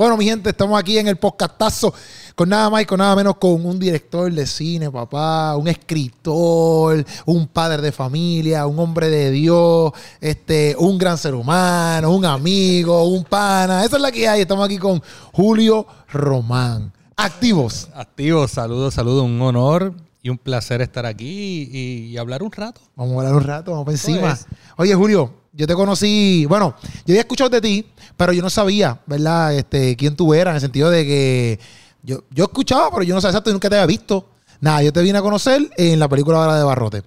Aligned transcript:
Bueno, 0.00 0.16
mi 0.16 0.24
gente, 0.24 0.48
estamos 0.48 0.80
aquí 0.80 0.96
en 0.96 1.08
el 1.08 1.16
podcastazo 1.16 1.92
con 2.34 2.48
nada 2.48 2.70
más 2.70 2.80
y 2.80 2.86
con 2.86 2.96
nada 2.96 3.14
menos 3.14 3.36
con 3.36 3.66
un 3.66 3.78
director 3.78 4.32
de 4.32 4.46
cine, 4.46 4.90
papá, 4.90 5.54
un 5.56 5.68
escritor, 5.68 7.04
un 7.26 7.46
padre 7.46 7.82
de 7.82 7.92
familia, 7.92 8.66
un 8.66 8.78
hombre 8.78 9.10
de 9.10 9.30
Dios, 9.30 9.92
este, 10.18 10.74
un 10.78 10.96
gran 10.96 11.18
ser 11.18 11.34
humano, 11.34 12.12
un 12.12 12.24
amigo, 12.24 13.04
un 13.04 13.24
pana. 13.24 13.84
Esa 13.84 13.96
es 13.96 14.02
la 14.02 14.10
que 14.10 14.26
hay. 14.26 14.40
Estamos 14.40 14.64
aquí 14.64 14.78
con 14.78 15.02
Julio 15.34 15.86
Román. 16.10 16.94
Activos. 17.14 17.90
Activos, 17.94 18.52
saludos, 18.52 18.94
saludos, 18.94 19.24
un 19.24 19.42
honor 19.42 19.92
y 20.22 20.30
un 20.30 20.38
placer 20.38 20.80
estar 20.80 21.04
aquí 21.04 21.68
y, 21.70 22.06
y 22.06 22.16
hablar 22.16 22.42
un 22.42 22.52
rato. 22.52 22.80
Vamos 22.96 23.16
a 23.16 23.18
hablar 23.18 23.34
un 23.34 23.44
rato, 23.44 23.72
vamos 23.72 23.84
por 23.84 23.92
encima. 23.92 24.38
Oye, 24.78 24.94
Julio, 24.94 25.39
yo 25.60 25.66
te 25.66 25.74
conocí, 25.74 26.46
bueno, 26.48 26.74
yo 27.04 27.12
había 27.12 27.20
escuchado 27.20 27.50
de 27.50 27.60
ti, 27.60 27.86
pero 28.16 28.32
yo 28.32 28.40
no 28.40 28.48
sabía, 28.48 28.98
¿verdad? 29.04 29.54
Este, 29.54 29.94
quién 29.94 30.16
tú 30.16 30.32
eras, 30.32 30.52
en 30.52 30.54
el 30.54 30.60
sentido 30.62 30.88
de 30.88 31.04
que 31.04 31.60
yo, 32.02 32.24
yo 32.30 32.44
escuchaba, 32.44 32.90
pero 32.90 33.02
yo 33.02 33.14
no 33.14 33.20
sabía 33.20 33.32
exacto 33.32 33.50
y 33.50 33.52
nunca 33.52 33.68
te 33.68 33.76
había 33.76 33.86
visto. 33.86 34.30
Nada, 34.58 34.82
yo 34.82 34.90
te 34.90 35.02
vine 35.02 35.18
a 35.18 35.22
conocer 35.22 35.70
en 35.76 35.98
la 35.98 36.08
película 36.08 36.38
ahora 36.38 36.56
de 36.56 36.64
Barrote. 36.64 37.02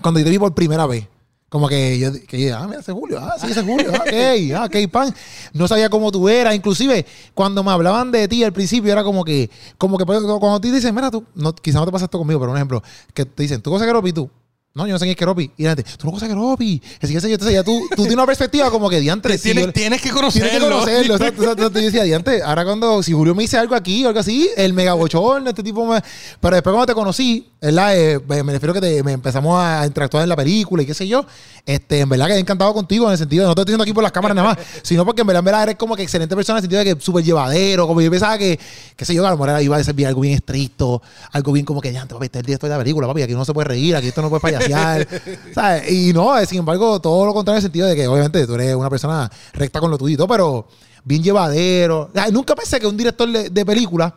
Cuando 0.00 0.20
yo 0.20 0.24
te 0.24 0.30
vi 0.30 0.38
por 0.38 0.54
primera 0.54 0.86
vez. 0.86 1.08
Como 1.48 1.68
que 1.68 1.98
yo, 1.98 2.12
que 2.28 2.46
yo, 2.46 2.56
ah, 2.56 2.66
mira, 2.68 2.78
ese 2.78 2.92
es 2.92 2.96
Julio, 2.96 3.18
ah, 3.20 3.34
sí, 3.40 3.48
ese 3.48 3.60
es 3.60 3.66
Julio, 3.66 3.90
ah, 3.92 4.02
ok, 4.02 4.12
ah, 4.56 4.64
ok, 4.66 4.90
pan. 4.90 5.12
No 5.52 5.66
sabía 5.66 5.88
cómo 5.88 6.12
tú 6.12 6.28
eras. 6.28 6.54
Inclusive, 6.54 7.04
cuando 7.34 7.64
me 7.64 7.72
hablaban 7.72 8.12
de 8.12 8.28
ti 8.28 8.44
al 8.44 8.52
principio, 8.52 8.92
era 8.92 9.02
como 9.02 9.24
que, 9.24 9.50
como 9.78 9.98
que 9.98 10.06
pues, 10.06 10.20
cuando 10.20 10.60
te 10.60 10.70
dicen, 10.70 10.94
mira, 10.94 11.10
tú, 11.10 11.24
no, 11.34 11.52
quizás 11.52 11.80
no 11.80 11.86
te 11.86 11.92
pasa 11.92 12.04
esto 12.04 12.18
conmigo, 12.18 12.38
pero 12.38 12.52
un 12.52 12.56
ejemplo, 12.56 12.82
que 13.12 13.24
te 13.24 13.42
dicen, 13.42 13.60
¿tú 13.62 13.70
conoces 13.70 13.86
a 13.86 13.88
Keropi 13.88 14.12
tú? 14.12 14.30
No, 14.76 14.88
yo 14.88 14.92
no 14.94 14.98
sé 14.98 15.04
quién 15.04 15.12
es 15.12 15.16
Keropi. 15.16 15.52
Y 15.56 15.62
la 15.62 15.76
gente, 15.76 15.84
tú 15.84 16.06
no 16.06 16.10
conoces 16.10 16.28
a 16.28 16.32
Keropi. 16.34 16.82
Así 17.00 17.12
que 17.12 17.18
entonces 17.32 17.52
ya 17.54 17.62
tú, 17.62 17.80
tú 17.90 18.02
tienes 18.02 18.14
una 18.14 18.26
perspectiva 18.26 18.72
como 18.72 18.90
que 18.90 18.98
diantre. 18.98 19.38
tienes, 19.38 19.66
yo- 19.66 19.72
tienes 19.72 20.02
que 20.02 20.10
conocerlo. 20.10 20.48
Tienes 20.50 20.64
que 20.68 20.68
conocerlo. 20.74 21.14
exacto, 21.14 21.42
exacto. 21.44 21.62
Yo 21.78 21.84
decía, 21.86 22.02
diante, 22.02 22.42
ahora 22.42 22.64
cuando, 22.64 23.00
si 23.00 23.12
Julio 23.12 23.36
me 23.36 23.44
dice 23.44 23.56
algo 23.56 23.76
aquí 23.76 24.04
o 24.04 24.08
algo 24.08 24.18
así, 24.18 24.50
el 24.56 24.72
mega 24.72 24.94
bochorno, 24.94 25.48
este 25.48 25.62
tipo 25.62 25.86
me... 25.86 26.02
Pero 26.40 26.56
después 26.56 26.72
cuando 26.74 26.86
te 26.86 26.94
conocí, 26.94 27.46
¿verdad? 27.62 27.96
Eh, 27.96 28.18
me 28.26 28.52
refiero 28.52 28.74
que 28.74 28.80
te, 28.80 29.00
me 29.04 29.12
empezamos 29.12 29.56
a 29.62 29.86
interactuar 29.86 30.24
en 30.24 30.28
la 30.28 30.34
película 30.36 30.82
y 30.82 30.86
qué 30.86 30.94
sé 30.94 31.06
yo. 31.06 31.24
Este, 31.64 32.00
en 32.00 32.08
verdad 32.08 32.26
que 32.26 32.32
he 32.34 32.38
encantado 32.40 32.74
contigo 32.74 33.06
en 33.06 33.12
el 33.12 33.18
sentido, 33.18 33.44
de, 33.44 33.48
no 33.50 33.54
te 33.54 33.60
estoy 33.60 33.70
diciendo 33.74 33.84
aquí 33.84 33.92
por 33.92 34.02
las 34.02 34.10
cámaras 34.12 34.34
nada 34.34 34.48
más, 34.56 34.58
sino 34.82 35.04
porque 35.04 35.20
en 35.20 35.28
verdad, 35.28 35.38
en 35.38 35.44
verdad 35.44 35.62
eres 35.62 35.76
como 35.76 35.94
que 35.94 36.02
excelente 36.02 36.34
persona 36.34 36.58
en 36.58 36.64
el 36.64 36.68
sentido 36.68 36.84
de 36.84 36.96
que 36.96 37.00
súper 37.00 37.22
llevadero, 37.22 37.86
como 37.86 38.00
yo 38.00 38.10
pensaba 38.10 38.36
que, 38.38 38.58
qué 38.96 39.04
sé 39.04 39.14
yo, 39.14 39.22
que 39.22 39.28
a 39.28 39.30
lo 39.30 39.38
mejor 39.38 39.62
iba 39.62 39.76
a 39.76 39.84
ser 39.84 39.94
bien- 39.94 40.08
algo 40.08 40.20
bien 40.20 40.34
estricto, 40.34 41.00
algo 41.30 41.52
bien 41.52 41.64
como 41.64 41.80
que, 41.80 41.92
diante, 41.92 42.12
papi, 42.12 42.26
este 42.26 42.38
es 42.38 42.40
el 42.40 42.46
director 42.46 42.68
de 42.68 42.74
la 42.76 42.82
película, 42.82 43.06
papi, 43.06 43.22
aquí 43.22 43.34
no 43.34 43.44
se 43.44 43.54
puede 43.54 43.68
reír, 43.68 43.94
aquí 43.94 44.08
esto 44.08 44.20
no 44.20 44.28
puede 44.30 44.40
Y 45.90 46.12
no, 46.12 46.36
eh, 46.38 46.46
sin 46.46 46.58
embargo, 46.58 47.00
todo 47.00 47.26
lo 47.26 47.34
contrario 47.34 47.56
en 47.56 47.58
el 47.58 47.62
sentido 47.62 47.86
de 47.86 47.96
que 47.96 48.06
obviamente 48.06 48.46
tú 48.46 48.54
eres 48.54 48.74
una 48.74 48.90
persona 48.90 49.30
recta 49.52 49.80
con 49.80 49.90
lo 49.90 49.98
tuyo 49.98 50.14
y 50.14 50.16
todo, 50.16 50.28
pero 50.28 50.68
bien 51.04 51.22
llevadero. 51.22 52.10
Ay, 52.14 52.32
nunca 52.32 52.54
pensé 52.54 52.80
que 52.80 52.86
un 52.86 52.96
director 52.96 53.30
de, 53.30 53.50
de 53.50 53.66
película 53.66 54.14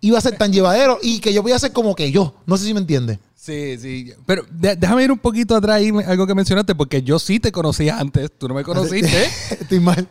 iba 0.00 0.18
a 0.18 0.20
ser 0.20 0.36
tan 0.36 0.52
llevadero 0.52 0.98
y 1.02 1.20
que 1.20 1.32
yo 1.32 1.42
podía 1.42 1.58
ser 1.58 1.72
como 1.72 1.94
que 1.94 2.10
yo. 2.10 2.34
No 2.46 2.56
sé 2.56 2.66
si 2.66 2.74
me 2.74 2.80
entiendes. 2.80 3.18
Sí, 3.42 3.76
sí. 3.76 4.12
Pero 4.24 4.44
déjame 4.52 5.02
ir 5.02 5.10
un 5.10 5.18
poquito 5.18 5.56
atrás 5.56 5.78
ahí, 5.78 5.90
algo 6.06 6.28
que 6.28 6.34
mencionaste, 6.34 6.76
porque 6.76 7.02
yo 7.02 7.18
sí 7.18 7.40
te 7.40 7.50
conocía 7.50 7.98
antes. 7.98 8.30
Tú 8.38 8.46
no 8.46 8.54
me 8.54 8.62
conociste. 8.62 9.24
Estoy 9.50 9.80
mal. 9.80 10.06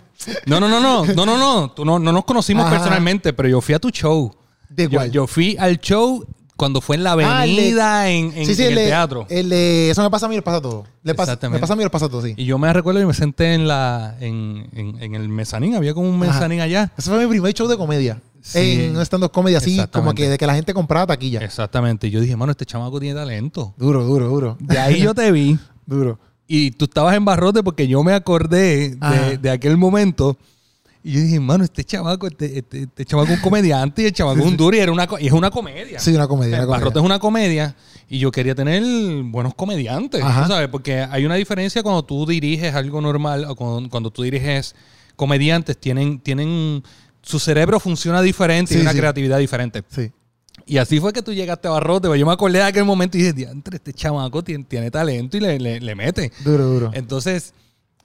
No, 0.45 0.59
no, 0.59 0.67
no, 0.67 0.81
no. 0.81 1.05
No, 1.05 1.25
no, 1.25 1.37
no. 1.37 1.71
Tú 1.71 1.85
no, 1.85 1.97
no 1.97 2.11
nos 2.11 2.25
conocimos 2.25 2.65
Ajá. 2.65 2.75
personalmente, 2.75 3.31
pero 3.31 3.47
yo 3.47 3.61
fui 3.61 3.73
a 3.73 3.79
tu 3.79 3.89
show. 3.89 4.35
¿De 4.67 4.89
Yo, 4.89 5.05
yo 5.05 5.27
fui 5.27 5.55
al 5.57 5.79
show 5.79 6.25
cuando 6.61 6.79
fue 6.79 6.95
en 6.95 7.03
la 7.03 7.13
Ah, 7.13 7.15
de- 7.17 7.25
avenida, 7.25 8.09
en, 8.11 8.31
en- 8.37 8.45
sí, 8.45 8.53
sí, 8.53 8.63
en 8.65 8.77
el, 8.77 8.85
teatro. 8.87 9.25
El 9.29 9.51
eso 9.51 10.03
me 10.03 10.11
pasa 10.11 10.27
a 10.27 10.29
mí, 10.29 10.35
me 10.35 10.43
pasa 10.43 10.61
todo. 10.61 10.85
Le 11.01 11.15
pasa, 11.15 11.39
me 11.49 11.57
pasa 11.57 11.73
a 11.73 11.75
mí, 11.75 11.83
me 11.83 11.89
pasa 11.89 12.07
todo, 12.07 12.21
sí. 12.21 12.35
Y 12.37 12.45
yo 12.45 12.59
me 12.59 12.71
recuerdo 12.71 13.01
y 13.01 13.05
me 13.07 13.15
senté 13.15 13.55
en 13.55 13.67
la 13.67 14.15
en, 14.21 14.69
en- 15.01 15.15
el 15.15 15.27
mezanín. 15.27 15.73
Había 15.73 15.95
como 15.95 16.07
un 16.07 16.21
Ajá. 16.23 16.33
mezanín 16.35 16.61
allá. 16.61 16.91
Ese 16.95 17.09
fue 17.09 17.19
mi 17.19 17.27
primer 17.27 17.51
show 17.55 17.67
de 17.67 17.77
comedia. 17.77 18.21
Sí. 18.43 18.83
En 18.83 18.95
un 18.95 19.01
stand-up 19.01 19.31
comedy 19.31 19.55
así, 19.55 19.81
como 19.91 20.13
que 20.13 20.29
de 20.29 20.37
que 20.37 20.45
la 20.45 20.53
gente 20.53 20.73
compraba 20.75 21.07
taquilla. 21.07 21.39
Exactamente. 21.41 22.07
Y 22.07 22.11
yo 22.11 22.21
dije, 22.21 22.35
mano, 22.35 22.51
este 22.51 22.65
chamaco 22.67 22.99
tiene 22.99 23.15
talento. 23.19 23.73
Duro, 23.77 24.03
duro, 24.03 24.27
duro. 24.29 24.57
De 24.59 24.77
ahí 24.77 25.01
yo 25.01 25.13
te 25.15 25.31
vi. 25.31 25.57
Duro. 25.87 26.19
Y 26.47 26.71
tú 26.71 26.85
estabas 26.85 27.15
en 27.15 27.25
barrote 27.25 27.63
porque 27.63 27.87
yo 27.87 28.03
me 28.03 28.13
acordé 28.13 28.95
de, 28.95 29.37
de 29.39 29.49
aquel 29.49 29.77
momento. 29.77 30.37
Y 31.03 31.13
yo 31.13 31.19
dije, 31.21 31.39
mano, 31.39 31.63
este 31.63 31.83
chamaco, 31.83 32.27
este, 32.27 32.59
este, 32.59 32.83
este 32.83 33.03
es 33.03 33.13
un 33.13 33.37
comediante 33.41 34.03
y 34.03 34.05
el 34.05 34.13
chamaco 34.13 34.39
es 34.39 34.45
un 34.45 34.55
duro 34.55 34.75
y, 34.77 34.79
era 34.79 34.91
una, 34.91 35.07
y 35.19 35.27
es 35.27 35.33
una 35.33 35.49
comedia. 35.49 35.99
Sí, 35.99 36.13
una 36.13 36.27
comedia. 36.27 36.59
El. 36.59 36.67
Barrote 36.67 36.99
es 36.99 37.05
una 37.05 37.17
comedia 37.17 37.75
y 38.07 38.19
yo 38.19 38.31
quería 38.31 38.53
tener 38.53 38.83
buenos 39.23 39.55
comediantes, 39.55 40.21
Ajá. 40.23 40.43
¿tú 40.43 40.49
¿sabes? 40.49 40.67
Porque 40.67 40.99
hay 41.01 41.25
una 41.25 41.35
diferencia 41.35 41.81
cuando 41.81 42.03
tú 42.03 42.25
diriges 42.27 42.75
algo 42.75 43.01
normal 43.01 43.45
o 43.45 43.55
cuando, 43.55 43.89
cuando 43.89 44.11
tú 44.11 44.21
diriges 44.21 44.75
comediantes, 45.15 45.77
tienen, 45.77 46.19
tienen, 46.19 46.83
su 47.21 47.39
cerebro 47.39 47.79
funciona 47.79 48.21
diferente 48.21 48.73
Sí, 48.73 48.79
y 48.79 48.81
una 48.81 48.91
sí. 48.91 48.97
creatividad 48.97 49.39
diferente. 49.39 49.83
Sí. 49.89 50.11
Y 50.67 50.77
así 50.77 50.99
fue 50.99 51.11
que 51.13 51.21
tú 51.23 51.33
llegaste 51.33 51.67
a 51.67 51.71
Barrote. 51.71 52.07
pues 52.07 52.19
Yo 52.19 52.25
me 52.27 52.33
acordé 52.33 52.59
de 52.59 52.65
aquel 52.65 52.85
momento 52.85 53.17
y 53.17 53.21
dije, 53.21 53.33
diantre, 53.33 53.77
este 53.77 53.93
chamaco 53.93 54.43
tiene, 54.43 54.63
tiene 54.65 54.91
talento 54.91 55.35
y 55.37 55.39
le, 55.39 55.59
le- 55.59 55.79
le 55.79 55.95
mete. 55.95 56.31
Duro, 56.43 56.65
duro. 56.65 56.91
Entonces, 56.93 57.53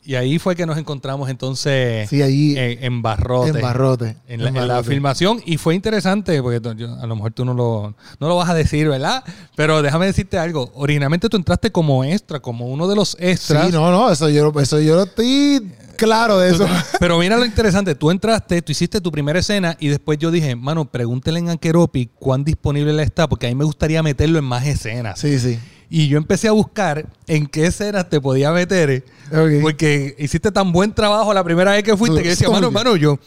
y 0.06 0.14
ahí 0.14 0.38
fue 0.38 0.54
que 0.56 0.64
nos 0.66 0.78
encontramos 0.78 1.28
entonces 1.28 2.08
Sí, 2.08 2.22
ahí 2.22 2.56
en, 2.56 2.84
en 2.84 3.02
Barrote. 3.02 3.50
en 3.50 3.60
barrote. 3.60 4.16
En 4.28 4.42
la, 4.68 4.78
En 4.78 4.84
filmación 4.84 5.42
y 5.44 5.56
fue 5.58 5.74
interesante 5.74 6.40
porque 6.42 6.60
yo- 6.76 6.94
a 7.00 7.06
lo 7.06 7.16
mejor 7.16 7.32
tú 7.32 7.44
no 7.44 7.52
lo, 7.54 7.94
no 8.20 8.28
lo 8.28 8.36
vas 8.36 8.48
a 8.48 8.54
decir, 8.54 8.88
¿verdad? 8.88 9.24
Pero 9.56 9.82
déjame 9.82 10.06
decirte 10.06 10.38
algo. 10.38 10.70
Originalmente 10.74 11.28
tú 11.28 11.36
entraste 11.36 11.70
como 11.72 12.04
extra, 12.04 12.40
como 12.40 12.66
uno 12.66 12.86
de 12.88 12.96
los 12.96 13.16
extras. 13.20 13.66
Sí, 13.66 13.72
no, 13.72 13.90
no, 13.90 14.10
eso 14.10 14.28
yo, 14.28 14.52
eso 14.60 14.80
yo 14.80 14.96
no 14.96 15.02
estoy 15.02 15.70
claro 15.96 16.38
de 16.38 16.50
eso. 16.50 16.66
Pero 17.00 17.18
mira 17.18 17.36
lo 17.36 17.44
interesante, 17.44 17.94
tú 17.94 18.10
entraste, 18.10 18.62
tú 18.62 18.72
hiciste 18.72 19.00
tu 19.00 19.10
primera 19.10 19.38
escena 19.38 19.76
y 19.80 19.88
después 19.88 20.18
yo 20.18 20.30
dije, 20.30 20.54
mano, 20.54 20.84
pregúntele 20.84 21.50
a 21.50 21.56
Keropi 21.56 22.10
cuán 22.18 22.44
disponible 22.44 22.90
él 22.92 23.00
está, 23.00 23.28
porque 23.28 23.46
a 23.46 23.48
mí 23.48 23.54
me 23.54 23.64
gustaría 23.64 24.02
meterlo 24.02 24.38
en 24.38 24.44
más 24.44 24.66
escenas. 24.66 25.18
Sí, 25.18 25.38
sí. 25.38 25.58
Y 25.88 26.08
yo 26.08 26.18
empecé 26.18 26.48
a 26.48 26.52
buscar 26.52 27.06
en 27.26 27.46
qué 27.46 27.66
escenas 27.66 28.08
te 28.08 28.20
podía 28.20 28.50
meter, 28.50 29.04
Ok. 29.30 29.62
porque 29.62 30.16
hiciste 30.18 30.50
tan 30.50 30.72
buen 30.72 30.92
trabajo 30.92 31.32
la 31.32 31.44
primera 31.44 31.72
vez 31.72 31.84
que 31.84 31.96
fuiste 31.96 32.18
que 32.18 32.24
yo 32.24 32.30
decía, 32.30 32.50
mano, 32.50 32.72
mano, 32.72 32.96
yo, 32.96 33.18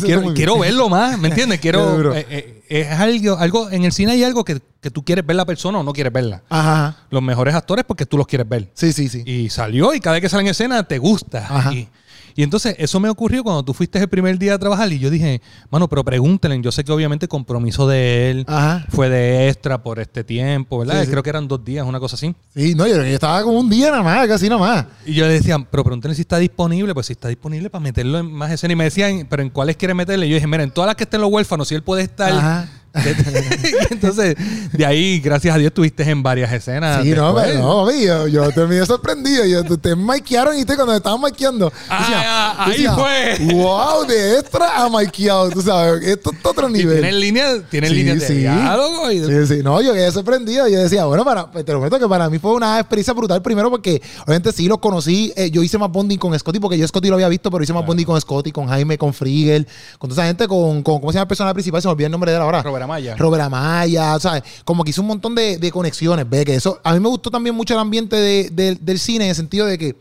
quiero, 0.00 0.32
quiero 0.32 0.58
verlo 0.58 0.88
más, 0.88 1.18
¿me 1.18 1.28
entiendes? 1.28 1.58
Quiero, 1.58 2.14
eh, 2.14 2.24
eh, 2.30 2.62
es 2.68 2.90
algo, 2.92 3.36
algo, 3.36 3.70
en 3.70 3.84
el 3.84 3.92
cine 3.92 4.12
hay 4.12 4.22
algo 4.22 4.44
que, 4.44 4.60
que 4.80 4.90
tú 4.90 5.04
quieres 5.04 5.26
ver 5.26 5.36
la 5.36 5.44
persona 5.44 5.78
o 5.78 5.82
no 5.82 5.92
quieres 5.92 6.12
verla. 6.12 6.42
Ajá, 6.48 6.86
ajá. 6.86 6.96
Los 7.10 7.22
mejores 7.22 7.54
actores 7.54 7.84
porque 7.84 8.06
tú 8.06 8.16
los 8.16 8.26
quieres 8.26 8.48
ver. 8.48 8.70
Sí, 8.74 8.92
sí, 8.92 9.08
sí. 9.08 9.22
Y 9.26 9.50
salió 9.50 9.92
y 9.92 10.00
cada 10.00 10.14
vez 10.14 10.22
que 10.22 10.28
sale 10.28 10.42
en 10.42 10.48
escena 10.48 10.84
te 10.84 10.98
gusta. 10.98 11.46
Ajá. 11.48 11.72
Y, 11.72 11.88
y 12.36 12.42
entonces 12.42 12.74
eso 12.78 12.98
me 13.00 13.08
ocurrió 13.08 13.44
cuando 13.44 13.62
tú 13.64 13.74
fuiste 13.74 13.98
el 13.98 14.08
primer 14.08 14.38
día 14.38 14.54
a 14.54 14.58
trabajar 14.58 14.92
y 14.92 14.98
yo 14.98 15.10
dije, 15.10 15.40
mano, 15.70 15.88
pero 15.88 16.04
pregúntenle. 16.04 16.60
Yo 16.60 16.72
sé 16.72 16.84
que 16.84 16.92
obviamente 16.92 17.26
el 17.26 17.28
compromiso 17.28 17.86
de 17.86 18.30
él 18.30 18.44
Ajá. 18.48 18.86
fue 18.90 19.08
de 19.08 19.48
extra 19.48 19.82
por 19.82 19.98
este 19.98 20.24
tiempo, 20.24 20.78
¿verdad? 20.78 21.00
Sí, 21.00 21.06
sí. 21.06 21.10
Creo 21.10 21.22
que 21.22 21.30
eran 21.30 21.46
dos 21.46 21.64
días, 21.64 21.86
una 21.86 22.00
cosa 22.00 22.16
así. 22.16 22.34
Sí, 22.54 22.74
no, 22.74 22.86
yo, 22.86 22.96
yo 22.96 23.02
estaba 23.02 23.42
como 23.42 23.58
un 23.60 23.70
día 23.70 23.90
nada 23.90 24.02
más, 24.02 24.26
casi 24.26 24.48
nada 24.48 24.60
más. 24.60 24.86
Y 25.06 25.14
yo 25.14 25.26
le 25.26 25.34
decía, 25.34 25.58
pero 25.70 25.84
pregúntenle 25.84 26.14
si 26.14 26.22
está 26.22 26.38
disponible. 26.38 26.92
Pues 26.94 27.06
si 27.06 27.12
está 27.12 27.28
disponible 27.28 27.70
para 27.70 27.82
meterlo 27.82 28.18
en 28.18 28.32
más 28.32 28.50
escenas. 28.50 28.72
Y 28.72 28.76
me 28.76 28.84
decían, 28.84 29.26
pero 29.28 29.42
¿en 29.42 29.50
cuáles 29.50 29.76
quiere 29.76 29.94
meterle? 29.94 30.26
Y 30.26 30.30
yo 30.30 30.34
dije, 30.34 30.46
mira, 30.46 30.62
en 30.62 30.70
todas 30.70 30.86
las 30.88 30.96
que 30.96 31.04
estén 31.04 31.20
los 31.20 31.30
huérfanos, 31.30 31.68
si 31.68 31.74
él 31.74 31.82
puede 31.82 32.02
estar. 32.02 32.32
Ajá. 32.32 32.68
Y 32.94 33.90
entonces, 33.94 34.36
de 34.72 34.86
ahí, 34.86 35.20
gracias 35.20 35.54
a 35.54 35.58
Dios, 35.58 35.68
estuviste 35.70 36.08
en 36.08 36.22
varias 36.22 36.52
escenas. 36.52 37.02
Sí, 37.02 37.10
no, 37.10 37.34
pero 37.34 37.58
no, 37.58 37.90
yo, 37.90 38.28
yo 38.28 38.50
terminé 38.52 38.86
sorprendido. 38.86 39.44
Yo, 39.44 39.62
ustedes 39.62 39.96
maquearon 39.96 40.56
y 40.56 40.60
usted 40.60 40.74
cuando 40.76 40.92
me 40.92 40.98
estaban 40.98 41.20
maqueando. 41.20 41.72
Ah, 41.88 42.66
ahí 42.66 42.86
fue. 42.94 43.52
Wow, 43.54 44.06
de 44.06 44.38
extra 44.38 44.84
a 44.84 44.88
maqueado, 44.88 45.50
tú 45.50 45.60
sabes. 45.62 46.04
Esto 46.04 46.30
es 46.32 46.38
otro 46.44 46.68
nivel. 46.68 47.00
tienen 47.00 47.20
líneas, 47.20 47.60
tienen 47.70 47.90
Sí, 47.90 47.96
líneas 47.96 48.20
de 48.20 48.26
sí. 48.26 48.34
diálogo 48.34 49.10
y 49.10 49.18
Sí, 49.24 49.46
sí, 49.56 49.62
no, 49.62 49.80
yo 49.82 49.92
quedé 49.92 50.10
sorprendido. 50.12 50.68
Yo 50.68 50.78
decía, 50.78 51.04
bueno, 51.06 51.24
para, 51.24 51.50
te 51.50 51.58
lo 51.72 51.80
prometo 51.80 51.98
que 51.98 52.08
para 52.08 52.28
mí 52.30 52.38
fue 52.38 52.52
una 52.52 52.78
experiencia 52.78 53.12
brutal. 53.12 53.42
Primero, 53.42 53.70
porque 53.70 54.00
obviamente 54.24 54.52
sí 54.52 54.68
los 54.68 54.78
conocí. 54.78 55.32
eh, 55.36 55.50
yo 55.50 55.62
hice 55.62 55.78
más 55.78 55.90
bonding 55.90 56.18
con 56.18 56.38
Scotty, 56.38 56.60
porque 56.60 56.78
yo 56.78 56.86
Scotty 56.86 57.08
lo 57.08 57.14
había 57.14 57.28
visto, 57.28 57.50
pero 57.50 57.62
hice 57.64 57.72
más 57.72 57.84
bonding 57.86 58.04
con 58.06 58.20
Scotty, 58.20 58.52
con 58.52 58.66
Jaime, 58.68 58.98
con 58.98 59.12
Frigel, 59.12 59.66
con 59.98 60.10
toda 60.10 60.22
esa 60.22 60.28
gente, 60.28 60.46
con, 60.48 60.82
con 60.82 61.00
¿cómo 61.00 61.10
se 61.12 61.16
llama 61.16 61.22
el 61.24 61.28
personaje 61.28 61.54
principal? 61.54 61.82
Se 61.82 61.88
me 61.88 61.92
olvidó 61.92 62.06
el 62.06 62.12
nombre 62.12 62.30
de 62.30 62.36
él 62.36 62.42
ahora. 62.42 62.62
Robert 62.62 62.83
Amaya. 62.84 63.16
Robert 63.16 63.42
Amaya, 63.44 64.18
¿sabes? 64.20 64.42
Como 64.64 64.84
que 64.84 64.90
hizo 64.90 65.00
un 65.02 65.08
montón 65.08 65.34
de, 65.34 65.58
de 65.58 65.70
conexiones, 65.72 66.28
ve 66.28 66.44
que 66.44 66.54
eso. 66.54 66.80
A 66.84 66.92
mí 66.94 67.00
me 67.00 67.08
gustó 67.08 67.30
también 67.30 67.54
mucho 67.54 67.74
el 67.74 67.80
ambiente 67.80 68.16
de- 68.16 68.50
de- 68.50 68.74
del 68.76 68.98
cine 68.98 69.24
en 69.24 69.30
el 69.30 69.36
sentido 69.36 69.66
de 69.66 69.76
que 69.78 69.96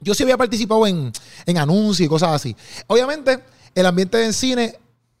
yo 0.00 0.14
sí 0.14 0.22
había 0.22 0.36
participado 0.38 0.86
en, 0.86 1.12
en 1.46 1.58
anuncios 1.58 2.06
y 2.06 2.08
cosas 2.08 2.30
así. 2.32 2.54
Obviamente, 2.86 3.38
el 3.74 3.86
ambiente 3.86 4.18
del 4.18 4.32
cine, 4.34 4.74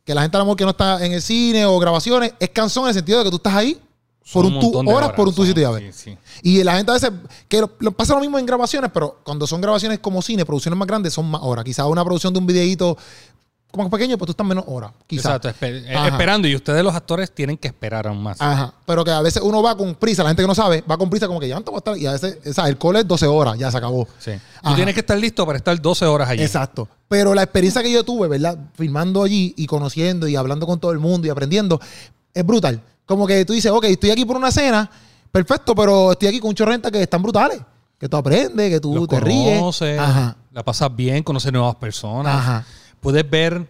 que 0.04 0.14
la 0.14 0.22
gente 0.22 0.36
a 0.36 0.40
lo 0.40 0.44
mejor 0.46 0.56
que 0.56 0.64
no 0.64 0.70
está 0.70 1.04
en 1.04 1.12
el 1.12 1.22
cine 1.22 1.66
o 1.66 1.78
grabaciones, 1.78 2.32
es 2.40 2.48
cansón 2.50 2.84
en 2.84 2.88
el 2.88 2.94
sentido 2.94 3.18
de 3.18 3.24
que 3.24 3.30
tú 3.30 3.36
estás 3.36 3.54
ahí 3.54 3.78
por 4.32 4.44
un, 4.46 4.60
tu- 4.60 4.70
de 4.82 4.92
horas, 4.92 5.10
por 5.12 5.28
un 5.28 5.34
tu 5.34 5.44
sitio 5.44 5.62
llave. 5.62 5.92
sí, 5.92 6.10
sí. 6.10 6.18
Y 6.42 6.62
la 6.62 6.76
gente 6.76 6.90
a 6.92 6.94
veces, 6.94 7.10
que 7.48 7.60
lo, 7.60 7.70
lo- 7.80 7.92
pasa 7.92 8.14
lo 8.14 8.20
mismo 8.20 8.38
en 8.38 8.46
grabaciones, 8.46 8.90
pero 8.94 9.18
cuando 9.24 9.46
son 9.46 9.60
grabaciones 9.60 9.98
como 9.98 10.22
cine, 10.22 10.46
producciones 10.46 10.78
más 10.78 10.86
grandes, 10.88 11.12
son 11.12 11.30
más 11.30 11.40
horas. 11.44 11.64
Quizás 11.64 11.86
una 11.86 12.04
producción 12.04 12.32
de 12.32 12.38
un 12.38 12.46
videíto 12.46 12.96
como 13.70 13.88
pequeño, 13.90 14.16
pues 14.18 14.26
tú 14.26 14.32
estás 14.32 14.46
menos 14.46 14.64
horas, 14.66 14.92
quizás. 15.06 15.36
Exacto, 15.36 15.66
eh, 15.66 15.94
Ajá. 15.94 16.08
esperando. 16.08 16.48
Y 16.48 16.54
ustedes 16.56 16.82
los 16.82 16.94
actores 16.94 17.30
tienen 17.32 17.56
que 17.56 17.68
esperar 17.68 18.06
aún 18.06 18.22
más. 18.22 18.40
Ajá. 18.40 18.72
Pero 18.86 19.04
que 19.04 19.10
a 19.10 19.20
veces 19.22 19.42
uno 19.42 19.62
va 19.62 19.76
con 19.76 19.94
prisa, 19.94 20.22
la 20.22 20.30
gente 20.30 20.42
que 20.42 20.46
no 20.48 20.54
sabe, 20.54 20.82
va 20.90 20.96
con 20.98 21.08
prisa 21.10 21.26
como 21.26 21.40
que 21.40 21.48
ya 21.48 21.54
no 21.56 21.62
te 21.62 21.70
voy 21.70 21.76
a 21.76 21.78
estar. 21.78 21.96
Y 21.98 22.06
a 22.06 22.12
veces, 22.12 22.38
o 22.46 22.52
sea, 22.52 22.68
el 22.68 22.76
call 22.78 22.96
es 22.96 23.06
12 23.08 23.26
horas, 23.26 23.58
ya 23.58 23.70
se 23.70 23.76
acabó. 23.78 24.06
Sí. 24.18 24.32
Tú 24.62 24.74
tienes 24.74 24.94
que 24.94 25.00
estar 25.00 25.16
listo 25.18 25.44
para 25.46 25.58
estar 25.58 25.80
12 25.80 26.04
horas 26.06 26.28
allí. 26.28 26.42
Exacto. 26.42 26.88
Pero 27.08 27.34
la 27.34 27.42
experiencia 27.42 27.82
que 27.82 27.90
yo 27.90 28.04
tuve, 28.04 28.28
¿verdad? 28.28 28.58
Filmando 28.74 29.22
allí 29.22 29.54
y 29.56 29.66
conociendo 29.66 30.28
y 30.28 30.36
hablando 30.36 30.66
con 30.66 30.78
todo 30.78 30.92
el 30.92 30.98
mundo 30.98 31.26
y 31.26 31.30
aprendiendo, 31.30 31.80
es 32.34 32.46
brutal. 32.46 32.80
Como 33.06 33.26
que 33.26 33.44
tú 33.44 33.52
dices, 33.52 33.70
ok, 33.72 33.84
estoy 33.84 34.10
aquí 34.10 34.24
por 34.24 34.36
una 34.36 34.52
cena, 34.52 34.88
perfecto, 35.32 35.74
pero 35.74 36.12
estoy 36.12 36.28
aquí 36.28 36.38
con 36.40 36.50
un 36.50 36.54
chorrenta 36.54 36.90
que 36.90 37.02
están 37.02 37.22
brutales. 37.22 37.60
Que 37.98 38.08
tú 38.08 38.16
aprendes, 38.16 38.70
que 38.70 38.80
tú 38.80 38.94
Los 38.94 39.08
te 39.08 39.20
ríes. 39.20 39.58
conoces, 39.58 39.98
Ajá. 39.98 40.34
la 40.52 40.62
pasas 40.64 40.94
bien, 40.96 41.22
conoces 41.22 41.52
nuevas 41.52 41.74
personas. 41.74 42.34
Ajá. 42.34 42.64
Puedes 43.00 43.28
ver 43.28 43.66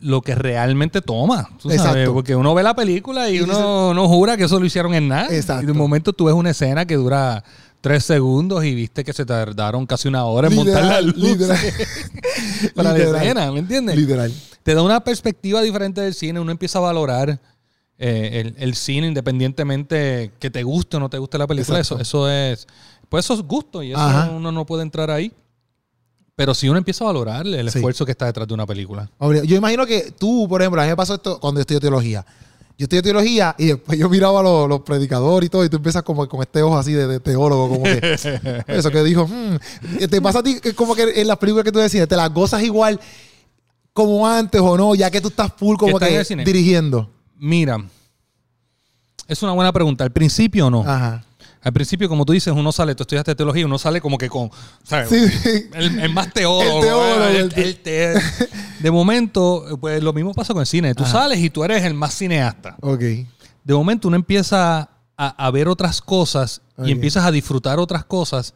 lo 0.00 0.20
que 0.20 0.34
realmente 0.34 1.00
toma. 1.00 1.48
tú 1.60 1.68
sabes, 1.68 1.80
Exacto. 1.80 2.14
Porque 2.14 2.36
uno 2.36 2.54
ve 2.54 2.62
la 2.62 2.74
película 2.74 3.30
y, 3.30 3.36
Y 3.36 3.40
uno 3.40 3.94
no 3.94 4.08
jura 4.08 4.36
que 4.36 4.44
eso 4.44 4.58
lo 4.58 4.66
hicieron 4.66 4.94
en 4.94 5.08
nada. 5.08 5.34
Exacto. 5.34 5.62
Y 5.62 5.66
de 5.66 5.72
un 5.72 5.78
momento 5.78 6.12
tú 6.12 6.24
ves 6.26 6.34
una 6.34 6.50
escena 6.50 6.84
que 6.84 6.96
dura 6.96 7.42
tres 7.80 8.04
segundos 8.04 8.64
y 8.64 8.74
viste 8.74 9.04
que 9.04 9.12
se 9.12 9.24
tardaron 9.24 9.86
casi 9.86 10.08
una 10.08 10.24
hora 10.24 10.48
en 10.48 10.56
montar 10.56 10.84
la 10.84 11.00
luz 11.00 11.16
literal. 11.16 11.56
para 12.74 12.92
la 12.92 12.98
escena, 12.98 13.52
¿me 13.52 13.60
entiendes? 13.60 13.96
Literal. 13.96 14.32
te 14.62 14.74
da 14.74 14.82
una 14.82 15.00
perspectiva 15.00 15.62
diferente 15.62 16.00
del 16.00 16.14
cine. 16.14 16.40
Uno 16.40 16.50
empieza 16.50 16.78
a 16.78 16.82
valorar 16.82 17.40
eh, 17.98 18.42
el, 18.44 18.54
el 18.58 18.74
cine 18.74 19.06
independientemente 19.06 20.32
que 20.38 20.50
te 20.50 20.62
guste 20.64 20.96
o 20.96 21.00
no 21.00 21.08
te 21.08 21.18
guste 21.18 21.38
la 21.38 21.46
película. 21.46 21.78
Eso, 21.78 21.98
eso 21.98 22.28
es. 22.28 22.66
Pues 23.08 23.24
eso 23.24 23.34
es 23.34 23.42
gusto 23.42 23.82
y 23.82 23.92
eso 23.92 24.00
Ajá. 24.00 24.30
uno 24.30 24.50
no 24.50 24.66
puede 24.66 24.82
entrar 24.82 25.10
ahí. 25.10 25.32
Pero 26.36 26.52
si 26.54 26.68
uno 26.68 26.76
empieza 26.76 27.02
a 27.02 27.06
valorar 27.06 27.46
el 27.46 27.70
Sí. 27.70 27.78
esfuerzo 27.78 28.04
que 28.04 28.12
está 28.12 28.26
detrás 28.26 28.46
de 28.46 28.52
una 28.52 28.66
película. 28.66 29.10
Yo 29.44 29.56
imagino 29.56 29.86
que 29.86 30.12
tú, 30.18 30.46
por 30.48 30.60
ejemplo, 30.60 30.80
a 30.80 30.84
mí 30.84 30.90
me 30.90 30.96
pasó 30.96 31.14
esto 31.14 31.40
cuando 31.40 31.58
yo 31.58 31.62
estudié 31.62 31.80
teología. 31.80 32.24
Yo 32.78 32.84
estudié 32.84 33.00
teología 33.00 33.54
y 33.58 33.68
después 33.68 33.98
yo 33.98 34.10
miraba 34.10 34.40
a 34.40 34.42
los, 34.42 34.68
los 34.68 34.82
predicadores 34.82 35.46
y 35.46 35.50
todo, 35.50 35.64
y 35.64 35.70
tú 35.70 35.78
empiezas 35.78 36.02
como 36.02 36.28
con 36.28 36.42
este 36.42 36.60
ojo 36.60 36.76
así 36.76 36.92
de, 36.92 37.06
de 37.06 37.20
teólogo, 37.20 37.70
como 37.70 37.84
que 37.84 38.00
eso 38.68 38.90
que 38.90 39.02
dijo, 39.02 39.26
hmm, 39.26 39.56
te 40.10 40.20
pasa 40.20 40.40
a 40.40 40.42
ti 40.42 40.60
que 40.60 40.74
como 40.74 40.94
que 40.94 41.22
en 41.22 41.26
las 41.26 41.38
películas 41.38 41.64
que 41.64 41.72
tú 41.72 41.78
decías, 41.78 42.06
te 42.06 42.16
las 42.16 42.30
gozas 42.30 42.62
igual 42.62 43.00
como 43.94 44.28
antes 44.28 44.60
o 44.60 44.76
no, 44.76 44.94
ya 44.94 45.10
que 45.10 45.22
tú 45.22 45.28
estás 45.28 45.50
full 45.56 45.78
como 45.78 45.98
¿Estás 45.98 46.30
en 46.30 46.38
que 46.40 46.44
dirigiendo. 46.44 47.10
Mira, 47.38 47.82
es 49.26 49.42
una 49.42 49.52
buena 49.52 49.72
pregunta. 49.72 50.04
Al 50.04 50.12
principio 50.12 50.68
no. 50.68 50.82
Ajá. 50.86 51.24
Al 51.66 51.72
principio, 51.72 52.08
como 52.08 52.24
tú 52.24 52.32
dices, 52.32 52.54
uno 52.54 52.70
sale, 52.70 52.94
tú 52.94 53.02
estudiaste 53.02 53.34
teología, 53.34 53.66
uno 53.66 53.76
sale 53.76 54.00
como 54.00 54.18
que 54.18 54.28
con. 54.28 54.50
¿sabes? 54.84 55.08
Sí, 55.08 55.28
sí. 55.28 55.64
El, 55.74 55.98
el 55.98 56.12
más 56.14 56.32
teólogo. 56.32 56.76
El 56.78 56.80
teólogo, 56.86 57.24
el- 57.24 57.52
el 57.56 57.76
te- 57.82 58.14
de 58.78 58.90
momento, 58.92 59.64
pues 59.80 60.00
lo 60.00 60.12
mismo 60.12 60.32
pasa 60.32 60.52
con 60.52 60.60
el 60.60 60.66
cine. 60.68 60.94
Tú 60.94 61.02
Ajá. 61.02 61.12
sales 61.12 61.40
y 61.40 61.50
tú 61.50 61.64
eres 61.64 61.82
el 61.82 61.94
más 61.94 62.14
cineasta. 62.14 62.76
Ok. 62.82 63.00
De 63.00 63.74
momento 63.74 64.06
uno 64.06 64.16
empieza 64.16 64.88
a, 65.16 65.46
a 65.46 65.50
ver 65.50 65.66
otras 65.66 66.00
cosas 66.00 66.62
y 66.84 66.92
empiezas 66.92 67.24
a 67.24 67.32
disfrutar 67.32 67.80
otras 67.80 68.04
cosas 68.04 68.54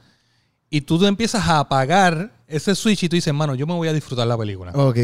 y 0.71 0.83
tú 0.83 1.05
empiezas 1.05 1.49
a 1.49 1.59
apagar 1.59 2.33
ese 2.47 2.77
switch 2.77 3.03
y 3.03 3.09
tú 3.09 3.17
dices, 3.17 3.35
mano, 3.35 3.57
yo 3.57 3.67
me 3.67 3.75
voy 3.75 3.89
a 3.89 3.93
disfrutar 3.93 4.29
la 4.29 4.39
película. 4.39 4.71
Ok. 4.77 4.99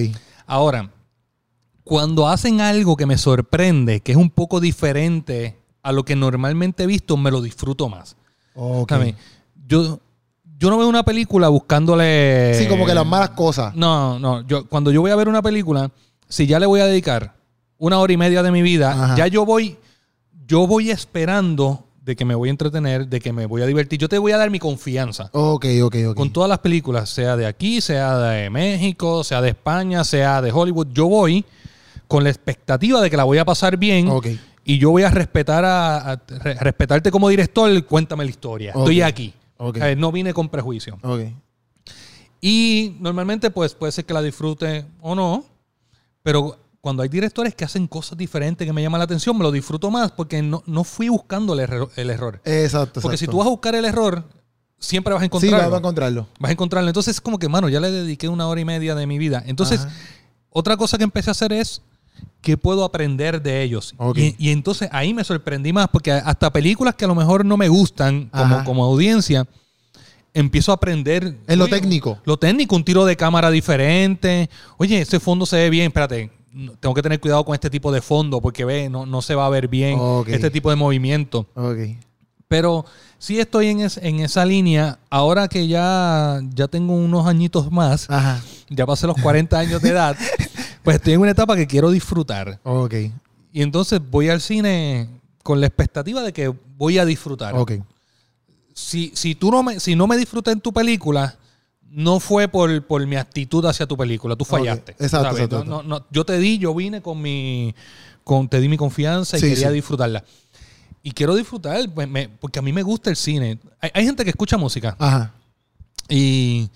Ahora, 0.47 0.91
cuando 1.83 2.29
hacen 2.29 2.61
algo 2.61 2.97
que 2.97 3.07
me 3.07 3.19
sorprende, 3.19 3.99
que 4.01 4.13
es 4.13 4.19
un 4.19 4.31
poco 4.31 4.61
diferente 4.61 5.59
a 5.87 5.93
lo 5.93 6.05
que 6.05 6.17
normalmente 6.17 6.83
he 6.83 6.87
visto, 6.87 7.17
me 7.17 7.31
lo 7.31 7.41
disfruto 7.41 7.89
más. 7.89 8.17
Ok. 8.57 8.91
¿Sabes? 8.91 9.15
Yo, 9.69 10.01
yo 10.59 10.69
no 10.69 10.79
veo 10.79 10.89
una 10.89 11.05
película 11.05 11.49
buscándole. 11.49 12.55
Sí, 12.59 12.67
como 12.67 12.85
que 12.87 12.93
las 12.95 13.07
malas 13.07 13.31
cosas. 13.31 13.73
No, 13.77 14.19
no. 14.19 14.45
Yo, 14.49 14.67
cuando 14.67 14.91
yo 14.91 15.01
voy 15.01 15.13
a 15.13 15.17
ver 15.17 15.29
una 15.29 15.43
película, 15.43 15.93
si 16.29 16.49
ya 16.49 16.59
le 16.59 16.67
voy 16.67 16.81
a 16.81 16.87
dedicar 16.87 17.35
una 17.79 18.01
hora 18.01 18.13
y 18.13 18.17
media 18.17 18.43
de 18.43 18.51
mi 18.51 18.63
vida, 18.63 18.91
Ajá. 18.91 19.17
ya 19.17 19.29
yo 19.29 19.47
voy, 19.47 19.77
yo 20.49 20.67
voy 20.67 20.91
esperando 20.91 21.85
de 22.03 22.17
que 22.17 22.25
me 22.25 22.35
voy 22.35 22.49
a 22.49 22.51
entretener, 22.51 23.07
de 23.07 23.21
que 23.21 23.33
me 23.33 23.47
voy 23.47 23.63
a 23.63 23.67
divertir. 23.67 24.01
Yo 24.01 24.09
te 24.09 24.19
voy 24.19 24.33
a 24.33 24.39
dar 24.39 24.51
mi 24.51 24.59
confianza. 24.59 25.31
Ok, 25.33 25.67
ok, 25.85 25.97
ok. 26.09 26.17
Con 26.17 26.33
todas 26.33 26.49
las 26.49 26.59
películas, 26.59 27.11
sea 27.11 27.37
de 27.37 27.47
aquí, 27.47 27.81
sea 27.81 28.19
de 28.19 28.51
México, 28.51 29.23
sea 29.23 29.41
de 29.41 29.51
España, 29.51 30.03
sea 30.03 30.43
de 30.43 30.51
Hollywood, 30.51 30.89
yo 30.93 31.07
voy 31.07 31.45
con 32.09 32.25
la 32.25 32.31
expectativa 32.31 33.01
de 33.01 33.09
que 33.09 33.17
la 33.17 33.25
voy 33.25 33.39
a 33.39 33.45
pasar 33.45 33.77
bien 33.77 34.09
Ok. 34.09 34.27
Y 34.69 34.79
yo 34.79 34.91
voy 34.91 35.05
a 35.05 35.11
respetar 35.11 35.65
a, 35.65 36.13
a- 36.13 36.23
re- 36.27 36.55
respetarte 36.55 37.11
como 37.11 37.29
director, 37.29 37.85
cuéntame 37.87 38.25
la 38.25 38.31
historia. 38.31 38.73
Estoy 38.77 39.01
aquí. 39.01 39.33
No 39.97 40.13
vine 40.13 40.35
con 40.35 40.49
prejuicio. 40.51 40.99
Ok. 41.03 41.21
Y 42.41 42.97
normalmente, 43.01 43.51
pues, 43.51 43.75
puede 43.75 43.93
ser 43.93 44.05
que 44.05 44.13
la 44.13 44.23
disfrute 44.23 44.85
o 45.01 45.15
no. 45.15 45.45
Pero 46.23 46.59
cuando 46.81 47.03
hay 47.03 47.09
directores 47.09 47.55
que 47.55 47.65
hacen 47.65 47.87
cosas 47.87 48.19
diferentes 48.19 48.67
que 48.67 48.73
me 48.73 48.83
llaman 48.83 48.99
la 48.99 49.05
atención, 49.05 49.37
me 49.37 49.43
lo 49.45 49.51
disfruto 49.53 49.91
más 49.91 50.13
porque 50.13 50.43
no, 50.43 50.63
no 50.67 50.85
fui 50.85 51.09
buscando 51.09 51.55
el 51.55 51.61
error. 51.61 51.91
El 51.97 52.11
error. 52.11 52.41
Exacto. 52.45 53.01
Porque 53.01 53.17
si 53.17 53.27
tú 53.27 53.39
vas 53.39 53.47
a 53.47 53.51
buscar 53.51 53.75
el 53.75 53.85
error, 53.85 54.25
siempre 54.79 55.13
vas 55.15 55.21
a 55.21 55.23
Sí, 55.23 55.27
encontrarlo. 55.27 55.71
vas 55.71 55.75
a 55.75 55.79
encontrarlo. 55.79 56.27
Vas 56.39 56.49
a 56.49 56.53
encontrarlo. 56.53 56.89
Entonces, 56.91 57.15
es 57.17 57.21
como 57.21 57.39
que, 57.39 57.49
mano, 57.49 57.69
ya 57.69 57.81
le 57.81 57.91
dediqué 57.91 58.29
una 58.29 58.47
hora 58.49 58.61
y 58.61 58.65
media 58.65 58.95
de 58.95 59.07
mi 59.07 59.19
vida. 59.19 59.43
Entonces, 59.47 59.81
Ajá. 59.83 59.95
otra 60.51 60.77
cosa 60.77 60.99
que 60.99 61.05
empecé 61.05 61.31
a 61.31 61.33
hacer 61.33 61.53
es 61.53 61.81
qué 62.41 62.57
puedo 62.57 62.85
aprender 62.85 63.43
de 63.43 63.63
ellos. 63.63 63.95
Ok. 63.99 64.19
Y, 64.19 64.35
y 64.39 64.51
entonces 64.51 64.89
ahí 64.93 65.13
me 65.15 65.25
sorprendí 65.25 65.73
más 65.73 65.89
porque 65.89 66.13
hasta 66.13 66.53
películas 66.53 66.95
que 66.95 67.05
a 67.05 67.09
lo 67.09 67.15
mejor 67.15 67.45
no 67.45 67.57
me 67.57 67.69
gustan 67.69 68.31
como, 68.33 68.63
como 68.65 68.85
audiencia, 68.85 69.47
empiezo 70.35 70.71
a 70.73 70.77
aprender. 70.77 71.37
En 71.47 71.59
lo 71.59 71.65
Oye, 71.65 71.73
técnico. 71.75 72.19
Lo 72.25 72.37
técnico, 72.39 72.77
un 72.77 72.85
tiro 72.85 73.05
de 73.05 73.17
cámara 73.17 73.51
diferente. 73.51 74.49
Oye, 74.77 75.01
ese 75.01 75.19
fondo 75.21 75.47
se 75.47 75.57
ve 75.57 75.71
bien. 75.71 75.87
Espérate, 75.89 76.31
tengo 76.81 76.95
que 76.95 77.03
tener 77.03 77.21
cuidado 77.21 77.45
con 77.45 77.55
este 77.55 77.69
tipo 77.71 77.91
de 77.93 78.01
fondo 78.01 78.41
porque 78.41 78.65
ve, 78.65 78.89
no, 78.89 79.07
no 79.07 79.23
se 79.23 79.35
va 79.35 79.47
a 79.47 79.51
ver 79.51 79.69
bien 79.69 79.99
Ok. 80.01 80.29
este 80.29 80.51
tipo 80.51 80.71
de 80.71 80.77
movimiento. 80.77 81.47
Ok. 81.55 81.79
Pero 82.49 82.85
sí 83.19 83.41
estoy 83.41 83.69
en, 83.69 83.81
es- 83.81 83.97
en 83.97 84.21
esa 84.21 84.45
línea. 84.47 84.99
Ahora 85.11 85.49
que 85.49 85.67
ya, 85.67 86.41
ya 86.55 86.69
tengo 86.69 86.95
unos 86.95 87.27
añitos 87.27 87.73
más, 87.73 88.09
Ajá. 88.09 88.41
ya 88.71 88.87
pasé 88.87 89.07
los 89.09 89.17
40 89.21 89.59
años 89.59 89.83
de 89.83 89.89
edad, 89.89 90.17
pues 90.87 90.97
estoy 90.97 91.13
en 91.13 91.21
una 91.21 91.33
etapa 91.33 91.55
que 91.57 91.67
quiero 91.67 91.91
disfrutar. 91.91 92.59
Ok. 92.63 92.95
Y 93.53 93.63
entonces 93.63 94.01
voy 94.11 94.29
al 94.31 94.41
cine 94.41 95.09
con 95.43 95.61
la 95.61 95.67
expectativa 95.67 96.23
de 96.23 96.33
que 96.33 96.49
voy 96.79 96.99
a 96.99 97.05
disfrutar. 97.05 97.55
Ok. 97.55 97.73
Si, 98.75 99.11
si 99.15 99.35
tú 99.35 99.51
no 99.51 99.63
me, 99.63 99.81
si 99.81 99.95
no 99.97 100.07
me 100.07 100.17
disfruté 100.17 100.51
en 100.51 100.61
tu 100.61 100.73
película, 100.73 101.37
no 101.91 102.21
fue 102.21 102.49
por, 102.49 102.85
por 102.87 103.07
mi 103.07 103.17
actitud 103.17 103.65
hacia 103.65 103.87
tu 103.87 103.97
película. 103.97 104.37
Tú 104.37 104.45
fallaste. 104.45 104.93
Ok. 104.93 105.01
Exacto, 105.01 105.31
exacto, 105.31 105.65
No, 105.65 105.83
no, 105.83 105.99
no. 105.99 106.07
yo 106.11 106.25
te 106.25 106.39
di, 106.39 106.59
yo 106.59 106.75
vine 106.75 107.01
con 107.03 107.21
mi. 107.21 107.75
Con, 108.25 108.49
te 108.49 108.61
di 108.61 108.69
mi 108.69 108.77
confianza 108.77 109.37
y 109.37 109.41
Sí, 109.41 109.49
quería 109.51 109.69
sí. 109.69 109.75
disfrutarla. 109.75 110.25
Y 111.03 111.13
quiero 111.13 111.35
disfrutar, 111.37 111.89
pues, 111.95 112.09
me- 112.09 112.29
porque 112.29 112.59
a 112.59 112.63
mí 112.63 112.73
me 112.73 112.83
gusta 112.83 113.09
el 113.11 113.17
cine. 113.17 113.59
Hay, 113.81 113.91
hay 113.95 114.05
gente 114.05 114.25
que 114.25 114.31
escucha 114.31 114.57
música 114.57 114.97
Ajá. 114.99 115.33
y, 116.09 116.69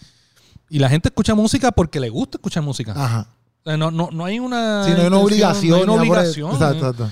y 0.68 0.78
la 0.78 0.88
gente 0.88 1.08
escucha 1.08 1.34
música 1.34 1.72
porque 1.72 1.98
le 2.00 2.08
gusta 2.08 2.38
escuchar 2.38 2.62
música. 2.62 2.92
Ajá. 2.96 3.28
O 3.62 3.68
sea, 3.68 3.76
no, 3.76 3.90
no, 3.90 4.08
no 4.12 4.24
hay 4.24 4.38
una. 4.38 4.88
No 4.88 5.00
hay 5.00 5.06
una 5.06 5.18
obligación. 5.18 5.70
no 5.70 5.76
hay 5.76 5.82
una 5.82 5.92
obligación. 5.94 6.52
Exacto, 6.52 6.76
exacto. 6.76 7.10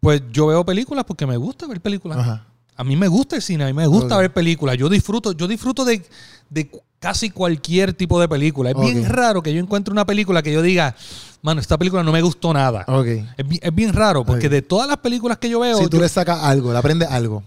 Pues 0.00 0.22
yo 0.32 0.46
veo 0.48 0.64
películas 0.64 1.04
porque 1.04 1.26
me 1.26 1.36
gusta 1.36 1.66
ver 1.66 1.80
películas. 1.80 2.18
Ajá. 2.18 2.46
A 2.76 2.84
mí 2.84 2.94
me 2.94 3.08
gusta 3.08 3.36
el 3.36 3.42
cine, 3.42 3.64
a 3.64 3.66
mí 3.68 3.72
me 3.72 3.86
gusta 3.86 4.18
ver 4.18 4.32
películas. 4.32 4.76
Yo 4.76 4.88
disfruto, 4.90 5.32
yo 5.32 5.48
disfruto 5.48 5.84
de, 5.84 6.04
de 6.50 6.70
casi 6.98 7.30
cualquier 7.30 7.94
tipo 7.94 8.20
de 8.20 8.28
película. 8.28 8.70
Es 8.70 8.76
bien 8.78 9.08
raro 9.08 9.42
que 9.42 9.52
yo 9.54 9.60
encuentre 9.60 9.92
una 9.92 10.04
película 10.04 10.42
que 10.42 10.52
yo 10.52 10.60
diga, 10.60 10.94
mano, 11.40 11.60
esta 11.60 11.78
película 11.78 12.02
no 12.02 12.12
me 12.12 12.20
gustó 12.20 12.52
nada. 12.52 12.84
Es, 13.38 13.48
bien, 13.48 13.60
es 13.62 13.74
bien 13.74 13.94
raro, 13.94 14.24
porque 14.26 14.50
de 14.50 14.60
todas 14.60 14.86
las 14.86 14.98
películas 14.98 15.38
que 15.38 15.48
yo 15.48 15.60
veo, 15.60 15.78
Si 15.78 15.88
tú 15.88 15.96
yo 15.96 16.02
le 16.02 16.08
sacas 16.10 16.42
algo, 16.42 16.70
le 16.70 16.78
aprendes 16.78 17.08
algo. 17.08 17.42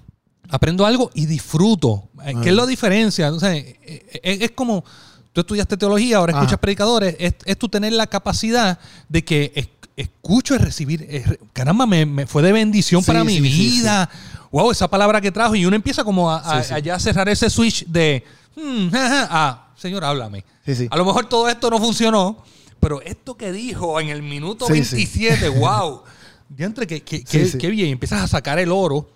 aprendo 0.49 0.83
algo 0.85 1.11
y 1.13 1.27
disfruto. 1.27 2.09
Eh. 2.25 2.33
¿Qué 2.41 2.49
es 2.49 2.55
la 2.55 2.65
diferencia? 2.65 3.31
O 3.31 3.39
sea, 3.39 3.55
eh, 3.55 3.77
eh, 3.83 4.19
es, 4.23 4.41
es 4.41 4.51
como 4.51 4.83
tú 5.33 5.41
estudiaste 5.41 5.77
teología, 5.77 6.17
ahora 6.17 6.33
escuchas 6.33 6.59
predicadores, 6.59 7.15
es, 7.19 7.35
es 7.45 7.57
tú 7.57 7.69
tener 7.69 7.93
la 7.93 8.07
capacidad 8.07 8.79
de 9.07 9.23
que 9.23 9.51
es- 9.55 9.69
escucho 9.95 10.55
y 10.55 10.57
recibir. 10.59 11.05
es 11.09 11.27
re- 11.27 11.39
caramba, 11.53 11.85
me, 11.85 12.05
me 12.05 12.25
fue 12.25 12.41
de 12.41 12.51
bendición 12.53 13.01
Sí, 13.01 13.07
para 13.07 13.23
mi 13.23 13.33
sí, 13.35 13.41
vida. 13.41 14.09
Wow, 14.51 14.71
esa 14.71 14.87
palabra 14.89 15.19
que 15.21 15.31
trajo. 15.31 15.55
Y 15.55 15.65
uno 15.65 15.75
empieza 15.75 16.03
como 16.03 16.31
a, 16.31 16.61
ya 16.79 16.97
cerrar 16.99 17.27
ese 17.29 17.49
switch 17.49 17.85
de, 17.85 18.23
hmm, 18.55 18.89
jaja, 18.89 19.27
ah, 19.29 19.67
Señor, 19.77 20.03
háblame. 20.05 20.43
Sí, 20.65 20.75
sí. 20.75 20.87
A 20.89 20.97
lo 20.97 21.05
mejor 21.05 21.27
todo 21.29 21.47
esto 21.49 21.69
no 21.69 21.77
funcionó, 21.79 22.43
pero 22.79 23.01
esto 23.01 23.35
que 23.35 23.51
dijo 23.51 23.99
en 23.99 24.09
el 24.09 24.21
minuto 24.23 24.65
Sí, 24.67 24.83
sí. 24.83 24.95
27, 24.95 25.49
wow. 25.59 26.01
Diantre, 26.47 26.87
que, 26.87 27.01
que, 27.03 27.23
que 27.23 27.69
bien. 27.69 27.89
Empiezas 27.89 28.21
a 28.23 28.27
sacar 28.27 28.57
el 28.57 28.71
oro 28.71 29.07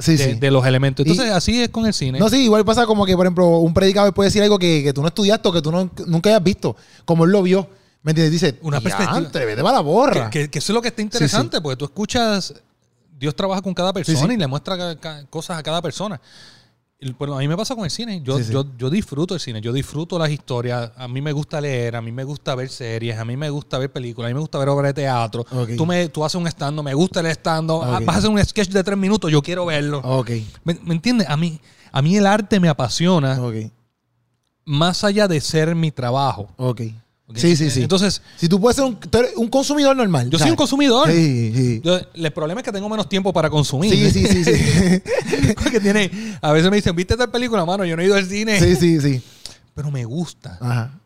Sí, 0.00 0.16
de, 0.16 0.24
sí. 0.34 0.38
de 0.40 0.50
los 0.50 0.64
elementos. 0.66 1.06
Y- 1.06 1.10
Entonces, 1.10 1.32
así 1.34 1.62
es 1.62 1.68
con 1.68 1.86
el 1.86 1.92
cine. 1.94 2.18
No, 2.18 2.28
sí, 2.28 2.44
igual 2.44 2.64
pasa 2.64 2.86
como 2.86 3.06
que, 3.06 3.14
por 3.16 3.26
ejemplo, 3.26 3.46
un 3.58 3.72
predicador 3.74 4.12
puede 4.14 4.28
decir 4.28 4.42
algo 4.42 4.58
que, 4.58 4.82
que 4.82 4.92
tú 4.92 5.02
no 5.02 5.08
estudiaste 5.08 5.48
o 5.48 5.52
que 5.52 5.62
tú 5.62 5.70
no- 5.70 5.90
nunca 6.06 6.30
hayas 6.30 6.42
visto, 6.42 6.76
como 7.04 7.24
él 7.24 7.30
lo 7.30 7.42
vio. 7.42 7.68
¿Me 8.02 8.12
entiendes? 8.12 8.32
Dice, 8.32 8.58
Una 8.62 8.80
perspectiva. 8.80 9.18
"Diantre, 9.20 9.44
vete 9.44 9.62
para 9.62 9.74
la 9.76 9.80
borra. 9.82 10.30
que, 10.30 10.40
que- 10.44 10.50
que 10.50 10.58
eso 10.58 10.72
es 10.72 10.74
lo 10.74 10.80
que 10.82 10.88
está 10.88 11.02
interesante, 11.02 11.60
porque 11.60 11.76
tú 11.76 11.84
escuchas, 11.84 12.54
Dios 13.18 13.36
trabaja 13.36 13.60
con 13.60 13.74
cada 13.74 13.92
persona 13.92 14.32
y 14.32 14.38
le 14.38 14.46
muestra 14.46 14.96
cosas 15.28 15.58
a 15.58 15.62
cada 15.62 15.82
persona. 15.82 16.18
Bueno, 17.18 17.34
a 17.34 17.38
mí 17.38 17.48
me 17.48 17.56
pasa 17.56 17.74
con 17.74 17.84
el 17.84 17.90
cine. 17.90 18.20
Yo, 18.22 18.38
Sí, 18.38 18.44
sí. 18.44 18.52
Yo, 18.52 18.66
yo 18.76 18.90
disfruto 18.90 19.32
el 19.34 19.40
cine. 19.40 19.62
Yo 19.62 19.72
disfruto 19.72 20.18
las 20.18 20.30
historias. 20.30 20.92
A 20.96 21.08
mí 21.08 21.22
me 21.22 21.32
gusta 21.32 21.58
leer. 21.60 21.96
A 21.96 22.02
mí 22.02 22.12
me 22.12 22.24
gusta 22.24 22.54
ver 22.54 22.68
series. 22.68 23.18
A 23.18 23.24
mí 23.24 23.38
me 23.38 23.48
gusta 23.48 23.78
ver 23.78 23.90
películas. 23.90 24.26
A 24.26 24.30
mí 24.30 24.34
me 24.34 24.40
gusta 24.40 24.58
ver 24.58 24.68
obras 24.68 24.90
de 24.90 25.02
teatro. 25.02 25.46
Tú, 25.76 25.86
me, 25.86 26.08
tú 26.10 26.24
haces 26.24 26.34
un 26.34 26.46
stand 26.46 26.82
me 26.82 26.92
gusta 26.92 27.20
el 27.20 27.26
stand 27.26 27.70
Ok. 27.70 28.04
Vas 28.04 28.16
a 28.16 28.18
hacer 28.18 28.30
un 28.30 28.44
sketch 28.44 28.68
de 28.68 28.84
tres 28.84 28.98
minutos. 28.98 29.30
Yo 29.32 29.40
quiero 29.40 29.64
verlo. 29.64 30.00
Ok. 30.04 30.30
¿Me, 30.64 30.78
me 30.82 30.94
entiendes? 30.94 31.26
A 31.30 31.36
mí, 31.38 31.58
a 31.90 32.02
mí 32.02 32.16
el 32.16 32.26
arte 32.26 32.60
me 32.60 32.68
apasiona 32.68 33.38
más 34.66 35.02
allá 35.02 35.26
de 35.26 35.40
ser 35.40 35.74
mi 35.74 35.90
trabajo. 35.90 36.48
Ok. 36.56 36.82
Sí, 37.34 37.56
sí, 37.56 37.70
sí. 37.70 37.82
Entonces, 37.82 38.22
si 38.36 38.48
tú 38.48 38.60
puedes 38.60 38.76
ser 38.76 38.84
un, 39.36 39.48
consumidor 39.48 39.96
normal. 39.96 40.30
yo 40.30 40.38
soy 40.38 40.50
un 40.50 40.56
consumidor. 40.56 41.10
Sí, 41.10 41.52
sí. 41.54 41.80
Yo- 41.84 42.00
el 42.14 42.30
problema 42.32 42.60
es 42.60 42.64
que 42.64 42.72
tengo 42.72 42.88
menos 42.88 43.08
tiempo 43.08 43.32
para 43.32 43.48
consumir. 43.50 43.92
Sí, 43.92 44.10
sí, 44.10 44.26
sí, 44.26 44.44
sí. 44.44 45.02
Porque 45.62 45.80
tiene, 45.80 46.10
a 46.40 46.52
veces 46.52 46.70
me 46.70 46.76
dicen, 46.76 46.94
¿viste 46.96 47.14
esta 47.14 47.30
película, 47.30 47.64
mano? 47.64 47.84
Yo 47.84 47.96
no 47.96 48.02
he 48.02 48.06
ido 48.06 48.14
al 48.16 48.26
cine. 48.26 48.58
sí, 48.58 48.76
sí, 48.76 49.00
sí. 49.00 49.22
Pero 49.74 49.90
me 49.90 50.04
gusta. 50.04 50.58
Ajá. 50.60 51.00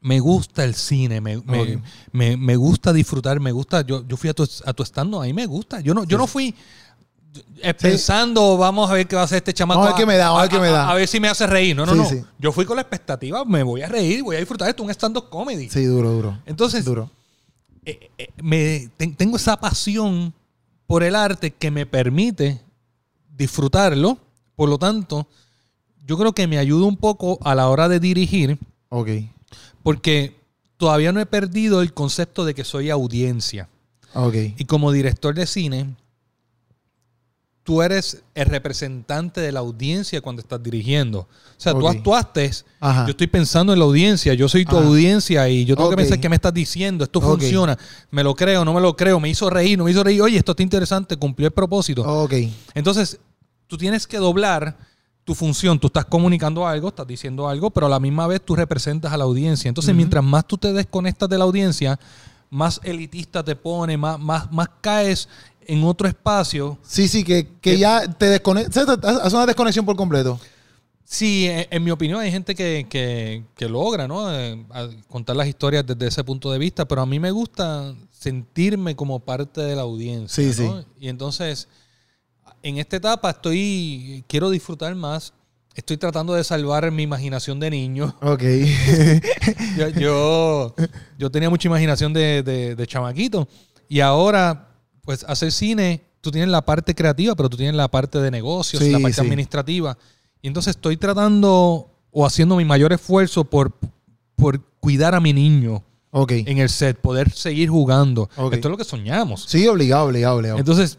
Me 0.00 0.20
gusta 0.20 0.62
el 0.64 0.74
cine. 0.74 1.20
Me, 1.20 1.38
me, 1.38 1.82
me- 2.12 2.36
me 2.36 2.56
gusta 2.56 2.92
disfrutar. 2.92 3.40
Me 3.40 3.50
gusta. 3.50 3.80
Yo, 3.80 4.06
yo 4.06 4.16
fui 4.16 4.30
a 4.30 4.34
tu, 4.34 4.48
a 4.64 4.72
tu 4.72 4.84
stand, 4.84 5.14
a 5.14 5.20
mí 5.20 5.32
me 5.32 5.46
gusta. 5.46 5.80
Yo 5.80 5.94
no, 5.94 6.04
yo 6.04 6.16
no 6.16 6.26
fui 6.26 6.54
pensando, 7.80 8.56
vamos 8.56 8.90
a 8.90 8.94
ver 8.94 9.06
qué 9.06 9.16
va 9.16 9.22
a 9.22 9.24
hacer 9.24 9.38
este 9.38 9.52
chamaco. 9.54 9.80
Vamos 9.80 9.94
a 9.94 9.96
ver 9.96 10.02
qué 10.02 10.06
me 10.06 10.16
da, 10.16 10.28
a 10.36 10.40
ver 10.42 10.50
qué 10.50 10.58
me 10.58 10.68
da. 10.68 10.90
A, 10.90 10.94
ver 10.94 11.06
si 11.08 11.20
me 11.20 11.28
hace 11.28 11.46
reír. 11.46 11.74
No, 11.76 11.86
no, 11.86 11.92
Sí, 11.92 11.98
no. 11.98 12.08
sí. 12.08 12.22
Yo 12.38 12.52
fui 12.52 12.64
con 12.64 12.76
la 12.76 12.82
expectativa, 12.82 13.44
me 13.44 13.62
voy 13.62 13.82
a 13.82 13.88
reír, 13.88 14.22
voy 14.22 14.36
a 14.36 14.38
disfrutar 14.38 14.68
esto, 14.68 14.82
un 14.82 14.90
stand-up 14.90 15.28
comedy. 15.28 15.68
Sí, 15.70 15.84
duro, 15.84 16.10
duro. 16.12 16.38
Entonces, 16.46 16.84
Duro. 16.84 17.10
eh, 17.84 18.10
eh, 18.18 18.28
me, 18.42 18.90
ten- 18.96 19.14
tengo 19.14 19.36
esa 19.36 19.58
pasión 19.58 20.32
por 20.86 21.02
el 21.02 21.16
arte 21.16 21.50
que 21.52 21.70
me 21.70 21.86
permite 21.86 22.60
disfrutarlo. 23.36 24.18
Por 24.54 24.68
lo 24.68 24.78
tanto, 24.78 25.26
yo 26.06 26.16
creo 26.16 26.32
que 26.32 26.46
me 26.46 26.58
ayuda 26.58 26.86
un 26.86 26.96
poco 26.96 27.38
a 27.42 27.54
la 27.54 27.68
hora 27.68 27.88
de 27.88 28.00
dirigir, 28.00 28.58
Ok. 28.88 29.08
porque 29.82 30.36
todavía 30.76 31.12
no 31.12 31.20
he 31.20 31.26
perdido 31.26 31.82
el 31.82 31.92
concepto 31.92 32.44
de 32.44 32.54
que 32.54 32.64
soy 32.64 32.90
audiencia. 32.90 33.68
Ok. 34.14 34.34
Y 34.56 34.64
como 34.64 34.92
director 34.92 35.34
de 35.34 35.46
cine, 35.46 35.94
tú 37.66 37.82
eres 37.82 38.22
el 38.36 38.46
representante 38.46 39.40
de 39.40 39.50
la 39.50 39.58
audiencia 39.58 40.20
cuando 40.20 40.40
estás 40.40 40.62
dirigiendo. 40.62 41.18
O 41.18 41.26
sea, 41.56 41.72
tú 41.72 41.88
actuaste, 41.88 42.48
Ajá. 42.78 43.06
yo 43.06 43.10
estoy 43.10 43.26
pensando 43.26 43.72
en 43.72 43.80
la 43.80 43.84
audiencia, 43.84 44.34
yo 44.34 44.48
soy 44.48 44.64
tu 44.64 44.76
Ajá. 44.76 44.86
audiencia 44.86 45.48
y 45.48 45.64
yo 45.64 45.74
tengo 45.74 45.90
que 45.90 45.96
pensar 45.96 46.20
qué 46.20 46.28
me 46.28 46.36
estás 46.36 46.54
diciendo, 46.54 47.02
esto 47.02 47.20
funciona, 47.20 47.76
me 48.12 48.22
lo 48.22 48.36
creo, 48.36 48.64
no 48.64 48.72
me 48.72 48.80
lo 48.80 48.94
creo, 48.94 49.18
me 49.18 49.28
hizo 49.28 49.50
reír, 49.50 49.76
no 49.76 49.82
me 49.82 49.90
hizo 49.90 50.04
reír, 50.04 50.22
oye, 50.22 50.38
esto 50.38 50.52
está 50.52 50.62
interesante, 50.62 51.16
cumplió 51.16 51.48
el 51.48 51.52
propósito. 51.52 52.02
Ok. 52.02 52.34
Entonces, 52.72 53.18
tú 53.66 53.76
tienes 53.76 54.06
que 54.06 54.18
doblar 54.18 54.76
tu 55.24 55.34
función, 55.34 55.80
tú 55.80 55.88
estás 55.88 56.04
comunicando 56.04 56.68
algo, 56.68 56.86
estás 56.86 57.08
diciendo 57.08 57.48
algo, 57.48 57.70
pero 57.70 57.86
a 57.86 57.90
la 57.90 57.98
misma 57.98 58.28
vez 58.28 58.42
tú 58.42 58.54
representas 58.54 59.12
a 59.12 59.16
la 59.16 59.24
audiencia. 59.24 59.68
Entonces, 59.68 59.92
mientras 59.92 60.22
más 60.22 60.46
tú 60.46 60.56
te 60.56 60.72
desconectas 60.72 61.28
de 61.28 61.36
la 61.36 61.42
audiencia, 61.42 61.98
más 62.48 62.80
elitista 62.84 63.42
te 63.42 63.56
pone, 63.56 63.96
más, 63.96 64.20
más, 64.20 64.52
más 64.52 64.68
caes 64.80 65.28
en 65.66 65.84
otro 65.84 66.08
espacio. 66.08 66.78
Sí, 66.82 67.08
sí, 67.08 67.24
que, 67.24 67.46
que 67.60 67.72
Que- 67.72 67.78
ya 67.78 68.06
te 68.12 68.26
desconectas. 68.26 68.86
Hace 69.02 69.36
una 69.36 69.46
desconexión 69.46 69.84
por 69.84 69.96
completo. 69.96 70.38
Sí, 71.04 71.46
en, 71.46 71.66
en 71.70 71.84
mi 71.84 71.90
opinión 71.92 72.20
hay 72.20 72.30
gente 72.32 72.54
que, 72.54 72.86
que- 72.90 73.44
que 73.56 73.68
logra, 73.68 74.08
¿no? 74.08 74.32
Eh, 74.34 74.64
a- 74.70 74.88
contar 75.08 75.36
las 75.36 75.46
historias 75.46 75.86
desde 75.86 76.06
ese 76.08 76.24
punto 76.24 76.50
de 76.50 76.58
vista, 76.58 76.84
pero 76.86 77.02
a 77.02 77.06
mí 77.06 77.20
me 77.20 77.30
gusta 77.30 77.94
sentirme 78.10 78.96
como 78.96 79.20
parte 79.20 79.60
de 79.60 79.76
la 79.76 79.82
audiencia. 79.82 80.52
Sí, 80.52 80.62
¿no? 80.62 80.84
Y 80.98 81.08
entonces, 81.08 81.68
en 82.62 82.78
esta 82.78 82.96
etapa 82.96 83.30
estoy, 83.30 84.24
quiero 84.26 84.50
disfrutar 84.50 84.94
más. 84.96 85.32
Estoy 85.76 85.98
tratando 85.98 86.32
de 86.32 86.42
salvar 86.42 86.90
mi 86.90 87.02
imaginación 87.02 87.60
de 87.60 87.70
niño. 87.70 88.16
Ok. 88.22 88.42
Yo, 89.76 89.88
yo, 89.90 90.74
yo 91.18 91.30
tenía 91.30 91.50
mucha 91.50 91.68
imaginación 91.68 92.12
de, 92.14 92.42
de- 92.42 92.74
de 92.74 92.86
chamaquito. 92.86 93.46
Y 93.88 94.00
ahora, 94.00 94.65
pues, 95.06 95.24
hacer 95.26 95.50
cine, 95.52 96.02
tú 96.20 96.30
tienes 96.30 96.50
la 96.50 96.66
parte 96.66 96.94
creativa, 96.94 97.34
pero 97.34 97.48
tú 97.48 97.56
tienes 97.56 97.74
la 97.76 97.88
parte 97.88 98.18
de 98.20 98.30
negocios, 98.30 98.82
Sí, 98.82 98.90
la 98.90 98.98
parte 98.98 99.14
sí. 99.14 99.20
administrativa. 99.22 99.96
Y 100.42 100.48
entonces 100.48 100.72
estoy 100.76 100.98
tratando 100.98 101.88
o 102.10 102.26
haciendo 102.26 102.56
mi 102.56 102.64
mayor 102.64 102.92
esfuerzo 102.92 103.44
por, 103.44 103.72
por 104.34 104.60
cuidar 104.80 105.14
a 105.14 105.20
mi 105.20 105.32
niño 105.32 105.82
ok. 106.10 106.32
en 106.32 106.58
el 106.58 106.68
set, 106.68 106.98
poder 106.98 107.30
seguir 107.30 107.68
jugando. 107.70 108.28
Ok. 108.36 108.54
Esto 108.54 108.68
es 108.68 108.70
lo 108.72 108.76
que 108.76 108.84
soñamos. 108.84 109.44
Sí, 109.48 109.66
obligado, 109.68 110.06
obligado, 110.06 110.36
obligado. 110.36 110.58
Entonces, 110.58 110.98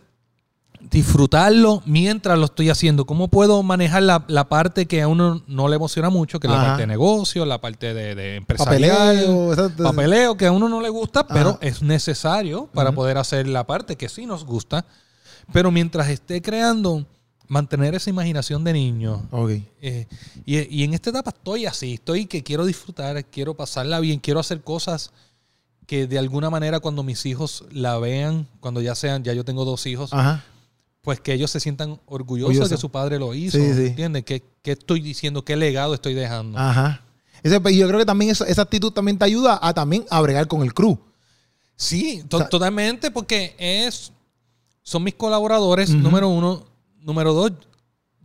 disfrutarlo 0.89 1.81
mientras 1.85 2.37
lo 2.37 2.45
estoy 2.45 2.69
haciendo. 2.69 3.05
¿Cómo 3.05 3.27
puedo 3.27 3.61
manejar 3.63 4.03
la, 4.03 4.23
la 4.27 4.47
parte 4.49 4.85
que 4.85 5.01
a 5.01 5.07
uno 5.07 5.43
no 5.47 5.67
le 5.67 5.75
emociona 5.75 6.09
mucho, 6.09 6.39
que 6.39 6.47
es 6.47 6.53
la 6.53 6.61
parte 6.61 6.81
de 6.81 6.87
negocio, 6.87 7.45
la 7.45 7.59
parte 7.59 7.93
de, 7.93 8.15
de 8.15 8.35
empresarial? 8.37 9.15
Papeleo. 9.15 9.71
papeleo 9.83 10.37
que 10.37 10.45
a 10.47 10.51
uno 10.51 10.69
no 10.69 10.81
le 10.81 10.89
gusta, 10.89 11.27
pero 11.27 11.57
es 11.61 11.81
necesario 11.81 12.69
para 12.73 12.91
poder 12.91 13.17
hacer 13.17 13.47
la 13.47 13.65
parte 13.65 13.95
que 13.95 14.09
sí 14.09 14.25
nos 14.25 14.45
gusta. 14.45 14.85
Pero 15.53 15.71
mientras 15.71 16.09
esté 16.09 16.41
creando, 16.41 17.05
mantener 17.47 17.95
esa 17.95 18.09
imaginación 18.09 18.63
de 18.63 18.73
niño. 18.73 19.23
Ok. 19.31 19.51
Eh, 19.81 20.07
y, 20.45 20.75
y 20.75 20.83
en 20.83 20.93
esta 20.93 21.09
etapa 21.09 21.31
estoy 21.31 21.65
así, 21.65 21.95
estoy 21.95 22.25
que 22.25 22.43
quiero 22.43 22.65
disfrutar, 22.65 23.23
quiero 23.25 23.53
pasarla 23.53 23.99
bien, 23.99 24.19
quiero 24.19 24.39
hacer 24.39 24.61
cosas 24.61 25.11
que 25.85 26.05
de 26.05 26.19
alguna 26.19 26.49
manera 26.49 26.81
cuando 26.81 27.01
mis 27.03 27.25
hijos 27.25 27.63
la 27.71 27.97
vean, 27.97 28.47
cuando 28.59 28.81
ya 28.81 28.93
sean, 28.93 29.23
ya 29.23 29.33
yo 29.33 29.45
tengo 29.45 29.63
dos 29.63 29.85
hijos, 29.85 30.11
Ajá. 30.11 30.43
Pues 31.01 31.19
que 31.21 31.33
ellos 31.33 31.49
se 31.51 31.59
sientan 31.59 31.99
orgullosos 32.05 32.49
Orgulloso. 32.49 32.69
de 32.69 32.75
que 32.75 32.81
su 32.81 32.89
padre 32.89 33.17
lo 33.19 33.33
hizo. 33.33 33.57
Sí, 33.57 33.73
sí. 33.73 33.85
¿Entiendes? 33.87 34.23
¿Qué, 34.25 34.43
qué 34.61 34.71
estoy 34.73 34.99
diciendo? 35.01 35.43
¿Qué 35.45 35.55
legado 35.55 35.93
estoy 35.93 36.13
dejando? 36.13 36.57
Ajá. 36.59 37.01
Ese- 37.43 37.61
y 37.71 37.77
yo 37.77 37.87
creo 37.87 37.99
que 37.99 38.05
también 38.05 38.31
eso- 38.31 38.45
esa 38.45 38.63
actitud 38.63 38.91
también 38.91 39.17
te 39.17 39.25
ayuda 39.25 39.59
a 39.61 39.73
también 39.73 40.05
a 40.09 40.19
bregar 40.21 40.47
con 40.47 40.63
el 40.63 40.73
crew. 40.73 40.97
Sí, 41.75 42.23
to- 42.27 42.37
O 42.37 42.39
sea- 42.41 42.49
totalmente, 42.49 43.11
porque 43.11 43.55
es 43.57 44.11
son 44.83 45.03
mis 45.03 45.13
colaboradores, 45.15 45.89
número 45.91 46.29
uno. 46.29 46.65
Número 47.01 47.33
dos, 47.33 47.51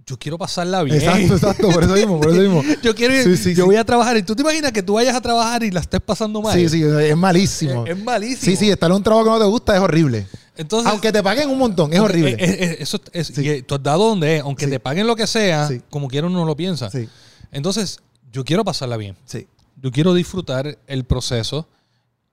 yo 0.06 0.18
quiero 0.18 0.36
pasarla 0.38 0.82
bien. 0.82 0.96
Exacto, 0.96 1.34
exacto. 1.34 1.68
Por 1.70 1.84
eso 1.84 1.94
mismo, 1.94 2.20
por 2.20 2.30
eso 2.32 2.40
mismo. 2.40 2.62
Yo 2.82 2.94
quiero 2.94 3.14
ir- 3.14 3.22
Sí, 3.24 3.36
sí, 3.36 3.50
yo 3.54 3.62
sí. 3.64 3.66
voy 3.66 3.76
a 3.76 3.84
trabajar 3.84 4.16
y 4.16 4.22
tú 4.22 4.34
te 4.34 4.42
imaginas 4.42 4.72
que 4.72 4.82
tú 4.82 4.94
vayas 4.94 5.14
a 5.14 5.20
trabajar 5.20 5.62
y 5.62 5.70
la 5.70 5.80
estés 5.80 6.00
pasando 6.00 6.42
mal. 6.42 6.58
Sí, 6.58 6.68
sí, 6.68 6.82
es 6.82 7.16
malísimo. 7.16 7.86
Es, 7.86 7.96
es 7.96 8.02
malísimo. 8.04 8.44
Sí, 8.44 8.56
sí, 8.56 8.70
estar 8.70 8.90
en 8.90 8.96
un 8.96 9.02
trabajo 9.02 9.24
que 9.24 9.30
no 9.30 9.38
te 9.38 9.44
gusta 9.46 9.74
es 9.76 9.80
horrible. 9.80 10.26
Entonces, 10.56 10.90
Aunque 10.90 11.12
te 11.12 11.22
paguen 11.22 11.48
un 11.48 11.58
montón, 11.58 11.92
es 11.92 12.00
horrible. 12.00 12.32
eh, 12.32 12.36
eh, 12.40 12.76
eso 12.80 13.00
es, 13.12 13.28
Sí. 13.28 13.42
y, 13.42 13.48
eh, 13.48 13.62
tú 13.62 13.74
has 13.76 13.82
dado 13.82 14.08
donde 14.08 14.36
es, 14.36 14.42
aunque 14.42 14.66
te 14.66 14.78
paguen 14.80 15.06
lo 15.06 15.14
que 15.16 15.26
sea, 15.26 15.68
como 15.88 16.08
quiera 16.08 16.26
uno 16.26 16.44
lo 16.44 16.56
piensa. 16.56 16.90
Sí, 16.90 17.08
Entonces, 17.52 18.00
yo 18.32 18.44
quiero 18.44 18.64
pasarla 18.64 18.96
bien. 18.96 19.16
sí. 19.24 19.46
Yo 19.80 19.90
quiero 19.90 20.14
disfrutar 20.14 20.78
el 20.86 21.04
proceso 21.04 21.66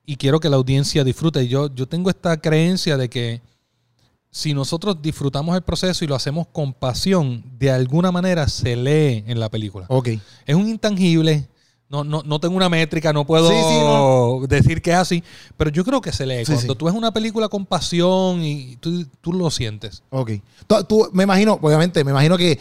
y 0.06 0.18
quiero 0.18 0.40
que 0.40 0.50
la 0.50 0.58
audiencia 0.58 1.04
disfrute. 1.04 1.48
Yo, 1.48 1.74
yo 1.74 1.88
tengo 1.88 2.10
esta 2.12 2.38
creencia 2.40 2.96
de 2.98 3.10
que 3.10 3.42
si 4.32 4.54
nosotros 4.54 5.02
disfrutamos 5.02 5.56
el 5.56 5.62
proceso 5.64 6.04
y 6.06 6.08
lo 6.08 6.16
hacemos 6.16 6.48
con 6.52 6.74
pasión, 6.74 7.44
de 7.58 7.72
alguna 7.72 8.12
manera 8.12 8.48
se 8.48 8.76
lee 8.76 9.24
en 9.28 9.40
la 9.40 9.50
película. 9.50 9.86
Ok. 9.90 10.10
Es 10.46 10.56
un 10.56 10.68
intangible. 10.68 11.48
No, 11.92 12.04
no, 12.04 12.22
no 12.24 12.40
tengo 12.40 12.56
una 12.56 12.70
métrica, 12.70 13.12
no 13.12 13.26
puedo 13.26 13.50
Sí, 13.50 13.56
sí, 13.56 13.80
no. 13.80 14.42
decir 14.48 14.80
que 14.80 14.92
es 14.92 14.98
así, 14.98 15.24
pero 15.58 15.72
yo 15.72 15.84
creo 15.84 16.00
que 16.02 16.12
se 16.12 16.28
lee. 16.28 16.46
Sí, 16.46 16.54
Cuando 16.54 16.76
tú 16.76 16.86
ves 16.86 16.94
una 16.94 17.12
película 17.12 17.48
con 17.50 17.66
pasión 17.66 18.44
y 18.44 18.76
tú, 18.76 19.08
tú 19.22 19.34
lo 19.34 19.50
sientes. 19.50 20.04
Ok. 20.12 20.34
Tú, 20.68 20.84
tú- 20.84 21.10
me 21.14 21.24
imagino, 21.24 21.58
obviamente, 21.60 22.04
me 22.04 22.12
imagino 22.12 22.38
que 22.38 22.60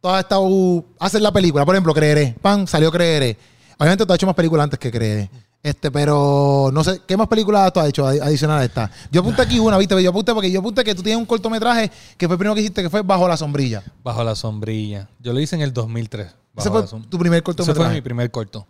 tú 0.00 0.08
has 0.08 0.24
estado. 0.24 0.84
Haces 0.98 1.20
la 1.22 1.30
película, 1.30 1.64
por 1.64 1.76
ejemplo, 1.76 1.94
Creeré. 1.94 2.34
Pan, 2.42 2.66
salió 2.66 2.90
Creeré. 2.90 3.36
Obviamente 3.78 4.04
tú 4.04 4.12
has 4.12 4.16
hecho 4.16 4.26
más 4.26 4.34
películas 4.34 4.64
antes 4.64 4.80
que 4.80 4.90
Creeré. 4.90 5.30
Este, 5.64 5.90
pero 5.90 6.68
no 6.74 6.84
sé, 6.84 7.00
¿qué 7.08 7.16
más 7.16 7.26
películas 7.26 7.72
tú 7.72 7.80
has 7.80 7.88
hecho 7.88 8.04
adi- 8.06 8.20
adicional 8.20 8.60
a 8.60 8.64
esta? 8.66 8.90
Yo 9.10 9.22
apunté 9.22 9.40
aquí 9.40 9.58
una, 9.58 9.78
¿viste? 9.78 10.00
Yo 10.02 10.10
apunté 10.10 10.34
porque 10.34 10.50
yo 10.50 10.60
apunté 10.60 10.84
que 10.84 10.94
tú 10.94 11.02
tienes 11.02 11.18
un 11.18 11.24
cortometraje 11.24 11.90
que 12.18 12.26
fue 12.28 12.34
el 12.34 12.38
primero 12.38 12.54
que 12.54 12.60
hiciste, 12.60 12.82
que 12.82 12.90
fue 12.90 13.00
Bajo 13.00 13.26
la 13.26 13.36
Sombrilla. 13.38 13.82
Bajo 14.02 14.22
la 14.22 14.34
sombrilla. 14.34 15.08
Yo 15.20 15.32
lo 15.32 15.40
hice 15.40 15.56
en 15.56 15.62
el 15.62 15.72
2003. 15.72 16.26
Ese 16.26 16.68
Bajo 16.68 16.86
fue 16.86 16.98
la 17.00 17.06
tu 17.08 17.18
primer 17.18 17.38
Ese 17.38 17.44
fue 17.44 17.54
cortometraje. 17.56 17.94
mi 17.94 18.02
primer 18.02 18.30
corto. 18.30 18.66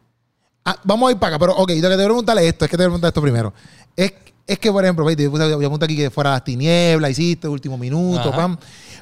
Ah, 0.65 0.77
vamos 0.85 1.09
a 1.09 1.13
ir 1.13 1.19
para 1.19 1.35
acá, 1.35 1.41
pero 1.41 1.57
ok, 1.57 1.69
lo 1.71 1.75
que 1.75 1.81
te 1.81 1.89
voy 1.89 1.95
a 2.05 2.07
preguntarle 2.07 2.47
esto, 2.49 2.65
es 2.65 2.71
que 2.71 2.77
te 2.77 2.83
voy 2.85 2.87
a 2.87 2.91
preguntar 2.91 3.09
esto 3.09 3.21
primero. 3.21 3.53
Es, 3.97 4.13
es 4.47 4.59
que, 4.61 4.71
por 4.71 4.85
ejemplo, 4.85 5.11
yo, 5.11 5.67
apunté 5.67 5.85
aquí 5.87 5.97
que 5.97 6.11
fuera 6.11 6.31
las 6.31 6.45
tinieblas, 6.45 7.11
hiciste 7.11 7.49
último 7.49 7.77
minuto, 7.77 8.29
Ajá. 8.29 8.37
pam. 8.37 8.57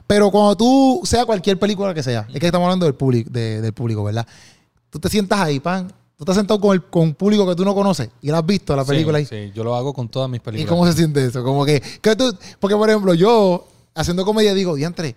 Pero 0.07 0.31
cuando 0.31 0.57
tú, 0.57 1.01
sea 1.05 1.27
cualquier 1.27 1.59
película 1.59 1.93
que 1.93 2.03
sea, 2.03 2.27
es 2.33 2.41
que 2.41 2.47
estamos 2.47 2.65
hablando 2.65 2.87
del 2.87 2.95
público, 2.95 3.29
de- 3.31 3.61
del 3.61 3.75
público, 3.75 4.03
¿verdad? 4.03 4.27
Tú 4.89 4.99
te 4.99 5.11
sientas 5.11 5.39
ahí, 5.39 5.61
pam. 5.61 5.89
Tú 6.25 6.31
estás 6.31 6.37
sentado 6.37 6.61
con, 6.61 6.73
el, 6.75 6.85
con 6.85 7.03
un 7.03 7.15
público 7.15 7.45
que 7.49 7.57
tú 7.57 7.65
no 7.65 7.75
conoces 7.75 8.09
y 8.21 8.29
lo 8.29 8.37
has 8.37 8.47
visto 8.47 8.77
la 8.77 8.85
película 8.85 9.19
sí, 9.25 9.35
ahí. 9.35 9.47
sí, 9.49 9.53
yo 9.57 9.65
lo 9.65 9.75
hago 9.75 9.93
con 9.93 10.09
todas 10.09 10.31
mis 10.31 10.39
¿Y 10.39 10.43
películas. 10.45 10.69
cómo 10.71 10.87
se 10.87 10.93
siente 10.93 11.25
eso? 11.25 11.43
Como 11.43 11.65
que, 11.65 11.81
que 11.81 12.15
tú, 12.15 12.33
porque 12.61 12.77
por 12.77 12.89
ejemplo, 12.89 13.13
yo 13.15 13.67
haciendo 13.93 14.25
comedia 14.25 14.55
digo, 14.55 14.77
diantre, 14.77 15.17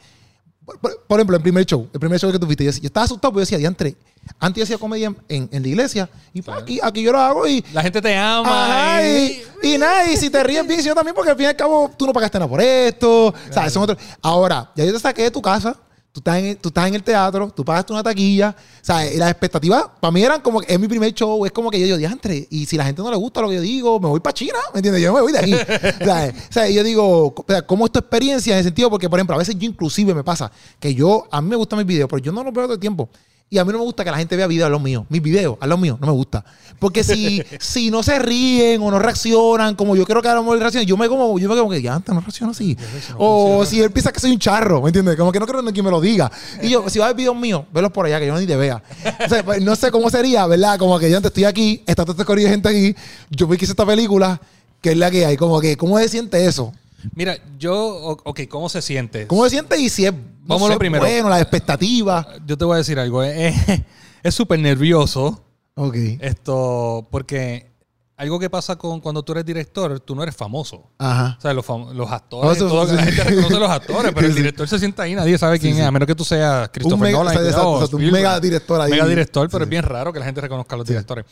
por, 0.66 0.80
por- 0.80 1.00
por 1.06 1.20
ejemplo, 1.20 1.36
el 1.38 1.44
primer 1.44 1.64
show, 1.64 1.88
el 1.94 2.00
primer 2.00 2.20
show 2.20 2.32
que 2.32 2.40
tú 2.40 2.48
viste, 2.48 2.64
yo, 2.66 2.72
yo 2.72 2.88
estaba 2.88 3.04
asustado 3.04 3.32
porque 3.32 3.42
yo 3.42 3.46
decía, 3.46 3.58
diantre, 3.60 3.96
antes 4.40 4.58
yo 4.62 4.64
hacía 4.64 4.78
comedia 4.80 5.14
en, 5.30 5.48
en 5.52 5.62
la 5.62 5.68
iglesia 5.68 6.10
y 6.34 6.42
pues, 6.42 6.58
aquí, 6.60 6.80
aquí 6.82 7.04
yo 7.04 7.12
lo 7.12 7.20
hago 7.20 7.46
y, 7.48 7.64
La 7.72 7.84
gente 7.84 8.02
te 8.02 8.18
ama. 8.18 8.96
Ajá, 8.96 9.08
y- 9.08 9.44
y, 9.62 9.76
y 9.76 9.78
nada, 9.78 10.12
y 10.12 10.18
si 10.18 10.32
te 10.32 10.44
ríes 10.44 10.66
bien, 10.68 10.82
si 10.82 10.88
yo 10.88 10.96
también, 10.96 11.14
porque 11.14 11.30
al 11.30 11.38
fin 11.38 11.44
y 11.46 11.50
al 11.50 11.56
cabo 11.56 11.92
tú 11.96 12.08
no 12.08 12.14
pagaste 12.14 12.40
nada 12.40 12.50
por 12.50 12.60
esto. 12.62 13.28
O 13.28 13.34
sea, 13.52 13.70
son 13.70 13.84
otros. 13.84 14.00
Ahora, 14.24 14.72
ya 14.76 14.84
yo 14.86 14.92
te 14.94 15.00
saqué 15.00 15.22
de 15.22 15.30
tu 15.32 15.42
casa, 15.44 15.78
Tú 16.16 16.20
estás, 16.20 16.38
en, 16.38 16.56
tú 16.56 16.70
estás 16.70 16.88
en 16.88 16.96
el 16.96 17.04
teatro, 17.04 17.52
tú 17.54 17.66
pagaste 17.66 17.92
una 17.92 18.02
taquilla. 18.02 18.56
O 18.58 18.86
sea, 18.86 19.12
y 19.12 19.18
las 19.18 19.30
expectativas 19.30 19.84
para 20.00 20.14
mí 20.14 20.24
eran 20.24 20.40
como 20.40 20.62
que 20.62 20.74
es 20.74 20.80
mi 20.80 20.88
primer 20.88 21.14
show. 21.14 21.46
Es 21.46 21.52
como 21.52 21.70
que 21.70 21.78
yo 21.78 21.84
digo, 21.84 21.98
diantre. 21.98 22.48
Y 22.50 22.66
si 22.66 22.78
la 22.78 22.86
gente 22.86 23.02
no 23.02 23.12
le 23.12 23.18
gusta 23.18 23.42
lo 23.42 23.50
que 23.50 23.56
yo 23.56 23.62
digo, 23.62 24.00
me 24.00 24.08
voy 24.08 24.22
para 24.22 24.34
China. 24.34 24.58
¿Me 24.74 24.80
entiendes? 24.80 25.04
Yo 25.04 25.14
me 25.14 25.20
voy 25.20 25.34
de 25.34 25.40
aquí. 25.40 25.54
o, 26.02 26.06
sea, 26.06 26.34
o 26.34 26.54
sea, 26.54 26.70
yo 26.70 26.86
digo, 26.86 27.36
o 27.36 27.46
sea, 27.46 27.64
¿cómo 27.64 27.86
es 27.86 27.92
tu 27.92 28.00
experiencia 28.00 28.54
en 28.54 28.60
el 28.60 28.64
sentido? 28.64 28.90
Porque, 28.90 29.10
por 29.10 29.20
ejemplo, 29.20 29.36
a 29.36 29.40
veces 29.40 29.60
yo 29.60 29.68
inclusive 29.68 30.14
me 30.14 30.24
pasa 30.24 30.50
que 30.80 30.96
yo, 30.96 31.28
a 31.30 31.42
mí 31.42 31.50
me 31.50 31.58
gustan 31.58 31.80
mis 31.80 31.86
videos, 31.86 32.08
pero 32.10 32.24
yo 32.24 32.32
no 32.32 32.46
los 32.46 32.54
veo 32.54 32.64
todo 32.64 32.76
el 32.76 32.80
tiempo. 32.80 33.10
Y 33.48 33.60
a 33.60 33.64
mí 33.64 33.72
no 33.72 33.78
me 33.78 33.84
gusta 33.84 34.04
que 34.04 34.10
la 34.10 34.18
gente 34.18 34.36
vea 34.36 34.48
videos 34.48 34.66
a 34.68 34.70
los 34.70 34.82
míos. 34.82 35.06
Mis 35.08 35.22
videos, 35.22 35.58
a 35.62 35.68
los 35.68 35.80
míos, 35.80 36.00
no 36.02 36.08
me 36.08 36.14
gusta. 36.14 36.44
Porque 36.80 37.04
si, 37.04 37.44
si 37.60 37.92
no 37.92 38.02
se 38.02 38.18
ríen 38.18 38.82
o 38.82 38.90
no 38.90 38.98
reaccionan 38.98 39.76
como 39.76 39.96
yo 39.96 40.04
quiero 40.04 40.22
que 40.22 40.28
hagamos 40.28 40.58
reaccionen, 40.60 40.88
yo 40.88 40.98
me 40.98 41.08
como, 41.08 41.38
yo 41.38 41.48
me 41.48 41.56
como 41.56 41.70
que 41.70 41.82
ya 41.82 41.94
antes 41.94 42.14
no 42.14 42.22
reacciono 42.22 42.52
así. 42.52 42.76
O 43.18 43.64
si 43.64 43.82
él 43.82 43.92
piensa 43.92 44.12
que 44.12 44.20
soy 44.20 44.32
un 44.32 44.40
charro, 44.40 44.82
¿me 44.82 44.90
entiendes? 44.90 45.16
Como 45.16 45.32
que 45.32 45.40
no 45.40 45.46
creo 45.46 45.64
que 45.64 45.84
me 45.84 45.92
lo 45.92 46.02
diga. 46.02 46.32
Y 46.62 46.70
yo, 46.70 46.90
si 46.90 46.98
va 46.98 47.06
a 47.06 47.08
ver 47.10 47.18
videos 47.18 47.36
míos, 47.36 47.66
velos 47.72 47.92
por 47.92 48.08
allá, 48.08 48.20
que 48.20 48.28
yo 48.28 48.38
ni 48.38 48.48
te 48.48 48.56
vea. 48.56 48.82
O 49.26 49.30
sea, 49.30 49.46
pues, 49.46 49.62
no 49.62 49.76
sé 49.76 49.92
cómo 49.92 50.10
sería, 50.10 50.48
¿verdad? 50.48 50.80
Como 50.80 50.98
que 50.98 51.10
yo 51.10 51.18
antes 51.18 51.30
estoy 51.30 51.44
aquí, 51.44 51.84
está 51.86 52.04
todo 52.04 52.14
este 52.14 52.26
corrido 52.26 52.48
de 52.48 52.54
gente 52.54 52.70
aquí, 52.70 52.96
yo 53.30 53.48
vi 53.48 53.58
que 53.58 53.66
hice 53.66 53.74
esta 53.74 53.86
película, 53.86 54.42
que 54.82 54.92
es 54.92 54.98
la 54.98 55.12
que 55.12 55.24
hay. 55.24 55.38
Como 55.38 55.62
que, 55.62 55.78
¿cómo 55.78 56.00
se 56.00 56.10
siente 56.10 56.44
eso? 56.46 56.74
Mira, 57.14 57.38
yo, 57.60 57.76
ok, 58.24 58.42
¿cómo 58.50 58.70
se 58.70 58.82
siente? 58.82 59.28
¿Cómo 59.28 59.44
se 59.44 59.52
siente 59.52 59.78
y 59.80 59.90
si 59.90 60.06
es 60.06 60.14
no 60.14 60.20
Vamos 60.48 60.64
a 60.64 60.68
lo 60.68 60.74
sé, 60.74 60.80
primero. 60.80 61.04
bueno, 61.06 61.30
las 61.30 61.42
expectativas? 61.42 62.26
Yo 62.46 62.58
te 62.58 62.66
voy 62.66 62.76
a 62.76 62.78
decir 62.78 62.98
algo. 63.00 63.24
eh, 63.24 63.54
Es 64.24 64.34
súper 64.34 64.60
nervioso 64.60 65.44
Ok. 65.76 65.96
esto, 66.20 67.08
porque 67.12 67.72
algo 68.18 68.40
que 68.40 68.50
pasa 68.50 68.76
con 68.78 69.02
cuando 69.02 69.24
tú 69.24 69.34
eres 69.34 69.46
director, 69.46 70.00
tú 70.00 70.16
no 70.16 70.24
eres 70.24 70.36
famoso. 70.36 70.90
Ajá. 70.98 71.36
O 71.38 71.42
sea, 71.42 71.54
los, 71.54 71.66
fam- 71.66 71.92
los 71.94 72.10
actores, 72.12 72.58
todo- 72.58 72.86
la 72.86 73.04
gente 73.04 73.24
reconoce 73.24 73.56
a 73.56 73.60
los 73.60 73.70
actores, 73.70 74.12
pero 74.16 74.22
Sí, 74.22 74.26
el 74.28 74.34
sí. 74.34 74.38
director 74.40 74.68
se 74.68 74.80
sienta 74.80 75.04
ahí, 75.04 75.14
nadie 75.16 75.38
sabe 75.38 75.60
quién 75.60 75.78
es, 75.78 75.84
a 75.86 75.92
menos 75.92 76.08
que 76.08 76.16
tú 76.16 76.24
seas 76.24 76.70
Christopher 76.70 76.96
Un 76.96 77.02
mega- 77.02 77.18
Nolan. 77.18 77.38
o 77.38 77.50
sea, 77.52 77.68
un 77.68 77.84
Spielberg. 77.84 78.12
mega 78.14 78.40
director 78.40 78.82
ahí. 78.82 78.92
Mega 78.92 79.06
director, 79.08 79.50
pero 79.52 79.64
es 79.66 79.70
bien 79.70 79.84
raro 79.84 80.14
que 80.14 80.20
la 80.20 80.26
gente 80.26 80.42
reconozca 80.42 80.76
a 80.76 80.78
los 80.78 80.88
directores. 80.88 81.26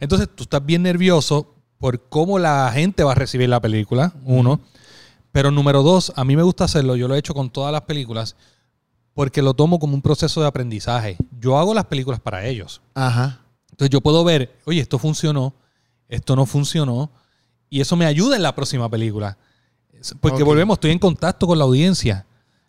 Entonces, 0.00 0.28
tú 0.34 0.42
estás 0.44 0.64
bien 0.64 0.82
nervioso 0.82 1.54
por 1.78 2.08
cómo 2.08 2.38
la 2.38 2.70
gente 2.74 3.02
va 3.04 3.12
a 3.12 3.14
recibir 3.14 3.48
la 3.48 3.60
película, 3.60 4.12
uno. 4.24 4.60
Pero 5.32 5.50
número 5.50 5.82
dos, 5.82 6.12
a 6.16 6.24
mí 6.24 6.36
me 6.36 6.42
gusta 6.42 6.64
hacerlo, 6.64 6.96
yo 6.96 7.06
lo 7.08 7.14
he 7.14 7.18
hecho 7.18 7.34
con 7.34 7.50
todas 7.50 7.72
las 7.72 7.82
películas, 7.82 8.36
porque 9.14 9.42
lo 9.42 9.54
tomo 9.54 9.78
como 9.78 9.94
un 9.94 10.02
proceso 10.02 10.40
de 10.40 10.46
aprendizaje. 10.46 11.16
Yo 11.40 11.58
hago 11.58 11.74
las 11.74 11.84
películas 11.86 12.20
para 12.20 12.46
ellos. 12.46 12.80
Ajá. 12.94 13.40
Entonces 13.70 13.90
yo 13.90 14.00
puedo 14.00 14.24
ver, 14.24 14.56
oye, 14.64 14.80
esto 14.80 14.98
funcionó, 14.98 15.54
esto 16.08 16.34
no 16.34 16.46
funcionó, 16.46 17.10
y 17.70 17.80
eso 17.80 17.96
me 17.96 18.06
ayuda 18.06 18.36
en 18.36 18.42
la 18.42 18.54
próxima 18.54 18.88
película. 18.88 19.36
Porque 20.20 20.42
volvemos, 20.42 20.76
estoy 20.76 20.92
en 20.92 20.98
contacto 20.98 21.46
con 21.46 21.58
la 21.58 21.64
audiencia. 21.64 22.24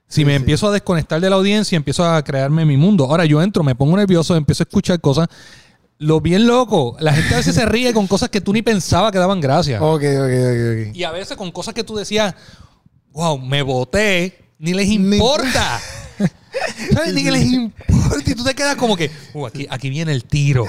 Si 0.07 0.21
Sí, 0.21 0.25
me 0.25 0.31
sí. 0.31 0.37
empiezo 0.37 0.67
a 0.67 0.71
desconectar 0.71 1.21
de 1.21 1.29
la 1.29 1.35
audiencia, 1.35 1.75
empiezo 1.77 2.03
a 2.03 2.21
crearme 2.23 2.65
mi 2.65 2.75
mundo. 2.77 3.05
Ahora 3.05 3.25
yo 3.25 3.41
entro, 3.41 3.63
me 3.63 3.75
pongo 3.75 3.95
nervioso, 3.95 4.35
empiezo 4.35 4.63
a 4.63 4.65
escuchar 4.65 4.99
cosas. 4.99 5.27
Lo 5.99 6.21
bien 6.21 6.47
loco. 6.47 6.95
La 6.99 7.13
gente 7.13 7.33
a 7.33 7.37
veces 7.37 7.53
se 7.53 7.65
ríe 7.65 7.93
con 7.93 8.07
cosas 8.07 8.29
que 8.29 8.39
tú 8.39 8.53
ni 8.53 8.61
pensabas 8.61 9.11
que 9.11 9.17
daban 9.17 9.41
gracia. 9.41 9.81
Ok, 9.81 10.01
ok, 10.01 10.31
ok, 10.31 10.89
ok. 10.89 10.95
Y 10.95 11.03
a 11.03 11.11
veces 11.11 11.35
con 11.35 11.51
cosas 11.51 11.73
que 11.73 11.83
tú 11.83 11.95
decías, 11.95 12.33
wow, 13.11 13.37
me 13.37 13.61
boté, 13.61 14.39
ni 14.59 14.73
les 14.73 14.87
importa. 14.91 15.79
¿Sabes? 16.93 17.13
Ni 17.13 17.23
que 17.23 17.31
les 17.31 17.45
importa. 17.45 18.31
Y 18.31 18.33
tú 18.33 18.43
te 18.45 18.55
quedas 18.55 18.75
como 18.75 18.95
que, 18.95 19.11
"Uh, 19.33 19.45
aquí, 19.45 19.67
aquí 19.69 19.89
viene 19.89 20.13
el 20.13 20.23
tiro. 20.23 20.65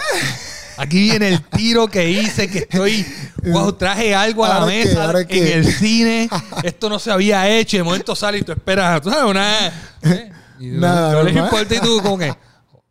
Aquí 0.76 0.99
viene 1.00 1.28
el 1.28 1.42
tiro 1.44 1.88
que 1.88 2.10
hice, 2.10 2.49
que 2.49 2.60
estoy, 2.60 3.04
wow, 3.44 3.72
traje 3.75 4.14
algo 4.14 4.44
a 4.44 4.60
la 4.60 4.66
mesa 4.66 5.04
¿Ahora 5.04 5.20
en 5.20 5.26
qué? 5.28 5.52
el 5.54 5.72
cine. 5.72 6.28
Esto 6.64 6.88
no 6.88 6.99
se 6.99 7.10
había 7.12 7.49
hecho. 7.49 7.76
Y 7.76 7.78
de 7.78 7.84
momento 7.84 8.16
sale 8.16 8.38
y 8.38 8.42
tú 8.42 8.50
esperas, 8.52 9.00
tú 9.02 9.10
sabes, 9.10 9.30
una... 9.30 9.68
¿eh? 10.02 10.32
Y 10.58 10.66
Nada, 10.70 11.12
no 11.12 11.22
les 11.22 11.37
importa 11.37 11.75
y 11.75 11.80
tú 11.80 12.00
como 12.02 12.18
que, 12.18 12.32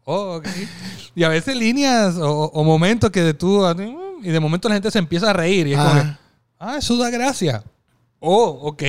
oh, 0.05 0.35
ok. 0.37 0.47
Y 1.15 1.23
a 1.23 1.29
veces 1.29 1.55
líneas 1.55 2.15
o, 2.17 2.45
o 2.45 2.63
momentos 2.63 3.09
que 3.09 3.33
tú, 3.33 3.65
y 4.21 4.29
de 4.29 4.39
momento 4.39 4.69
la 4.69 4.75
gente 4.75 4.91
se 4.91 4.99
empieza 4.99 5.29
a 5.29 5.33
reír 5.33 5.67
y 5.67 5.73
es 5.73 5.79
como 5.79 5.93
que. 5.93 6.07
Ah, 6.59 6.77
eso 6.77 6.97
da 6.97 7.09
gracia. 7.09 7.63
Oh, 8.19 8.59
ok. 8.63 8.83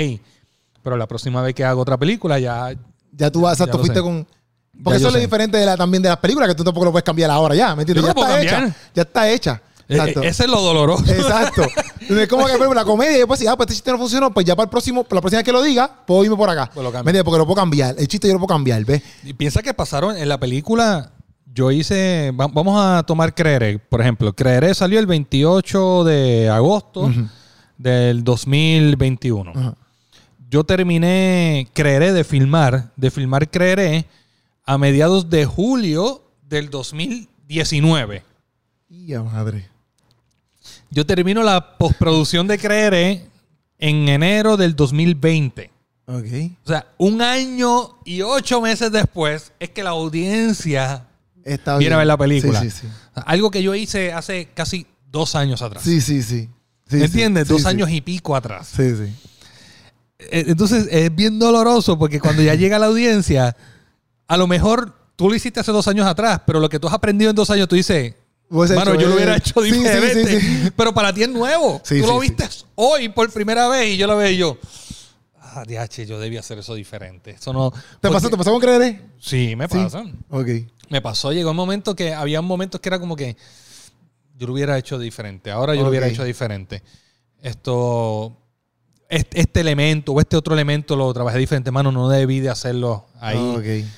Pero 0.83 0.97
la 0.97 1.07
próxima 1.07 1.41
vez 1.43 1.55
que 1.55 1.65
hago 1.65 1.81
otra 1.83 1.97
película 1.97 2.39
ya... 2.39 2.75
Ya 3.13 3.31
tú 3.31 3.43
vas, 3.43 3.59
lo 3.59 3.79
fuiste 3.79 4.01
con. 4.01 4.27
Porque 4.83 4.95
Ya 4.95 4.97
eso 4.97 5.09
es 5.09 5.15
lo 5.15 5.21
diferente 5.21 5.59
de 5.59 5.67
la, 5.67 5.77
también 5.77 6.03
de 6.03 6.09
las 6.09 6.19
películas, 6.19 6.49
que 6.49 6.55
tú 6.55 6.65
tampoco 6.65 6.87
lo 6.87 6.93
puedes 6.93 7.05
cambiar 7.05 7.31
ahora 7.31 7.55
ya, 7.55 7.75
¿me 7.77 7.83
entiendes? 7.83 8.05
Ya 8.07 8.15
no 8.15 8.21
está 8.21 8.41
hecha. 8.41 8.77
Ya 8.95 9.03
está 9.03 9.31
hecha. 9.31 9.63
Exacto. 9.89 10.23
ese 10.23 10.45
es 10.45 10.49
lo 10.51 10.61
doloroso. 10.61 11.05
Exacto. 11.13 11.63
Es 12.09 12.29
como 12.29 12.47
que 12.47 12.57
la 12.57 12.85
comedia 12.85 13.17
y 13.17 13.19
después 13.19 13.39
si 13.39 13.47
ah, 13.47 13.57
pues 13.57 13.67
este 13.67 13.75
chiste 13.75 13.91
no 13.91 13.99
funcionó, 13.99 14.33
pues 14.33 14.47
ya 14.47 14.55
para 14.57 14.65
el 14.65 14.71
próximo, 14.71 15.05
para 15.05 15.17
la 15.17 15.21
próxima 15.21 15.39
vez 15.39 15.45
que 15.45 15.53
lo 15.53 15.63
diga, 15.63 16.05
puedo 16.07 16.25
irme 16.25 16.37
por 16.37 16.49
acá. 16.49 16.71
Pues 16.73 16.83
lo 16.83 16.91
¿Me 16.91 16.95
cambio. 16.95 17.11
entiendes? 17.11 17.25
Porque 17.25 17.39
lo 17.39 17.47
puedo 17.47 17.57
cambiar. 17.57 17.97
El 17.99 18.09
chiste 18.09 18.29
yo 18.29 18.35
lo 18.35 18.39
puedo 18.39 18.49
cambiar, 18.49 18.85
¿ves? 18.85 19.03
Y 19.25 19.33
piensa 19.33 19.63
que 19.63 19.75
pasaron 19.75 20.17
en 20.17 20.29
la 20.29 20.39
película. 20.39 21.11
Yo 21.61 21.71
hice. 21.71 22.33
va- 22.33 22.47
vamos 22.47 22.75
a 22.83 23.03
tomar 23.03 23.35
Creeré, 23.35 23.79
por 23.79 24.01
ejemplo. 24.01 24.33
Creeré 24.33 24.75
salió 24.75 24.99
el 24.99 25.05
28 25.07 26.05
de 26.05 26.49
agosto 26.49 27.13
del 27.77 28.25
2021. 28.25 29.53
Ajá. 29.55 29.75
Yo 30.49 30.65
terminé 30.65 31.69
Creeré 31.75 32.15
de 32.15 32.25
filmar, 32.25 32.93
de 32.97 33.11
filmar 33.11 33.51
Creeré 33.51 34.07
a 34.65 34.79
mediados 34.79 35.29
de 35.29 35.45
julio 35.45 36.23
del 36.49 36.71
2019. 36.71 38.23
Y 38.89 39.09
ya, 39.09 39.23
madre. 39.23 39.69
Yo 40.89 41.05
termino 41.05 41.43
la 41.43 41.77
postproducción 41.77 42.47
de 42.47 42.57
Creeré 42.59 43.27
en 43.79 44.09
enero 44.09 44.57
del 44.57 44.75
2020. 44.75 45.71
Ok. 46.07 46.25
O 46.65 46.69
sea, 46.69 46.87
un 46.97 47.21
año 47.21 47.99
y 48.07 48.23
ocho 48.23 48.63
meses 48.63 48.91
después 48.91 49.53
es 49.61 49.69
que 49.69 49.83
la 49.85 49.91
audiencia 49.91 51.07
Está 51.45 51.79
viene 51.79 51.95
a 51.95 51.99
ver 51.99 52.07
la 52.07 52.17
película. 52.17 52.61
Sí, 52.61 52.71
sí, 52.71 52.79
sí. 52.83 52.89
Algo 53.27 53.51
que 53.51 53.63
yo 53.63 53.75
hice 53.75 54.13
hace 54.13 54.49
casi 54.55 54.87
dos 55.11 55.35
años 55.35 55.63
atrás. 55.63 55.83
Sí, 55.83 56.01
sí, 56.01 56.23
sí. 56.23 56.49
¿Me 56.91 57.05
entiendes? 57.05 57.49
Dos 57.49 57.67
años 57.67 57.91
y 57.91 58.01
pico 58.01 58.35
atrás. 58.35 58.69
Sí, 58.75 58.95
sí. 58.97 59.13
Eh, 60.19 60.45
Entonces 60.49 60.89
es 60.91 61.15
bien 61.15 61.39
doloroso 61.39 61.99
porque 61.99 62.21
cuando 62.21 62.43
ya 62.43 62.55
llega 62.55 62.79
la 62.79 62.87
audiencia, 62.87 63.57
a 64.27 64.37
lo 64.37 64.47
mejor 64.47 64.95
tú 65.17 65.29
lo 65.29 65.35
hiciste 65.35 65.61
hace 65.61 65.73
dos 65.73 65.89
años 65.89 66.07
atrás, 66.07 66.41
pero 66.47 66.61
lo 66.61 66.69
que 66.69 66.79
tú 66.79 66.89
has 66.89 66.95
aprendido 66.95 67.31
en 67.31 67.37
dos 67.37 67.51
años, 67.51 67.69
tú 67.69 67.77
dices, 67.77 68.15
hecho, 68.51 68.95
yo 68.95 69.09
lo 69.09 69.13
eh, 69.13 69.17
hubiera 69.17 69.37
hecho 69.37 69.63
sí, 69.63 69.71
sí, 69.71 69.79
diferente. 69.79 70.41
sí. 70.41 70.71
Pero 70.77 70.93
para 70.93 71.13
ti 71.13 71.23
es 71.23 71.29
nuevo. 71.29 71.81
Tú 71.87 71.95
lo 72.07 72.19
viste 72.19 72.49
hoy 72.75 73.09
por 73.09 73.31
primera 73.33 73.69
vez 73.69 73.95
y 73.95 73.97
yo 73.97 74.07
lo 74.07 74.17
veo 74.17 74.31
y 74.31 74.37
yo. 74.37 74.59
Ah, 75.41 75.65
DH, 75.67 76.07
yo 76.07 76.19
debía 76.21 76.41
hacer 76.41 76.59
eso 76.59 76.75
diferente. 76.75 77.33
Eso 77.33 77.53
no. 77.53 77.71
¿Te 77.71 77.79
porque- 78.03 78.15
pasó, 78.15 78.31
¿Te 78.31 78.37
pasó 78.37 78.53
con 78.53 78.61
creer? 78.61 79.03
Sí, 79.19 79.55
me 79.57 79.69
pasa. 79.69 80.05
Ok. 80.29 80.49
Me 80.91 81.01
pasó, 81.01 81.33
llegó 81.33 81.53
un 81.53 81.57
momento 81.57 81.95
que 81.95 82.13
había 82.13 82.43
momentos 82.43 82.81
que 82.81 82.89
era 82.89 82.99
como 82.99 83.17
que 83.17 83.37
yo 84.37 84.47
lo 84.47 84.53
hubiera 84.53 84.77
hecho 84.77 84.99
diferente. 84.99 85.51
Ahora 85.51 85.75
yo 85.75 85.83
lo 85.83 85.89
hubiera 85.89 86.09
hecho 86.09 86.25
diferente. 86.25 86.83
Esto, 87.41 88.37
este, 89.09 89.41
este 89.41 89.61
elemento 89.61 90.13
o 90.13 90.21
este 90.21 90.37
otro 90.37 90.53
elemento 90.53 90.97
lo 90.97 91.13
trabajé 91.15 91.39
diferente, 91.39 91.71
mano. 91.71 91.93
No 91.93 92.09
debí 92.09 92.41
de 92.41 92.51
hacerlo 92.51 93.07
ahí. 93.21 93.37
Ok. 93.39 93.89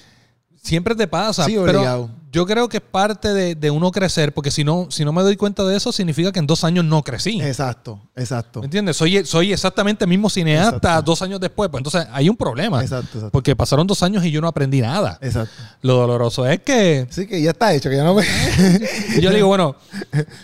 Siempre 0.63 0.95
te 0.95 1.09
pasa. 1.09 1.45
Sí, 1.45 1.57
pero 1.67 2.09
yo 2.31 2.47
creo 2.47 2.69
que 2.69 2.77
es 2.77 2.83
parte 2.83 3.35
de, 3.35 3.57
de 3.57 3.71
uno 3.71 3.91
crecer, 3.91 4.33
porque 4.33 4.53
si 4.53 4.63
no, 4.63 4.87
si 4.91 5.05
no 5.05 5.13
me 5.13 5.21
doy 5.23 5.37
cuenta 5.37 5.65
de 5.65 5.77
eso, 5.77 5.91
significa 5.91 6.31
que 6.31 6.39
en 6.39 6.47
dos 6.47 6.63
años 6.63 6.85
no 6.85 7.03
crecí. 7.03 7.43
Exacto, 7.43 8.01
exacto. 8.15 8.61
¿Me 8.61 8.67
entiendes? 8.67 8.97
Soy, 8.97 9.27
soy 9.27 9.53
exactamente 9.53 10.05
el 10.05 10.09
mismo 10.09 10.31
cineasta 10.31 10.77
Exacto. 10.77 11.03
dos 11.03 11.21
años 11.23 11.41
después. 11.41 11.69
Pues 11.69 11.81
entonces 11.81 12.07
hay 12.13 12.29
un 12.29 12.37
problema. 12.37 12.81
Exacto, 12.81 13.09
exacto. 13.19 13.31
Porque 13.33 13.57
pasaron 13.57 13.89
dos 13.89 14.05
años 14.05 14.25
y 14.25 14.31
yo 14.31 14.41
no 14.41 14.47
aprendí 14.47 14.81
nada. 14.81 15.19
Exacto. 15.21 15.53
Lo 15.83 15.95
doloroso 15.97 16.47
es 16.47 16.61
que 16.61 17.09
Sí, 17.11 17.27
que 17.27 17.43
ya 17.43 17.51
está 17.51 17.75
hecho, 17.75 17.91
que 17.91 17.97
ya 17.97 18.05
no 18.05 18.15
me... 18.15 18.25
yo 19.21 19.31
digo, 19.31 19.49
bueno, 19.49 19.75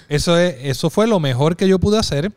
eso, 0.09 0.37
es, 0.37 0.57
eso 0.63 0.91
fue 0.91 1.07
lo 1.07 1.21
mejor 1.21 1.57
que 1.57 1.69
yo 1.69 1.79
pude 1.79 1.97
hacer 1.97 2.33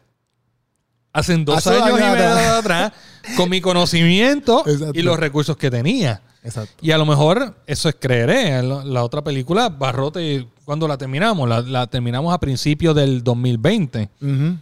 hace 1.13 1.35
dos 1.37 1.57
Hace 1.57 1.71
años 1.81 1.99
y 1.99 2.03
medio 2.03 2.11
atrás. 2.13 2.59
atrás, 2.59 2.91
con 3.35 3.49
mi 3.49 3.59
conocimiento 3.59 4.63
Exacto. 4.67 4.97
y 4.97 5.01
los 5.01 5.19
recursos 5.19 5.57
que 5.57 5.71
tenía. 5.71 6.21
Exacto. 6.43 6.73
Y 6.81 6.91
a 6.91 6.97
lo 6.97 7.05
mejor 7.05 7.55
eso 7.67 7.89
es 7.89 7.95
creeré. 7.99 8.61
La, 8.63 8.83
la 8.83 9.03
otra 9.03 9.21
película, 9.23 9.69
Barrote, 9.69 10.47
¿cuándo 10.65 10.87
la 10.87 10.97
terminamos? 10.97 11.47
La, 11.47 11.61
la 11.61 11.87
terminamos 11.87 12.33
a 12.33 12.39
principios 12.39 12.95
del 12.95 13.23
2020. 13.23 14.09
Ujú. 14.21 14.57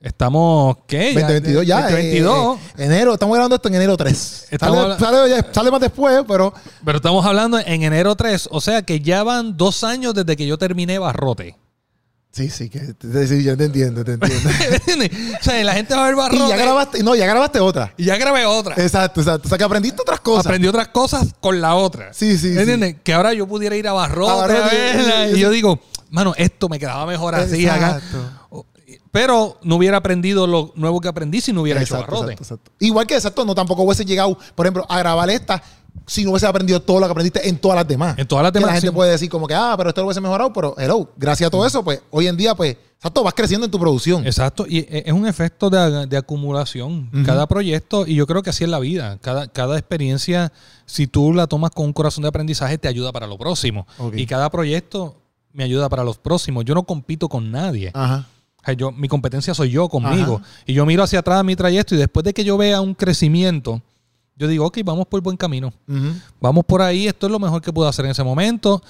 Estamos, 0.00 0.76
¿qué? 0.86 1.12
2022 1.14 1.66
ya. 1.66 1.82
2022. 1.82 2.56
eh, 2.56 2.60
eh, 2.78 2.84
enero, 2.84 3.14
estamos 3.14 3.34
grabando 3.34 3.56
esto 3.56 3.68
en 3.68 3.74
enero 3.74 3.96
3. 3.96 4.46
Estamos 4.50 4.96
Sale, 4.98 5.44
sale 5.50 5.70
más 5.72 5.80
después, 5.80 6.22
pero... 6.28 6.54
Pero 6.84 6.98
estamos 6.98 7.26
hablando 7.26 7.58
en 7.58 7.82
enero 7.82 8.14
3. 8.14 8.48
O 8.52 8.60
sea 8.60 8.82
que 8.82 9.00
ya 9.00 9.24
van 9.24 9.56
dos 9.56 9.82
años 9.82 10.14
desde 10.14 10.36
que 10.36 10.46
yo 10.46 10.56
terminé 10.56 11.00
Barrote. 11.00 11.56
Sí, 12.30 12.50
sí, 12.50 12.68
que 12.68 12.80
sí, 13.26 13.42
yo 13.42 13.56
te 13.56 13.64
entiendo, 13.64 14.04
te 14.04 14.12
entiendo. 14.12 14.48
O 15.40 15.42
sea, 15.42 15.64
la 15.64 15.72
gente 15.72 15.94
va 15.94 16.02
a 16.02 16.04
ver 16.04 16.14
y 16.14 16.16
Barrote. 16.18 16.48
ya 16.48 16.56
grabaste, 16.56 17.02
no, 17.02 17.14
ya 17.16 17.26
grabaste 17.26 17.58
otra. 17.60 17.94
y 17.96 18.04
ya 18.04 18.16
grabé 18.16 18.44
otra. 18.46 18.74
Exacto, 18.76 19.20
exacto. 19.20 19.46
O 19.46 19.48
sea, 19.48 19.58
que 19.58 19.64
aprendiste 19.64 20.00
otras 20.02 20.20
cosas. 20.20 20.46
Aprendí 20.46 20.68
otras 20.68 20.88
cosas 20.88 21.34
con 21.40 21.60
la 21.60 21.74
otra. 21.74 22.12
Sí, 22.12 22.38
sí, 22.38 22.48
¿Me 22.48 22.60
entiendes? 22.60 22.96
Que 23.02 23.14
ahora 23.14 23.32
yo 23.32 23.46
pudiera 23.48 23.74
ir 23.76 23.88
a 23.88 23.92
Barrote, 23.92 24.30
A 24.30 24.34
Barrote, 24.34 24.62
a 24.62 24.66
verla, 24.66 25.24
sí, 25.26 25.30
sí. 25.32 25.38
y 25.38 25.40
yo 25.40 25.50
digo, 25.50 25.80
mano, 26.10 26.34
esto 26.36 26.68
me 26.68 26.78
quedaba 26.78 27.06
mejor 27.06 27.34
así. 27.34 27.64
Exacto. 27.66 28.32
Pero 29.10 29.58
no 29.62 29.76
hubiera 29.76 29.96
aprendido 29.96 30.46
lo 30.46 30.72
nuevo 30.76 31.00
que 31.00 31.08
aprendí 31.08 31.40
si 31.40 31.52
no 31.52 31.62
hubiera 31.62 31.80
hecho 31.82 31.94
Exacto, 31.94 32.12
Barrote. 32.16 32.32
exacto, 32.34 32.54
exacto. 32.54 32.72
Igual 32.84 33.06
que 33.06 33.14
exacto, 33.14 33.44
no 33.44 33.54
tampoco 33.54 33.82
hubiese 33.82 34.04
llegado, 34.04 34.38
por 34.54 34.66
ejemplo, 34.66 34.84
a 34.88 34.98
grabar 34.98 35.30
esta 35.30 35.62
si 36.06 36.24
no 36.24 36.30
hubiese 36.30 36.46
aprendido 36.46 36.80
todo 36.80 37.00
lo 37.00 37.06
que 37.06 37.12
aprendiste 37.12 37.48
en 37.48 37.58
todas 37.58 37.76
las 37.76 37.88
demás. 37.88 38.18
En 38.18 38.26
todas 38.26 38.42
las 38.42 38.52
Que 38.52 38.58
demás, 38.58 38.68
la 38.70 38.74
gente 38.74 38.88
sí. 38.88 38.94
puede 38.94 39.10
decir 39.12 39.28
como 39.28 39.46
que, 39.46 39.54
ah, 39.54 39.74
pero 39.76 39.90
esto 39.90 40.00
lo 40.00 40.06
hubiese 40.06 40.20
mejorado, 40.20 40.52
pero 40.52 40.74
hello, 40.78 41.10
gracias 41.16 41.48
a 41.48 41.50
todo 41.50 41.66
eso, 41.66 41.82
pues 41.84 42.00
hoy 42.10 42.26
en 42.26 42.36
día, 42.36 42.54
pues, 42.54 42.76
exacto, 42.96 43.22
vas 43.22 43.34
creciendo 43.34 43.64
en 43.66 43.70
tu 43.70 43.78
producción. 43.78 44.26
Exacto, 44.26 44.64
y 44.68 44.78
e- 44.78 45.04
es 45.06 45.12
un 45.12 45.26
efecto 45.26 45.70
de, 45.70 46.06
de 46.06 46.16
acumulación. 46.16 47.10
Cada 47.24 47.46
proyecto, 47.46 48.06
y 48.06 48.14
yo 48.14 48.26
creo 48.26 48.42
que 48.42 48.50
así 48.50 48.64
es 48.64 48.70
la 48.70 48.78
vida, 48.78 49.18
cada, 49.20 49.48
cada 49.48 49.78
experiencia, 49.78 50.52
si 50.86 51.06
tú 51.06 51.32
la 51.34 51.46
tomas 51.46 51.70
con 51.70 51.86
un 51.86 51.92
corazón 51.92 52.22
de 52.22 52.28
aprendizaje, 52.28 52.78
te 52.78 52.88
ayuda 52.88 53.12
para 53.12 53.26
lo 53.26 53.36
próximo. 53.38 53.86
Y 54.14 54.26
cada 54.26 54.50
proyecto 54.50 55.16
me 55.52 55.64
ayuda 55.64 55.88
para 55.88 56.04
los 56.04 56.18
próximos. 56.18 56.64
Yo 56.64 56.74
no 56.74 56.84
compito 56.84 57.28
con 57.28 57.50
nadie. 57.50 57.90
Ajá. 57.94 58.26
Yo, 58.76 58.92
mi 58.92 59.08
competencia 59.08 59.54
soy 59.54 59.70
yo 59.70 59.88
conmigo. 59.88 60.36
Ajá. 60.42 60.50
Y 60.66 60.74
yo 60.74 60.84
miro 60.84 61.02
hacia 61.02 61.20
atrás 61.20 61.42
mi 61.42 61.56
trayecto 61.56 61.94
y 61.94 61.98
después 61.98 62.22
de 62.24 62.34
que 62.34 62.44
yo 62.44 62.58
vea 62.58 62.80
un 62.82 62.94
crecimiento, 62.94 63.80
yo 64.38 64.46
digo, 64.46 64.66
ok, 64.66 64.78
vamos 64.84 65.06
por 65.06 65.20
buen 65.20 65.36
camino. 65.36 65.72
Vamos 66.40 66.64
por 66.64 66.80
ahí, 66.82 67.06
esto 67.08 67.26
es 67.26 67.32
lo 67.32 67.38
mejor 67.38 67.60
que 67.60 67.72
puedo 67.72 67.88
hacer 67.88 68.04
en 68.04 68.12
ese 68.12 68.22
momento. 68.22 68.82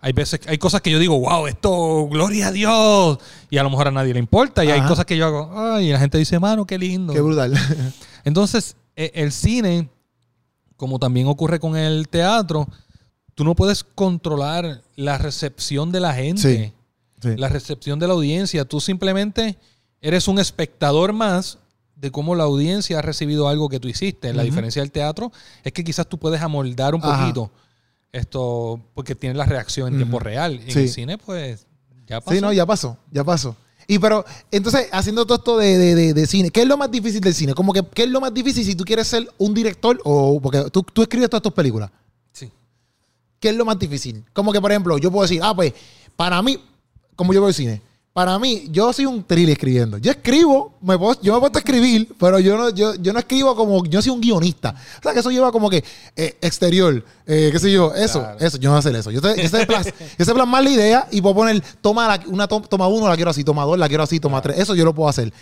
Hay 0.00 0.12
veces, 0.12 0.40
hay 0.46 0.58
cosas 0.58 0.80
que 0.82 0.90
yo 0.90 0.98
digo, 0.98 1.18
wow, 1.18 1.46
esto, 1.46 2.06
gloria 2.08 2.48
a 2.48 2.52
Dios. 2.52 3.18
Y 3.50 3.56
a 3.58 3.62
lo 3.62 3.70
mejor 3.70 3.88
a 3.88 3.90
nadie 3.90 4.12
le 4.12 4.18
importa. 4.18 4.64
Y 4.64 4.70
hay 4.70 4.82
cosas 4.82 5.04
que 5.06 5.16
yo 5.16 5.26
hago, 5.26 5.50
ay, 5.54 5.88
y 5.88 5.92
la 5.92 5.98
gente 5.98 6.18
dice, 6.18 6.38
mano, 6.38 6.66
qué 6.66 6.78
lindo. 6.78 7.12
Qué 7.12 7.20
brutal. 7.20 7.54
Entonces, 8.24 8.76
e- 8.96 9.12
el 9.14 9.32
cine, 9.32 9.88
como 10.76 10.98
también 10.98 11.26
ocurre 11.26 11.58
con 11.60 11.76
el 11.76 12.08
teatro, 12.08 12.68
tú 13.34 13.44
no 13.44 13.54
puedes 13.54 13.82
controlar 13.84 14.82
la 14.96 15.18
recepción 15.18 15.90
de 15.92 16.00
la 16.00 16.12
gente, 16.14 16.72
Sí. 17.20 17.30
Sí. 17.30 17.36
la 17.38 17.48
recepción 17.48 17.98
de 17.98 18.06
la 18.06 18.12
audiencia. 18.14 18.64
Tú 18.66 18.80
simplemente 18.80 19.56
eres 20.02 20.28
un 20.28 20.38
espectador 20.38 21.12
más 21.14 21.58
de 21.96 22.10
cómo 22.10 22.34
la 22.34 22.44
audiencia 22.44 22.98
ha 22.98 23.02
recibido 23.02 23.48
algo 23.48 23.68
que 23.68 23.80
tú 23.80 23.88
hiciste. 23.88 24.32
La 24.32 24.42
diferencia 24.42 24.82
del 24.82 24.90
teatro 24.90 25.32
es 25.62 25.72
que 25.72 25.84
quizás 25.84 26.06
tú 26.06 26.18
puedes 26.18 26.40
amoldar 26.42 26.94
un 26.94 27.00
Ajá. 27.04 27.20
poquito 27.20 27.50
esto 28.12 28.80
porque 28.94 29.14
tienes 29.14 29.36
la 29.36 29.44
reacción 29.46 29.88
en 29.92 29.96
tiempo 29.98 30.18
real. 30.18 30.60
En 30.66 30.70
Sí. 30.70 30.78
el 30.80 30.88
cine, 30.88 31.18
pues, 31.18 31.66
ya 32.06 32.20
pasó. 32.20 32.34
Sí, 32.34 32.40
no, 32.40 32.52
ya 32.52 32.66
pasó, 32.66 32.96
ya 33.10 33.24
pasó. 33.24 33.56
Y 33.86 33.98
pero, 33.98 34.24
entonces, 34.50 34.88
haciendo 34.92 35.26
todo 35.26 35.36
esto 35.38 35.58
de, 35.58 35.76
de- 35.78 35.94
de- 35.94 36.14
de 36.14 36.26
cine, 36.26 36.50
¿qué 36.50 36.62
es 36.62 36.66
lo 36.68 36.76
más 36.76 36.90
difícil 36.90 37.20
del 37.20 37.34
cine? 37.34 37.54
Como 37.54 37.72
que, 37.72 37.82
¿qué 37.92 38.04
es 38.04 38.08
lo 38.08 38.20
más 38.20 38.32
difícil 38.32 38.64
si 38.64 38.74
tú 38.74 38.84
quieres 38.84 39.06
ser 39.06 39.28
un 39.36 39.52
director 39.52 40.00
o 40.04 40.40
porque 40.40 40.70
tú, 40.70 40.82
tú 40.82 41.02
escribes 41.02 41.28
todas 41.28 41.42
tus 41.42 41.52
películas? 41.52 41.90
Sí. 42.32 42.50
¿Qué 43.40 43.50
es 43.50 43.56
lo 43.56 43.64
más 43.64 43.78
difícil? 43.78 44.24
Como 44.32 44.52
que, 44.52 44.60
por 44.60 44.70
ejemplo, 44.70 44.96
yo 44.98 45.10
puedo 45.10 45.22
decir, 45.22 45.40
ah, 45.42 45.54
pues, 45.54 45.74
para 46.16 46.40
mí, 46.40 46.58
como 47.14 47.34
yo 47.34 47.40
veo 47.40 47.48
el 47.48 47.54
cine, 47.54 47.82
para 48.14 48.38
mí, 48.38 48.68
yo 48.70 48.92
soy 48.92 49.06
un 49.06 49.24
thriller 49.24 49.50
escribiendo. 49.54 49.98
Yo 49.98 50.12
escribo, 50.12 50.78
me 50.80 50.96
puedo- 50.96 51.20
yo 51.20 51.34
me 51.34 51.40
puedo 51.40 51.58
escribir, 51.58 52.14
pero 52.18 52.38
yo 52.38 52.56
no, 52.56 52.70
yo, 52.70 52.94
yo 52.94 53.12
no 53.12 53.18
escribo 53.18 53.56
como, 53.56 53.84
yo 53.86 54.00
soy 54.00 54.12
un 54.12 54.20
guionista. 54.20 54.70
O 55.00 55.02
sea, 55.02 55.12
que 55.12 55.18
eso 55.18 55.32
lleva 55.32 55.50
como 55.50 55.68
que 55.68 55.82
eh, 56.14 56.36
exterior, 56.40 57.04
eh, 57.26 57.50
qué 57.52 57.58
sé 57.58 57.72
yo, 57.72 57.92
eso, 57.92 58.20
Claro. 58.20 58.38
eso, 58.38 58.56
yo 58.58 58.70
no 58.70 58.80
sé 58.80 58.88
hacer 58.88 59.00
eso. 59.00 59.10
Yo 59.10 59.20
sé, 59.20 59.42
yo 59.42 59.48
sé, 59.48 59.66
plas- 59.66 59.92
yo 60.18 60.24
sé 60.24 60.32
plasmar 60.32 60.62
la 60.62 60.70
idea 60.70 61.08
y 61.10 61.20
puedo 61.20 61.34
poner, 61.34 61.60
toma 61.80 62.06
la- 62.06 62.24
una 62.28 62.46
to- 62.46 62.60
toma 62.62 62.86
uno, 62.86 63.08
la 63.08 63.16
quiero 63.16 63.32
así, 63.32 63.42
toma 63.42 63.64
dos, 63.64 63.76
la 63.76 63.88
quiero 63.88 64.04
así, 64.04 64.20
toma 64.20 64.40
tres. 64.40 64.60
Eso 64.60 64.76
yo 64.76 64.84
lo 64.84 64.94
puedo 64.94 65.08
hacer. 65.08 65.32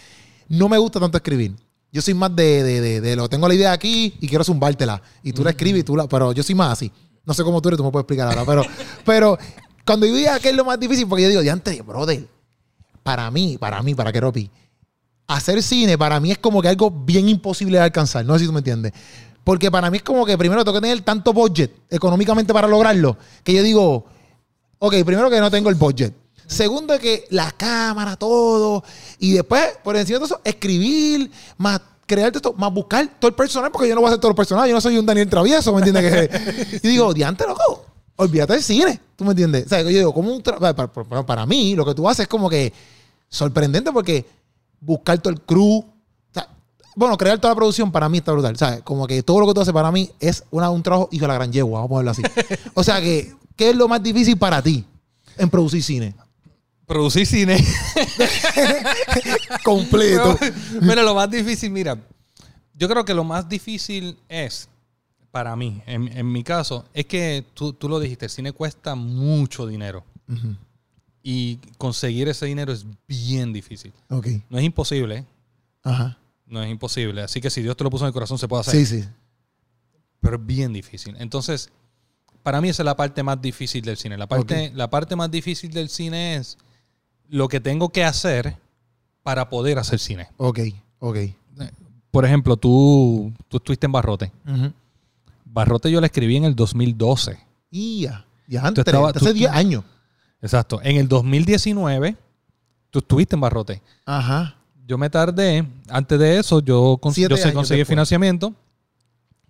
No 0.48 0.66
me 0.68 0.78
gusta 0.78 0.98
tanto 0.98 1.18
escribir. 1.18 1.54
Yo 1.92 2.00
soy 2.00 2.14
más 2.14 2.34
de, 2.34 2.62
de, 2.62 2.80
de, 2.80 3.00
de 3.02 3.16
lo 3.16 3.28
tengo 3.28 3.46
la 3.48 3.54
idea 3.54 3.72
aquí 3.72 4.14
y 4.18 4.26
quiero 4.26 4.44
zumbártela. 4.44 5.02
Y 5.22 5.34
tú 5.34 5.44
la 5.44 5.50
escribes 5.50 5.80
y 5.82 5.84
tú 5.84 5.94
la. 5.94 6.08
Pero 6.08 6.32
yo 6.32 6.42
soy 6.42 6.54
más 6.54 6.72
así. 6.72 6.90
No 7.26 7.34
sé 7.34 7.44
cómo 7.44 7.60
tú 7.60 7.68
eres, 7.68 7.76
tú 7.76 7.84
me 7.84 7.90
puedes 7.90 8.04
explicar 8.04 8.28
ahora. 8.28 8.46
Pero, 8.46 8.62
pero 9.04 9.38
cuando 9.84 10.06
yo 10.06 10.14
diga 10.14 10.40
que 10.40 10.48
es 10.48 10.56
lo 10.56 10.64
más 10.64 10.80
difícil, 10.80 11.06
porque 11.06 11.24
yo 11.24 11.28
digo, 11.28 11.42
diante, 11.42 11.82
brother, 11.82 12.26
para 13.02 13.30
mí, 13.30 13.56
para 13.58 13.82
mí, 13.82 13.94
para 13.94 14.12
Keropi, 14.12 14.50
hacer 15.26 15.62
cine 15.62 15.96
para 15.96 16.20
mí 16.20 16.30
es 16.30 16.38
como 16.38 16.60
que 16.62 16.68
algo 16.68 16.90
bien 16.90 17.28
imposible 17.28 17.78
de 17.78 17.84
alcanzar. 17.84 18.24
No 18.24 18.34
sé 18.34 18.40
si 18.40 18.46
tú 18.46 18.52
me 18.52 18.58
entiendes. 18.60 18.92
Porque 19.44 19.70
para 19.70 19.90
mí 19.90 19.96
es 19.96 20.02
como 20.02 20.24
que 20.24 20.38
primero 20.38 20.64
tengo 20.64 20.78
que 20.80 20.82
tener 20.86 21.00
tanto 21.02 21.32
budget 21.32 21.72
económicamente 21.90 22.52
para 22.52 22.68
lograrlo, 22.68 23.16
que 23.42 23.52
yo 23.54 23.62
digo, 23.62 24.04
ok, 24.78 24.94
primero 25.04 25.28
que 25.30 25.40
no 25.40 25.50
tengo 25.50 25.68
el 25.68 25.74
budget. 25.74 26.14
Segundo, 26.46 26.98
que 26.98 27.24
la 27.30 27.50
cámara, 27.52 28.14
todo. 28.16 28.84
Y 29.18 29.32
después, 29.32 29.78
por 29.82 29.96
encima 29.96 30.18
de 30.18 30.26
eso, 30.26 30.40
escribir, 30.44 31.30
más 31.56 31.80
crear 32.06 32.30
esto, 32.34 32.52
más 32.58 32.72
buscar 32.72 33.08
todo 33.18 33.30
el 33.30 33.34
personal, 33.34 33.70
porque 33.72 33.88
yo 33.88 33.94
no 33.94 34.02
voy 34.02 34.08
a 34.08 34.10
hacer 34.10 34.20
todo 34.20 34.30
el 34.30 34.36
personal. 34.36 34.68
Yo 34.68 34.74
no 34.74 34.80
soy 34.80 34.98
un 34.98 35.06
Daniel 35.06 35.28
Travieso, 35.30 35.72
¿me 35.74 35.78
entiendes? 35.82 36.30
Y 36.82 36.88
digo, 36.88 37.14
diante, 37.14 37.46
loco, 37.46 37.86
olvídate 38.16 38.52
del 38.52 38.62
cine. 38.62 39.00
¿Tú 39.16 39.24
me 39.24 39.30
entiendes? 39.30 39.64
O 39.66 39.68
sea, 39.70 39.80
yo 39.82 39.88
digo, 39.88 40.12
como 40.12 40.30
un 40.34 40.42
para, 40.42 40.74
para- 40.74 41.26
para 41.26 41.46
mí, 41.46 41.74
lo 41.74 41.84
que 41.86 41.94
tú 41.94 42.06
haces 42.08 42.24
es 42.24 42.28
como 42.28 42.50
que 42.50 42.72
sorprendente 43.32 43.90
porque 43.90 44.26
buscar 44.80 45.18
todo 45.20 45.32
el 45.32 45.40
crew. 45.40 45.84
Bueno, 46.94 47.16
crear 47.16 47.38
toda 47.38 47.54
la 47.54 47.56
producción 47.56 47.90
para 47.90 48.06
mí 48.10 48.18
está 48.18 48.32
brutal. 48.32 48.54
Sea, 48.58 48.82
como 48.82 49.06
que 49.06 49.22
todo 49.22 49.40
lo 49.40 49.46
que 49.46 49.54
tú 49.54 49.62
haces 49.62 49.72
para 49.72 49.90
mí 49.90 50.10
es 50.20 50.44
una- 50.50 50.68
un 50.68 50.82
trabajo 50.82 51.08
hijo 51.10 51.22
de 51.24 51.28
la 51.28 51.34
gran 51.34 51.50
yegua, 51.50 51.80
vamos 51.80 51.86
a 51.86 51.88
ponerlo 51.88 52.10
así. 52.10 52.22
O 52.74 52.84
sea, 52.84 53.00
que, 53.00 53.34
¿qué 53.56 53.70
es 53.70 53.76
lo 53.76 53.88
más 53.88 54.02
difícil 54.02 54.36
para 54.36 54.60
ti 54.60 54.84
en 55.38 55.48
producir 55.48 55.82
cine? 55.82 56.14
Producir 56.86 57.26
cine. 57.26 57.56
Completo. 59.64 60.38
Mira, 60.80 61.02
lo 61.02 61.14
más 61.14 61.30
difícil, 61.30 61.70
mira, 61.70 61.96
yo 62.74 62.88
creo 62.88 63.04
que 63.04 63.14
lo 63.14 63.24
más 63.24 63.48
difícil 63.48 64.18
es, 64.28 64.68
para 65.30 65.54
mí, 65.56 65.82
en, 65.86 66.08
en 66.16 66.30
mi 66.30 66.42
caso, 66.44 66.84
es 66.92 67.06
que 67.06 67.44
tú, 67.54 67.72
tú 67.72 67.88
lo 67.88 67.98
dijiste, 68.00 68.26
el 68.26 68.30
cine 68.30 68.52
cuesta 68.52 68.94
mucho 68.94 69.66
dinero 69.66 70.04
Ujú. 70.28 70.56
Y 71.22 71.56
conseguir 71.78 72.28
ese 72.28 72.46
dinero 72.46 72.72
es 72.72 72.84
bien 73.06 73.52
difícil. 73.52 73.92
Ok. 74.10 74.26
No 74.50 74.58
es 74.58 74.64
imposible, 74.64 75.24
Ajá. 75.84 76.18
no 76.46 76.62
es 76.62 76.70
imposible. 76.70 77.22
Así 77.22 77.40
que 77.40 77.50
si 77.50 77.62
Dios 77.62 77.76
te 77.76 77.84
lo 77.84 77.90
puso 77.90 78.04
en 78.04 78.08
el 78.08 78.12
corazón, 78.12 78.38
se 78.38 78.48
puede 78.48 78.60
hacer. 78.62 78.74
Sí, 78.74 78.86
sí. 79.02 79.08
Pero 80.20 80.36
es 80.36 80.46
bien 80.46 80.72
difícil. 80.72 81.16
Entonces, 81.18 81.70
para 82.42 82.60
mí 82.60 82.68
esa 82.68 82.82
es 82.82 82.86
la 82.86 82.96
parte 82.96 83.22
más 83.22 83.40
difícil 83.40 83.84
del 83.84 83.96
cine. 83.96 84.16
La 84.18 84.26
parte, 84.26 84.70
la 84.74 84.88
parte 84.90 85.16
más 85.16 85.30
difícil 85.30 85.72
del 85.72 85.88
cine 85.88 86.36
es 86.36 86.58
lo 87.28 87.48
que 87.48 87.60
tengo 87.60 87.88
que 87.90 88.04
hacer 88.04 88.56
para 89.22 89.48
poder 89.48 89.78
hacer 89.78 89.98
cine. 89.98 90.28
Ok, 90.36 90.60
ok. 90.98 91.16
Por 92.10 92.26
ejemplo, 92.26 92.56
tú, 92.58 93.32
tú 93.48 93.56
estuviste 93.56 93.86
en 93.86 93.92
Barrote. 93.92 94.30
Barrote 95.44 95.90
yo 95.90 96.00
la 96.00 96.06
escribí 96.06 96.36
en 96.36 96.44
el 96.44 96.54
2012. 96.54 97.38
Y 97.70 98.02
ya. 98.02 98.26
Ya 98.48 98.66
antes, 98.66 98.84
hace 98.86 99.18
tú- 99.18 99.32
10 99.32 99.50
años. 99.50 99.84
Exacto. 100.42 100.80
En 100.82 100.96
el 100.96 101.08
2019, 101.08 102.16
tú 102.90 102.98
estuviste 102.98 103.36
en 103.36 103.40
Barrote. 103.40 103.80
Ajá. 104.04 104.56
Yo 104.86 104.98
me 104.98 105.08
tardé. 105.08 105.66
Antes 105.88 106.18
de 106.18 106.38
eso, 106.38 106.60
yo, 106.60 106.98
Siete 107.12 107.30
yo 107.30 107.36
sé 107.36 107.52
después. 107.52 107.88
financiamiento. 107.88 108.52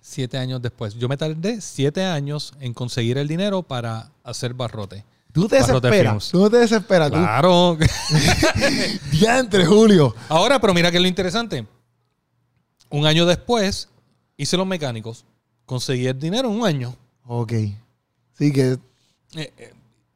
Siete 0.01 0.37
años 0.37 0.61
después. 0.61 0.95
Yo 0.95 1.09
me 1.09 1.17
tardé 1.17 1.61
siete 1.61 2.05
años 2.05 2.53
en 2.61 2.75
conseguir 2.75 3.19
el 3.19 3.27
dinero 3.27 3.63
para 3.63 4.11
hacer 4.23 4.53
Barrote. 4.53 5.05
Tú 5.33 5.49
te 5.49 5.61
Barrote 5.61 5.89
desesperas. 5.89 6.13
Films. 6.13 6.31
Tú 6.31 6.51
te 6.51 6.57
desesperas. 6.59 7.11
Claro. 7.11 7.79
Tú. 7.79 7.87
Diantre, 9.13 9.65
Julio. 9.65 10.15
Ahora, 10.29 10.61
pero 10.61 10.75
mira 10.75 10.91
que 10.91 10.99
es 10.99 11.03
lo 11.03 11.09
interesante. 11.09 11.67
Un 12.91 13.07
año 13.07 13.25
después, 13.25 13.89
hice 14.37 14.57
los 14.59 14.67
mecánicos. 14.67 15.25
Conseguí 15.65 16.07
el 16.07 16.19
dinero 16.19 16.51
en 16.51 16.59
un 16.61 16.67
año. 16.67 16.95
Ok. 17.25 17.53
Sí, 18.37 18.53
que. 18.53 18.73
Eh, 19.37 19.53
eh, 19.57 19.73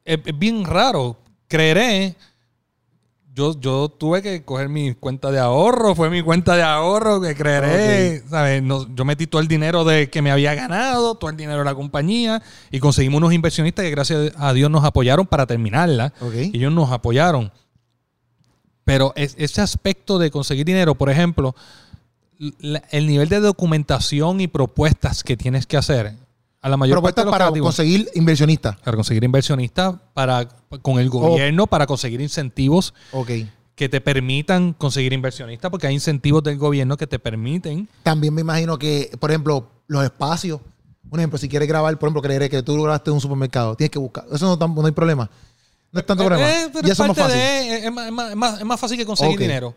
es, 0.06 0.18
es 0.24 0.38
bien 0.38 0.64
raro. 0.64 1.16
Creeré. 1.48 2.14
Yo, 3.34 3.60
yo 3.60 3.90
tuve 3.90 4.22
que 4.22 4.42
coger 4.44 4.70
mi 4.70 4.94
cuenta 4.94 5.30
de 5.30 5.38
ahorro. 5.38 5.94
Fue 5.94 6.08
mi 6.08 6.22
cuenta 6.22 6.56
de 6.56 6.62
ahorro 6.62 7.20
que 7.20 7.34
creeré. 7.34 8.22
¿sabes? 8.30 8.62
No, 8.62 8.86
yo 8.94 9.04
metí 9.04 9.26
todo 9.26 9.42
el 9.42 9.48
dinero 9.48 9.84
de 9.84 10.08
que 10.08 10.22
me 10.22 10.30
había 10.30 10.54
ganado, 10.54 11.16
todo 11.16 11.28
el 11.30 11.36
dinero 11.36 11.58
de 11.58 11.64
la 11.66 11.74
compañía. 11.74 12.42
Y 12.70 12.78
conseguimos 12.80 13.18
unos 13.18 13.34
inversionistas 13.34 13.84
que 13.84 13.90
gracias 13.90 14.32
a 14.38 14.54
Dios 14.54 14.70
nos 14.70 14.84
apoyaron 14.84 15.26
para 15.26 15.44
terminarla. 15.46 16.14
Ok. 16.22 16.32
Ellos 16.34 16.72
nos 16.72 16.90
apoyaron. 16.90 17.52
Pero 18.84 19.12
es- 19.16 19.34
ese 19.38 19.60
aspecto 19.60 20.18
de 20.18 20.30
conseguir 20.30 20.64
dinero, 20.64 20.94
por 20.94 21.10
ejemplo, 21.10 21.54
la- 22.60 22.82
el 22.90 23.06
nivel 23.06 23.28
de 23.28 23.40
documentación 23.40 24.40
y 24.40 24.46
propuestas 24.48 25.22
que 25.24 25.36
tienes 25.36 25.66
que 25.66 25.76
hacer 25.76 26.14
a 26.66 26.68
la 26.68 26.76
mayor 26.76 26.96
Propuestas 26.96 27.24
para 27.26 27.44
creativos, 27.46 27.68
conseguir 27.68 28.10
inversionistas. 28.16 28.76
para 28.78 28.96
conseguir 28.96 29.22
inversionistas, 29.22 29.94
para 30.12 30.48
con 30.82 30.98
el 30.98 31.08
gobierno, 31.08 31.68
para 31.68 31.86
conseguir 31.86 32.20
incentivos 32.20 32.92
que 33.76 33.88
te 33.88 34.00
permitan 34.00 34.72
conseguir 34.72 35.12
inversionistas, 35.12 35.70
porque 35.70 35.86
hay 35.86 35.94
incentivos 35.94 36.42
del 36.42 36.58
gobierno 36.58 36.96
que 36.96 37.06
te 37.06 37.20
permiten. 37.20 37.88
También 38.02 38.34
me 38.34 38.40
imagino 38.40 38.78
que, 38.78 39.10
por 39.20 39.30
ejemplo, 39.30 39.68
los 39.86 40.02
espacios. 40.02 40.60
Un 41.08 41.20
ejemplo, 41.20 41.38
si 41.38 41.48
quieres 41.48 41.68
grabar, 41.68 41.96
por 42.00 42.08
ejemplo, 42.08 42.20
creeré 42.20 42.50
que 42.50 42.60
tú 42.64 42.74
grabaste 42.82 43.10
en 43.10 43.14
un 43.14 43.20
supermercado, 43.20 43.76
tienes 43.76 43.92
que 43.92 44.00
buscar. 44.00 44.24
Eso 44.32 44.56
no, 44.58 44.84
hay 44.86 44.92
problema. 44.92 45.30
No 45.92 46.00
es 46.00 46.06
tanto 46.06 46.24
problema. 46.24 46.50
Eh, 46.50 46.68
y 46.82 46.86
es 46.86 46.90
eso 46.92 47.02
es 47.04 47.08
más 47.10 47.16
fácil. 47.16 47.38
de- 47.38 47.86
es, 47.86 47.92
más, 47.92 48.06
es 48.06 48.12
más- 48.12 48.30
es 48.30 48.36
más- 48.36 48.58
es 48.58 48.64
más 48.66 48.80
fácil 48.80 48.98
que 48.98 49.06
conseguir 49.06 49.38
dinero. 49.38 49.72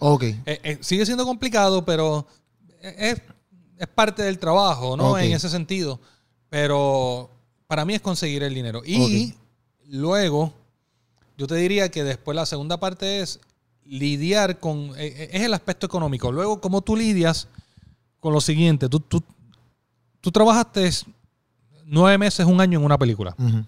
Eh, 0.48 0.60
eh, 0.64 0.78
sigue 0.82 1.06
siendo 1.06 1.24
complicado, 1.24 1.86
pero 1.86 2.26
es, 2.82 3.22
es 3.78 3.88
parte 3.94 4.24
del 4.24 4.40
trabajo, 4.40 4.98
¿no? 4.98 5.04
En 5.20 5.34
ese 5.34 5.50
sentido. 5.50 6.00
Pero 6.50 7.30
para 7.68 7.86
mí 7.86 7.94
es 7.94 8.02
conseguir 8.02 8.44
el 8.44 8.54
dinero. 8.54 8.82
Y 8.86 9.36
luego, 9.88 10.54
yo 11.38 11.48
te 11.48 11.56
diría 11.56 11.90
que 11.90 12.04
después 12.04 12.36
la 12.36 12.46
segunda 12.46 12.80
parte 12.80 13.22
es 13.22 13.40
lidiar 13.86 14.60
con, 14.60 14.92
eh, 14.98 15.08
eh, 15.08 15.30
es 15.34 15.42
el 15.44 15.54
aspecto 15.54 15.86
económico. 15.86 16.32
Luego, 16.32 16.60
cómo 16.62 16.82
tú 16.82 16.96
lidias 16.96 17.48
con 18.20 18.34
lo 18.34 18.42
siguiente. 18.42 18.90
Tú, 18.90 19.00
tú, 19.00 19.24
tú 20.22 20.32
trabajaste 20.32 20.90
nueve 21.86 22.18
meses, 22.18 22.46
un 22.46 22.60
año 22.62 22.80
en 22.80 22.86
una 22.86 22.98
película. 22.98 23.36
Ujú. 23.38 23.64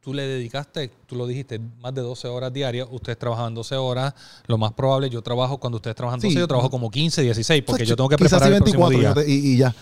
Tú 0.00 0.14
le 0.14 0.22
dedicaste, 0.26 0.90
tú 1.06 1.14
lo 1.14 1.26
dijiste, 1.26 1.58
más 1.58 1.92
de 1.94 2.00
12 2.00 2.26
horas 2.28 2.50
diarias. 2.50 2.88
Ustedes 2.90 3.18
trabajan 3.18 3.52
12 3.54 3.74
horas. 3.76 4.14
Lo 4.46 4.56
más 4.56 4.72
probable, 4.72 5.10
yo 5.10 5.20
trabajo 5.20 5.58
cuando 5.58 5.76
ustedes 5.76 5.94
trabajan 5.94 6.18
12, 6.20 6.32
Sí. 6.32 6.38
yo 6.38 6.48
trabajo 6.48 6.70
como 6.70 6.90
15, 6.90 7.20
16, 7.20 7.62
porque 7.66 7.84
yo 7.84 7.96
tengo 7.96 8.08
que 8.08 8.16
preparar 8.16 8.50
el 8.50 8.58
próximo 8.62 8.88
24 8.88 8.98
día. 8.98 9.08
yo 9.10 9.14
te- 9.14 9.30
y, 9.30 9.52
y 9.54 9.56
ya. 9.58 9.74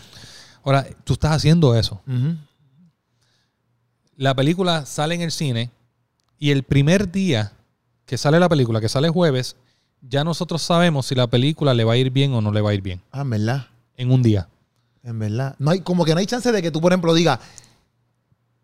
Ahora, 0.69 0.87
tú 1.03 1.15
estás 1.15 1.33
haciendo 1.33 1.75
eso. 1.75 2.03
La 4.17 4.35
película 4.35 4.85
sale 4.85 5.15
en 5.15 5.23
el 5.23 5.33
cine 5.33 5.71
y 6.39 6.51
el 6.51 6.63
primer 6.63 7.11
día 7.11 7.53
que 8.05 8.19
sale 8.19 8.39
la 8.39 8.51
película, 8.51 8.79
que 8.79 8.91
sale 8.91 9.09
jueves, 9.09 9.57
ya 10.03 10.25
nosotros 10.25 10.61
sabemos 10.61 11.07
si 11.07 11.15
la 11.15 11.27
película 11.27 11.73
le 11.73 11.85
va 11.85 11.95
a 11.95 11.97
ir 11.97 12.11
bien 12.11 12.35
o 12.35 12.43
no 12.43 12.53
le 12.53 12.61
va 12.61 12.69
a 12.69 12.75
ir 12.75 12.83
bien. 12.83 13.01
Ah, 13.13 13.23
en 13.23 13.31
verdad. 13.31 13.69
En 13.97 14.11
un 14.11 14.23
día. 14.23 14.47
En 15.03 15.19
verdad. 15.19 15.57
No 15.59 15.71
hay, 15.71 15.81
como 15.81 16.05
que 16.05 16.13
no 16.13 16.21
hay 16.21 16.27
chance 16.27 16.53
de 16.53 16.61
que 16.61 16.71
tú, 16.71 16.83
por 16.83 16.93
ejemplo, 16.93 17.15
digas. 17.15 17.39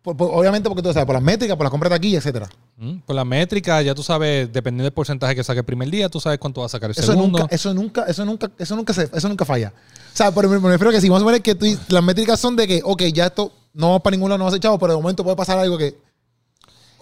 Por- 0.05 0.15
por- 0.15 0.29
obviamente 0.33 0.69
porque 0.69 0.81
tú 0.81 0.93
sabes, 0.93 1.05
por 1.05 1.15
las 1.15 1.23
métricas, 1.23 1.57
por 1.57 1.65
las 1.65 1.71
compras 1.71 1.89
de 1.89 1.95
aquí, 1.97 2.15
etcétera. 2.15 2.47
¿Mm? 2.77 2.99
Por 2.99 3.15
la 3.15 3.25
métrica, 3.25 3.81
ya 3.81 3.93
tú 3.93 4.03
sabes, 4.03 4.47
dependiendo 4.53 4.83
del 4.85 4.93
porcentaje 4.93 5.35
que 5.35 5.43
saque 5.43 5.59
el 5.59 5.65
primer 5.65 5.89
día, 5.89 6.07
tú 6.07 6.19
sabes 6.21 6.39
cuánto 6.39 6.61
va 6.61 6.67
a 6.67 6.69
sacar 6.69 6.89
el 6.91 6.95
Eso 6.97 7.11
segundo. 7.11 7.39
nunca, 7.39 7.53
eso 7.55 7.73
nunca, 7.73 8.03
eso 8.07 8.23
nunca, 8.25 8.51
eso 8.57 8.75
nunca 8.77 8.93
se, 8.93 9.09
eso 9.13 9.27
nunca 9.27 9.43
falla. 9.43 9.73
O 10.13 10.15
sea, 10.17 10.31
por, 10.31 10.47
me 10.47 10.69
refiero 10.69 10.89
a 10.91 10.93
que 10.93 11.01
si 11.01 11.09
vamos 11.09 11.23
a 11.23 11.25
poner 11.25 11.41
que 11.41 11.55
tú- 11.55 11.65
las 11.89 12.03
métricas 12.03 12.39
son 12.39 12.55
de 12.55 12.65
que, 12.67 12.81
ok, 12.85 13.01
ya 13.13 13.25
esto 13.25 13.51
no 13.73 13.91
va 13.91 13.99
para 13.99 14.15
ningún 14.15 14.29
lado, 14.29 14.37
no 14.37 14.45
va 14.45 14.49
a 14.49 14.51
ser 14.53 14.61
chavo, 14.61 14.79
pero 14.79 14.93
de 14.95 15.01
momento 15.01 15.23
puede 15.23 15.35
pasar 15.35 15.59
algo 15.59 15.77
que 15.77 15.97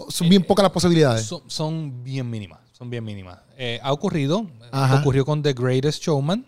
son 0.10 0.28
bien 0.30 0.44
pocas 0.44 0.64
las 0.64 0.72
posibilidades. 0.72 1.26
son, 1.26 1.42
son 1.48 2.04
bien 2.04 2.30
mínimas. 2.30 2.60
Son 2.72 2.90
bien 2.90 3.04
mínimas. 3.04 3.38
Eh, 3.58 3.80
ha 3.84 3.94
ocurrido. 3.94 4.48
Ajá. 4.72 5.00
Ocurrió 5.00 5.24
con 5.26 5.44
The 5.44 5.54
Greatest 5.54 6.02
Showman. 6.04 6.46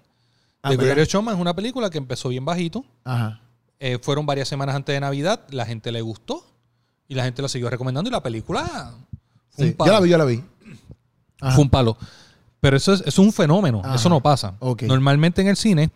Ah, 0.63 0.71
The 0.71 0.77
¿verdad? 0.77 0.93
Greatest 0.93 1.13
Showman 1.13 1.35
es 1.35 1.39
una 1.41 1.53
película 1.55 1.89
que 1.91 1.97
empezó 1.99 2.29
bien 2.29 2.43
bajito. 2.43 2.83
Ajá. 3.03 3.39
Eh, 3.79 3.99
fueron 4.01 4.25
varias 4.25 4.47
semanas 4.47 4.75
antes 4.75 4.93
de 4.93 4.99
Navidad. 4.99 5.41
La 5.49 5.65
gente 5.65 5.91
le 5.91 6.01
gustó. 6.01 6.45
Y 7.07 7.15
la 7.15 7.23
gente 7.23 7.41
la 7.41 7.47
siguió 7.49 7.69
recomendando. 7.69 8.09
Y 8.09 8.11
la 8.11 8.23
película 8.23 8.93
fue 9.49 9.65
Sí, 9.65 9.71
un 9.71 9.77
palo. 9.77 9.87
yo 9.91 9.93
la 9.93 9.99
vi, 10.01 10.09
yo 10.09 10.17
la 10.17 10.25
vi. 10.25 10.43
Ajá. 11.41 11.55
Fue 11.55 11.63
un 11.63 11.69
palo. 11.69 11.97
Pero 12.59 12.77
eso 12.77 12.93
es, 12.93 13.01
es 13.05 13.19
un 13.19 13.31
fenómeno. 13.31 13.81
Ajá. 13.83 13.95
Eso 13.95 14.09
no 14.09 14.21
pasa. 14.21 14.55
Normalmente 14.81 15.41
en 15.41 15.47
el 15.49 15.55
cine, 15.55 15.91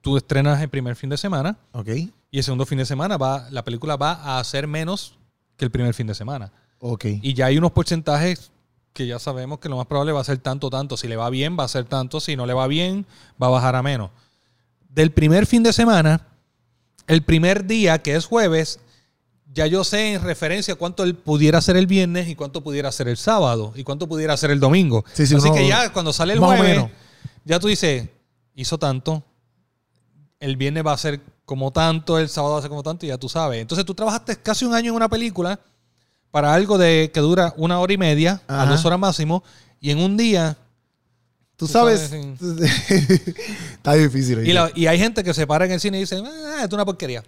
tú 0.00 0.16
estrenas 0.16 0.60
el 0.60 0.68
primer 0.68 0.96
fin 0.96 1.08
de 1.10 1.16
semana. 1.16 1.56
Ok. 1.72 1.88
Y 2.30 2.38
el 2.38 2.44
segundo 2.44 2.66
fin 2.66 2.78
de 2.78 2.84
semana 2.86 3.16
va, 3.16 3.48
la 3.50 3.64
película 3.64 3.96
va 3.96 4.12
a 4.12 4.38
hacer 4.38 4.66
menos 4.66 5.16
que 5.56 5.64
el 5.64 5.70
primer 5.70 5.94
fin 5.94 6.06
de 6.06 6.14
semana. 6.14 6.52
Ok. 6.80 7.04
Y 7.22 7.32
ya 7.34 7.46
hay 7.46 7.56
unos 7.56 7.70
porcentajes 7.72 8.50
que 8.92 9.06
ya 9.06 9.18
sabemos 9.18 9.58
que 9.60 9.68
lo 9.68 9.76
más 9.76 9.86
probable 9.86 10.12
va 10.12 10.20
a 10.20 10.24
ser 10.24 10.38
tanto, 10.38 10.68
tanto. 10.68 10.96
Si 10.96 11.08
le 11.08 11.16
va 11.16 11.30
bien, 11.30 11.56
va 11.58 11.64
a 11.64 11.68
ser 11.68 11.84
tanto. 11.84 12.20
Si 12.20 12.36
no 12.36 12.44
le 12.46 12.52
va 12.52 12.66
bien, 12.66 13.06
va 13.42 13.46
a 13.46 13.50
bajar 13.50 13.76
a 13.76 13.82
menos. 13.82 14.10
Del 14.94 15.10
primer 15.10 15.46
fin 15.46 15.64
de 15.64 15.72
semana, 15.72 16.24
el 17.08 17.22
primer 17.22 17.66
día, 17.66 18.00
que 18.00 18.14
es 18.14 18.26
jueves, 18.26 18.78
ya 19.52 19.66
yo 19.66 19.82
sé 19.82 20.14
en 20.14 20.22
referencia 20.22 20.76
cuánto 20.76 21.02
él 21.02 21.16
pudiera 21.16 21.60
ser 21.60 21.76
el 21.76 21.88
viernes 21.88 22.28
y 22.28 22.36
cuánto 22.36 22.62
pudiera 22.62 22.92
ser 22.92 23.08
el 23.08 23.16
sábado 23.16 23.72
y 23.74 23.82
cuánto 23.82 24.06
pudiera 24.08 24.36
ser 24.36 24.52
el 24.52 24.60
domingo. 24.60 25.04
Sí, 25.12 25.26
sí, 25.26 25.34
Así 25.34 25.50
que 25.50 25.66
ya 25.66 25.92
cuando 25.92 26.12
sale 26.12 26.34
el 26.34 26.38
jueves, 26.38 26.62
menos. 26.62 26.90
ya 27.44 27.58
tú 27.58 27.66
dices, 27.66 28.08
hizo 28.54 28.78
tanto, 28.78 29.24
el 30.38 30.56
viernes 30.56 30.86
va 30.86 30.92
a 30.92 30.98
ser 30.98 31.20
como 31.44 31.72
tanto, 31.72 32.16
el 32.16 32.28
sábado 32.28 32.52
va 32.52 32.58
a 32.60 32.62
ser 32.62 32.70
como 32.70 32.84
tanto, 32.84 33.04
y 33.04 33.08
ya 33.08 33.18
tú 33.18 33.28
sabes. 33.28 33.60
Entonces 33.60 33.84
tú 33.84 33.94
trabajaste 33.94 34.36
casi 34.36 34.64
un 34.64 34.74
año 34.74 34.90
en 34.90 34.96
una 34.96 35.08
película 35.08 35.58
para 36.30 36.54
algo 36.54 36.78
de 36.78 37.10
que 37.12 37.18
dura 37.18 37.52
una 37.56 37.80
hora 37.80 37.92
y 37.92 37.98
media 37.98 38.42
a 38.46 38.64
dos 38.66 38.84
horas 38.84 39.00
máximo, 39.00 39.42
y 39.80 39.90
en 39.90 39.98
un 39.98 40.16
día. 40.16 40.56
Tú 41.56 41.66
Tú 41.66 41.72
sabes. 41.72 42.10
Está 43.72 43.94
difícil. 43.94 44.46
Y, 44.46 44.52
la- 44.52 44.70
y 44.74 44.86
hay 44.86 44.98
gente 44.98 45.22
que 45.22 45.32
se 45.34 45.46
para 45.46 45.64
en 45.66 45.72
el 45.72 45.80
cine 45.80 45.98
y 45.98 46.00
dice, 46.00 46.16
ah, 46.24 46.54
esto 46.62 46.66
es 46.66 46.72
una 46.72 46.84
porquería. 46.84 47.22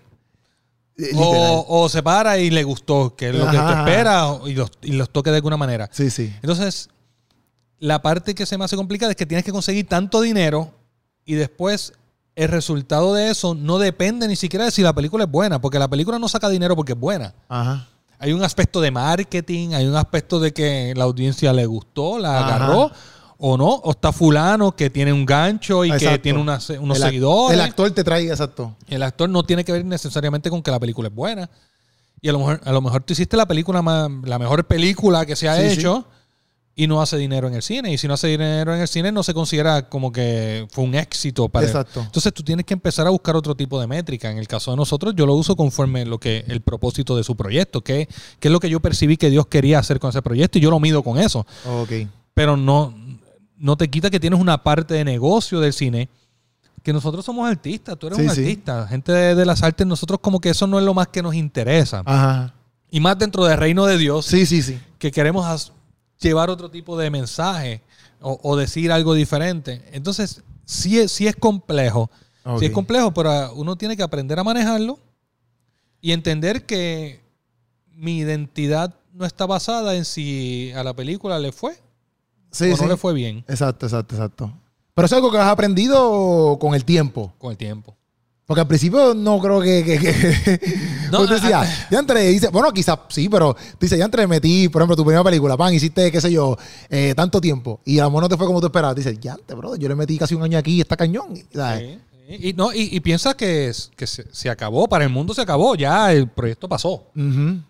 Eh, 0.99 1.11
O, 1.15 1.65
o 1.69 1.89
se 1.89 2.03
para 2.03 2.39
y 2.39 2.51
le 2.51 2.65
gustó, 2.65 3.15
que 3.15 3.29
es 3.29 3.35
lo 3.35 3.45
que 3.47 3.57
tú 3.57 3.63
ajá. 3.63 3.81
esperas, 3.89 4.37
y 4.47 4.55
los, 4.55 4.71
y 4.83 4.93
los 4.93 5.11
toque 5.11 5.31
de 5.31 5.37
alguna 5.37 5.57
manera. 5.57 5.89
Sí, 5.93 6.11
sí. 6.11 6.33
Entonces, 6.43 6.89
la 7.79 8.01
parte 8.03 8.35
que 8.35 8.47
se 8.47 8.57
me 8.57 8.65
hace 8.65 8.77
complicada 8.77 9.13
es 9.13 9.17
que 9.17 9.27
tienes 9.27 9.45
que 9.45 9.53
conseguir 9.53 9.87
tanto 9.87 10.21
dinero 10.23 10.73
y 11.25 11.35
después 11.35 11.93
el 12.35 12.49
resultado 12.49 13.15
de 13.15 13.31
eso 13.31 13.55
no 13.55 13.79
depende 13.79 14.27
ni 14.29 14.37
siquiera 14.37 14.65
de 14.65 14.71
si 14.71 14.83
la 14.83 14.93
película 14.95 15.25
es 15.25 15.31
buena, 15.31 15.61
porque 15.61 15.79
la 15.79 15.89
película 15.89 16.19
no 16.19 16.29
saca 16.29 16.49
dinero 16.49 16.75
porque 16.77 16.93
es 16.93 16.99
buena. 16.99 17.35
Ajá. 17.49 17.89
Hay 18.19 18.33
un 18.33 18.43
aspecto 18.43 18.81
de 18.81 18.91
marketing, 18.91 19.75
hay 19.75 19.87
un 19.87 19.95
aspecto 19.97 20.41
de 20.41 20.53
que 20.55 20.95
la 20.97 21.05
audiencia 21.05 21.53
le 21.53 21.67
gustó, 21.67 22.19
la 22.19 22.39
Ajá. 22.41 22.57
agarró 22.57 22.91
o 23.39 23.57
no, 23.57 23.69
o 23.69 23.91
está 23.91 24.13
fulano 24.13 24.73
que 24.75 24.89
tiene 24.91 25.13
un 25.13 25.27
gancho 25.27 25.85
y 25.85 25.91
que 25.93 26.19
tiene 26.19 26.39
unas- 26.39 26.71
unos 26.71 26.97
El 26.99 27.03
seguidores. 27.05 27.55
El 27.59 27.61
actor 27.65 27.91
te 27.91 28.03
trae, 28.03 28.29
exacto. 28.29 28.75
El 28.89 29.03
actor 29.03 29.29
no 29.29 29.43
tiene 29.45 29.65
que 29.65 29.73
ver 29.73 29.85
necesariamente 29.85 30.49
con 30.51 30.63
que 30.63 30.71
la 30.71 30.81
película 30.81 31.09
es 31.09 31.15
buena. 31.15 31.51
Y 32.23 32.29
a 32.29 32.33
lo 32.33 32.39
mejor, 32.39 32.61
a 32.65 32.73
lo 32.73 32.81
mejor 32.81 33.03
tú 33.03 33.13
hiciste 33.13 33.37
la 33.37 33.47
película 33.47 33.83
más, 33.83 34.11
la 34.25 34.39
mejor 34.39 34.65
película 34.67 35.27
que 35.27 35.37
se 35.37 35.49
ha 35.49 35.57
Sí, 35.57 35.79
hecho 35.79 36.07
y 36.79 36.87
no 36.87 37.01
hace 37.01 37.17
dinero 37.19 37.47
en 37.49 37.55
el 37.55 37.63
cine. 37.63 37.93
Y 37.93 37.99
si 37.99 38.09
no 38.09 38.15
hace 38.15 38.27
dinero 38.29 38.75
en 38.75 38.81
el 38.81 38.89
cine, 38.89 39.13
no 39.13 39.23
se 39.23 39.33
considera 39.35 39.89
como 39.89 40.11
que 40.13 40.67
fue 40.71 40.85
un 40.85 40.95
éxito 40.95 41.49
para 41.49 41.67
Exacto. 41.67 42.01
Entonces 42.01 42.33
tú 42.33 42.43
tienes 42.43 42.65
que 42.67 42.73
empezar 42.75 43.07
a 43.07 43.11
buscar 43.11 43.37
otro 43.37 43.55
tipo 43.55 43.79
de 43.81 43.87
métrica. 43.87 44.31
En 44.31 44.39
el 44.39 44.49
caso 44.49 44.71
de 44.71 44.79
nosotros, 44.79 45.15
yo 45.15 45.27
lo 45.27 45.35
uso 45.35 45.57
conforme 45.57 46.05
lo 46.07 46.19
que 46.19 46.45
el 46.49 46.63
propósito 46.63 47.17
de 47.17 47.23
su 47.25 47.37
proyecto, 47.37 47.83
que, 47.83 48.09
que 48.41 48.49
es 48.49 48.53
lo 48.53 48.61
que 48.61 48.71
yo 48.71 48.81
percibí 48.81 49.17
que 49.19 49.29
Dios 49.31 49.47
quería 49.47 49.79
hacer 49.79 50.01
con 50.01 50.09
ese 50.11 50.23
proyecto, 50.23 50.59
y 50.59 50.63
yo 50.63 50.71
lo 50.71 50.81
mido 50.81 51.03
con 51.03 51.19
eso 51.19 51.47
Ok. 51.67 51.93
pero 52.35 52.57
no, 52.59 52.93
no 53.59 53.77
te 53.77 53.89
quita 53.89 54.11
que 54.11 54.21
tienes 54.21 54.39
una 54.41 54.63
parte 54.63 54.95
de 54.95 55.05
negocio 55.05 55.61
del 55.61 55.73
cine. 55.73 56.09
Que 56.83 56.93
nosotros 56.93 57.25
somos 57.25 57.49
artistas, 57.49 57.99
tú 57.99 58.07
eres 58.07 58.19
Sí, 58.19 58.25
un 58.25 58.31
sí. 58.35 58.41
artista. 58.43 58.87
Gente 58.89 59.11
de, 59.13 59.35
de 59.35 59.45
las 59.47 59.63
artes, 59.63 59.87
nosotros 59.87 60.21
como 60.21 60.41
que 60.41 60.51
eso 60.51 60.67
no 60.67 60.79
es 60.79 60.85
lo 60.85 60.95
más 60.95 61.09
que 61.09 61.23
nos 61.23 61.35
interesa. 61.35 62.03
Ajá. 62.05 62.55
Y 62.91 63.01
más 63.01 63.19
dentro 63.19 63.45
del 63.45 63.59
reino 63.59 63.87
de 63.87 63.99
Dios, 63.99 64.27
Sí, 64.27 64.47
sí, 64.47 64.63
sí. 64.63 64.79
que 64.99 65.11
queremos 65.11 65.73
llevar 66.21 66.49
otro 66.51 66.71
tipo 66.71 66.97
de 66.97 67.11
mensaje 67.11 67.83
o, 68.21 68.39
o 68.43 68.57
decir 68.57 68.93
algo 68.93 69.15
diferente. 69.15 69.83
Entonces, 69.93 70.43
sí 70.65 70.99
es, 71.01 71.11
sí 71.11 71.27
es 71.27 71.35
complejo. 71.35 72.11
Ok. 72.45 72.61
Sí 72.61 72.67
es 72.67 72.71
complejo, 72.71 73.13
pero 73.13 73.53
uno 73.55 73.75
tiene 73.77 73.97
que 73.97 74.05
aprender 74.05 74.39
a 74.39 74.45
manejarlo 74.45 75.01
y 76.01 76.13
entender 76.13 76.65
que 76.67 77.21
mi 77.91 78.19
identidad 78.19 78.95
no 79.13 79.25
está 79.25 79.47
basada 79.47 79.97
en 79.97 80.05
si 80.05 80.71
a 80.77 80.85
la 80.85 80.95
película 80.95 81.39
le 81.41 81.51
fue 81.51 81.77
Sí, 82.57 82.73
o 82.73 82.77
sí. 82.77 82.83
no 82.83 82.89
le 82.89 82.97
fue 82.97 83.13
bien 83.13 83.45
Exacto, 83.49 83.87
exacto, 83.87 84.15
exacto. 84.15 84.53
Pero 84.95 85.07
es 85.07 85.13
algo 85.13 85.31
que 85.31 85.39
has 85.39 85.49
aprendido 85.49 86.57
con 86.59 86.75
el 86.75 86.85
tiempo. 86.85 87.35
con 87.39 87.51
el 87.51 87.57
tiempo. 87.57 87.97
Porque 88.47 88.61
al 88.61 88.69
principio 88.69 89.13
no 89.13 89.41
creo 89.41 89.61
que. 89.61 89.85
que, 89.85 89.99
que 89.99 90.61
No, 91.11 91.27
Pues 91.27 91.43
ah, 91.45 91.65
ya 91.91 91.99
entré, 91.99 92.29
dice, 92.29 92.49
bueno, 92.49 92.73
quizás 92.73 92.99
sí, 93.09 93.29
pero 93.29 93.57
dice, 93.79 93.99
ya 93.99 94.05
entré, 94.05 94.27
metí, 94.27 94.69
por 94.69 94.83
ejemplo, 94.83 94.97
tu 94.97 95.05
primera 95.05 95.23
película, 95.23 95.57
pan, 95.57 95.75
hiciste, 95.75 96.11
qué 96.11 96.21
sé 96.21 96.33
yo, 96.33 96.57
eh, 96.89 97.13
tanto 97.17 97.41
tiempo, 97.41 97.81
y 97.85 97.99
a 97.99 98.05
lo 98.05 98.11
mejor 98.11 98.23
no 98.23 98.29
te 98.29 98.37
fue 98.37 98.47
como 98.47 98.61
tú 98.61 98.67
esperabas. 98.67 98.97
Dice, 98.97 99.17
ya 99.21 99.35
antes, 99.35 99.57
bro, 99.57 99.77
yo 99.77 99.89
le 99.89 99.95
metí 99.95 100.17
casi 100.17 100.35
un 100.35 100.43
año 100.43 100.59
aquí 100.59 100.77
y 100.77 100.81
está 100.81 100.97
cañón. 100.97 101.35
sí. 101.35 101.99
Y, 102.29 102.53
no, 102.55 102.73
y, 102.73 102.89
y 102.91 103.01
piensa 103.01 103.37
que, 103.37 103.73
que 103.95 104.07
se, 104.07 104.27
se 104.33 104.51
acabó, 104.51 104.89
para 104.89 105.05
el 105.05 105.11
mundo 105.11 105.33
se 105.33 105.43
acabó, 105.43 105.77
ya 105.77 106.13
el 106.13 106.29
proyecto 106.29 106.69
pasó. 106.69 107.07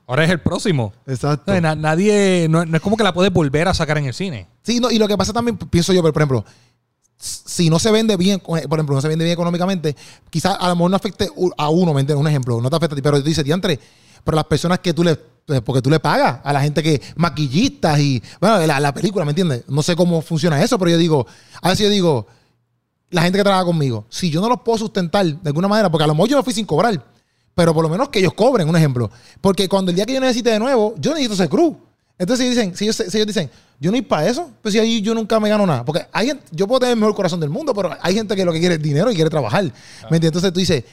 Ahora 0.07 0.25
es 0.25 0.31
el 0.31 0.41
próximo. 0.41 0.95
Exacto. 1.07 1.61
Na- 1.61 1.75
nadie, 1.75 2.47
no, 2.49 2.65
no 2.65 2.77
es 2.77 2.83
como 2.83 2.97
que 2.97 3.05
la 3.05 3.13
puedes 3.13 3.33
volver 3.33 3.69
a 3.69 3.75
sacar 3.75 3.99
en 3.99 4.07
el 4.07 4.15
cine. 4.15 4.49
Sí, 4.63 4.81
no, 4.81 4.91
y 4.91 4.99
lo 4.99 5.07
que 5.09 5.17
pasa 5.17 5.33
también, 5.33 5.59
pienso 5.59 5.93
yo, 5.93 6.01
por 6.03 6.11
ejemplo, 6.17 6.45
si 7.19 7.69
no 7.69 7.79
se 7.79 7.91
vende 7.91 8.17
bien, 8.17 8.41
por 8.41 8.59
ejemplo, 8.59 8.95
no 8.95 9.01
se 9.01 9.09
vende 9.09 9.25
bien 9.25 9.35
económicamente, 9.35 9.95
quizás 10.31 10.57
a 10.59 10.69
lo 10.69 10.77
mejor 10.77 10.91
no 10.91 10.97
afecte 10.97 11.29
a 11.59 11.69
uno, 11.69 11.93
¿me 11.93 12.01
entiendes? 12.01 12.21
Un 12.21 12.29
ejemplo, 12.29 12.61
no 12.61 12.71
te 12.71 12.77
afecta 12.77 12.95
a 12.95 12.97
ti, 12.97 13.03
pero 13.03 13.21
dice, 13.21 13.43
diantre, 13.43 13.79
pero 14.25 14.37
las 14.37 14.45
personas 14.45 14.79
que 14.81 14.95
tú 14.95 15.05
le, 15.05 15.17
pues, 15.17 15.61
porque 15.61 15.83
tú 15.83 15.91
le 15.91 16.01
pagas 16.01 16.41
a 16.43 16.53
la 16.53 16.61
gente 16.63 16.83
que, 16.83 17.01
maquillistas 17.17 17.99
y, 18.01 18.23
bueno, 18.41 18.67
la, 18.67 18.81
la 18.81 18.95
película, 18.95 19.25
¿me 19.25 19.33
entiendes? 19.33 19.65
No 19.69 19.83
sé 19.83 19.95
cómo 19.97 20.23
funciona 20.23 20.63
eso, 20.63 20.79
pero 20.79 20.91
yo 20.91 20.99
digo, 20.99 21.27
a 21.63 21.69
veces 21.71 21.85
yo 21.85 21.91
digo, 21.91 22.27
la 23.17 23.23
gente 23.23 23.39
que 23.39 23.45
trabaja 23.45 23.65
conmigo, 23.65 24.05
si 24.11 24.31
yo 24.31 24.43
no 24.43 24.49
los 24.49 24.61
puedo 24.61 24.77
sustentar 24.77 25.25
de 25.25 25.49
alguna 25.49 25.69
manera, 25.69 25.91
porque 25.91 26.05
a 26.05 26.07
lo 26.07 26.15
mejor 26.15 26.29
yo 26.29 26.37
me 26.37 26.43
fui 26.43 26.53
sin 26.53 26.67
cobrar, 26.67 27.03
pero 27.55 27.73
por 27.73 27.83
lo 27.83 27.89
menos 27.89 28.11
que 28.11 28.19
ellos 28.19 28.35
cobren, 28.35 28.69
un 28.69 28.77
ejemplo. 28.77 29.11
Porque 29.41 29.69
cuando 29.71 29.91
el 29.91 29.97
día 29.97 30.05
que 30.05 30.13
yo 30.13 30.21
necesite 30.21 30.51
de 30.51 30.59
nuevo, 30.59 30.95
yo 30.99 31.13
necesito 31.13 31.35
ser 31.35 31.49
cruz. 31.49 31.75
Entonces 32.19 32.45
si 32.45 32.51
dicen, 32.51 32.77
si 32.77 32.85
ellos, 32.85 32.97
si 32.97 33.17
ellos 33.17 33.27
dicen, 33.27 33.51
yo 33.81 33.91
no 33.91 33.97
ir 33.97 34.07
para 34.07 34.29
eso, 34.29 34.51
pues 34.61 34.75
si 34.75 34.79
ahí 34.79 35.01
yo 35.01 35.15
nunca 35.15 35.41
me 35.41 35.49
gano 35.49 35.67
nada. 35.67 35.83
Porque 35.83 36.07
hay 36.13 36.39
yo 36.51 36.67
puedo 36.67 36.81
tener 36.81 36.93
el 36.93 37.01
mejor 37.01 37.15
corazón 37.15 37.41
del 37.41 37.49
mundo, 37.49 37.73
pero 37.73 37.97
hay 37.99 38.15
gente 38.15 38.37
que 38.37 38.45
lo 38.45 38.53
que 38.53 38.61
quiere 38.61 38.75
es 38.75 38.83
dinero 38.83 39.11
y 39.11 39.15
quiere 39.15 39.31
trabajar. 39.31 39.65
¿Me 39.65 40.17
entiendes? 40.17 40.29
Entonces 40.29 40.53
tú 40.53 40.61
dices, 40.61 40.85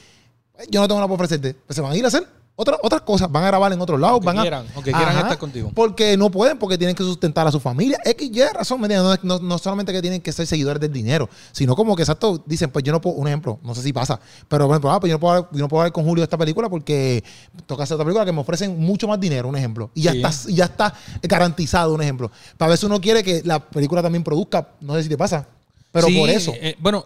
yo 0.70 0.80
no 0.80 0.88
tengo 0.88 1.00
nada 1.00 1.08
para 1.08 1.14
ofrecerte. 1.16 1.54
Pues 1.66 1.76
se 1.76 1.82
van 1.82 1.92
a 1.92 1.96
ir 1.96 2.04
a 2.06 2.08
hacer 2.08 2.26
otras 2.56 2.78
otras 2.82 3.02
cosas, 3.02 3.30
van 3.32 3.42
a 3.42 3.48
grabar 3.48 3.72
en 3.72 3.80
otros 3.80 3.98
lados, 3.98 4.14
Aunque 4.14 4.26
van 4.26 4.38
a. 4.38 4.42
quieran, 4.42 4.66
aunque 4.76 4.92
quieran 4.92 5.16
estar 5.16 5.38
contigo. 5.38 5.72
Porque 5.74 6.16
no 6.16 6.30
pueden, 6.30 6.56
porque 6.58 6.78
tienen 6.78 6.94
que 6.94 7.02
sustentar 7.02 7.46
a 7.46 7.50
su 7.52 7.58
familia. 7.58 7.98
X, 8.04 8.30
Y 8.32 8.42
razón, 8.52 8.80
¿me 8.80 8.86
entiendes? 8.86 9.18
No, 9.24 9.38
no- 9.38 9.44
no 9.44 9.58
solamente 9.58 9.92
que 9.92 10.00
tienen 10.00 10.20
que 10.20 10.30
ser 10.30 10.46
seguidores 10.46 10.80
del 10.80 10.92
dinero, 10.92 11.28
sino 11.50 11.74
como 11.74 11.96
que 11.96 12.02
exacto, 12.02 12.42
dicen, 12.46 12.70
pues 12.70 12.84
yo 12.84 12.92
no 12.92 13.00
puedo, 13.00 13.16
un 13.16 13.26
ejemplo, 13.26 13.58
no 13.64 13.74
sé 13.74 13.82
si 13.82 13.92
pasa, 13.92 14.20
pero 14.48 14.66
por 14.66 14.74
ejemplo, 14.74 14.92
ah, 14.92 15.00
pues 15.00 15.10
yo 15.10 15.16
no 15.16 15.20
puedo, 15.20 15.34
hablar- 15.34 15.48
yo 15.52 15.58
no 15.60 15.68
puedo 15.68 15.80
hablar 15.80 15.92
con 15.92 16.04
Julio 16.04 16.22
de 16.22 16.26
esta 16.26 16.38
película 16.38 16.68
porque 16.68 17.24
toca 17.66 17.82
hacer 17.82 17.96
otra 17.96 18.04
película 18.04 18.24
que 18.24 18.32
me 18.32 18.40
ofrecen 18.40 18.78
mucho 18.78 19.08
más 19.08 19.18
dinero, 19.18 19.48
un 19.48 19.56
ejemplo. 19.56 19.90
Y 19.94 20.02
ya 20.02 20.12
Sí. 20.12 20.18
está, 20.22 20.50
ya 20.52 20.64
está 20.66 20.94
garantizado, 21.22 21.92
un 21.94 22.02
ejemplo. 22.02 22.30
Para 22.56 22.70
veces 22.70 22.84
uno 22.84 23.00
quiere 23.00 23.22
que 23.24 23.42
la 23.44 23.58
película 23.58 24.02
también 24.02 24.22
produzca, 24.22 24.68
no 24.80 24.94
sé 24.94 25.02
si 25.02 25.08
te 25.08 25.16
pasa, 25.18 25.46
pero 25.90 26.06
Sí, 26.06 26.16
por 26.18 26.28
eso. 26.30 26.52
eh, 26.54 26.76
bueno, 26.78 27.04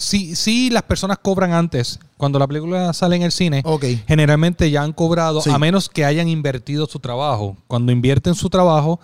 sí, 0.00 0.34
sí 0.34 0.70
las 0.70 0.82
personas 0.82 1.18
cobran 1.18 1.52
antes. 1.52 1.98
Cuando 2.16 2.38
la 2.38 2.46
película 2.46 2.92
sale 2.92 3.16
en 3.16 3.22
el 3.22 3.32
cine, 3.32 3.62
Ok. 3.64 3.84
generalmente 4.06 4.70
ya 4.70 4.82
han 4.82 4.92
cobrado, 4.92 5.40
Sí. 5.40 5.50
a 5.50 5.58
menos 5.58 5.88
que 5.88 6.04
hayan 6.04 6.28
invertido 6.28 6.86
su 6.86 6.98
trabajo. 6.98 7.56
Cuando 7.66 7.92
invierten 7.92 8.34
su 8.34 8.48
trabajo, 8.50 8.98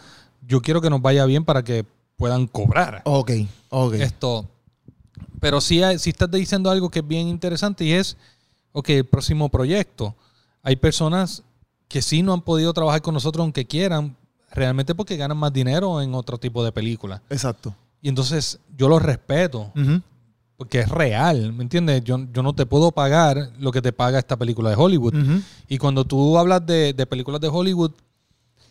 yo 0.47 0.61
quiero 0.63 0.81
que 0.81 0.91
nos 0.91 1.01
vaya 1.03 1.25
bien 1.27 1.45
para 1.45 1.63
que 1.63 1.85
puedan 2.17 2.47
cobrar. 2.47 3.03
Ok, 3.05 3.31
ok. 3.71 3.95
Esto. 3.95 4.47
Pero 5.41 5.61
sí, 5.61 5.81
sí 5.99 6.11
estás 6.11 6.31
diciendo 6.31 6.71
algo 6.71 6.89
que 6.91 7.01
es 7.01 7.07
bien 7.07 7.29
interesante 7.29 7.85
y 7.85 7.93
es, 7.93 8.17
ok, 8.73 8.89
el 8.91 9.05
próximo 9.05 9.49
proyecto. 9.51 10.15
Hay 10.63 10.77
personas 10.77 11.43
que 11.89 12.03
sí 12.03 12.23
no 12.23 12.33
han 12.33 12.41
podido 12.41 12.73
trabajar 12.73 13.03
con 13.03 13.15
nosotros 13.15 13.43
aunque 13.43 13.67
quieran, 13.67 14.17
realmente 14.51 14.95
porque 14.95 15.17
ganan 15.17 15.37
más 15.37 15.53
dinero 15.53 16.01
en 16.01 16.15
otro 16.15 16.39
tipo 16.39 16.65
de 16.65 16.73
película. 16.73 17.23
Exacto. 17.31 17.75
Y 18.03 18.09
entonces 18.09 18.59
yo 18.77 18.89
los 18.89 19.03
respeto. 19.03 19.73
Porque 20.57 20.81
es 20.81 20.89
real, 20.89 21.53
¿me 21.53 21.63
entiendes? 21.63 22.03
Yo, 22.05 22.19
yo 22.33 22.43
no 22.43 22.55
te 22.55 22.65
puedo 22.67 22.91
pagar 22.93 23.51
lo 23.59 23.73
que 23.73 23.83
te 23.83 23.93
paga 23.93 24.19
esta 24.19 24.37
película 24.37 24.71
de 24.71 24.77
Hollywood. 24.77 25.15
Y 25.69 25.79
cuando 25.79 26.05
tú 26.05 26.39
hablas 26.39 26.65
de, 26.65 26.93
de 26.95 27.07
películas 27.07 27.41
de 27.41 27.49
Hollywood, 27.49 27.93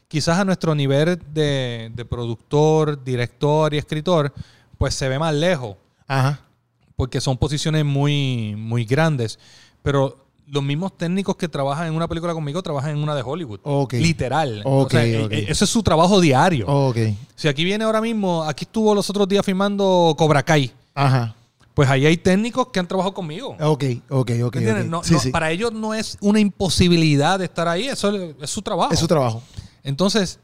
quizás 0.08 0.40
a 0.40 0.46
nuestro 0.46 0.74
nivel 0.76 1.20
de, 1.34 1.92
de 1.94 2.06
productor, 2.06 3.04
director 3.04 3.74
y 3.74 3.78
escritor, 3.78 4.34
pues 4.78 4.96
se 4.96 5.08
ve 5.10 5.20
más 5.20 5.34
lejos, 5.36 5.76
Ajá. 6.08 6.40
porque 6.96 7.22
son 7.22 7.38
posiciones 7.38 7.86
muy, 7.86 8.56
muy 8.58 8.84
grandes. 8.86 9.38
Pero 9.84 10.26
los 10.48 10.64
mismos 10.64 10.98
técnicos 10.98 11.36
que 11.36 11.48
trabajan 11.48 11.88
en 11.88 11.94
una 11.96 12.08
película 12.08 12.34
conmigo 12.34 12.62
trabajan 12.64 12.92
en 12.92 12.98
una 13.04 13.14
de 13.16 13.22
Hollywood. 13.24 13.60
Ok. 13.64 13.94
Literal. 13.94 14.62
Ok, 14.66 14.88
O 14.88 14.90
sea, 14.90 15.04
e- 15.06 15.46
Ese 15.52 15.64
es 15.66 15.70
su 15.70 15.84
trabajo 15.84 16.20
diario. 16.20 16.94
Si 17.36 17.48
aquí 17.48 17.64
viene 17.64 17.84
ahora 17.84 18.02
mismo, 18.02 18.44
aquí 18.44 18.66
estuvo 18.66 18.94
los 18.96 19.08
otros 19.10 19.28
días 19.28 19.46
filmando 19.46 20.16
Cobra 20.18 20.42
Kai. 20.44 20.72
Ajá. 20.96 21.36
Pues 21.76 21.90
ahí 21.90 22.06
hay 22.08 22.18
técnicos 22.18 22.70
que 22.70 22.80
han 22.80 22.88
trabajado 22.88 23.14
conmigo. 23.14 23.56
Ok, 23.60 23.84
ok, 24.10 24.32
ok. 24.46 24.56
¿Me 24.56 24.62
entiendes? 24.62 24.86
ok. 24.86 24.90
No- 24.90 25.04
Sí, 25.04 25.14
no, 25.14 25.20
sí. 25.20 25.30
Para 25.30 25.52
ellos 25.52 25.72
no 25.74 25.94
es 25.94 26.18
una 26.22 26.40
imposibilidad 26.40 27.38
de 27.38 27.46
estar 27.46 27.68
ahí, 27.68 27.88
eso 27.88 28.10
es, 28.16 28.34
es 28.42 28.50
su 28.50 28.62
trabajo. 28.64 28.94
Es 28.94 29.00
su 29.00 29.08
trabajo. 29.08 29.44
Entonces, 29.84 30.40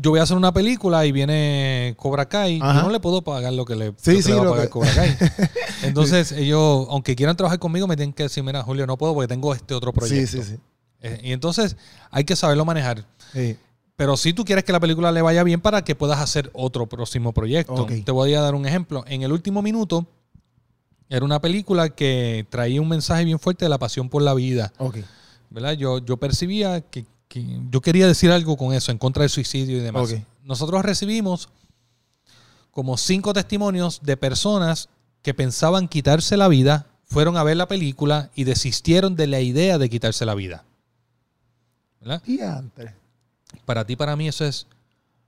yo 0.00 0.10
voy 0.10 0.20
a 0.20 0.22
hacer 0.24 0.36
una 0.36 0.52
película 0.52 1.04
y 1.06 1.12
viene 1.12 1.94
Cobra 1.96 2.28
Kai. 2.28 2.58
Ajá. 2.62 2.80
Yo 2.80 2.86
no 2.86 2.90
le 2.92 3.00
puedo 3.00 3.22
pagar 3.22 3.52
lo 3.52 3.64
que 3.64 3.74
le, 3.76 3.92
Sí, 3.96 4.16
que 4.16 4.22
sí, 4.22 4.30
le 4.30 4.36
va 4.36 4.42
a 4.42 4.50
pagar 4.50 4.64
que- 4.66 4.70
Cobra 4.70 4.92
Kai. 4.94 5.16
Entonces, 5.82 6.32
ellos, 6.32 6.86
aunque 6.90 7.14
quieran 7.16 7.36
trabajar 7.36 7.58
conmigo, 7.58 7.86
me 7.86 7.96
tienen 7.96 8.12
que 8.12 8.24
decir, 8.24 8.42
mira, 8.42 8.62
Julio, 8.62 8.86
no 8.86 8.96
puedo 8.98 9.14
porque 9.14 9.28
tengo 9.28 9.54
este 9.54 9.74
otro 9.74 9.90
Sí, 9.92 9.98
proyecto. 9.98 10.30
sí, 10.30 10.42
sí. 10.42 10.56
Eh, 11.00 11.20
y 11.24 11.32
entonces, 11.32 11.76
hay 12.10 12.24
que 12.24 12.36
saberlo 12.36 12.64
manejar. 12.64 13.04
Sí. 13.32 13.56
Pero 13.96 14.16
si 14.16 14.32
tú 14.32 14.44
quieres 14.44 14.64
que 14.64 14.72
la 14.72 14.80
película 14.80 15.12
le 15.12 15.22
vaya 15.22 15.42
bien 15.44 15.60
para 15.60 15.84
que 15.84 15.94
puedas 15.94 16.18
hacer 16.20 16.50
otro 16.54 16.86
próximo 16.88 17.32
proyecto. 17.32 17.86
Te 17.86 18.12
voy 18.12 18.34
a 18.34 18.40
dar 18.40 18.54
un 18.54 18.66
ejemplo. 18.66 19.04
En 19.06 19.22
el 19.22 19.32
último 19.32 19.62
minuto, 19.62 20.06
era 21.08 21.24
una 21.24 21.40
película 21.40 21.90
que 21.90 22.46
traía 22.48 22.80
un 22.80 22.88
mensaje 22.88 23.24
bien 23.24 23.38
fuerte 23.38 23.64
de 23.64 23.68
la 23.68 23.78
pasión 23.78 24.08
por 24.08 24.22
la 24.22 24.34
vida. 24.34 24.72
¿verdad? 25.50 25.72
Yo, 25.72 25.98
yo 25.98 26.16
percibía 26.16 26.80
que, 26.80 27.04
que 27.28 27.44
yo 27.70 27.80
quería 27.80 28.06
decir 28.06 28.30
algo 28.30 28.56
con 28.56 28.72
eso, 28.72 28.90
en 28.90 28.98
contra 28.98 29.22
del 29.22 29.30
suicidio 29.30 29.76
y 29.76 29.80
demás. 29.80 30.14
Nosotros 30.42 30.82
recibimos 30.82 31.50
como 32.70 32.96
cinco 32.96 33.34
testimonios 33.34 34.00
de 34.02 34.16
personas 34.16 34.88
que 35.20 35.34
pensaban 35.34 35.86
quitarse 35.86 36.36
la 36.36 36.48
vida, 36.48 36.86
fueron 37.04 37.36
a 37.36 37.44
ver 37.44 37.58
la 37.58 37.68
película 37.68 38.30
y 38.34 38.44
desistieron 38.44 39.14
de 39.14 39.26
la 39.26 39.40
idea 39.40 39.78
de 39.78 39.90
quitarse 39.90 40.24
la 40.24 40.34
vida. 40.34 40.64
¿Verdad? 42.00 42.22
Para 43.64 43.84
ti, 43.84 43.96
para 43.96 44.16
mí, 44.16 44.28
eso 44.28 44.44
es, 44.44 44.66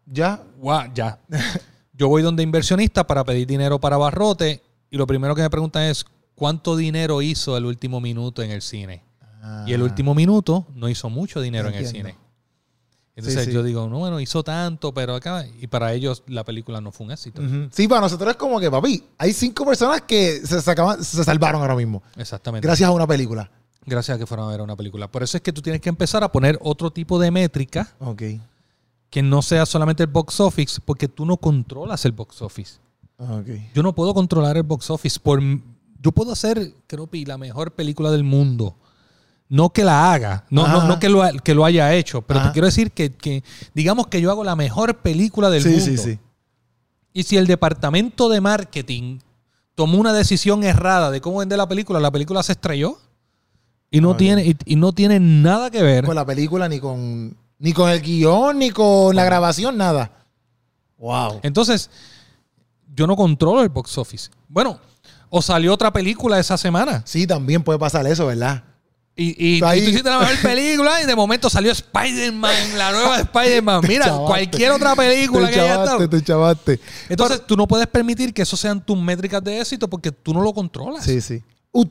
Ya. 0.07 0.43
guau, 0.59 0.89
ya. 0.95 1.19
Yo 1.93 2.09
voy 2.09 2.23
donde 2.23 2.43
inversionista 2.43 3.07
para 3.07 3.25
pedir 3.25 3.47
dinero 3.47 3.79
para 3.79 3.97
barrote 3.97 4.63
y 4.91 4.97
lo 4.97 5.07
primero 5.07 5.35
que 5.35 5.43
me 5.43 5.51
preguntan 5.51 5.85
es, 5.85 6.05
¿cuánto 6.35 6.77
dinero 6.77 7.23
hizo 7.23 7.57
el 7.57 7.65
último 7.67 8.01
minuto 8.01 8.43
en 8.43 8.51
el 8.51 8.63
cine? 8.63 9.03
Y 9.67 9.73
el 9.75 9.81
Ah. 9.83 9.85
último 9.85 10.15
minuto 10.15 10.67
no 10.75 10.89
hizo 10.89 11.09
mucho 11.11 11.41
dinero 11.41 11.69
en 11.69 11.75
el 11.75 11.87
cine. 11.87 12.17
Entonces 13.17 13.45
Sí, 13.45 13.51
sí. 13.51 13.55
yo 13.55 13.63
digo, 13.63 13.89
no, 13.89 13.99
bueno, 13.99 14.19
hizo 14.19 14.43
tanto, 14.43 14.93
pero 14.93 15.15
acá. 15.15 15.47
Y 15.61 15.69
para 15.69 15.93
ellos 15.93 16.25
la 16.27 16.43
película 16.43 16.81
no 16.81 16.91
fue 16.91 17.07
un 17.07 17.13
éxito. 17.13 17.41
Sí, 17.71 17.87
para 17.87 18.01
nosotros 18.01 18.31
es 18.31 18.37
como 18.37 18.59
que, 18.59 18.69
papi, 18.69 19.05
hay 19.19 19.33
cinco 19.33 19.65
personas 19.65 20.01
que 20.03 20.41
se, 20.45 20.61
sacaban- 20.61 21.01
se 21.05 21.23
salvaron 21.23 21.61
ahora 21.61 21.77
mismo. 21.77 22.03
Exactamente. 22.17 22.67
Gracias 22.67 22.89
a 22.89 22.93
una 22.93 23.07
película. 23.07 23.49
Gracias 23.87 24.17
a 24.17 24.19
que 24.19 24.27
fueron 24.27 24.47
a 24.47 24.51
ver 24.51 24.61
una 24.63 24.77
película. 24.77 25.09
Por 25.11 25.23
eso 25.23 25.37
es 25.37 25.43
que 25.43 25.53
tú 25.53 25.61
tienes 25.63 25.81
que 25.81 25.89
empezar 25.89 26.25
a 26.25 26.33
poner 26.33 26.59
otro 26.63 26.91
tipo 26.91 27.19
de 27.19 27.31
métrica 27.31 27.95
Ok. 28.01 28.23
que 29.11 29.23
no 29.23 29.43
sea 29.43 29.67
solamente 29.67 30.03
el 30.03 30.09
box 30.11 30.41
office, 30.41 30.81
porque 30.85 31.09
tú 31.09 31.25
no 31.27 31.37
controlas 31.37 32.05
el 32.05 32.13
box 32.13 32.43
office. 32.43 32.79
Ok. 33.19 33.49
Yo 33.75 33.83
no 33.83 33.95
puedo 33.95 34.15
controlar 34.15 34.57
el 34.57 34.63
box 34.63 34.91
office. 34.91 35.21
Por, 35.21 35.41
yo 36.01 36.13
puedo 36.13 36.33
hacer, 36.33 36.73
creo 36.87 37.09
la 37.27 37.39
mejor 37.39 37.73
película 37.73 38.11
del 38.11 38.25
mundo. 38.25 38.75
No 39.49 39.71
que 39.71 39.85
la 39.85 40.13
haga, 40.13 40.47
no, 40.51 40.67
no, 40.67 40.89
no 40.89 40.99
que, 40.99 41.09
lo, 41.11 41.23
que 41.45 41.55
lo 41.55 41.65
haya 41.67 41.93
hecho, 41.95 42.23
pero 42.23 42.43
te 42.43 42.53
quiero 42.53 42.67
decir 42.67 42.91
que, 42.93 43.13
que 43.13 43.45
digamos 43.75 44.07
que 44.07 44.21
yo 44.21 44.31
hago 44.31 44.43
la 44.43 44.57
mejor 44.57 44.97
película 44.99 45.51
del 45.51 45.63
Sí, 45.63 45.69
mundo. 45.69 45.85
sí, 45.85 45.99
sí. 45.99 46.19
Y 47.13 47.23
si 47.25 47.37
el 47.37 47.47
departamento 47.47 48.29
de 48.31 48.41
marketing 48.41 49.19
tomó 49.75 49.99
una 49.99 50.13
decisión 50.15 50.65
errada 50.65 51.11
de 51.11 51.21
cómo 51.21 51.39
vender 51.39 51.59
la 51.59 51.69
película, 51.69 52.01
la 52.01 52.11
película 52.11 52.43
se 52.43 52.53
estrelló 52.53 52.99
y 53.95 54.01
no, 54.01 54.17
tiene, 54.17 54.45
y, 54.45 54.57
y 54.65 54.75
no 54.75 54.93
tiene 54.93 55.21
nada 55.21 55.71
que 55.71 55.81
ver. 55.81 56.05
Con 56.05 56.17
la 56.17 56.27
película, 56.27 56.69
ni 56.69 56.81
con, 56.81 57.37
ni 57.61 57.73
con 57.73 57.89
el 57.89 58.03
guion, 58.03 58.59
ni 58.59 58.71
con 58.71 59.15
la 59.15 59.25
grabación, 59.25 59.77
nada. 59.77 60.11
Wow. 60.99 61.39
Entonces, 61.45 61.91
yo 62.93 63.07
no 63.07 63.15
controlo 63.15 63.63
el 63.63 63.69
box 63.69 63.97
office. 63.97 64.31
Bueno, 64.49 64.81
o 65.31 65.41
salió 65.41 65.73
otra 65.73 65.93
película 65.93 66.39
esa 66.41 66.57
semana 66.57 67.03
Sí, 67.05 67.27
también 67.27 67.63
puede 67.63 67.79
pasar 67.79 68.05
eso, 68.09 68.27
¿verdad? 68.27 68.65
y, 69.17 69.57
y, 69.57 69.61
tú 69.61 69.67
hiciste 69.75 70.11
la 70.11 70.19
mejor 70.19 70.39
película 70.43 71.01
y 71.01 71.07
de 71.07 71.15
momento 71.15 71.49
salió 71.49 71.71
Spider-Man, 71.71 72.77
la 72.77 72.91
nueva 72.91 73.21
Spider-Man. 73.21 73.83
Mira, 73.87 74.07
chavaste. 74.07 74.27
cualquier 74.27 74.73
otra 74.73 74.97
película 74.97 75.47
te 75.47 75.55
que 75.55 75.61
haya 75.61 75.75
chavaste, 75.75 76.05
estado. 76.05 76.09
te 76.09 76.25
chavaste. 76.25 76.81
Entonces, 77.09 77.43
tú 77.47 77.57
no 77.57 77.69
puedes 77.69 77.87
permitir 77.87 78.35
que 78.35 78.43
eso 78.43 78.57
sean 78.57 78.85
tus 78.85 78.99
métricas 78.99 79.43
de 79.45 79.61
éxito 79.61 79.89
porque 79.89 80.11
tú 80.11 80.35
no 80.35 80.41
lo 80.41 80.53
controlas. 80.53 81.05
Sí, 81.05 81.21
sí. 81.21 81.41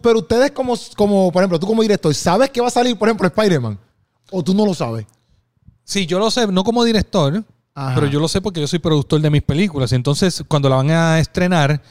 Pero 0.01 0.19
ustedes 0.19 0.51
como, 0.51 0.75
como, 0.95 1.31
por 1.31 1.41
ejemplo, 1.41 1.59
tú 1.59 1.67
como 1.67 1.81
director, 1.81 2.13
¿sabes 2.15 2.49
que 2.49 2.61
va 2.61 2.67
a 2.67 2.71
salir, 2.71 2.97
por 2.97 3.07
ejemplo, 3.09 3.27
Spider-Man? 3.27 3.77
¿O 4.31 4.43
tú 4.43 4.53
no 4.53 4.65
lo 4.65 4.73
sabes? 4.73 5.05
Sí, 5.83 6.05
yo 6.05 6.19
lo 6.19 6.31
sé, 6.31 6.47
no 6.47 6.63
como 6.63 6.83
director, 6.85 7.43
Ajá. 7.75 7.95
pero 7.95 8.07
yo 8.07 8.19
lo 8.19 8.27
sé 8.29 8.39
porque 8.39 8.61
yo 8.61 8.67
soy 8.67 8.79
productor 8.79 9.19
de 9.19 9.29
mis 9.29 9.41
películas. 9.43 9.91
Y 9.91 9.95
entonces, 9.95 10.43
cuando 10.47 10.69
la 10.69 10.77
van 10.77 10.89
a 10.91 11.19
estrenar, 11.19 11.81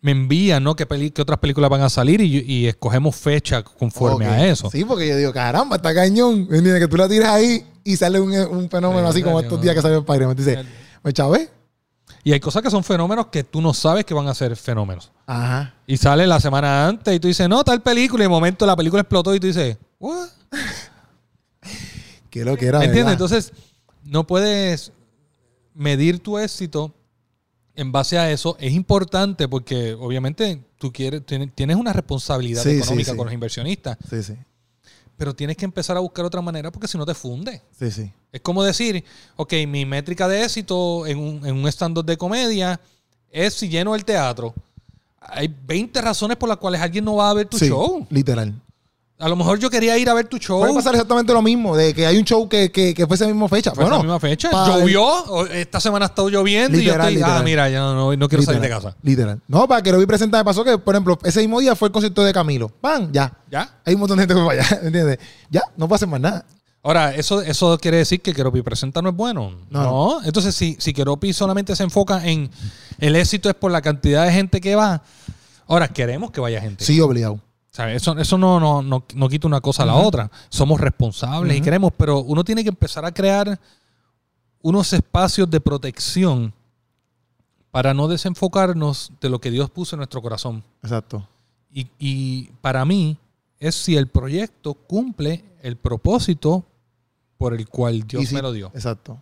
me 0.00 0.10
envían, 0.10 0.64
¿no? 0.64 0.74
¿Qué, 0.74 0.84
peli- 0.84 1.12
qué 1.12 1.22
otras 1.22 1.38
películas 1.38 1.70
van 1.70 1.82
a 1.82 1.88
salir? 1.88 2.20
Y, 2.20 2.40
y 2.40 2.66
escogemos 2.66 3.14
fecha 3.14 3.62
conforme 3.62 4.26
a 4.26 4.44
eso. 4.48 4.68
Sí, 4.68 4.84
porque 4.84 5.06
yo 5.08 5.16
digo, 5.16 5.32
caramba, 5.32 5.76
está 5.76 5.94
cañón. 5.94 6.48
Que 6.48 6.88
tú 6.88 6.96
la 6.96 7.08
tiras 7.08 7.28
ahí 7.28 7.64
y 7.84 7.96
sale 7.96 8.18
un, 8.18 8.32
un 8.32 8.68
fenómeno 8.68 9.02
Sí, 9.12 9.18
así 9.18 9.22
como 9.22 9.38
estos 9.38 9.60
días 9.62 9.76
que 9.76 9.82
salió 9.82 9.98
Spider-Man. 9.98 10.36
Dice, 10.36 10.58
pues 11.00 11.14
chavé. 11.14 11.48
Y 12.24 12.32
hay 12.32 12.40
cosas 12.40 12.62
que 12.62 12.70
son 12.70 12.84
fenómenos 12.84 13.26
que 13.26 13.42
tú 13.42 13.60
no 13.60 13.74
sabes 13.74 14.04
que 14.04 14.14
van 14.14 14.28
a 14.28 14.34
ser 14.34 14.54
fenómenos. 14.56 15.10
Ajá. 15.26 15.74
Y 15.86 15.96
sale 15.96 16.26
la 16.26 16.38
semana 16.40 16.86
antes 16.86 17.14
y 17.14 17.18
tú 17.18 17.26
dices, 17.28 17.48
no, 17.48 17.64
tal 17.64 17.82
película. 17.82 18.22
Y 18.22 18.26
de 18.26 18.28
momento 18.28 18.64
la 18.64 18.76
película 18.76 19.02
explotó 19.02 19.34
y 19.34 19.40
tú 19.40 19.48
dices, 19.48 19.76
¿what? 19.98 20.28
Qué 22.30 22.44
lo 22.44 22.56
que 22.56 22.66
era. 22.66 22.78
¿Me 22.78 22.86
entiendes? 22.86 23.12
Entonces, 23.12 23.52
no 24.04 24.26
puedes 24.26 24.92
medir 25.74 26.20
tu 26.20 26.38
éxito 26.38 26.94
en 27.74 27.92
base 27.92 28.18
a 28.18 28.30
eso. 28.30 28.56
Es 28.60 28.72
importante 28.72 29.48
porque, 29.48 29.94
obviamente, 29.94 30.62
tú 30.78 30.92
quieres, 30.92 31.22
tienes 31.54 31.76
una 31.76 31.92
responsabilidad 31.92 32.62
Sí, 32.62 32.70
sí, 32.70 32.76
económica 32.78 33.10
sí. 33.12 33.16
con 33.16 33.26
los 33.26 33.34
inversionistas. 33.34 33.98
Sí, 34.08 34.22
sí. 34.22 34.36
Pero 35.22 35.36
tienes 35.36 35.56
que 35.56 35.64
empezar 35.64 35.96
a 35.96 36.00
buscar 36.00 36.24
otra 36.24 36.40
manera 36.42 36.72
porque 36.72 36.88
si 36.88 36.98
no 36.98 37.06
te 37.06 37.14
funde. 37.14 37.62
Sí, 37.78 37.92
sí. 37.92 38.10
Es 38.32 38.40
como 38.40 38.64
decir, 38.64 39.04
ok, 39.36 39.52
mi 39.68 39.86
métrica 39.86 40.26
de 40.26 40.42
éxito 40.42 41.06
en 41.06 41.16
un, 41.16 41.46
en 41.46 41.54
un 41.54 41.68
stand-up 41.68 42.04
de 42.04 42.16
comedia 42.16 42.80
es 43.30 43.54
si 43.54 43.68
lleno 43.68 43.94
el 43.94 44.04
teatro. 44.04 44.52
Hay 45.20 45.46
20 45.64 46.02
razones 46.02 46.36
por 46.36 46.48
las 46.48 46.58
cuales 46.58 46.80
alguien 46.80 47.04
no 47.04 47.14
va 47.14 47.30
a 47.30 47.34
ver 47.34 47.46
tu 47.46 47.56
Sí, 47.56 47.68
show. 47.68 48.04
Literal. 48.10 48.52
A 49.18 49.28
lo 49.28 49.36
mejor 49.36 49.58
yo 49.60 49.70
quería 49.70 49.96
ir 49.98 50.10
a 50.10 50.14
ver 50.14 50.26
tu 50.26 50.38
show. 50.38 50.58
Puede 50.58 50.74
pasar 50.74 50.94
exactamente 50.94 51.32
lo 51.32 51.42
mismo, 51.42 51.76
de 51.76 51.94
que 51.94 52.06
hay 52.06 52.18
un 52.18 52.24
show 52.24 52.48
que, 52.48 52.72
que, 52.72 52.92
que 52.92 53.06
fue 53.06 53.14
esa 53.14 53.26
misma 53.26 53.48
fecha. 53.48 53.70
Fue 53.72 53.84
bueno, 53.84 53.98
esa 53.98 54.02
misma 54.02 54.20
fecha. 54.20 54.50
Llovió. 54.50 55.46
Esta 55.46 55.78
semana 55.78 56.06
ha 56.06 56.08
estado 56.08 56.28
lloviendo 56.28 56.76
Literal, 56.76 57.12
y 57.12 57.14
yo 57.14 57.20
estoy, 57.20 57.22
ah, 57.22 57.26
literal. 57.26 57.44
mira, 57.44 57.68
ya 57.70 57.80
no, 57.80 58.16
no 58.16 58.28
quiero 58.28 58.42
salir 58.42 58.60
de 58.60 58.68
casa. 58.68 58.96
Literal. 59.02 59.40
No, 59.46 59.68
para 59.68 59.80
que 59.80 59.92
lo 59.92 59.98
vi 59.98 60.06
presenta 60.06 60.38
me 60.38 60.44
pasó 60.44 60.64
que, 60.64 60.76
por 60.76 60.94
ejemplo, 60.94 61.18
ese 61.22 61.40
mismo 61.40 61.60
día 61.60 61.76
fue 61.76 61.86
el 61.88 61.92
concierto 61.92 62.24
de 62.24 62.32
Camilo. 62.32 62.68
¡Pam! 62.68 63.10
Ya. 63.12 63.32
¿Ya? 63.48 63.78
Hay 63.84 63.94
un 63.94 64.00
montón 64.00 64.18
de 64.18 64.22
gente 64.22 64.34
que 64.34 64.40
para 64.40 64.60
allá, 64.60 64.80
¿entiendes? 64.82 65.18
Ya, 65.50 65.62
no 65.76 65.88
hacer 65.92 66.08
más 66.08 66.20
nada. 66.20 66.44
Ahora, 66.82 67.14
¿eso, 67.14 67.42
¿eso 67.42 67.78
quiere 67.78 67.98
decir 67.98 68.20
que 68.20 68.34
Keropi 68.34 68.60
Presenta 68.62 69.00
no 69.02 69.10
es 69.10 69.14
bueno? 69.14 69.52
No. 69.70 69.82
No. 69.82 70.20
Entonces, 70.24 70.52
si, 70.56 70.76
si 70.80 70.92
Keropi 70.92 71.32
solamente 71.32 71.76
se 71.76 71.84
enfoca 71.84 72.26
en 72.26 72.50
el 72.98 73.14
éxito 73.14 73.48
es 73.48 73.54
por 73.54 73.70
la 73.70 73.80
cantidad 73.82 74.24
de 74.24 74.32
gente 74.32 74.60
que 74.60 74.74
va, 74.74 75.00
ahora 75.68 75.86
queremos 75.86 76.32
que 76.32 76.40
vaya 76.40 76.60
gente. 76.60 76.84
Sí, 76.84 77.00
obligado. 77.00 77.38
Eso, 77.78 78.18
eso 78.18 78.36
no, 78.38 78.60
no, 78.60 78.82
no, 78.82 79.04
no 79.14 79.28
quita 79.28 79.46
una 79.46 79.60
cosa 79.60 79.82
a 79.84 79.86
la 79.86 79.94
otra. 79.94 80.30
Somos 80.50 80.78
responsables 80.80 81.56
y 81.56 81.60
queremos, 81.62 81.92
pero 81.96 82.20
uno 82.20 82.44
tiene 82.44 82.62
que 82.62 82.68
empezar 82.68 83.04
a 83.04 83.12
crear 83.12 83.58
unos 84.60 84.92
espacios 84.92 85.50
de 85.50 85.60
protección 85.60 86.52
para 87.70 87.94
no 87.94 88.08
desenfocarnos 88.08 89.12
de 89.20 89.30
lo 89.30 89.40
que 89.40 89.50
Dios 89.50 89.70
puso 89.70 89.96
en 89.96 89.98
nuestro 89.98 90.20
corazón. 90.20 90.62
Exacto. 90.82 91.26
Y, 91.72 91.86
y 91.98 92.50
para 92.60 92.84
mí 92.84 93.16
es 93.58 93.74
si 93.74 93.96
el 93.96 94.06
proyecto 94.08 94.74
cumple 94.74 95.42
el 95.62 95.76
propósito 95.76 96.64
por 97.38 97.54
el 97.54 97.66
cual 97.68 98.06
Dios 98.06 98.28
si- 98.28 98.34
me 98.34 98.42
lo 98.42 98.52
dio. 98.52 98.70
Exacto. 98.74 99.18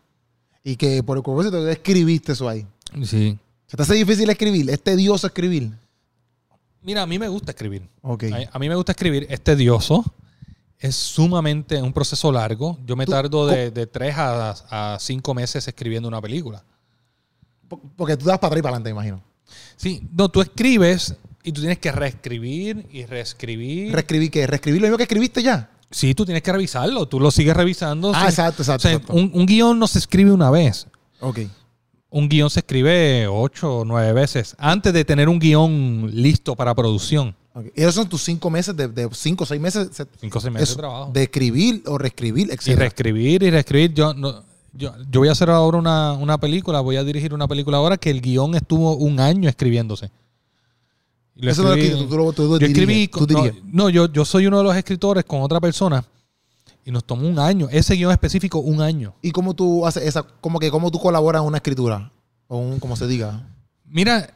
Y 0.65 0.75
que 0.77 1.03
por 1.05 1.17
el 1.17 1.23
propósito 1.23 1.67
escribiste 1.69 2.33
eso 2.33 2.49
ahí. 2.49 2.67
Sí. 3.05 3.39
¿Se 3.67 3.77
te 3.77 3.83
hace 3.85 3.95
difícil 3.95 4.29
escribir? 4.29 4.69
¿Es 4.69 4.83
tedioso 4.83 5.29
escribir? 5.29 5.73
Mira, 6.83 7.03
a 7.03 7.07
mí 7.07 7.19
me 7.19 7.29
gusta 7.29 7.53
escribir. 7.53 7.89
Ok. 8.03 8.25
A, 8.33 8.57
a 8.57 8.59
mí 8.59 8.69
me 8.69 8.75
gusta 8.75 8.93
escribir. 8.93 9.27
Es 9.31 9.41
tedioso. 9.43 10.05
Es 10.79 10.97
sumamente 10.97 11.81
un 11.83 11.93
proceso 11.93 12.33
largo. 12.33 12.79
Yo 12.87 12.97
me 12.97 13.05
tardo 13.05 13.47
de, 13.47 13.71
de 13.71 13.87
tres 13.87 14.17
a, 14.17 14.95
a 14.95 14.99
cinco 14.99 15.35
meses 15.35 15.67
escribiendo 15.69 16.09
una 16.09 16.23
película. 16.23 16.65
Po- 17.69 17.81
Porque 17.97 18.17
tú 18.17 18.25
das 18.25 18.39
para 18.39 18.49
atrás 18.49 18.61
y 18.61 18.63
para 18.63 18.77
adelante, 18.77 18.91
imagino. 18.91 19.23
Sí, 19.77 20.09
no, 20.13 20.29
tú 20.31 20.41
escribes 20.41 21.15
y 21.43 21.53
tú 21.53 21.61
tienes 21.61 21.79
que 21.79 21.93
reescribir 21.93 22.87
y 22.91 23.05
reescribir. 23.05 23.93
¿Reescribir 23.93 24.31
qué? 24.31 24.47
¿Reescribir 24.47 24.81
lo 24.81 24.87
mismo 24.87 24.97
que 24.97 25.03
escribiste 25.05 25.43
ya? 25.43 25.71
sí, 25.93 26.15
tú 26.15 26.25
tienes 26.25 26.43
que 26.45 26.53
revisarlo. 26.53 27.07
Tú 27.09 27.19
lo 27.21 27.31
sigues 27.33 27.55
revisando. 27.57 28.13
Ah, 28.15 28.21
sí. 28.23 28.27
exacto, 28.29 28.63
O 28.63 28.65
exacto. 28.65 28.83
sea, 28.83 28.93
exacto. 28.93 29.13
un, 29.13 29.33
un 29.35 29.45
guion 29.45 29.77
no 29.79 29.87
se 29.89 29.99
escribe 29.99 30.31
una 30.33 30.49
vez. 30.49 30.87
Ok. 31.19 31.41
Un 32.13 32.29
guion 32.29 32.51
se 32.51 32.61
escribe 32.61 33.27
ocho 33.29 33.79
o 33.79 33.85
nueve 33.85 34.13
veces 34.13 34.57
antes 34.59 34.93
de 34.93 35.05
tener 35.05 35.29
un 35.29 35.39
guion 35.39 36.11
listo 36.13 36.57
para 36.57 36.75
producción. 36.75 37.37
ok. 37.55 37.67
Y 37.77 37.81
esos 37.83 37.95
son 37.95 38.09
tus 38.09 38.23
cinco 38.23 38.51
meses, 38.51 38.77
de, 38.77 38.89
de 38.89 39.09
cinco 39.13 39.45
o 39.45 39.47
seis 39.47 39.61
meses 39.61 39.89
se- 39.93 40.07
Cinco 40.21 40.39
o 40.39 40.41
seis 40.41 40.53
meses 40.53 40.71
eso, 40.71 40.77
de 40.77 40.81
trabajo. 40.83 41.11
de 41.13 41.23
escribir 41.23 41.83
o 41.87 41.99
reescribir, 41.99 42.49
Y 42.49 42.53
etc. 42.53 42.79
reescribir 42.79 43.43
y 43.45 43.51
reescribir. 43.51 43.95
Yo, 43.95 44.13
no, 44.15 44.43
yo, 44.73 44.93
yo 45.11 45.21
voy 45.21 45.29
a 45.29 45.33
hacer 45.33 45.51
ahora 45.51 45.79
una, 45.79 46.13
una 46.15 46.39
película, 46.39 46.81
voy 46.81 46.97
a 46.97 47.05
dirigir 47.05 47.33
una 47.33 47.47
película 47.47 47.77
ahora 47.77 47.97
que 47.97 48.11
el 48.11 48.21
guion 48.21 48.57
estuvo 48.57 48.97
un 48.97 49.21
año 49.21 49.49
escribiéndose. 49.49 50.11
Y 51.37 51.43
lo 51.45 51.53
Eso 51.53 51.63
no 51.63 51.73
es 51.73 51.77
lo 51.77 51.83
escribí- 51.85 51.97
que 51.97 52.05
tú, 52.05 52.09
tú, 52.11 52.17
lo- 52.17 52.33
tú 52.33 52.59
yo 52.59 52.67
escribí, 52.67 53.07
tú 53.09 53.27
no, 53.29 53.45
no, 53.73 53.89
yo, 53.89 54.13
yo 54.13 54.25
soy 54.25 54.47
uno 54.49 54.59
de 54.59 54.65
los 54.65 54.77
escritores 54.77 55.25
con 55.25 55.43
otra 55.43 55.61
persona 55.61 56.05
y 56.85 56.91
nos 56.91 57.05
tomó 57.05 57.29
un 57.29 57.39
año, 57.39 57.69
ese 57.71 57.95
guion 57.95 58.11
específico, 58.13 58.59
un 58.59 58.81
año. 58.81 59.15
¿Y 59.23 59.31
cómo 59.33 59.55
tú 59.55 59.87
haces 59.87 60.05
esa, 60.05 60.23
como 60.41 60.59
que 60.59 60.71
cómo 60.71 60.91
tú 60.91 60.99
colaboras 60.99 61.43
en 61.43 61.49
una 61.49 61.59
escritura? 61.59 62.11
O 62.49 62.59
un, 62.59 62.79
como 62.81 62.97
se 62.97 63.07
diga. 63.07 63.47
Mira, 63.87 64.31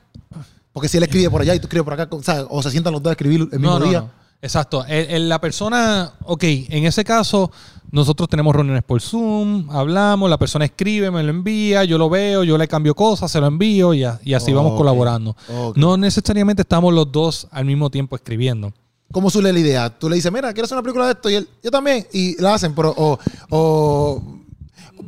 Porque 0.73 0.89
si 0.89 0.97
él 0.97 1.05
escribe 1.05 1.31
por 1.31 1.41
allá 1.41 1.55
y 1.55 1.59
tú 1.61 1.67
escribes 1.67 1.85
por 1.85 1.93
acá, 1.95 2.09
o, 2.11 2.23
sea, 2.23 2.45
o 2.49 2.61
se 2.63 2.71
sientan 2.71 2.93
los 2.93 3.03
dos 3.03 3.11
a 3.11 3.13
escribir 3.13 3.49
el 3.53 3.61
mismo 3.61 3.79
no, 3.79 3.79
no, 3.79 3.87
día. 3.89 4.01
no. 4.01 4.11
Exacto. 4.43 4.85
El- 4.87 5.09
el- 5.11 5.29
la 5.29 5.41
persona, 5.41 6.13
ok, 6.25 6.43
en 6.45 6.85
ese 6.85 7.05
caso, 7.05 7.51
nosotros 7.93 8.29
tenemos 8.29 8.55
reuniones 8.55 8.83
por 8.83 9.01
Zoom, 9.01 9.71
hablamos, 9.71 10.29
la 10.29 10.37
persona 10.37 10.65
escribe, 10.65 11.11
me 11.13 11.23
lo 11.23 11.31
envía, 11.31 11.85
yo 11.85 11.97
lo 11.97 12.11
veo, 12.11 12.43
yo 12.45 12.59
le 12.59 12.67
cambio 12.69 12.95
cosas, 12.95 13.31
se 13.31 13.41
lo 13.41 13.47
envío 13.47 13.95
y, 13.95 14.03
a- 14.05 14.19
y 14.25 14.35
así 14.35 14.53
vamos 14.53 14.77
colaborando. 14.77 15.37
No 15.77 15.97
necesariamente 15.97 16.63
estamos 16.63 16.93
los 16.93 17.11
dos 17.11 17.47
al 17.53 17.65
mismo 17.65 17.89
tiempo 17.91 18.17
escribiendo. 18.17 18.73
¿Cómo 19.15 19.31
suele 19.31 19.53
la 19.53 19.59
idea? 19.61 19.89
Tú 19.99 20.09
le 20.11 20.17
dices, 20.17 20.31
mira, 20.33 20.53
quiero 20.53 20.65
hacer 20.67 20.77
una 20.77 20.83
película 20.83 21.07
de 21.07 21.13
esto 21.13 21.31
y 21.31 21.37
él, 21.37 21.49
yo 21.63 21.71
también. 21.71 22.05
Y 22.13 22.39
la 22.43 22.53
hacen, 22.55 22.75
pero, 22.75 22.93
o, 22.97 23.19
o 23.51 24.23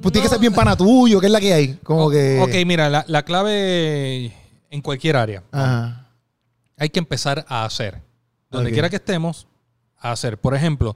pues 0.01 0.13
tiene 0.13 0.23
que 0.23 0.29
ser 0.29 0.39
bien 0.39 0.55
pana 0.55 0.77
tuyo, 0.77 1.19
que 1.21 1.27
es 1.27 1.33
la 1.33 1.41
que 1.41 1.53
hay. 1.53 1.75
Como 1.83 2.09
que. 2.09 2.41
Ok, 2.41 2.67
mira, 2.67 2.89
la, 2.89 3.05
la 3.09 3.25
clave 3.25 4.33
en 4.71 4.81
cualquier 4.81 5.17
área. 5.17 5.43
Ajá. 5.53 6.07
hay 6.79 6.89
que 6.89 6.99
empezar 7.01 7.45
a 7.49 7.65
hacer. 7.65 8.01
Donde 8.51 8.71
Ok. 8.71 8.75
quiera 8.75 8.89
que 8.89 8.97
estemos, 8.97 9.47
a 9.99 10.13
hacer. 10.13 10.39
Por 10.39 10.55
ejemplo, 10.55 10.95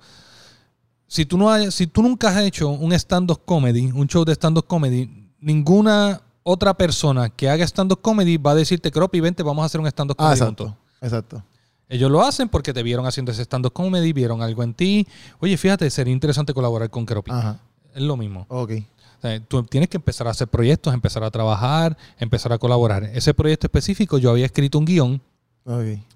si 1.08 1.26
tú, 1.26 1.36
no 1.36 1.50
hay- 1.50 1.70
si 1.72 1.86
tú 1.88 2.02
nunca 2.02 2.28
has 2.28 2.38
hecho 2.44 2.68
un 2.68 2.92
stand-up 2.92 3.40
comedy, 3.44 3.90
un 3.92 4.06
show 4.06 4.24
de 4.24 4.32
stand-up 4.34 4.66
comedy, 4.66 5.28
ninguna 5.40 6.20
otra 6.44 6.74
persona 6.74 7.28
que 7.28 7.48
haga 7.50 7.64
stand-up 7.66 8.00
comedy 8.00 8.36
va 8.36 8.52
a 8.52 8.54
decirte, 8.54 8.90
Cropi, 8.92 9.18
vente, 9.20 9.42
vamos 9.42 9.62
a 9.62 9.66
hacer 9.66 9.80
un 9.80 9.86
stand-up 9.88 10.16
Ah, 10.18 10.24
comedy 10.28 10.40
juntos. 10.40 10.72
exacto. 11.00 11.42
Ellos 11.90 12.10
lo 12.10 12.22
hacen 12.22 12.48
porque 12.48 12.72
te 12.72 12.82
vieron 12.82 13.04
haciendo 13.04 13.32
ese 13.32 13.42
stand-up 13.42 13.72
comedy, 13.74 14.12
vieron 14.14 14.40
algo 14.40 14.62
en 14.62 14.72
ti. 14.72 15.06
Oye, 15.40 15.56
fíjate, 15.58 15.90
sería 15.90 16.12
interesante 16.14 16.54
colaborar 16.54 16.88
con. 16.88 17.04
Ajá. 17.28 17.60
Es 17.94 18.00
lo 18.02 18.16
mismo. 18.16 18.46
Ok. 18.48 18.70
O 19.18 19.20
sea, 19.20 19.38
tú 19.40 19.62
tienes 19.64 19.90
que 19.90 19.98
empezar 19.98 20.26
a 20.26 20.30
hacer 20.30 20.48
proyectos, 20.48 20.94
empezar 20.94 21.22
a 21.24 21.30
trabajar, 21.30 21.98
empezar 22.18 22.52
a 22.54 22.58
colaborar. 22.58 23.04
Ese 23.12 23.34
proyecto 23.34 23.66
específico, 23.66 24.16
yo 24.16 24.30
había 24.30 24.46
escrito 24.46 24.78
un 24.78 24.86
guion 24.86 25.20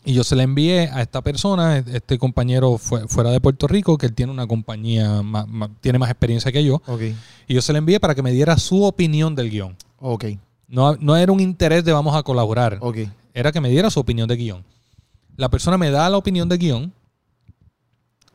y 0.04 0.14
yo 0.14 0.24
se 0.24 0.34
le 0.36 0.42
envié 0.42 0.88
a 0.90 1.02
esta 1.02 1.20
persona, 1.22 1.78
este 1.78 2.18
compañero 2.18 2.78
fue, 2.78 3.06
fuera 3.08 3.30
de 3.30 3.40
Puerto 3.40 3.66
Rico, 3.68 3.98
que 3.98 4.06
él 4.06 4.14
tiene 4.14 4.32
una 4.32 4.46
compañía, 4.46 5.22
ma- 5.22 5.46
tiene 5.80 5.98
más 5.98 6.10
experiencia 6.10 6.50
que 6.50 6.64
yo, 6.64 6.76
Ok. 6.86 7.02
y 7.46 7.54
yo 7.54 7.60
se 7.62 7.72
le 7.72 7.78
envié 7.78 8.00
para 8.00 8.14
que 8.14 8.22
me 8.22 8.32
diera 8.32 8.56
su 8.58 8.82
opinión 8.82 9.34
del 9.36 9.50
guion. 9.50 9.76
Ok. 10.00 10.24
No, 10.66 10.96
no 10.96 11.16
era 11.16 11.30
un 11.30 11.40
interés 11.40 11.84
de 11.84 11.92
vamos 11.92 12.16
a 12.16 12.22
colaborar, 12.22 12.78
Ok. 12.80 12.98
era 13.34 13.52
que 13.52 13.60
me 13.60 13.68
diera 13.68 13.90
su 13.90 14.00
opinión 14.00 14.26
de 14.28 14.36
guion. 14.36 14.64
La 15.36 15.48
persona 15.48 15.76
me 15.78 15.90
da 15.90 16.08
la 16.10 16.16
opinión 16.16 16.48
de 16.48 16.56
guion 16.58 16.92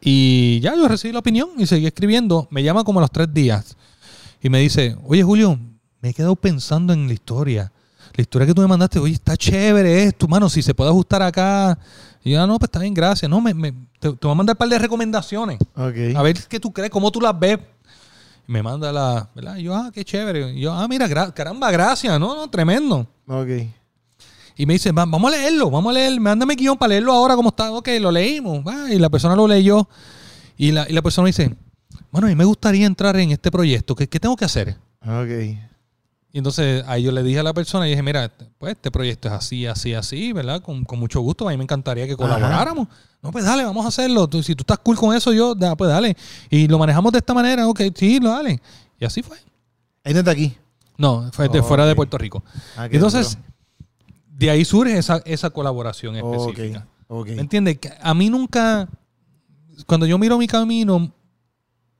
y 0.01 0.59
ya 0.61 0.75
yo 0.75 0.87
recibí 0.87 1.11
la 1.13 1.19
opinión 1.19 1.49
y 1.57 1.65
seguí 1.65 1.85
escribiendo. 1.85 2.47
Me 2.51 2.63
llama 2.63 2.83
como 2.83 2.99
a 2.99 3.01
los 3.01 3.11
tres 3.11 3.33
días 3.33 3.75
y 4.41 4.49
me 4.49 4.59
dice, 4.59 4.95
oye 5.05 5.23
Julio, 5.23 5.59
me 6.01 6.09
he 6.09 6.13
quedado 6.13 6.35
pensando 6.35 6.93
en 6.93 7.07
la 7.07 7.13
historia. 7.13 7.71
La 8.15 8.21
historia 8.21 8.47
que 8.47 8.53
tú 8.53 8.61
me 8.61 8.67
mandaste, 8.67 8.99
oye, 8.99 9.13
está 9.13 9.37
chévere 9.37 10.03
esto, 10.03 10.27
mano, 10.27 10.49
si 10.49 10.61
se 10.61 10.73
puede 10.73 10.89
ajustar 10.89 11.21
acá. 11.21 11.77
Y 12.23 12.31
yo, 12.31 12.41
ah, 12.41 12.47
no, 12.47 12.57
pues 12.57 12.67
está 12.67 12.79
bien, 12.79 12.93
gracias. 12.93 13.29
No, 13.29 13.39
me, 13.39 13.53
me- 13.53 13.71
te, 13.99 14.09
te 14.11 14.17
voy 14.21 14.31
a 14.31 14.35
mandar 14.35 14.55
un 14.55 14.57
par 14.57 14.67
de 14.69 14.79
recomendaciones. 14.79 15.57
Ok. 15.75 16.15
A 16.15 16.21
ver 16.21 16.37
qué 16.47 16.59
tú 16.59 16.71
crees, 16.73 16.89
cómo 16.89 17.11
tú 17.11 17.21
las 17.21 17.37
ves. 17.37 17.59
Y 18.47 18.51
me 18.51 18.63
manda 18.63 18.91
la, 18.91 19.29
¿verdad? 19.35 19.57
Y 19.57 19.63
yo, 19.63 19.75
ah, 19.75 19.91
qué 19.93 20.03
chévere. 20.03 20.53
Y 20.53 20.61
yo, 20.61 20.73
ah, 20.73 20.87
mira, 20.87 21.07
gra- 21.07 21.33
caramba, 21.33 21.69
gracias. 21.71 22.19
No, 22.19 22.35
no, 22.35 22.49
tremendo. 22.49 23.05
Ok. 23.27 23.47
Y 24.59 24.65
me 24.65 24.73
dice, 24.73 24.91
"Va- 24.91 25.05
vamos 25.05 25.31
a 25.33 25.37
leerlo, 25.37 25.69
vamos 25.71 25.89
a 25.91 25.93
leer, 25.93 26.19
mándame 26.19 26.55
guion 26.55 26.77
para 26.77 26.89
leerlo 26.89 27.13
ahora 27.13 27.35
como 27.35 27.47
está. 27.49 27.71
Ok, 27.71 27.87
lo 28.01 28.11
leímos. 28.11 28.59
Va, 28.67 28.91
y 28.93 28.99
la 28.99 29.09
persona 29.09 29.33
lo 29.35 29.47
leyó. 29.47 29.87
Y 30.57 30.71
la, 30.73 30.85
y 30.89 30.91
la 30.91 31.01
persona 31.01 31.27
dice, 31.27 31.55
bueno, 32.11 32.27
a 32.27 32.29
mí 32.29 32.35
me 32.35 32.43
gustaría 32.43 32.85
entrar 32.85 33.15
en 33.15 33.31
este 33.31 33.49
proyecto. 33.51 33.95
¿Qué, 33.95 34.07
qué 34.09 34.19
tengo 34.19 34.35
que 34.35 34.43
hacer? 34.43 34.75
Ok. 35.01 35.57
Y 36.31 36.37
entonces 36.37 36.83
ahí 36.87 37.03
yo 37.03 37.11
le 37.13 37.23
dije 37.23 37.39
a 37.39 37.43
la 37.43 37.53
persona 37.53 37.87
y 37.87 37.91
dije, 37.91 38.03
mira, 38.03 38.31
pues 38.57 38.73
este 38.73 38.91
proyecto 38.91 39.29
es 39.29 39.33
así, 39.33 39.65
así, 39.65 39.93
así, 39.93 40.33
¿verdad? 40.33 40.61
Con, 40.61 40.83
con 40.83 40.99
mucho 40.99 41.21
gusto. 41.21 41.47
A 41.47 41.51
mí 41.51 41.57
me 41.57 41.63
encantaría 41.63 42.05
que 42.05 42.17
colaboráramos. 42.17 42.87
No, 43.21 43.31
pues 43.31 43.45
dale, 43.45 43.63
vamos 43.63 43.85
a 43.85 43.87
hacerlo. 43.87 44.27
Tú- 44.27 44.43
si 44.43 44.55
tú 44.55 44.63
estás 44.63 44.79
cool 44.79 44.97
con 44.97 45.15
eso, 45.15 45.31
yo, 45.31 45.55
da, 45.55 45.75
pues 45.77 45.89
dale. 45.89 46.17
Y 46.49 46.67
lo 46.67 46.77
manejamos 46.77 47.13
de 47.13 47.19
esta 47.19 47.33
manera, 47.33 47.65
ok, 47.65 47.81
sí, 47.95 48.19
lo 48.19 48.31
dale. 48.31 48.61
Y 48.99 49.05
así 49.05 49.23
fue. 49.23 49.37
Ahí 50.03 50.13
está 50.13 50.31
aquí. 50.31 50.53
No, 50.97 51.29
fue 51.31 51.47
de 51.47 51.63
fuera 51.63 51.85
de 51.85 51.95
Puerto 51.95 52.17
Rico. 52.17 52.43
Ah, 52.75 52.87
Entonces, 52.91 53.37
duro. 53.37 53.48
De 54.39 54.49
ahí 54.49 54.63
surge 54.65 54.97
esa, 54.97 55.21
esa 55.25 55.49
colaboración 55.49 56.15
específica. 56.15 56.87
Ok. 57.07 57.27
¿Me 57.29 57.41
entiendes? 57.41 57.77
Que 57.79 57.91
A 58.01 58.13
mí 58.13 58.29
nunca, 58.29 58.87
cuando 59.85 60.05
yo 60.05 60.17
miro 60.17 60.37
mi 60.37 60.47
camino, 60.47 61.11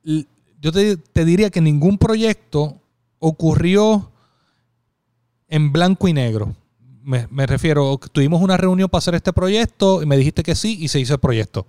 yo 0.02 0.72
te, 0.72 0.96
te 0.96 1.24
diría 1.24 1.50
que 1.50 1.60
ningún 1.60 1.98
proyecto 1.98 2.76
ocurrió 3.18 4.10
en 5.48 5.72
blanco 5.72 6.08
y 6.08 6.12
negro. 6.12 6.54
Me, 7.02 7.26
me 7.30 7.46
refiero, 7.46 7.98
tuvimos 8.12 8.40
una 8.42 8.56
reunión 8.56 8.88
para 8.88 8.98
hacer 9.00 9.14
este 9.14 9.32
proyecto 9.32 10.02
y 10.02 10.06
me 10.06 10.16
dijiste 10.16 10.42
que 10.42 10.54
sí 10.54 10.78
y 10.80 10.88
se 10.88 11.00
hizo 11.00 11.14
el 11.14 11.20
proyecto. 11.20 11.66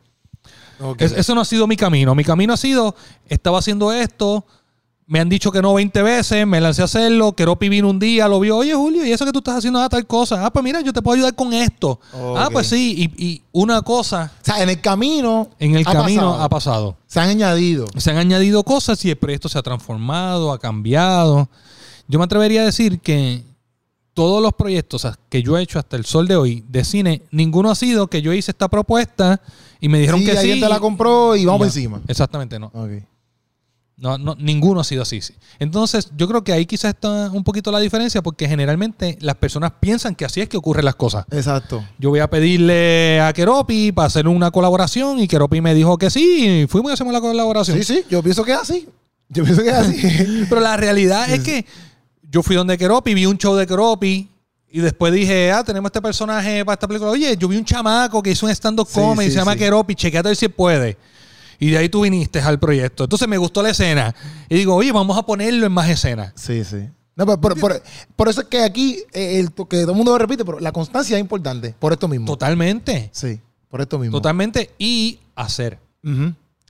Es- 0.98 1.12
eso 1.12 1.36
no 1.36 1.42
ha 1.42 1.46
sido 1.46 1.68
mi 1.68 1.76
camino. 1.78 2.16
Mi 2.16 2.24
camino 2.24 2.54
ha 2.54 2.58
sido, 2.58 2.96
estaba 3.28 3.60
haciendo 3.60 3.92
esto, 3.92 4.46
me 5.12 5.20
han 5.20 5.28
dicho 5.28 5.52
que 5.52 5.62
no 5.62 5.74
20 5.74 6.02
veces, 6.04 6.48
me 6.48 6.62
lancé 6.62 6.82
a 6.82 6.86
hacerlo, 6.86 7.34
Keropi 7.34 7.68
vino 7.68 7.90
un 7.90 8.00
día, 8.00 8.30
lo 8.30 8.40
vio, 8.40 8.56
oye 8.56 8.74
Julio, 8.74 9.06
¿y 9.06 9.12
eso 9.12 9.26
que 9.26 9.34
tú 9.34 9.40
estás 9.40 9.58
haciendo 9.58 9.82
ah, 9.82 9.90
tal 9.90 10.08
cosa? 10.08 10.46
Ah, 10.46 10.54
pues 10.54 10.64
mira, 10.64 10.80
yo 10.80 10.94
te 10.94 11.02
puedo 11.02 11.16
ayudar 11.18 11.36
con 11.36 11.52
esto. 11.52 12.00
Ah, 12.38 12.48
pues 12.50 12.68
sí, 12.68 13.12
y, 13.18 13.26
y 13.26 13.42
una 13.52 13.82
cosa 13.82 14.32
O 14.42 14.46
sea, 14.46 14.64
en 14.64 14.70
el 14.70 14.80
camino. 14.80 15.50
en 15.60 15.76
el 15.76 15.86
ha 15.86 15.92
camino 15.92 16.22
pasado. 16.30 16.42
ha 16.44 16.48
pasado. 16.50 16.98
Se 17.08 17.20
han 17.20 17.28
añadido. 17.28 17.88
Se 17.98 18.10
han 18.10 18.18
añadido 18.20 18.64
cosas 18.64 19.04
y 19.04 19.10
el 19.10 19.18
proyecto 19.18 19.50
se 19.50 19.60
ha 19.60 19.62
transformado, 19.62 20.54
ha 20.54 20.60
cambiado. 20.60 21.50
Yo 22.08 22.18
me 22.18 22.24
atrevería 22.24 22.62
a 22.62 22.66
decir 22.66 23.02
que 23.02 23.44
todos 24.14 24.42
los 24.42 24.54
proyectos 24.54 25.06
que 25.28 25.44
yo 25.44 25.58
he 25.58 25.62
hecho 25.62 25.78
hasta 25.78 25.98
el 25.98 26.06
sol 26.06 26.26
de 26.30 26.38
hoy 26.38 26.64
de 26.70 26.86
cine, 26.86 27.22
ninguno 27.32 27.70
ha 27.70 27.76
sido 27.76 28.08
que 28.08 28.22
yo 28.22 28.32
hice 28.32 28.52
esta 28.52 28.70
propuesta 28.70 29.42
y 29.82 29.90
me 29.90 30.00
dijeron 30.00 30.22
Sí, 30.22 30.26
que 30.28 30.38
alguien 30.38 30.56
sí. 30.56 30.62
te 30.62 30.70
la 30.70 30.80
compró 30.80 31.36
y 31.36 31.44
vamos 31.44 31.68
encima. 31.68 32.00
Exactamente, 32.08 32.58
no. 32.60 32.72
No, 34.02 34.18
no, 34.18 34.36
ninguno 34.40 34.80
ha 34.80 34.84
sido 34.84 35.04
así. 35.04 35.22
sí. 35.22 35.36
Entonces, 35.60 36.10
yo 36.18 36.28
creo 36.28 36.44
que 36.44 36.52
ahí 36.52 36.66
quizás 36.66 36.96
está 36.96 37.30
un 37.30 37.44
poquito 37.44 37.72
la 37.72 37.80
diferencia 37.80 38.24
porque 38.24 38.48
generalmente 38.48 39.16
las 39.22 39.36
personas 39.36 39.74
piensan 39.80 40.16
que 40.16 40.26
así 40.26 40.42
es 40.42 40.50
que 40.50 40.58
ocurren 40.58 40.86
las 40.86 40.96
cosas. 40.96 41.24
Exacto. 41.30 41.86
Yo 42.00 42.10
voy 42.10 42.20
a 42.20 42.28
pedirle 42.28 43.22
a 43.22 43.32
Keropi 43.32 43.92
para 43.92 44.08
hacer 44.08 44.28
una 44.28 44.50
colaboración 44.50 45.20
y 45.20 45.28
Keropi 45.28 45.62
me 45.62 45.76
dijo 45.76 46.00
que 46.00 46.10
sí 46.10 46.64
y 46.64 46.68
fuimos 46.68 46.92
y 46.92 46.94
hacemos 46.94 47.14
la 47.14 47.22
colaboración. 47.22 47.78
Sí, 47.78 47.84
sí, 47.84 48.04
yo 48.10 48.24
pienso 48.24 48.44
que 48.44 48.54
es 48.54 48.58
así. 48.58 48.90
Yo 49.30 49.44
pienso 49.44 49.62
que 49.62 49.70
es 49.70 49.76
así. 49.76 50.46
Pero 50.50 50.62
la 50.62 50.76
realidad 50.78 51.30
es 51.30 51.42
que 51.42 51.64
yo 52.24 52.42
fui 52.42 52.56
donde 52.56 52.80
Keropi, 52.80 53.14
vi 53.14 53.28
un 53.28 53.38
show 53.38 53.56
de 53.56 53.68
Keropi 53.68 54.28
y 54.72 54.80
después 54.80 55.14
dije, 55.14 55.52
ah, 55.52 55.64
tenemos 55.64 55.90
este 55.90 56.02
personaje 56.02 56.66
para 56.66 56.74
esta 56.74 56.88
película. 56.88 57.12
Oye, 57.12 57.38
yo 57.38 57.48
vi 57.48 57.56
un 57.58 57.66
chamaco 57.66 58.24
que 58.24 58.32
hizo 58.32 58.48
un 58.48 58.52
stand-up 58.52 58.88
Sí, 58.88 58.96
comedy, 58.96 59.28
sí, 59.28 59.34
se 59.34 59.38
llama 59.38 59.54
sí. 59.54 59.60
Keropi, 59.60 59.94
chequeate 59.94 60.28
a 60.28 60.32
ver 60.32 60.36
si 60.36 60.48
puede. 60.48 60.98
Y 61.62 61.70
de 61.70 61.78
ahí 61.78 61.88
tú 61.90 62.02
viniste 62.02 62.40
al 62.42 62.60
proyecto. 62.60 63.04
Entonces 63.06 63.28
me 63.30 63.38
gustó 63.38 63.62
la 63.64 63.70
escena. 63.70 64.14
Y 64.50 64.56
digo, 64.56 64.76
oye, 64.76 64.92
vamos 64.92 65.18
a 65.18 65.22
ponerlo 65.26 65.66
en 65.66 65.72
más 65.72 65.88
escenas. 65.90 66.34
sí, 66.36 66.64
sí. 66.66 66.90
No, 67.16 67.26
por, 67.26 67.40
por- 67.40 67.60
por- 67.60 67.84
por 68.16 68.30
eso 68.30 68.42
es 68.42 68.48
que 68.48 68.64
aquí, 68.64 68.98
eh, 69.14 69.40
el, 69.40 69.52
que 69.52 69.82
todo 69.82 69.92
el 69.92 69.98
mundo 69.98 70.12
lo 70.14 70.18
repite, 70.18 70.44
pero 70.46 70.60
la 70.60 70.72
constancia 70.72 71.18
es 71.18 71.22
importante. 71.22 71.76
Por 71.78 71.92
esto 71.94 72.08
mismo. 72.08 72.26
Totalmente. 72.26 73.10
Sí, 73.14 73.40
por 73.70 73.82
esto 73.82 74.00
mismo. 74.00 74.18
Totalmente. 74.18 74.72
Y 74.80 75.20
hacer. 75.36 75.78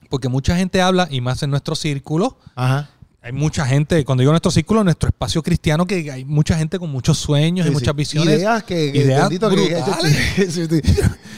Porque 0.10 0.28
mucha 0.30 0.56
gente 0.58 0.82
habla, 0.82 1.08
y 1.10 1.22
más 1.22 1.42
en 1.44 1.52
nuestro 1.52 1.74
círculo, 1.76 2.38
Ajá. 2.56 2.89
hay 3.22 3.32
mucha 3.32 3.66
gente, 3.68 4.04
cuando 4.04 4.24
digo 4.24 4.32
nuestro 4.34 4.52
círculo, 4.52 4.84
nuestro 4.84 5.08
espacio 5.10 5.42
cristiano, 5.44 5.86
que 5.86 6.12
hay 6.12 6.26
mucha 6.26 6.58
gente 6.58 6.80
con 6.80 6.89
muchos 6.89 7.18
sueños 7.20 7.66
y 7.68 7.72
muchas 7.72 7.94
sí. 7.94 7.98
visiones. 7.98 8.39
Ideas 8.39 8.64
que, 8.64 8.92
que 8.92 8.98
ideas 8.98 9.22
bendito 9.30 9.48
que- 9.50 9.56
brutales. 9.76 10.18
Sí, 10.54 10.68
sí. 10.68 10.82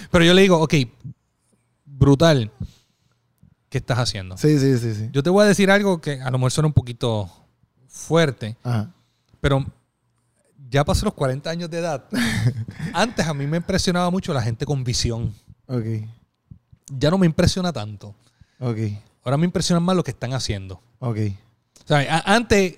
Pero 0.09 0.25
yo 0.25 0.33
le 0.33 0.41
digo, 0.41 0.59
ok, 0.59 0.73
brutal. 1.85 2.51
¿Qué 3.73 3.79
estás 3.79 3.97
haciendo? 3.97 4.37
Sí, 4.37 4.59
sí, 4.59 4.77
sí, 4.77 4.93
sí. 4.93 5.09
Yo 5.11 5.23
te 5.23 5.31
voy 5.31 5.43
a 5.43 5.47
decir 5.47 5.71
algo 5.71 5.99
que 5.99 6.21
a 6.21 6.29
lo 6.29 6.37
mejor 6.37 6.51
suena 6.51 6.67
un 6.67 6.73
poquito 6.73 7.27
fuerte, 7.87 8.55
Ajá. 8.61 8.93
pero 9.41 9.65
ya 10.69 10.85
pasé 10.85 11.05
los 11.05 11.15
40 11.15 11.49
años 11.49 11.71
de 11.71 11.79
edad. 11.79 12.05
Antes 12.93 13.25
a 13.25 13.33
mí 13.33 13.47
me 13.47 13.57
impresionaba 13.57 14.11
mucho 14.11 14.31
la 14.31 14.43
gente 14.43 14.67
con 14.67 14.83
visión. 14.83 15.33
Ok. 15.65 15.85
Ya 16.91 17.09
no 17.09 17.17
me 17.17 17.25
impresiona 17.25 17.73
tanto. 17.73 18.13
Ok. 18.59 18.77
Ahora 19.23 19.37
me 19.37 19.45
impresionan 19.45 19.81
más 19.81 19.95
lo 19.95 20.03
que 20.03 20.11
están 20.11 20.33
haciendo. 20.33 20.79
Ok. 20.99 21.17
A- 21.89 22.35
Antes, 22.35 22.75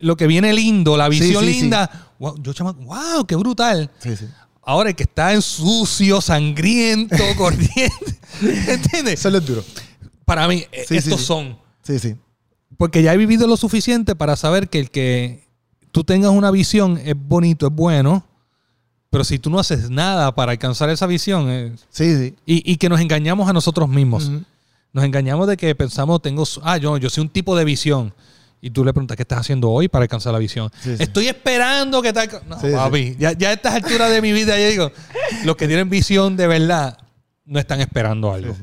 lo 0.00 0.18
que 0.18 0.26
viene 0.26 0.52
lindo, 0.52 0.98
la 0.98 1.08
visión 1.08 1.42
sí, 1.46 1.54
sí. 1.54 1.60
linda, 1.62 2.10
wow, 2.18 2.36
yo 2.42 2.52
chama, 2.52 2.72
wow, 2.72 3.24
qué 3.26 3.36
brutal. 3.36 3.90
Ahora 4.60 4.90
el 4.90 4.94
que 4.96 5.04
está 5.04 5.32
en 5.32 5.40
sucio, 5.40 6.20
sangriento, 6.20 7.16
corriente, 7.38 8.18
¿entiendes? 8.68 9.14
Eso 9.24 9.34
es 9.34 9.46
duro. 9.46 9.64
Para 10.30 10.46
mí, 10.48 10.64
eh, 10.70 10.84
Sí, 10.86 10.96
estos 10.96 11.20
sí. 11.20 11.26
son. 11.26 11.58
Sí, 11.82 11.98
sí. 11.98 12.14
Porque 12.78 13.02
ya 13.02 13.12
he 13.12 13.16
vivido 13.16 13.46
lo 13.48 13.56
suficiente 13.56 14.14
para 14.14 14.36
saber 14.36 14.68
que 14.68 14.78
el 14.78 14.90
que 14.90 15.42
tú 15.92 16.04
tengas 16.04 16.30
una 16.30 16.50
visión 16.52 16.98
es 17.04 17.14
bonito, 17.16 17.66
es 17.66 17.72
bueno, 17.72 18.24
pero 19.10 19.24
si 19.24 19.40
tú 19.40 19.50
no 19.50 19.58
haces 19.58 19.90
nada 19.90 20.32
para 20.34 20.52
alcanzar 20.52 20.88
esa 20.88 21.06
visión, 21.06 21.46
eh, 21.50 21.72
Sí, 21.90 22.16
sí. 22.16 22.34
y, 22.46 22.72
y 22.72 22.76
que 22.76 22.88
nos 22.88 23.00
engañamos 23.00 23.48
a 23.48 23.52
nosotros 23.52 23.88
mismos. 23.88 24.30
Nos 24.92 25.04
engañamos 25.04 25.48
de 25.48 25.56
que 25.56 25.74
pensamos, 25.74 26.22
tengo, 26.22 26.44
ah, 26.62 26.76
yo, 26.76 26.96
yo 26.96 27.10
soy 27.10 27.22
un 27.22 27.28
tipo 27.28 27.56
de 27.56 27.64
visión. 27.64 28.14
Y 28.62 28.70
tú 28.70 28.84
le 28.84 28.92
preguntas, 28.92 29.16
¿qué 29.16 29.22
estás 29.22 29.40
haciendo 29.40 29.68
hoy 29.70 29.88
para 29.88 30.02
alcanzar 30.04 30.32
la 30.32 30.38
visión? 30.38 30.70
Sí, 30.82 30.96
sí. 30.96 31.02
Estoy 31.02 31.26
esperando 31.28 32.00
que 32.02 32.12
tal. 32.12 32.28
co-". 32.28 32.40
No, 32.46 32.60
Sí, 32.60 32.68
sí. 32.68 32.72
papi, 32.74 33.16
Ya, 33.18 33.32
ya 33.32 33.48
a 33.48 33.52
estas 33.54 33.74
alturas 33.74 34.10
de 34.12 34.20
mi 34.22 34.32
vida, 34.32 34.58
yo 34.60 34.68
digo, 34.68 34.92
los 35.44 35.56
que 35.56 35.66
tienen 35.66 35.88
visión 35.90 36.36
de 36.36 36.46
verdad 36.46 36.98
no 37.46 37.58
están 37.58 37.80
esperando 37.80 38.32
algo. 38.32 38.54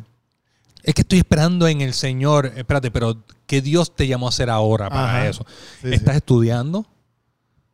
Es 0.88 0.94
que 0.94 1.02
estoy 1.02 1.18
esperando 1.18 1.68
en 1.68 1.82
el 1.82 1.94
Señor. 1.94 2.54
Espérate, 2.56 2.92
pero 2.92 3.22
¿qué 3.46 3.62
Dios 3.62 3.94
te 3.94 4.08
llamó 4.08 4.28
a 4.28 4.30
hacer 4.30 4.50
ahora 4.50 4.90
para 4.90 5.18
Ajá. 5.18 5.28
eso? 5.28 5.46
Sí, 5.82 5.90
¿Estás 5.92 6.16
estudiando? 6.16 6.86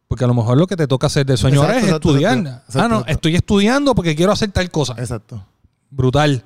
Porque 0.07 0.23
a 0.23 0.27
lo 0.27 0.33
mejor 0.33 0.57
lo 0.57 0.65
que 0.65 0.75
te 0.75 0.87
toca 0.87 1.05
hacer 1.05 1.23
de 1.23 1.37
sueño 1.37 1.61
ahora 1.61 1.77
es 1.77 1.83
Exacto, 1.83 2.09
estudiar. 2.09 2.39
exacto, 2.39 2.81
ah, 2.81 2.87
no, 2.87 3.05
estoy 3.05 3.35
estudiando 3.35 3.93
porque 3.93 4.15
quiero 4.15 4.31
hacer 4.31 4.51
tal 4.51 4.71
cosa. 4.71 4.95
Exacto. 4.97 5.45
Brutal. 5.91 6.43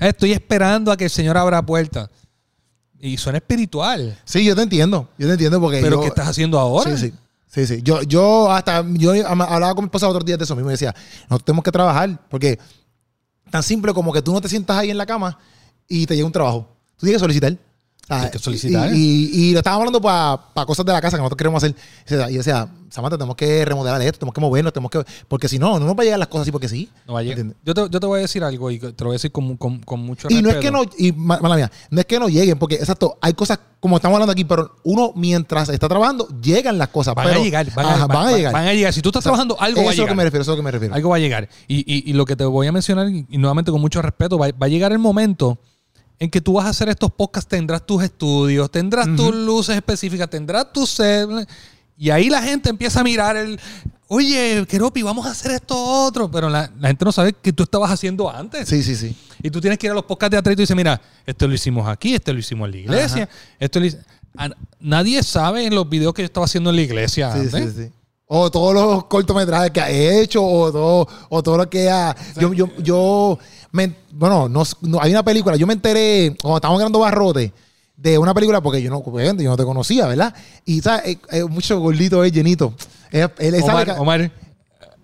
Estoy 0.00 0.32
esperando 0.32 0.90
a 0.90 0.96
que 0.96 1.04
el 1.04 1.10
Señor 1.10 1.36
abra 1.36 1.60
puertas. 1.60 2.08
Y 2.98 3.18
suena 3.18 3.36
espiritual. 3.36 4.18
Sí, 4.24 4.42
yo 4.42 4.56
te 4.56 4.62
entiendo. 4.62 5.10
Yo 5.18 5.26
te 5.26 5.34
entiendo 5.34 5.60
porque 5.60 5.82
Pero 5.82 5.96
yo... 5.96 6.00
¿qué 6.00 6.08
estás 6.08 6.28
haciendo 6.28 6.58
ahora? 6.58 6.96
Sí, 6.96 7.10
sí. 7.10 7.14
Sí, 7.46 7.66
sí. 7.66 7.82
Yo, 7.82 8.00
yo 8.04 8.50
hasta, 8.50 8.82
yo 8.94 9.10
hablaba 9.28 9.74
con 9.74 9.84
mi 9.84 9.88
esposa 9.88 10.08
otros 10.08 10.24
días 10.24 10.38
de 10.38 10.44
eso 10.44 10.56
mismo 10.56 10.70
y 10.70 10.72
decía, 10.72 10.94
nosotros 11.24 11.44
tenemos 11.44 11.62
que 11.62 11.72
trabajar 11.72 12.18
porque 12.30 12.58
tan 13.50 13.62
simple 13.62 13.92
como 13.92 14.14
que 14.14 14.22
tú 14.22 14.32
no 14.32 14.40
te 14.40 14.48
sientas 14.48 14.78
ahí 14.78 14.88
en 14.90 14.96
la 14.96 15.04
cama 15.04 15.38
y 15.88 16.06
te 16.06 16.14
llega 16.14 16.26
un 16.26 16.32
trabajo. 16.32 16.68
Tú 16.96 17.06
tienes 17.06 17.16
que 17.16 17.24
solicitar. 17.24 17.56
Tienes 18.06 18.30
que 18.30 18.38
solicitar. 18.38 18.94
Y, 18.94 18.98
y, 19.32 19.44
y 19.48 19.52
lo 19.52 19.58
estábamos 19.60 19.86
hablando 19.86 20.00
para 20.02 20.66
cosas 20.66 20.84
de 20.84 20.92
la 20.92 21.00
casa 21.00 21.16
que 21.16 21.22
nosotros 21.22 21.38
queremos 21.38 21.62
hacer. 21.64 21.74
Y 22.06 22.10
decía- 22.10 22.30
Y 22.30 22.36
decía, 22.36 22.68
Samantha, 22.90 23.16
tenemos 23.16 23.34
que 23.34 23.64
remodelar 23.64 24.00
esto, 24.02 24.18
tenemos 24.20 24.34
que 24.34 24.40
movernos, 24.42 24.72
tenemos 24.74 24.90
que... 24.90 25.02
Porque 25.26 25.48
si 25.48 25.58
no, 25.58 25.80
no 25.80 25.86
nos 25.86 25.96
va 25.96 26.02
a 26.02 26.04
llegar 26.04 26.18
las 26.18 26.28
cosas 26.28 26.42
así 26.42 26.52
porque 26.52 26.68
sí. 26.68 26.90
No 27.06 27.14
va 27.14 27.20
a 27.20 27.22
llegar. 27.22 27.46
Yo, 27.64 27.72
te, 27.74 27.80
yo 27.88 27.98
te 28.00 28.06
voy 28.06 28.18
a 28.18 28.22
decir 28.22 28.44
algo 28.44 28.70
y 28.70 28.78
te 28.78 28.88
lo 29.02 29.06
voy 29.06 29.12
a 29.14 29.14
decir 29.14 29.32
con, 29.32 29.56
con- 29.56 29.78
con 29.80 30.00
mucho 30.00 30.28
Y 30.30 30.34
no 30.42 30.50
es 30.50 30.56
respeto. 30.56 30.60
que 30.60 30.70
no, 30.70 30.84
y 30.98 31.12
ma- 31.12 31.40
mala 31.40 31.56
mía, 31.56 31.72
no 31.90 31.98
es 31.98 32.04
que 32.06 32.18
no 32.20 32.28
lleguen, 32.28 32.58
porque 32.58 32.74
exacto, 32.76 33.16
hay 33.22 33.32
cosas 33.32 33.58
como 33.80 33.96
estamos 33.96 34.14
hablando 34.16 34.32
aquí, 34.32 34.44
pero 34.44 34.76
uno 34.84 35.12
mientras 35.16 35.70
está 35.70 35.88
trabajando, 35.88 36.28
llegan 36.42 36.76
las 36.78 36.88
cosas. 36.88 37.14
Van 37.14 37.26
pero- 37.26 37.40
a 37.40 37.42
llegar. 37.42 37.66
Van, 37.74 37.86
Ajá, 37.86 38.04
a, 38.04 38.06
van 38.06 38.26
a 38.28 38.32
llegar. 38.36 38.52
Van 38.52 38.66
a 38.68 38.74
llegar. 38.74 38.92
Si 38.92 39.00
tú 39.00 39.08
estás 39.08 39.20
O 39.20 39.22
sea, 39.22 39.30
trabajando, 39.32 39.56
algo 39.58 39.80
eso 39.80 39.86
va 39.86 39.90
a 39.90 39.92
es 39.92 39.98
lo 39.98 40.04
que 40.04 40.06
llegar. 40.08 40.16
me 40.18 40.24
refiero, 40.24 40.42
eso 40.42 40.52
es 40.52 40.56
lo 40.58 40.62
que 40.62 40.64
me 40.64 40.70
refiero. 40.70 40.94
Algo 40.94 41.08
va 41.08 41.16
a 41.16 41.20
llegar. 41.20 41.48
Y, 41.66 41.78
y- 41.92 42.10
y 42.10 42.12
lo 42.12 42.26
que 42.26 42.36
te 42.36 42.44
voy 42.44 42.66
a 42.66 42.72
mencionar, 42.72 43.08
y, 43.08 43.26
y 43.30 43.38
nuevamente 43.38 43.72
con 43.72 43.80
mucho 43.80 44.02
respeto, 44.02 44.36
va, 44.38 44.48
va 44.50 44.66
a 44.66 44.68
llegar 44.68 44.92
el 44.92 44.98
momento 44.98 45.58
en 46.18 46.30
que 46.30 46.40
tú 46.40 46.54
vas 46.54 46.66
a 46.66 46.68
hacer 46.70 46.88
estos 46.88 47.10
podcasts, 47.12 47.48
tendrás 47.48 47.84
tus 47.84 48.02
estudios, 48.02 48.70
tendrás 48.70 49.06
tus 49.16 49.34
luces 49.34 49.76
específicas, 49.76 50.30
tendrás 50.30 50.72
tus 50.72 50.90
sed, 50.90 51.28
y 51.96 52.10
ahí 52.10 52.28
la 52.30 52.42
gente 52.42 52.70
empieza 52.70 53.00
a 53.00 53.04
mirar 53.04 53.36
el, 53.36 53.58
oye, 54.08 54.64
Keropi, 54.68 55.02
vamos 55.02 55.26
a 55.26 55.30
hacer 55.30 55.52
esto 55.52 55.76
otro, 55.76 56.30
pero 56.30 56.48
la, 56.48 56.70
la 56.78 56.88
gente 56.88 57.04
no 57.04 57.12
sabe 57.12 57.32
que 57.32 57.52
tú 57.52 57.62
estabas 57.64 57.90
haciendo 57.90 58.30
antes. 58.30 58.68
Sí, 58.68 58.82
sí, 58.82 58.94
sí. 58.96 59.16
Y 59.42 59.50
tú 59.50 59.60
tienes 59.60 59.78
que 59.78 59.86
ir 59.86 59.90
a 59.90 59.94
los 59.94 60.04
podcasts 60.04 60.30
de 60.32 60.38
atrás 60.38 60.54
y 60.54 60.56
dices, 60.56 60.74
mira, 60.76 61.00
esto 61.26 61.46
lo 61.46 61.54
hicimos 61.54 61.86
aquí, 61.88 62.14
esto 62.14 62.32
lo 62.32 62.38
hicimos 62.38 62.66
en 62.66 62.70
la 62.72 62.78
iglesia, 62.78 63.28
esto 63.58 63.80
lo 63.80 63.86
Nadie 64.80 65.22
sabe 65.22 65.66
en 65.66 65.74
los 65.74 65.88
videos 65.88 66.12
que 66.14 66.22
yo 66.22 66.26
estaba 66.26 66.46
haciendo 66.46 66.70
en 66.70 66.76
la 66.76 66.82
iglesia 66.82 67.32
Sí, 67.32 67.38
antes. 67.40 67.74
sí, 67.74 67.82
sí. 67.84 67.92
O 68.36 68.50
todos 68.50 68.74
los 68.74 69.04
cortometrajes 69.04 69.70
que 69.70 69.80
ha 69.80 69.90
hecho, 69.90 70.44
o 70.44 70.72
todo, 70.72 71.08
o 71.28 71.42
todo 71.42 71.56
lo 71.56 71.70
que 71.70 71.88
ha. 71.88 72.14
Yo, 72.40 72.52
yo, 72.52 72.68
yo 72.78 73.38
me- 73.70 73.94
bueno, 74.12 74.48
no, 74.48 74.64
no- 74.80 75.00
hay 75.00 75.12
una 75.12 75.22
película, 75.22 75.54
yo 75.56 75.66
me 75.68 75.74
enteré 75.74 76.36
cuando 76.42 76.56
estábamos 76.56 76.80
grabando 76.80 76.98
Barrote 76.98 77.52
de 77.96 78.18
una 78.18 78.34
película 78.34 78.60
porque 78.60 78.82
yo 78.82 78.90
no, 78.90 79.02
yo 79.40 79.50
no 79.50 79.56
te 79.56 79.64
conocía, 79.64 80.06
¿verdad? 80.08 80.34
Y 80.64 80.80
sabes, 80.80 81.02
Eh, 81.06 81.18
eh, 81.30 81.44
mucho 81.44 81.78
gordito, 81.78 82.24
es 82.24 82.32
llenito. 82.32 82.74
Él, 83.12 83.30
él 83.38 83.54
sabe 83.60 83.70
Omar, 83.72 83.84
que- 83.86 83.92
Omar, 83.92 84.32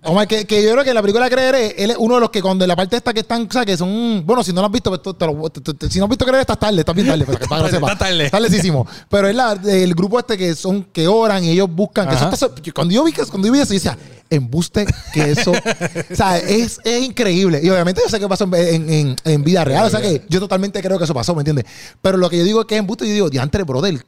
Omar, 0.02 0.26
que, 0.26 0.46
que 0.46 0.62
yo 0.62 0.72
creo 0.72 0.82
que 0.82 0.94
la 0.94 1.02
película 1.02 1.28
Creeré, 1.28 1.74
él 1.76 1.90
es 1.90 1.96
uno 1.98 2.14
de 2.14 2.20
los 2.22 2.30
que 2.30 2.40
cuando 2.40 2.66
la 2.66 2.74
parte 2.74 2.96
esta 2.96 3.12
que 3.12 3.20
están, 3.20 3.46
o 3.48 3.52
sea, 3.52 3.66
que 3.66 3.76
son, 3.76 4.22
bueno, 4.24 4.42
si 4.42 4.50
no 4.52 4.62
lo 4.62 4.66
has 4.66 4.72
visto, 4.72 4.88
pues, 4.90 5.16
te 5.16 5.26
lo- 5.26 5.50
te- 5.50 5.74
te- 5.74 5.90
si 5.90 5.98
no 5.98 6.04
has 6.06 6.08
visto 6.08 6.24
Creeré, 6.24 6.40
estás 6.40 6.58
tarde, 6.58 6.80
estás 6.80 6.94
bien 6.94 7.06
tarde, 7.06 7.26
para 7.26 7.38
que, 7.38 7.46
para 7.46 7.62
que 7.62 7.68
lo 7.68 7.74
sepas. 7.74 7.92
Está 7.92 8.04
tarde. 8.06 8.30
Tardecísimo. 8.30 8.86
Pero 9.10 9.28
es 9.28 9.34
la, 9.36 9.52
el 9.66 9.94
grupo 9.94 10.18
este 10.18 10.38
que 10.38 10.54
son, 10.54 10.84
que 10.84 11.06
oran 11.06 11.44
y 11.44 11.50
ellos 11.50 11.68
buscan, 11.70 12.08
que 12.08 12.14
eso 12.14 12.24
está- 12.32 12.72
cuando 12.72 12.94
yo 12.94 13.04
vi 13.04 13.12
que, 13.12 13.24
cuando 13.26 13.46
yo 13.48 13.52
vi 13.52 13.60
eso, 13.60 13.68
yo 13.72 13.74
decía, 13.74 13.98
embuste, 14.30 14.86
que 15.12 15.32
eso, 15.32 15.50
o 15.52 16.14
sea, 16.16 16.38
es, 16.38 16.80
es 16.84 17.02
increíble. 17.02 17.60
Y 17.62 17.68
obviamente 17.68 18.00
yo 18.02 18.08
sé 18.08 18.18
que 18.18 18.26
pasó 18.28 18.44
en, 18.44 18.54
en, 18.54 18.90
en- 18.90 19.16
en 19.24 19.44
vida 19.44 19.64
real, 19.64 19.84
o 19.86 19.90
sea 19.90 20.00
que 20.00 20.22
yo 20.30 20.40
totalmente 20.40 20.80
creo 20.80 20.96
que 20.98 21.04
eso 21.04 21.12
pasó, 21.14 21.34
¿me 21.34 21.40
entiendes? 21.42 21.66
Pero 22.00 22.16
lo 22.16 22.30
que 22.30 22.38
yo 22.38 22.44
digo 22.44 22.60
es 22.62 22.66
que 22.66 22.76
es 22.76 22.78
embuste, 22.80 23.06
yo 23.06 23.12
digo, 23.12 23.28
diantre, 23.28 23.64
brother, 23.64 24.02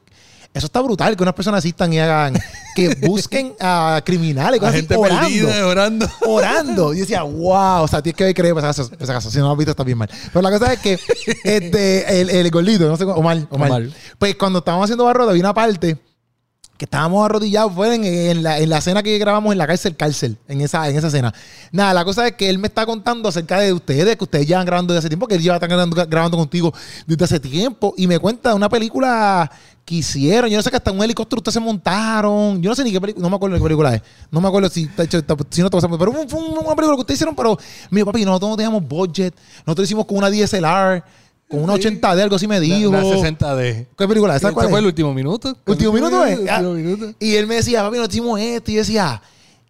eso 0.55 0.66
está 0.66 0.80
brutal, 0.80 1.16
que 1.16 1.22
unas 1.22 1.34
personas 1.34 1.59
asistan 1.59 1.92
y 1.92 1.98
hagan, 1.98 2.34
que 2.76 2.94
busquen 3.07 3.55
a 3.59 4.03
criminales, 4.05 4.61
cosas 4.61 4.74
así, 4.74 4.80
gente 4.82 4.96
orando 4.96 5.20
perdida, 5.20 5.66
orando. 5.66 6.09
orando. 6.26 6.94
Y 6.94 6.98
yo 6.98 7.03
decía, 7.05 7.22
wow, 7.22 7.82
o 7.82 7.88
sea, 7.88 8.03
tienes 8.03 8.18
que 8.18 8.34
creer, 8.34 8.53
pues, 8.53 8.64
esa 8.64 9.14
casa, 9.14 9.30
si 9.30 9.38
no 9.38 9.46
lo 9.46 9.53
has 9.53 9.59
visto 9.59 9.70
está 9.70 9.82
bien 9.84 9.98
mal. 9.98 10.11
Pero 10.32 10.42
la 10.42 10.50
cosa 10.50 10.72
es 10.74 10.80
que 10.80 10.98
este, 11.44 12.20
el, 12.20 12.28
el 12.28 12.50
gordito, 12.50 12.86
no 12.86 12.96
sé 12.96 13.05
cómo, 13.05 13.18
Omar, 13.18 13.46
Omar, 13.50 13.70
Omar. 13.70 13.82
pues 14.18 14.36
cuando 14.36 14.59
estábamos 14.59 14.84
haciendo 14.84 15.05
barro, 15.05 15.28
había 15.28 15.40
una 15.40 15.55
parte 15.55 15.96
que 16.82 16.86
estábamos 16.86 17.24
arrodillados 17.24 17.72
fue 17.72 17.94
en, 17.94 18.03
en 18.03 18.42
la, 18.42 18.59
en 18.59 18.68
la 18.68 18.80
cena 18.80 19.05
que 19.05 19.16
grabamos 19.16 19.53
en 19.53 19.59
la 19.59 19.68
cárcel, 19.68 19.94
cárcel, 19.96 20.36
en 20.48 20.62
esa, 20.62 20.88
en 20.88 20.96
esa 20.96 21.11
cena. 21.11 21.32
Nada, 21.70 21.94
la 21.94 22.05
cosa 22.05 22.26
es 22.26 22.34
que 22.34 22.50
él 22.50 22.59
me 22.59 22.66
está 22.66 22.84
contando 22.84 23.28
acerca 23.28 23.61
de 23.61 23.72
ustedes, 23.72 24.16
que 24.16 24.24
ustedes 24.24 24.48
llevan 24.48 24.66
grabando 24.66 24.92
desde 24.92 25.07
hace 25.07 25.09
tiempo, 25.09 25.28
que 25.28 25.36
él 25.36 25.42
lleva 25.42 25.61
grabando, 25.61 25.94
grabando 26.09 26.36
contigo 26.36 26.74
desde 27.07 27.24
hace 27.24 27.38
tiempo, 27.38 27.94
y 27.96 28.09
me 28.09 28.18
cuenta 28.18 28.48
de 28.48 28.57
una 28.57 28.68
película 28.68 29.48
que 29.85 29.97
hicieron, 29.97 30.49
yo 30.49 30.57
no 30.57 30.62
sé 30.62 30.70
que 30.70 30.76
hasta 30.76 30.93
un 30.93 31.03
helicóptero 31.03 31.41
ustedes 31.41 31.55
se 31.55 31.61
montaron, 31.61 32.62
yo 32.62 32.70
no 32.70 32.74
sé 32.76 32.85
ni 32.85 32.93
qué 32.93 33.01
película, 33.01 33.22
no 33.22 33.30
me 33.30 33.37
acuerdo 33.37 33.55
de 33.55 33.61
qué 33.61 33.64
película 33.64 33.95
es, 33.95 34.03
no 34.30 34.41
me 34.41 34.47
acuerdo 34.49 34.68
si, 34.68 34.85
está 34.85 35.03
hecho- 35.05 35.18
está- 35.18 35.37
si 35.51 35.61
no 35.61 35.68
te 35.70 35.76
pasamos, 35.76 35.99
pero 35.99 36.12
fue, 36.12 36.22
una 36.41 36.74
película 36.76 36.95
que 36.95 37.01
ustedes 37.01 37.18
hicieron, 37.18 37.35
pero, 37.35 37.59
mi 37.91 38.05
papi, 38.05 38.24
nosotros 38.24 38.51
no 38.51 38.57
teníamos 38.57 38.87
budget, 38.87 39.35
nosotros 39.66 39.89
hicimos 39.89 40.07
con 40.07 40.18
una 40.18 40.30
DSLR, 40.30 41.03
con 41.49 41.61
una 41.64 41.74
80 41.74 42.14
de 42.14 42.22
algo 42.22 42.37
así 42.37 42.47
me 42.49 42.59
dijo. 42.61 42.93
La 42.93 43.03
60D. 43.03 43.87
¿Qué 43.99 44.09
película? 44.09 44.33
¿Sabes 44.39 44.45
¿Ese 44.45 44.55
cuál 44.55 44.68
fue 44.70 44.78
es? 44.78 44.83
el 44.83 44.87
último 44.87 45.12
minuto? 45.12 45.55
Último 45.66 45.93
minuto, 45.93 46.24
¿eh? 46.26 46.47
Ah, 46.49 46.61
Último 46.61 46.74
minuto. 46.74 47.14
Y 47.18 47.35
él 47.35 47.47
me 47.47 47.57
decía, 47.57 47.83
papi, 47.83 47.99
nos 47.99 48.09
hicimos 48.09 48.41
esto. 48.41 48.70
Y 48.70 48.74
yo 48.74 48.80
decía, 48.80 49.20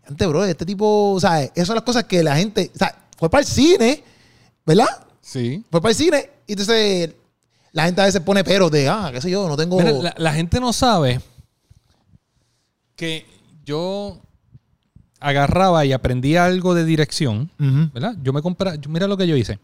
antes, 0.07 0.29
bro, 0.29 0.45
este 0.45 0.65
tipo, 0.65 1.13
o 1.13 1.19
sea, 1.19 1.43
esas 1.43 1.67
son 1.67 1.75
las 1.75 1.85
cosas 1.85 2.05
que 2.05 2.23
la 2.23 2.37
gente, 2.37 2.71
o 2.73 2.79
sea, 2.79 2.95
fue 3.19 3.29
para 3.29 3.41
el 3.41 3.47
cine, 3.49 4.05
¿verdad? 4.65 4.87
Sí. 5.21 5.65
Fue 5.73 5.81
para 5.81 5.91
el 5.91 5.97
cine. 5.97 6.31
Y 6.47 6.53
entonces, 6.53 7.15
la 7.73 7.85
gente 7.85 8.01
a 8.01 8.05
veces 8.05 8.21
pone 8.21 8.45
peros 8.45 8.71
de, 8.71 8.89
ah, 8.89 9.11
qué 9.13 9.21
sé 9.21 9.31
yo, 9.31 9.49
no 9.49 9.57
tengo. 9.57 9.79
Mira, 9.79 9.93
la, 9.93 10.15
la 10.17 10.33
gente 10.33 10.61
no 10.61 10.73
sabe 10.73 11.21
que 12.97 13.27
yo 13.65 14.21
agarraba 15.23 15.85
y 15.85 15.93
aprendía 15.93 16.45
algo 16.45 16.75
de 16.75 16.85
dirección. 16.85 17.51
¿verdad? 17.59 18.17
Yo 18.23 18.33
me 18.33 18.43
compraba, 18.43 18.77
mira 18.89 19.07
lo 19.07 19.17
que 19.17 19.27
yo 19.27 19.37
hice. 19.37 19.59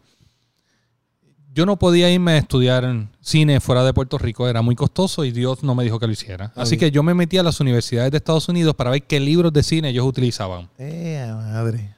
Yo 1.53 1.65
no 1.65 1.77
podía 1.77 2.09
irme 2.09 2.33
a 2.33 2.37
estudiar 2.37 2.83
en 2.85 3.09
cine 3.21 3.59
fuera 3.59 3.83
de 3.83 3.93
Puerto 3.93 4.17
Rico, 4.17 4.47
era 4.47 4.61
muy 4.61 4.75
costoso 4.75 5.25
y 5.25 5.31
Dios 5.31 5.63
no 5.63 5.75
me 5.75 5.83
dijo 5.83 5.99
que 5.99 6.05
lo 6.05 6.13
hiciera. 6.13 6.53
Así 6.55 6.77
que 6.77 6.91
yo 6.91 7.03
me 7.03 7.13
metí 7.13 7.37
a 7.37 7.43
las 7.43 7.59
universidades 7.59 8.11
de 8.11 8.17
Estados 8.17 8.47
Unidos 8.47 8.75
para 8.75 8.91
ver 8.91 9.03
qué 9.03 9.19
libros 9.19 9.51
de 9.51 9.63
cine 9.63 9.89
ellos 9.89 10.05
utilizaban. 10.05 10.69
Eh, 10.77 11.27
madre. 11.35 11.95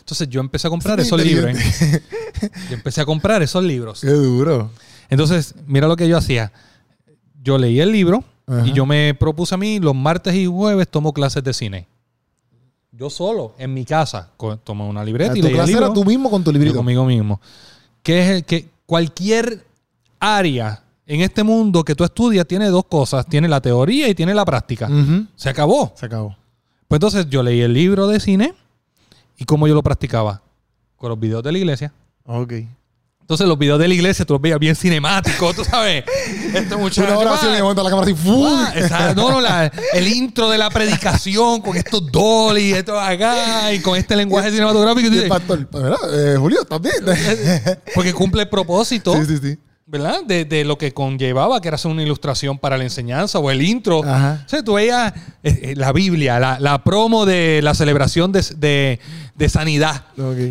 Entonces 0.00 0.28
yo 0.28 0.40
empecé 0.40 0.66
a 0.66 0.70
comprar 0.70 0.98
esos 1.00 1.22
libros. 1.22 1.56
Yo 2.70 2.74
empecé 2.76 3.00
a 3.00 3.04
comprar 3.04 3.42
esos 3.42 3.62
libros. 3.62 4.00
Qué 4.00 4.10
duro. 4.10 4.70
Entonces, 5.08 5.54
mira 5.66 5.88
lo 5.88 5.96
que 5.96 6.08
yo 6.08 6.16
hacía. 6.16 6.52
Yo 7.42 7.58
leía 7.58 7.84
el 7.84 7.92
libro, 7.92 8.24
Ajá. 8.48 8.66
Y 8.66 8.72
yo 8.72 8.86
me 8.86 9.14
propuse 9.14 9.54
a 9.54 9.58
mí, 9.58 9.78
los 9.78 9.94
martes 9.94 10.34
y 10.34 10.46
jueves 10.46 10.88
tomo 10.88 11.12
clases 11.12 11.44
de 11.44 11.52
cine. 11.52 11.86
Yo 12.90 13.10
solo, 13.10 13.54
en 13.58 13.74
mi 13.74 13.84
casa, 13.84 14.30
tomo 14.64 14.88
una 14.88 15.04
libreta 15.04 15.36
y 15.36 15.40
tu 15.40 15.46
leía 15.46 15.56
clase 15.58 15.72
libros 15.72 15.90
era 15.90 15.94
tú 15.94 16.04
mismo 16.04 16.30
con 16.30 16.42
tu 16.42 16.50
yo 16.50 16.54
librito. 16.54 16.76
conmigo 16.76 17.04
mismo. 17.04 17.40
Que 18.02 18.20
es 18.20 18.28
el 18.30 18.44
que 18.44 18.68
cualquier 18.86 19.64
área 20.18 20.82
en 21.06 21.20
este 21.20 21.42
mundo 21.42 21.84
que 21.84 21.94
tú 21.94 22.04
estudias 22.04 22.46
tiene 22.46 22.68
dos 22.68 22.86
cosas. 22.86 23.26
Tiene 23.26 23.48
la 23.48 23.60
teoría 23.60 24.08
y 24.08 24.14
tiene 24.14 24.34
la 24.34 24.44
práctica. 24.44 24.86
Ujú. 24.86 25.26
Se 25.36 25.50
acabó. 25.50 25.92
Se 25.94 26.06
acabó. 26.06 26.34
Pues 26.88 26.96
entonces 26.96 27.28
yo 27.28 27.42
leí 27.42 27.60
el 27.60 27.74
libro 27.74 28.06
de 28.08 28.18
cine 28.18 28.54
y 29.36 29.44
cómo 29.44 29.68
yo 29.68 29.74
lo 29.74 29.82
practicaba. 29.82 30.40
Con 30.96 31.10
los 31.10 31.20
videos 31.20 31.42
de 31.42 31.52
la 31.52 31.58
iglesia. 31.58 31.92
Ok. 32.24 32.54
Entonces 33.28 33.46
los 33.46 33.58
videos 33.58 33.78
de 33.78 33.86
la 33.86 33.92
iglesia 33.92 34.24
tú 34.24 34.32
los 34.32 34.40
veías 34.40 34.58
bien 34.58 34.74
cinemáticos, 34.74 35.54
tú 35.54 35.62
sabes. 35.62 36.02
Este 36.54 36.74
muchacho. 36.76 37.06
Una 37.06 37.18
oración 37.18 37.52
y 37.52 37.58
la 37.58 37.90
cámara 37.90 38.00
así. 38.00 38.14
¡fu! 38.14 38.48
esa- 38.74 39.12
no, 39.14 39.30
no, 39.30 39.40
la- 39.42 39.70
el 39.92 40.08
intro 40.08 40.48
de 40.48 40.56
la 40.56 40.70
predicación 40.70 41.60
con 41.60 41.76
estos 41.76 42.10
dolly, 42.10 42.72
esto 42.72 42.98
acá, 42.98 43.70
y 43.74 43.80
con 43.80 43.98
este 43.98 44.16
lenguaje 44.16 44.50
cinematográfico. 44.50 45.12
y 45.14 45.18
el 45.18 45.28
pastor, 45.28 45.66
pues, 45.66 45.84
¿verdad? 45.84 45.98
Eh, 46.34 46.38
Julio, 46.38 46.64
también. 46.64 46.94
Porque 47.94 48.14
cumple 48.14 48.44
el 48.44 48.48
propósito. 48.48 49.12
sí, 49.12 49.26
sí, 49.26 49.36
sí. 49.42 49.58
¿Verdad? 49.90 50.22
De, 50.24 50.44
de 50.44 50.64
lo 50.66 50.76
que 50.76 50.92
conllevaba, 50.92 51.60
que 51.62 51.68
era 51.68 51.76
hacer 51.76 51.90
una 51.90 52.02
ilustración 52.02 52.58
para 52.58 52.76
la 52.76 52.84
enseñanza 52.84 53.38
o 53.38 53.50
el 53.50 53.62
intro. 53.62 54.04
Ajá. 54.04 54.42
O 54.44 54.48
sea, 54.48 54.62
tú 54.62 54.74
veías 54.74 55.14
eh, 55.42 55.58
eh, 55.62 55.74
la 55.76 55.92
Biblia, 55.92 56.38
la, 56.38 56.60
la 56.60 56.84
promo 56.84 57.24
de 57.24 57.60
la 57.62 57.72
celebración 57.74 58.30
de, 58.30 58.44
de- 58.58 59.00
de 59.34 59.48
sanidad. 59.48 60.04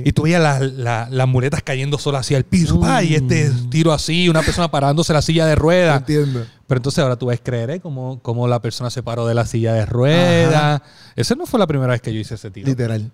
Y 0.05 0.11
tú 0.13 0.23
veías 0.23 0.41
la- 0.41 0.59
la- 0.59 1.07
las 1.11 1.27
muletas 1.27 1.61
cayendo 1.61 1.97
solas 1.99 2.21
hacia 2.21 2.37
el 2.37 2.45
piso. 2.45 2.77
Mm. 2.77 2.81
pa, 2.81 3.03
y 3.03 3.13
este 3.15 3.51
tiro 3.69 3.93
así, 3.93 4.27
una 4.27 4.41
persona 4.41 4.71
parándose 4.71 5.13
la 5.13 5.21
silla 5.21 5.45
de 5.45 5.55
ruedas. 5.55 5.99
Entiendo. 5.99 6.45
Pero 6.65 6.79
entonces 6.79 7.01
ahora 7.03 7.15
tú 7.15 7.27
ves 7.27 7.39
creer 7.43 7.69
¿eh? 7.69 7.79
cómo, 7.79 8.19
cómo 8.23 8.47
la 8.47 8.59
persona 8.61 8.89
se 8.89 9.03
paró 9.03 9.27
de 9.27 9.35
la 9.35 9.45
silla 9.45 9.73
de 9.73 9.85
ruedas. 9.85 10.81
Esa 11.15 11.35
no 11.35 11.45
fue 11.45 11.59
la 11.59 11.67
primera 11.67 11.91
vez 11.91 12.01
que 12.01 12.13
yo 12.13 12.19
hice 12.19 12.35
ese 12.35 12.49
tiro. 12.51 12.67
Literal. 12.67 13.11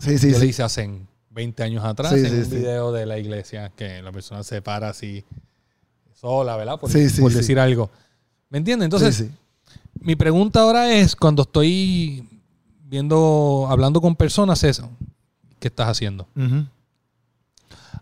Sí, 0.00 0.18
sí, 0.18 0.32
yo 0.32 0.38
lo 0.38 0.44
hice 0.44 0.62
hace 0.62 0.90
20 1.30 1.62
años 1.62 1.84
atrás 1.84 2.12
Sí, 2.12 2.18
en 2.20 2.26
sí, 2.26 2.36
un 2.38 2.44
sí. 2.46 2.56
video 2.56 2.90
de 2.92 3.06
la 3.06 3.18
iglesia 3.18 3.70
que 3.76 4.02
la 4.02 4.10
persona 4.12 4.42
se 4.42 4.60
para 4.62 4.88
así 4.88 5.24
sola, 6.20 6.56
¿verdad? 6.56 6.78
Por, 6.78 6.90
Sí, 6.90 7.08
sí, 7.08 7.20
por 7.20 7.30
sí. 7.32 7.38
decir 7.38 7.58
algo. 7.58 7.90
¿Me 8.50 8.58
entiendes? 8.58 8.84
Entonces, 8.86 9.26
mi 10.00 10.16
pregunta 10.16 10.60
ahora 10.60 10.92
es, 10.92 11.16
cuando 11.16 11.42
estoy 11.42 12.28
viendo, 12.84 13.66
hablando 13.70 14.00
con 14.00 14.14
personas, 14.16 14.62
es, 14.64 14.82
¿qué 15.58 15.68
estás 15.68 15.88
haciendo? 15.88 16.26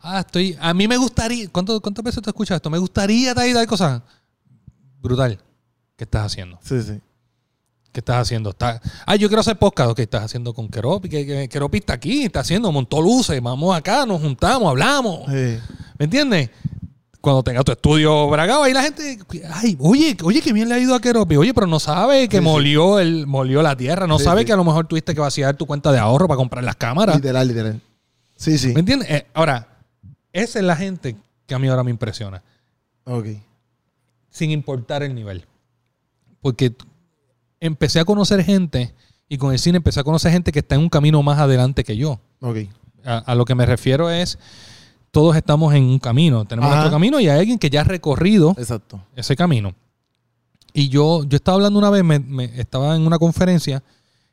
Ah, 0.00 0.20
estoy, 0.20 0.56
a 0.60 0.72
mí 0.74 0.88
me 0.88 0.96
gustaría, 0.96 1.48
¿cuánto, 1.50 1.80
¿cuántas 1.80 2.04
veces 2.04 2.22
te 2.22 2.30
escuchas 2.30 2.56
esto? 2.56 2.70
Me 2.70 2.78
gustaría 2.78 3.34
tal 3.34 3.48
y 3.48 3.52
tal 3.54 3.66
cosa. 3.66 4.02
Brutal. 5.00 5.38
¿Qué 5.96 6.04
estás 6.04 6.26
haciendo? 6.26 6.58
Sí, 6.62 6.80
sí. 6.82 7.00
¿Qué 7.92 8.00
estás 8.00 8.16
haciendo? 8.16 8.50
Está, 8.50 8.80
ah, 9.06 9.16
yo 9.16 9.28
quiero 9.28 9.40
hacer 9.40 9.58
podcast. 9.58 9.94
¿Qué 9.94 10.02
estás 10.02 10.22
haciendo 10.24 10.54
con 10.54 10.68
Keropi? 10.68 11.08
Que, 11.08 11.26
que 11.26 11.48
Keropi 11.48 11.78
está 11.78 11.94
aquí, 11.94 12.24
está 12.24 12.40
haciendo, 12.40 12.70
montó 12.70 13.00
luces. 13.00 13.40
Vamos 13.42 13.76
acá, 13.76 14.06
nos 14.06 14.20
juntamos, 14.20 14.68
hablamos. 14.68 15.24
Sí. 15.26 15.58
¿Me 15.98 16.04
entiendes? 16.04 16.50
Cuando 17.28 17.42
tenga 17.42 17.62
tu 17.62 17.72
estudio 17.72 18.26
bragado, 18.30 18.62
ahí 18.62 18.72
la 18.72 18.82
gente, 18.82 19.18
ay, 19.52 19.76
oye, 19.80 20.16
oye, 20.22 20.40
que 20.40 20.52
bien 20.54 20.68
le 20.68 20.76
ha 20.76 20.78
ido 20.78 20.94
a 20.94 21.00
Keropi. 21.00 21.36
Oye, 21.36 21.52
pero 21.52 21.66
no 21.66 21.78
sabe 21.78 22.26
que 22.28 22.38
Sí, 22.38 22.42
molió, 22.42 22.98
el, 22.98 23.26
molió 23.26 23.60
la 23.60 23.76
tierra. 23.76 24.06
No 24.06 24.18
Sí, 24.18 24.24
sabe 24.24 24.40
sí. 24.40 24.46
que 24.46 24.52
a 24.52 24.56
lo 24.56 24.64
mejor 24.64 24.86
tuviste 24.86 25.14
que 25.14 25.20
vaciar 25.20 25.54
tu 25.56 25.66
cuenta 25.66 25.92
de 25.92 25.98
ahorro 25.98 26.26
para 26.26 26.36
comprar 26.38 26.64
las 26.64 26.76
cámaras. 26.76 27.16
Literal, 27.16 27.46
literal. 27.46 27.80
Sí, 28.36 28.56
sí. 28.56 28.68
¿Me 28.72 28.80
entiendes? 28.80 29.10
Eh, 29.10 29.26
ahora, 29.34 29.68
esa 30.32 30.58
es 30.58 30.64
la 30.64 30.74
gente 30.76 31.16
que 31.46 31.54
a 31.54 31.58
mí 31.58 31.68
ahora 31.68 31.84
me 31.84 31.90
impresiona. 31.90 32.42
Ok. 33.04 33.26
Sin 34.30 34.50
importar 34.50 35.02
el 35.02 35.14
nivel. 35.14 35.44
Porque 36.40 36.74
empecé 37.60 38.00
a 38.00 38.04
conocer 38.06 38.42
gente 38.42 38.94
y 39.28 39.36
con 39.36 39.52
el 39.52 39.58
cine 39.58 39.76
empecé 39.76 40.00
a 40.00 40.04
conocer 40.04 40.32
gente 40.32 40.50
que 40.50 40.60
está 40.60 40.76
en 40.76 40.80
un 40.80 40.88
camino 40.88 41.22
más 41.22 41.38
adelante 41.38 41.84
que 41.84 41.96
yo. 41.96 42.20
Ok. 42.40 42.56
A, 43.04 43.18
a 43.18 43.34
lo 43.34 43.44
que 43.44 43.54
me 43.54 43.66
refiero 43.66 44.08
es, 44.10 44.38
todos 45.10 45.36
estamos 45.36 45.74
en 45.74 45.84
un 45.84 45.98
camino. 45.98 46.44
Tenemos 46.44 46.68
Ajá. 46.70 46.76
nuestro 46.80 46.96
camino 46.96 47.20
y 47.20 47.28
hay 47.28 47.38
alguien 47.40 47.58
que 47.58 47.70
ya 47.70 47.80
ha 47.80 47.84
recorrido 47.84 48.54
Exacto. 48.58 49.00
ese 49.16 49.34
camino. 49.36 49.74
Y 50.74 50.88
yo, 50.90 51.24
yo 51.24 51.36
estaba 51.36 51.56
hablando 51.56 51.78
una 51.78 51.90
vez, 51.90 52.04
me, 52.04 52.18
me- 52.18 52.60
estaba 52.60 52.94
en 52.94 53.02
una 53.06 53.18
conferencia 53.18 53.82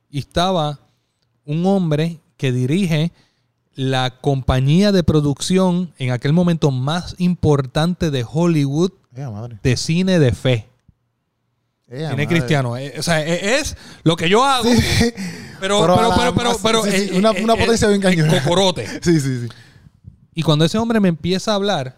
y 0.09 0.19
estaba 0.19 0.79
un 1.45 1.65
hombre 1.65 2.19
que 2.37 2.51
dirige 2.51 3.11
la 3.73 4.19
compañía 4.21 4.91
de 4.91 5.03
producción 5.03 5.93
en 5.97 6.11
aquel 6.11 6.33
momento 6.33 6.71
más 6.71 7.15
importante 7.17 8.11
de 8.11 8.25
Hollywood 8.29 8.91
madre. 9.15 9.59
de 9.63 9.77
cine 9.77 10.19
de 10.19 10.31
fe. 10.33 10.67
Cine 11.87 12.09
madre. 12.09 12.27
cristiano. 12.27 12.77
Eh, 12.77 12.93
o 12.97 13.03
sea, 13.03 13.21
eh, 13.25 13.57
es 13.59 13.75
lo 14.03 14.15
que 14.15 14.27
yo 14.29 14.43
hago. 14.43 14.63
Sí. 14.69 15.13
Pero, 15.59 15.81
Pero 15.81 15.95
pero, 16.17 16.35
pero, 16.35 16.57
pero, 16.61 16.83
sí, 16.83 16.89
eh, 16.91 17.11
una- 17.17 17.31
eh, 17.31 17.43
una 17.43 17.53
eh, 17.53 17.57
potencia 17.57 17.87
bien 17.87 18.01
cañona. 18.01 18.41
Cocorote. 18.43 18.85
Sí, 19.01 19.19
sí, 19.19 19.41
sí. 19.41 19.47
Y 20.35 20.43
cuando 20.43 20.65
ese 20.65 20.77
hombre 20.77 20.99
me 20.99 21.07
empieza 21.07 21.53
a 21.53 21.55
hablar, 21.55 21.95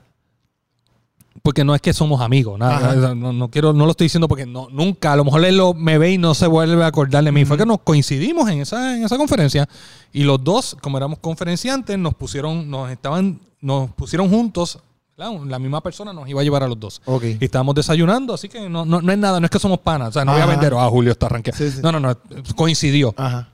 porque 1.42 1.64
no 1.64 1.74
es 1.74 1.82
que 1.82 1.92
somos 1.92 2.22
amigos, 2.22 2.60
nada, 2.60 3.16
no, 3.16 3.34
no 3.34 3.50
quiero, 3.50 3.74
no 3.74 3.86
lo 3.86 3.92
estoy 3.92 4.06
diciendo 4.06 4.28
porque 4.28 4.46
no, 4.46 4.68
nunca, 4.72 5.14
a 5.14 5.16
lo 5.16 5.26
mejor 5.26 5.44
él 5.44 5.58
lo, 5.58 5.74
me 5.74 5.98
ve 5.98 6.12
y 6.12 6.18
no 6.20 6.36
se 6.36 6.46
vuelve 6.46 6.84
a 6.84 6.88
acordar 6.88 7.24
de 7.24 7.32
mí. 7.32 7.46
Fue 7.46 7.58
que 7.58 7.66
nos 7.66 7.80
coincidimos 7.82 8.48
en 8.50 8.62
esa, 8.62 8.96
en 8.96 9.04
esa 9.04 9.18
conferencia 9.18 9.68
y 10.14 10.24
los 10.24 10.44
dos, 10.44 10.78
como 10.82 10.98
éramos 10.98 11.20
conferenciantes, 11.20 11.98
nos 11.98 12.14
pusieron, 12.14 12.70
nos 12.70 12.92
estaban, 12.92 13.40
nos 13.60 13.90
pusieron 13.92 14.30
juntos, 14.30 14.80
la 15.18 15.58
misma 15.58 15.82
persona 15.82 16.14
nos 16.14 16.30
iba 16.30 16.42
a 16.42 16.44
llevar 16.44 16.62
a 16.62 16.68
los 16.68 16.80
dos. 16.80 17.02
Ok. 17.06 17.24
Y 17.40 17.46
estábamos 17.46 17.74
desayunando, 17.74 18.36
así 18.36 18.50
que 18.50 18.70
no, 18.70 18.86
no, 18.86 19.02
no 19.02 19.12
es 19.12 19.18
nada, 19.18 19.40
no 19.40 19.46
es 19.46 19.52
que 19.52 19.58
somos 19.58 19.80
panas, 19.80 20.10
o 20.10 20.12
sea, 20.12 20.26
no 20.26 20.34
voy 20.34 20.42
a 20.42 20.46
vender, 20.46 20.76
ah, 20.76 20.88
Julio 20.90 21.12
está 21.12 21.26
arranqueado. 21.26 21.58
Sí, 21.58 21.72
sí. 21.72 21.80
No, 21.82 21.92
no, 21.92 22.00
no, 22.00 22.16
coincidió. 22.56 23.16
Ajá. 23.18 23.50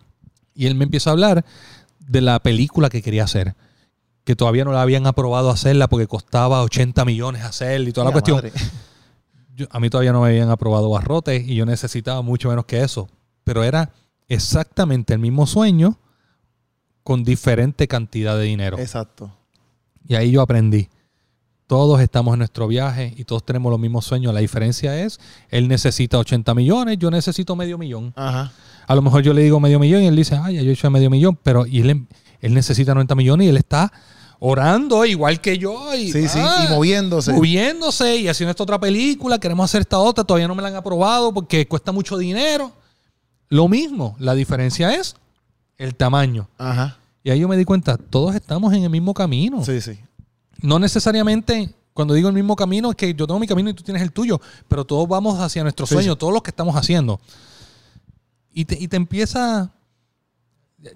Y 0.56 0.66
él 0.66 0.76
me 0.76 0.84
empieza 0.84 1.10
a 1.10 1.14
hablar 1.14 1.46
de 2.00 2.22
la 2.22 2.40
película 2.40 2.90
que 2.90 3.02
quería 3.02 3.24
hacer. 3.24 3.56
Que 4.24 4.36
todavía 4.36 4.64
no 4.66 4.72
la 4.72 4.82
habían 4.82 5.06
aprobado 5.08 5.50
hacerla 5.50 5.88
porque 5.90 6.08
costaba 6.08 6.62
80 6.64 7.04
millones 7.06 7.44
hacerla 7.44 7.90
y 7.90 7.92
toda 7.92 8.06
la 8.06 8.12
cuestión. 8.12 8.42
Yo- 9.56 9.68
a 9.70 9.80
mí 9.80 9.90
todavía 9.90 10.12
no 10.14 10.22
me 10.22 10.30
habían 10.30 10.50
aprobado 10.50 10.90
barrotes 10.90 11.48
y 11.48 11.54
yo 11.56 11.66
necesitaba 11.66 12.22
mucho 12.24 12.50
menos 12.50 12.66
que 12.66 12.82
eso. 12.82 13.08
Pero 13.44 13.64
era 13.64 13.92
exactamente 14.28 15.14
el 15.14 15.20
mismo 15.20 15.46
sueño 15.46 16.00
con 17.04 17.24
diferente 17.24 17.88
cantidad 17.88 18.36
de 18.38 18.46
dinero. 18.46 18.80
Exacto. 18.80 19.32
Y 20.08 20.16
ahí 20.16 20.32
yo 20.32 20.42
aprendí. 20.42 20.90
Todos 21.68 22.02
estamos 22.02 22.34
en 22.34 22.40
nuestro 22.40 22.68
viaje 22.68 23.14
y 23.16 23.26
todos 23.26 23.46
tenemos 23.46 23.70
los 23.70 23.80
mismos 23.80 24.06
sueños. 24.06 24.34
La 24.34 24.40
diferencia 24.40 25.00
es, 25.00 25.20
él 25.50 25.68
necesita 25.68 26.18
80 26.18 26.54
millones, 26.56 26.98
yo 26.98 27.12
necesito 27.12 27.56
medio 27.56 27.78
millón. 27.78 28.12
Ajá. 28.16 28.52
A 28.88 28.96
lo 28.96 29.02
mejor 29.02 29.22
yo 29.22 29.34
le 29.34 29.44
digo 29.44 29.60
medio 29.60 29.80
millón 29.80 30.02
y 30.04 30.08
él 30.08 30.16
dice, 30.16 30.36
ay, 30.42 30.56
ya 30.56 30.62
yo 30.62 30.70
he 30.72 30.74
hecho 30.74 30.90
medio 30.90 31.10
millón, 31.10 31.38
pero 31.42 31.66
y 31.66 31.80
él, 31.82 32.08
él 32.46 32.54
necesita 32.54 32.94
90 32.94 33.16
millones 33.16 33.46
y 33.46 33.50
él 33.50 33.58
está 33.58 33.92
orando 34.40 35.06
igual 35.06 35.40
que 35.42 35.58
yo. 35.58 35.94
Y, 35.96 36.12
Sí, 36.12 36.28
sí. 36.28 36.40
ah, 36.42 36.66
Y 36.68 36.74
moviéndose. 36.74 37.34
moviéndose 37.34 38.18
y 38.18 38.28
haciendo 38.28 38.52
esta 38.52 38.64
otra 38.64 38.80
película, 38.80 39.40
queremos 39.40 39.66
hacer 39.66 39.82
esta 39.82 40.00
otra, 40.00 40.24
todavía 40.24 40.48
no 40.48 40.56
me 40.56 40.62
la 40.62 40.68
han 40.70 40.76
aprobado 40.76 41.34
porque 41.34 41.68
cuesta 41.68 41.92
mucho 41.92 42.18
dinero. 42.18 42.72
Lo 43.50 43.68
mismo, 43.68 44.16
la 44.20 44.36
diferencia 44.36 44.94
es 44.96 45.16
el 45.78 45.96
tamaño. 45.96 46.48
Ajá. 46.58 46.98
Y 47.24 47.30
ahí 47.30 47.40
yo 47.40 47.48
me 47.48 47.56
di 47.56 47.64
cuenta, 47.66 47.98
todos 47.98 48.36
estamos 48.36 48.74
en 48.74 48.84
el 48.84 48.90
mismo 48.90 49.14
camino. 49.14 49.64
Sí, 49.64 49.80
sí. 49.80 49.98
No 50.62 50.78
necesariamente, 50.80 51.74
cuando 51.94 52.14
digo 52.14 52.28
el 52.28 52.36
mismo 52.36 52.56
camino, 52.56 52.90
es 52.90 52.96
que 52.98 53.14
yo 53.14 53.26
tengo 53.28 53.40
mi 53.40 53.48
camino 53.48 53.70
y 53.70 53.74
tú 53.74 53.84
tienes 53.84 54.02
el 54.04 54.12
tuyo, 54.12 54.42
pero 54.68 54.84
todos 54.86 55.08
vamos 55.08 55.40
hacia 55.40 55.64
nuestro 55.64 55.86
Sí, 55.86 55.94
sueño, 55.94 56.14
sí. 56.14 56.18
todos 56.20 56.34
los 56.34 56.42
que 56.44 56.50
estamos 56.50 56.76
haciendo. 56.76 57.22
Y 58.54 58.66
te, 58.66 58.78
y 58.78 58.88
te 58.88 58.98
empieza, 58.98 59.72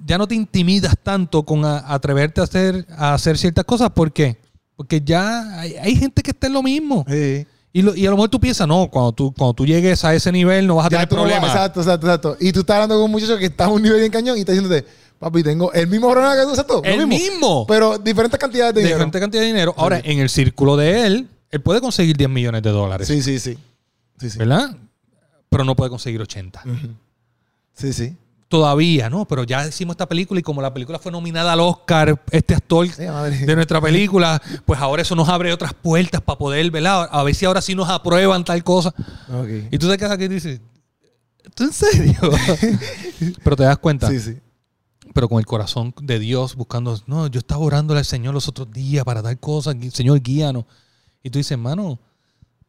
ya 0.05 0.17
no 0.17 0.27
te 0.27 0.35
intimidas 0.35 0.95
tanto 1.01 1.43
con 1.43 1.63
a- 1.65 1.93
atreverte 1.93 2.41
a 2.41 2.45
hacer, 2.45 2.85
a 2.97 3.13
hacer 3.13 3.37
ciertas 3.37 3.65
cosas. 3.65 3.89
¿Por 3.91 4.11
qué? 4.11 4.37
Porque 4.75 5.01
ya 5.01 5.59
hay, 5.59 5.75
hay 5.75 5.95
gente 5.95 6.21
que 6.21 6.31
está 6.31 6.47
en 6.47 6.53
lo 6.53 6.63
mismo. 6.63 7.05
Sí. 7.07 7.45
Y, 7.73 7.81
lo- 7.81 7.95
y 7.95 8.05
a 8.05 8.09
lo 8.09 8.15
mejor 8.15 8.29
tú 8.29 8.39
piensas, 8.39 8.67
no, 8.67 8.89
cuando 8.89 9.11
tú, 9.11 9.33
cuando 9.37 9.53
tú 9.53 9.65
llegues 9.65 10.03
a 10.03 10.13
ese 10.15 10.31
nivel 10.31 10.65
no 10.67 10.75
vas 10.75 10.87
a 10.87 10.89
Ya 10.89 10.97
tener 10.97 11.09
problemas. 11.09 11.49
Exacto, 11.51 11.81
exacto, 11.81 12.07
exacto. 12.07 12.37
Y 12.39 12.51
tú 12.51 12.61
estás 12.61 12.75
hablando 12.75 12.95
con 12.95 13.03
un 13.05 13.11
muchacho 13.11 13.37
que 13.37 13.45
está 13.45 13.65
a 13.65 13.69
un 13.69 13.81
nivel 13.81 13.99
bien 13.99 14.11
cañón 14.11 14.37
y 14.37 14.41
está 14.41 14.51
diciéndote, 14.53 14.85
papi, 15.19 15.43
tengo 15.43 15.71
el 15.73 15.87
mismo 15.87 16.09
problema 16.11 16.35
que 16.35 16.43
tú, 16.43 16.49
exacto. 16.49 16.81
lo 16.83 16.89
el 16.89 17.07
mismo. 17.07 17.65
Pero 17.67 17.97
diferentes 17.97 18.39
cantidades 18.39 18.73
de 18.73 18.81
dinero. 18.81 18.97
diferente 18.97 19.19
cantidad 19.19 19.41
de 19.41 19.47
dinero. 19.47 19.73
Ahora, 19.77 19.99
en 20.03 20.19
el 20.19 20.29
círculo 20.29 20.75
de 20.77 21.05
él, 21.05 21.29
él 21.51 21.61
puede 21.61 21.79
conseguir 21.81 22.17
10 22.17 22.29
millones 22.29 22.61
de 22.63 22.69
dólares. 22.71 23.07
Sí, 23.07 23.21
sí, 23.21 23.39
sí. 23.39 23.57
Sí, 24.19 24.29
sí. 24.31 24.37
¿Verdad? 24.39 24.75
Pero 25.49 25.63
no 25.63 25.75
puede 25.75 25.89
conseguir 25.89 26.19
80. 26.21 26.61
Ujú. 26.65 26.87
Sí, 27.73 27.93
sí. 27.93 28.15
Todavía, 28.49 29.09
¿no? 29.09 29.27
Pero 29.27 29.43
ya 29.43 29.67
hicimos 29.67 29.95
esta 29.95 30.07
película 30.07 30.39
y 30.39 30.43
como 30.43 30.61
la 30.61 30.73
película 30.73 30.99
fue 30.99 31.11
nominada 31.11 31.51
al 31.51 31.59
Oscar, 31.59 32.21
este 32.31 32.55
actor 32.55 32.87
de 32.95 33.55
nuestra 33.55 33.81
película, 33.81 34.41
pues 34.65 34.79
ahora 34.79 35.01
eso 35.01 35.15
nos 35.15 35.27
abre 35.27 35.51
otras 35.51 35.73
puertas 35.73 36.21
para 36.21 36.37
poder, 36.37 36.71
¿verdad? 36.71 37.09
A 37.11 37.23
ver 37.23 37.35
si 37.35 37.43
ahora 37.45 37.61
sí 37.61 37.75
nos 37.75 37.89
aprueban 37.89 38.45
tal 38.45 38.63
cosa. 38.63 38.93
Y 39.69 39.77
tú 39.77 39.89
te 39.89 39.97
quedas 39.97 40.11
aquí 40.13 40.23
y 40.25 40.27
dices, 40.29 40.61
¿tú 41.55 41.65
en 41.65 41.73
serio? 41.73 42.15
Pero 43.43 43.55
te 43.57 43.63
das 43.63 43.77
cuenta, 43.79 44.09
Sí, 44.09 44.19
sí. 44.21 44.37
pero 45.13 45.27
con 45.27 45.39
el 45.39 45.45
corazón 45.45 45.93
de 46.01 46.17
Dios 46.19 46.55
buscando, 46.55 46.97
no, 47.05 47.27
yo 47.27 47.39
estaba 47.39 47.61
orándole 47.61 47.99
al 47.99 48.05
Señor 48.05 48.33
los 48.33 48.47
otros 48.47 48.71
días 48.71 49.03
para 49.03 49.21
tal 49.21 49.37
cosa, 49.39 49.73
Señor, 49.91 50.21
guíanos. 50.21 50.63
Y 51.21 51.29
tú 51.31 51.39
dices, 51.39 51.51
hermano, 51.51 51.99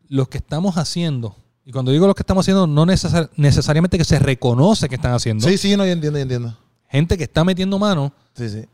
lo 0.09 0.27
que 0.29 0.39
estamos 0.39 0.77
haciendo, 0.77 1.37
Y 1.69 1.73
cuando 1.73 1.93
digo 1.93 2.07
lo 2.07 2.15
que 2.15 2.23
estamos 2.23 2.45
haciendo, 2.45 2.67
no 2.67 2.87
necesar- 2.87 3.29
necesariamente 3.37 3.99
que 3.99 4.05
se 4.05 4.19
reconoce 4.19 4.89
que 4.89 4.95
están 4.95 5.13
haciendo. 5.13 5.47
Sí, 5.47 5.59
sí, 5.59 5.77
no, 5.77 5.85
yo 5.85 5.93
entiendo, 5.93 6.19
yo 6.19 6.23
entiendo. 6.23 6.57
Gente 6.89 7.19
que 7.19 7.25
está 7.25 7.45
metiendo 7.45 7.79
mano 7.79 8.11
Sí, 8.35 8.49
sí. 8.49 8.65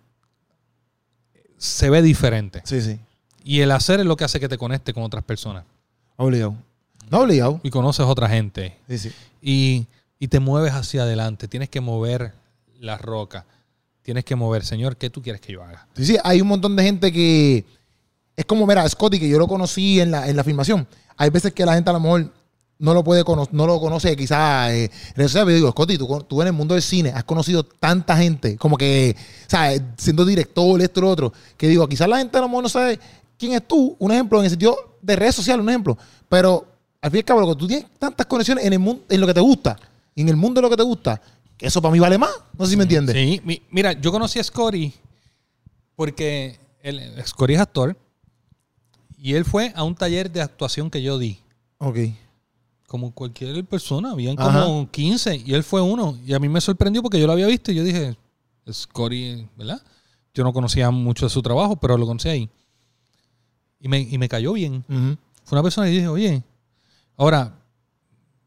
se 1.58 1.90
ve 1.90 2.02
diferente. 2.02 2.62
Sí, 2.64 2.80
sí. 2.80 3.00
Y 3.42 3.60
el 3.62 3.72
hacer 3.72 3.98
es 3.98 4.06
lo 4.06 4.14
que 4.16 4.22
hace 4.22 4.38
que 4.38 4.48
te 4.48 4.56
conecte 4.58 4.94
con 4.94 5.02
otras 5.02 5.24
personas. 5.24 5.64
Obligado. 6.16 6.54
No 7.10 7.18
obligado. 7.22 7.58
Y 7.64 7.70
conoces 7.70 8.06
otra 8.06 8.28
gente. 8.28 8.78
Sí, 8.88 8.98
sí. 8.98 9.12
Y, 9.42 9.86
y 10.20 10.28
te 10.28 10.38
mueves 10.38 10.72
hacia 10.72 11.02
adelante. 11.02 11.48
Tienes 11.48 11.68
que 11.70 11.80
mover 11.80 12.32
la 12.78 12.96
roca. 12.96 13.44
Tienes 14.02 14.24
que 14.24 14.36
mover, 14.36 14.64
Señor, 14.64 14.96
¿qué 14.96 15.10
tú 15.10 15.20
quieres 15.20 15.40
que 15.40 15.52
yo 15.52 15.64
haga? 15.64 15.88
Sí, 15.96 16.04
sí, 16.06 16.16
hay 16.22 16.40
un 16.40 16.46
montón 16.46 16.76
de 16.76 16.84
gente 16.84 17.10
que. 17.10 17.64
Es 18.36 18.44
como, 18.44 18.66
mira, 18.66 18.88
Scotty, 18.88 19.18
que 19.18 19.28
yo 19.28 19.38
lo 19.38 19.48
conocí 19.48 20.00
en 20.00 20.10
la, 20.12 20.28
en 20.28 20.36
la 20.36 20.44
filmación. 20.44 20.86
Hay 21.16 21.30
veces 21.30 21.52
que 21.52 21.64
la 21.66 21.74
gente 21.74 21.90
a 21.90 21.94
lo 21.94 22.00
mejor 22.00 22.32
no 22.78 22.92
lo 22.94 23.04
puede 23.04 23.24
cono- 23.24 23.48
no 23.52 23.66
lo 23.66 23.80
conoce, 23.80 24.16
quizás. 24.16 24.70
Eh, 24.72 24.90
yo 25.16 25.44
digo, 25.46 25.70
Scotty, 25.70 25.96
tú, 25.98 26.24
tú 26.28 26.40
en 26.42 26.48
el 26.48 26.52
mundo 26.52 26.74
del 26.74 26.82
cine 26.82 27.10
has 27.10 27.24
conocido 27.24 27.62
tanta 27.64 28.16
gente, 28.16 28.56
como 28.56 28.76
que, 28.76 29.16
¿sabes? 29.46 29.80
Siendo 29.96 30.24
director, 30.24 30.80
esto, 30.82 31.00
lo 31.00 31.10
otro, 31.10 31.32
que 31.56 31.68
digo, 31.68 31.88
quizás 31.88 32.08
la 32.08 32.18
gente 32.18 32.36
a 32.36 32.40
lo 32.40 32.48
mejor 32.48 32.62
no 32.64 32.68
sabe 32.68 32.98
quién 33.38 33.52
es 33.52 33.66
tú, 33.66 33.96
un 33.98 34.12
ejemplo, 34.12 34.38
en 34.38 34.44
el 34.44 34.50
sentido 34.50 34.96
de 35.00 35.16
redes 35.16 35.34
sociales, 35.36 35.62
un 35.62 35.68
ejemplo. 35.70 35.96
Pero 36.28 36.66
al 37.00 37.10
fin 37.10 37.18
y 37.18 37.20
al 37.20 37.24
cabo, 37.24 37.40
lo 37.42 37.48
que 37.54 37.56
tú 37.60 37.66
tienes 37.68 37.86
tantas 37.98 38.26
conexiones 38.26 38.64
en 38.64 38.72
el 38.72 38.78
mundo, 38.78 39.02
en 39.08 39.20
lo 39.20 39.26
que 39.26 39.34
te 39.34 39.40
gusta, 39.40 39.78
y 40.14 40.22
en 40.22 40.28
el 40.28 40.36
mundo 40.36 40.60
de 40.60 40.62
lo 40.62 40.70
que 40.70 40.76
te 40.76 40.82
gusta, 40.82 41.20
que 41.56 41.66
eso 41.66 41.80
para 41.80 41.92
mí 41.92 42.00
vale 42.00 42.18
más. 42.18 42.30
No 42.58 42.64
sé 42.64 42.72
si 42.72 42.76
me 42.76 42.82
entiendes. 42.84 43.14
Sí, 43.14 43.40
mi- 43.44 43.62
mira, 43.70 43.92
yo 43.92 44.10
conocí 44.10 44.38
a 44.40 44.44
Scotty 44.44 44.92
porque 45.96 46.58
el, 46.82 47.00
Scotty 47.24 47.54
es 47.54 47.60
actor 47.60 47.96
y 49.16 49.34
él 49.34 49.44
fue 49.44 49.72
a 49.76 49.84
un 49.84 49.94
taller 49.94 50.30
de 50.30 50.42
actuación 50.42 50.90
que 50.90 51.02
yo 51.02 51.18
di. 51.18 51.38
Ok. 51.78 51.98
Como 52.94 53.10
cualquier 53.10 53.64
persona, 53.64 54.12
habían 54.12 54.36
como 54.36 54.88
15 54.88 55.42
y 55.44 55.52
él 55.52 55.64
fue 55.64 55.80
uno. 55.80 56.16
Y 56.24 56.32
a 56.32 56.38
mí 56.38 56.48
me 56.48 56.60
sorprendió 56.60 57.02
porque 57.02 57.18
yo 57.18 57.26
lo 57.26 57.32
había 57.32 57.48
visto 57.48 57.72
y 57.72 57.74
yo 57.74 57.82
dije, 57.82 58.16
Scotty, 58.70 59.48
¿verdad? 59.56 59.82
Yo 60.32 60.44
no 60.44 60.52
conocía 60.52 60.92
mucho 60.92 61.26
de 61.26 61.30
su 61.30 61.42
trabajo, 61.42 61.74
pero 61.74 61.98
lo 61.98 62.06
conocí 62.06 62.28
ahí. 62.28 62.48
Y 63.80 63.88
me, 63.88 63.98
y 63.98 64.16
me 64.16 64.28
cayó 64.28 64.52
bien. 64.52 64.84
Ujú. 64.88 65.16
Fue 65.42 65.56
una 65.56 65.64
persona 65.64 65.88
que 65.88 65.92
dije, 65.94 66.06
oye, 66.06 66.44
ahora, 67.16 67.58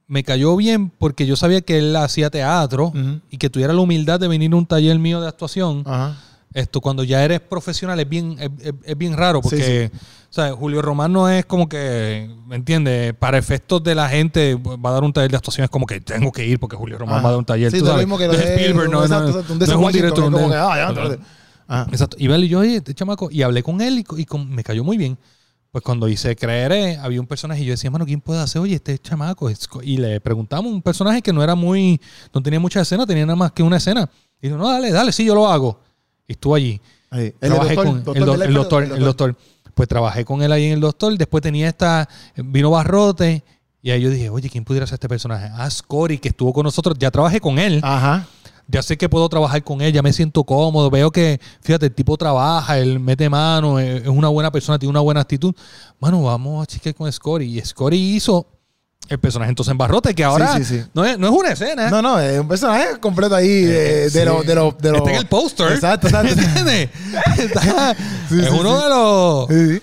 me 0.08 0.24
cayó 0.24 0.56
bien 0.56 0.91
porque 0.98 1.26
yo 1.26 1.36
sabía 1.36 1.60
que 1.60 1.80
él 1.80 1.93
hacía 1.98 2.30
teatro 2.30 2.86
Ujú. 2.95 3.20
y 3.30 3.38
que 3.39 3.50
tuviera 3.50 3.74
la 3.74 3.82
humildad 3.82 4.18
de 4.18 4.30
venir 4.30 4.54
a 4.54 4.56
un 4.56 4.66
taller 4.66 4.98
mío 4.98 5.20
de 5.20 5.28
actuación. 5.28 5.84
Ajá. 5.86 6.16
Esto, 6.58 6.82
cuando 6.82 7.03
ya 7.03 7.24
eres 7.24 7.39
profesional, 7.39 7.99
es 7.99 8.10
bien, 8.10 8.36
es, 8.39 8.49
es- 8.66 8.74
es 8.84 8.97
bien 8.97 9.16
raro 9.16 9.41
porque, 9.41 9.91
¿sabes? 10.30 10.53
Julio 10.53 10.82
Román 10.82 11.14
no 11.14 11.30
es 11.30 11.45
como 11.45 11.70
que, 11.70 12.30
¿me 12.47 12.55
entiendes? 12.55 13.14
Para 13.14 13.38
efectos 13.38 13.84
de 13.84 13.93
la 13.93 14.10
gente, 14.10 14.55
va 14.55 14.89
a 14.89 14.93
dar 14.93 15.03
un 15.03 15.14
taller 15.14 15.30
de 15.30 15.38
actuación, 15.38 15.66
es 15.66 15.70
como 15.70 15.86
que 15.86 16.01
tengo 16.01 16.32
que 16.32 16.45
ir 16.45 16.60
porque 16.60 16.76
Julio 16.76 16.97
Román 16.97 17.16
Ajá. 17.18 17.24
va 17.24 17.30
a 17.30 17.32
dar 17.34 17.39
un 17.39 17.45
taller. 17.45 17.72
Sí, 17.72 17.80
tú 17.80 17.86
sabes. 17.86 18.01
mismo 18.05 18.18
que 18.18 18.28
de- 18.28 18.55
Spielberg, 18.55 18.89
no, 18.89 19.03
exacto, 19.03 19.24
no- 19.24 19.30
exacto, 19.30 19.55
no 19.55 19.64
es 19.66 19.72
un 19.72 19.91
director. 19.91 20.20
es 20.24 20.28
un 20.28 20.34
como 20.34 20.45
de- 20.47 20.51
que, 20.53 20.60
ah, 20.60 20.76
ya, 20.76 20.88
espérate. 20.89 21.20
Ajá. 21.68 21.88
Exacto. 21.91 22.18
Y, 22.20 22.47
yo, 22.47 22.60
oye, 22.60 22.78
este 22.78 22.93
chamaco, 22.95 23.30
y 23.32 23.41
hablé 23.43 23.62
con 23.62 23.80
él 23.82 23.99
y, 23.99 24.03
co- 24.03 24.18
y 24.18 24.26
con- 24.26 24.49
me 24.49 24.64
cayó 24.64 24.84
muy 24.84 24.97
bien. 24.97 25.18
Pues 25.72 25.84
cuando 25.84 26.08
hice 26.08 26.36
Creeré, 26.36 26.95
había 26.97 27.20
un 27.22 27.28
personaje 27.28 27.62
y 27.62 27.66
yo 27.66 27.72
decía, 27.74 27.91
mano, 27.91 28.05
¿quién 28.05 28.22
puede 28.22 28.39
hacer? 28.39 28.62
Oye, 28.62 28.74
este 28.76 28.97
chamaco. 28.97 29.47
es 29.49 29.68
co-". 29.68 29.84
Y 29.84 29.97
le 29.97 30.20
preguntamos 30.22 30.72
un 30.72 30.82
personaje 30.82 31.22
que 31.22 31.32
no 31.34 31.43
era 31.43 31.53
muy, 31.55 32.01
no 32.34 32.41
tenía 32.41 32.60
mucha 32.60 32.82
escena, 32.82 33.05
tenía 33.05 33.26
nada 33.28 33.36
más 33.36 33.51
que 33.51 33.62
una 33.62 33.78
escena. 33.78 34.10
Y 34.41 34.47
dijo, 34.47 34.58
no, 34.58 34.72
dale, 34.72 34.91
dale, 34.91 35.12
sí, 35.12 35.26
yo 35.26 35.36
lo 35.36 35.47
hago. 35.47 35.82
Y 36.28 36.34
estuvo 36.34 36.55
allí. 36.55 36.82
Ahí. 37.09 37.34
El 37.39 37.49
trabajé 37.51 37.75
doctor, 37.75 37.86
con 37.86 38.03
doctor 38.03 38.17
el, 38.17 38.25
do- 38.25 38.32
del 38.38 38.41
el 38.49 38.53
doctor, 38.53 38.84
el 38.84 38.99
doctor. 39.03 39.36
Pues 39.73 39.88
trabajé 39.88 40.25
con 40.25 40.41
él 40.41 40.51
ahí 40.51 40.65
en 40.65 40.73
el 40.73 40.80
doctor. 40.82 41.17
Después 41.17 41.41
tenía 41.41 41.67
esta, 41.67 42.09
vino 42.36 42.71
Barrote. 42.71 43.43
Y 43.82 43.91
ahí 43.91 44.01
yo 44.01 44.09
dije, 44.09 44.30
oye, 44.30 44.49
¿quién 44.49 44.65
pudiera 44.65 44.86
ser 44.88 44.95
este 44.95 45.07
personaje? 45.07 45.49
Ah, 45.53 45.69
Scotty, 45.69 46.17
que 46.17 46.30
estuvo 46.30 46.51
con 46.51 46.63
nosotros. 46.63 46.97
Ya 46.99 47.11
trabajé 47.11 47.39
con 47.39 47.59
él. 47.59 47.80
Ajá. 47.84 48.28
Ya 48.69 48.82
sé 48.82 48.97
que 48.97 49.07
puedo 49.07 49.30
trabajar 49.30 49.63
con 49.63 49.80
él, 49.82 49.93
ya 49.93 50.01
me 50.01 50.11
siento 50.11 50.43
cómodo, 50.43 50.89
veo 50.89 51.09
que, 51.09 51.39
fíjate, 51.61 51.86
el 51.86 51.95
tipo 51.95 52.17
trabaja, 52.17 52.78
él 52.78 52.99
mete 52.99 53.30
mano, 53.30 53.80
es 53.80 54.01
es 54.01 54.07
una 54.09 54.28
buena 54.28 54.51
persona, 54.51 54.78
tiene 54.78 54.89
una 54.89 54.99
buena 54.99 55.21
actitud. 55.21 55.55
Mano, 56.01 56.21
vamos 56.23 56.63
a 56.63 56.65
chequear 56.65 56.93
con 56.93 57.09
Scotty. 57.09 57.45
Y 57.59 57.61
Scotty 57.61 57.95
hizo 58.17 58.45
el 59.10 59.20
personaje 59.20 59.49
entonces 59.49 59.72
en 59.72 59.78
Barrote, 59.78 60.14
que 60.14 60.24
ahora 60.24 60.58
Sí, 60.58 60.64
sí, 60.66 60.80
sí. 60.80 60.86
No, 60.93 61.05
es, 61.05 61.18
no 61.18 61.28
es 61.28 61.34
una 61.34 61.49
escena. 61.51 61.89
No, 61.89 62.01
no, 62.01 62.20
es 62.20 62.39
un 62.39 62.47
personaje 62.47 62.99
completo 62.99 63.36
ahí 63.36 63.47
de, 63.64 64.05
Eh, 64.05 64.10
de, 64.10 64.26
los- 64.26 64.45
de 64.45 64.55
los. 64.55 64.78
De 64.78 64.89
Está 64.89 65.10
en 65.12 65.16
el 65.18 65.26
póster. 65.28 65.72
Exacto, 65.72 66.08
exacto. 66.08 66.34
¿Entiendes? 66.39 66.89
Está- 67.38 67.91
es 67.91 68.49
uno 68.51 68.82
de 68.82 68.89
los... 68.89 69.82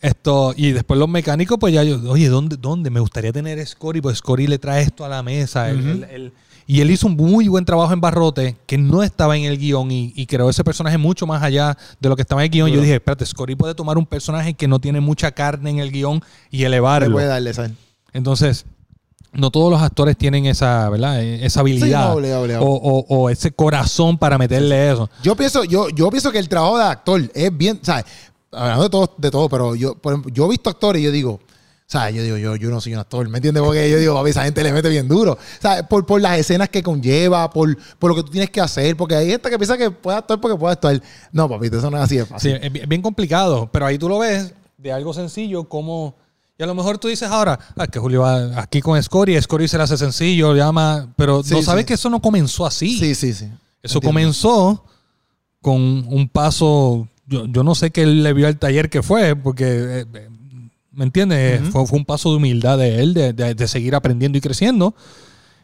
Esto, 0.00 0.52
y 0.54 0.72
después 0.72 0.98
los 1.00 1.08
mecánicos, 1.08 1.56
pues 1.58 1.72
ya 1.72 1.82
yo, 1.82 1.98
oye, 2.10 2.28
¿dónde? 2.28 2.56
¿Dónde? 2.58 2.90
Me 2.90 3.00
gustaría 3.00 3.32
tener 3.32 3.58
a 3.58 3.64
Scotty, 3.64 4.02
pues 4.02 4.18
Scotty 4.18 4.46
le 4.46 4.58
trae 4.58 4.82
esto 4.82 5.04
a 5.04 5.08
la 5.08 5.22
mesa. 5.22 5.70
Él- 5.70 6.06
él- 6.10 6.32
y 6.66 6.80
él 6.80 6.90
hizo 6.90 7.06
un 7.06 7.14
muy 7.16 7.46
buen 7.48 7.64
trabajo 7.66 7.92
en 7.92 8.00
Barrote, 8.00 8.56
que 8.66 8.78
no 8.78 9.02
estaba 9.02 9.36
en 9.36 9.44
el 9.44 9.58
guion, 9.58 9.90
y, 9.90 10.12
y 10.16 10.24
creó 10.26 10.48
ese 10.48 10.64
personaje 10.64 10.96
mucho 10.96 11.26
más 11.26 11.42
allá 11.42 11.76
de 12.00 12.08
lo 12.08 12.16
que 12.16 12.22
estaba 12.22 12.40
en 12.42 12.46
el 12.46 12.50
guion. 12.50 12.70
Yo 12.70 12.80
dije, 12.80 12.94
espérate, 12.94 13.24
Scotty 13.26 13.54
puede 13.54 13.74
tomar 13.74 13.98
un 13.98 14.06
personaje 14.06 14.54
que 14.54 14.66
no 14.66 14.78
tiene 14.78 15.00
mucha 15.00 15.30
carne 15.32 15.68
en 15.70 15.78
el 15.78 15.90
guion 15.90 16.22
y 16.50 16.58
Le 16.60 16.66
elevarlo. 16.66 17.12
puede 17.12 17.26
darle. 17.26 17.52
Entonces, 18.14 18.64
no 19.32 19.50
todos 19.50 19.70
los 19.70 19.82
actores 19.82 20.16
tienen 20.16 20.46
esa, 20.46 20.88
¿verdad? 20.88 21.20
Eh, 21.22 21.44
Esa 21.44 21.60
habilidad. 21.60 22.08
no, 22.08 22.14
obligado, 22.14 22.42
obligado. 22.42 22.64
O, 22.64 22.74
o- 23.00 23.06
o 23.08 23.30
ese 23.30 23.50
corazón 23.52 24.16
para 24.16 24.38
meterle 24.38 24.92
eso. 24.92 25.10
Yo 25.22 25.36
pienso, 25.36 25.64
yo, 25.64 25.88
yo 25.90 26.08
pienso 26.10 26.30
que 26.32 26.38
el 26.38 26.48
trabajo 26.48 26.78
de 26.78 26.84
actor 26.84 27.20
es 27.34 27.56
bien, 27.56 27.78
¿sabes? 27.82 28.04
Hablando 28.52 28.84
de 28.84 28.90
todo, 28.90 29.14
de 29.18 29.30
todo, 29.30 29.48
pero 29.48 29.74
yo, 29.74 29.96
por 29.96 30.12
ejemplo, 30.12 30.32
yo 30.32 30.46
he 30.46 30.50
visto 30.50 30.70
actores 30.70 31.02
y 31.02 31.04
yo 31.06 31.10
digo, 31.10 31.40
¿sabes? 31.88 32.14
Yo 32.14 32.22
digo, 32.22 32.36
yo, 32.36 32.54
yo 32.54 32.70
no 32.70 32.80
soy 32.80 32.94
un 32.94 33.00
actor, 33.00 33.28
¿me 33.28 33.38
entiendes? 33.38 33.60
Porque 33.64 33.90
yo 33.90 33.98
digo, 33.98 34.14
papi, 34.14 34.30
esa 34.30 34.44
gente 34.44 34.62
le 34.62 34.72
mete 34.72 34.88
bien 34.88 35.08
duro. 35.08 35.36
¿Sabes? 35.60 35.82
Por, 35.88 36.06
por 36.06 36.20
las 36.20 36.38
escenas 36.38 36.68
que 36.68 36.84
conlleva, 36.84 37.50
por, 37.50 37.76
por 37.98 38.10
lo 38.10 38.14
que 38.16 38.22
tú 38.22 38.30
tienes 38.30 38.50
que 38.50 38.60
hacer, 38.60 38.96
porque 38.96 39.16
hay 39.16 39.30
gente 39.30 39.50
que 39.50 39.58
piensa 39.58 39.76
que 39.76 39.90
puede 39.90 40.16
actuar 40.18 40.40
porque 40.40 40.56
puede 40.56 40.74
actuar. 40.74 41.02
No, 41.32 41.48
papi, 41.48 41.66
eso 41.66 41.90
no 41.90 41.96
es 41.96 42.04
así 42.04 42.16
de 42.18 42.22
Sí, 42.24 42.28
fácil. 42.30 42.58
bien, 42.60 42.76
es 42.76 42.88
bien 42.88 43.02
complicado, 43.02 43.68
pero 43.72 43.86
ahí 43.86 43.98
tú 43.98 44.08
lo 44.08 44.20
ves 44.20 44.54
de 44.78 44.92
algo 44.92 45.12
sencillo 45.12 45.64
como... 45.64 46.14
Y 46.58 46.62
a 46.62 46.66
lo 46.66 46.74
mejor 46.74 46.98
tú 46.98 47.08
dices 47.08 47.28
ahora, 47.28 47.58
ah, 47.76 47.86
que 47.88 47.98
Julio 47.98 48.20
va 48.20 48.60
aquí 48.60 48.80
con 48.80 49.00
Scotty, 49.02 49.40
Scotty 49.40 49.66
se 49.66 49.76
le 49.76 49.82
hace 49.82 49.96
sencillo, 49.96 50.54
llama, 50.54 51.12
pero 51.16 51.42
Sí, 51.42 51.52
no 51.54 51.62
sabes 51.62 51.82
sí. 51.82 51.86
que 51.86 51.94
eso 51.94 52.08
no 52.10 52.20
comenzó 52.22 52.64
así. 52.64 52.96
Sí, 52.98 53.14
sí, 53.16 53.32
sí. 53.32 53.46
eso 53.82 53.98
Entiendo. 53.98 54.06
comenzó 54.06 54.84
con 55.60 55.80
un 55.80 56.28
paso, 56.28 57.08
yo, 57.26 57.46
yo 57.46 57.64
no 57.64 57.74
sé 57.74 57.90
qué 57.90 58.02
él 58.02 58.22
le 58.22 58.32
vio 58.34 58.46
al 58.46 58.58
taller 58.58 58.88
que 58.88 59.02
fue, 59.02 59.34
porque, 59.34 59.64
eh, 59.66 60.06
eh, 60.14 60.28
¿me 60.92 61.04
entiendes? 61.04 61.62
Ujú. 61.62 61.70
fue, 61.72 61.86
fue 61.86 61.98
un 61.98 62.04
paso 62.04 62.30
de 62.30 62.36
humildad 62.36 62.78
de 62.78 63.00
él, 63.02 63.14
de, 63.14 63.32
de- 63.32 63.54
de 63.54 63.68
seguir 63.68 63.94
aprendiendo 63.96 64.38
y 64.38 64.40
creciendo. 64.40 64.94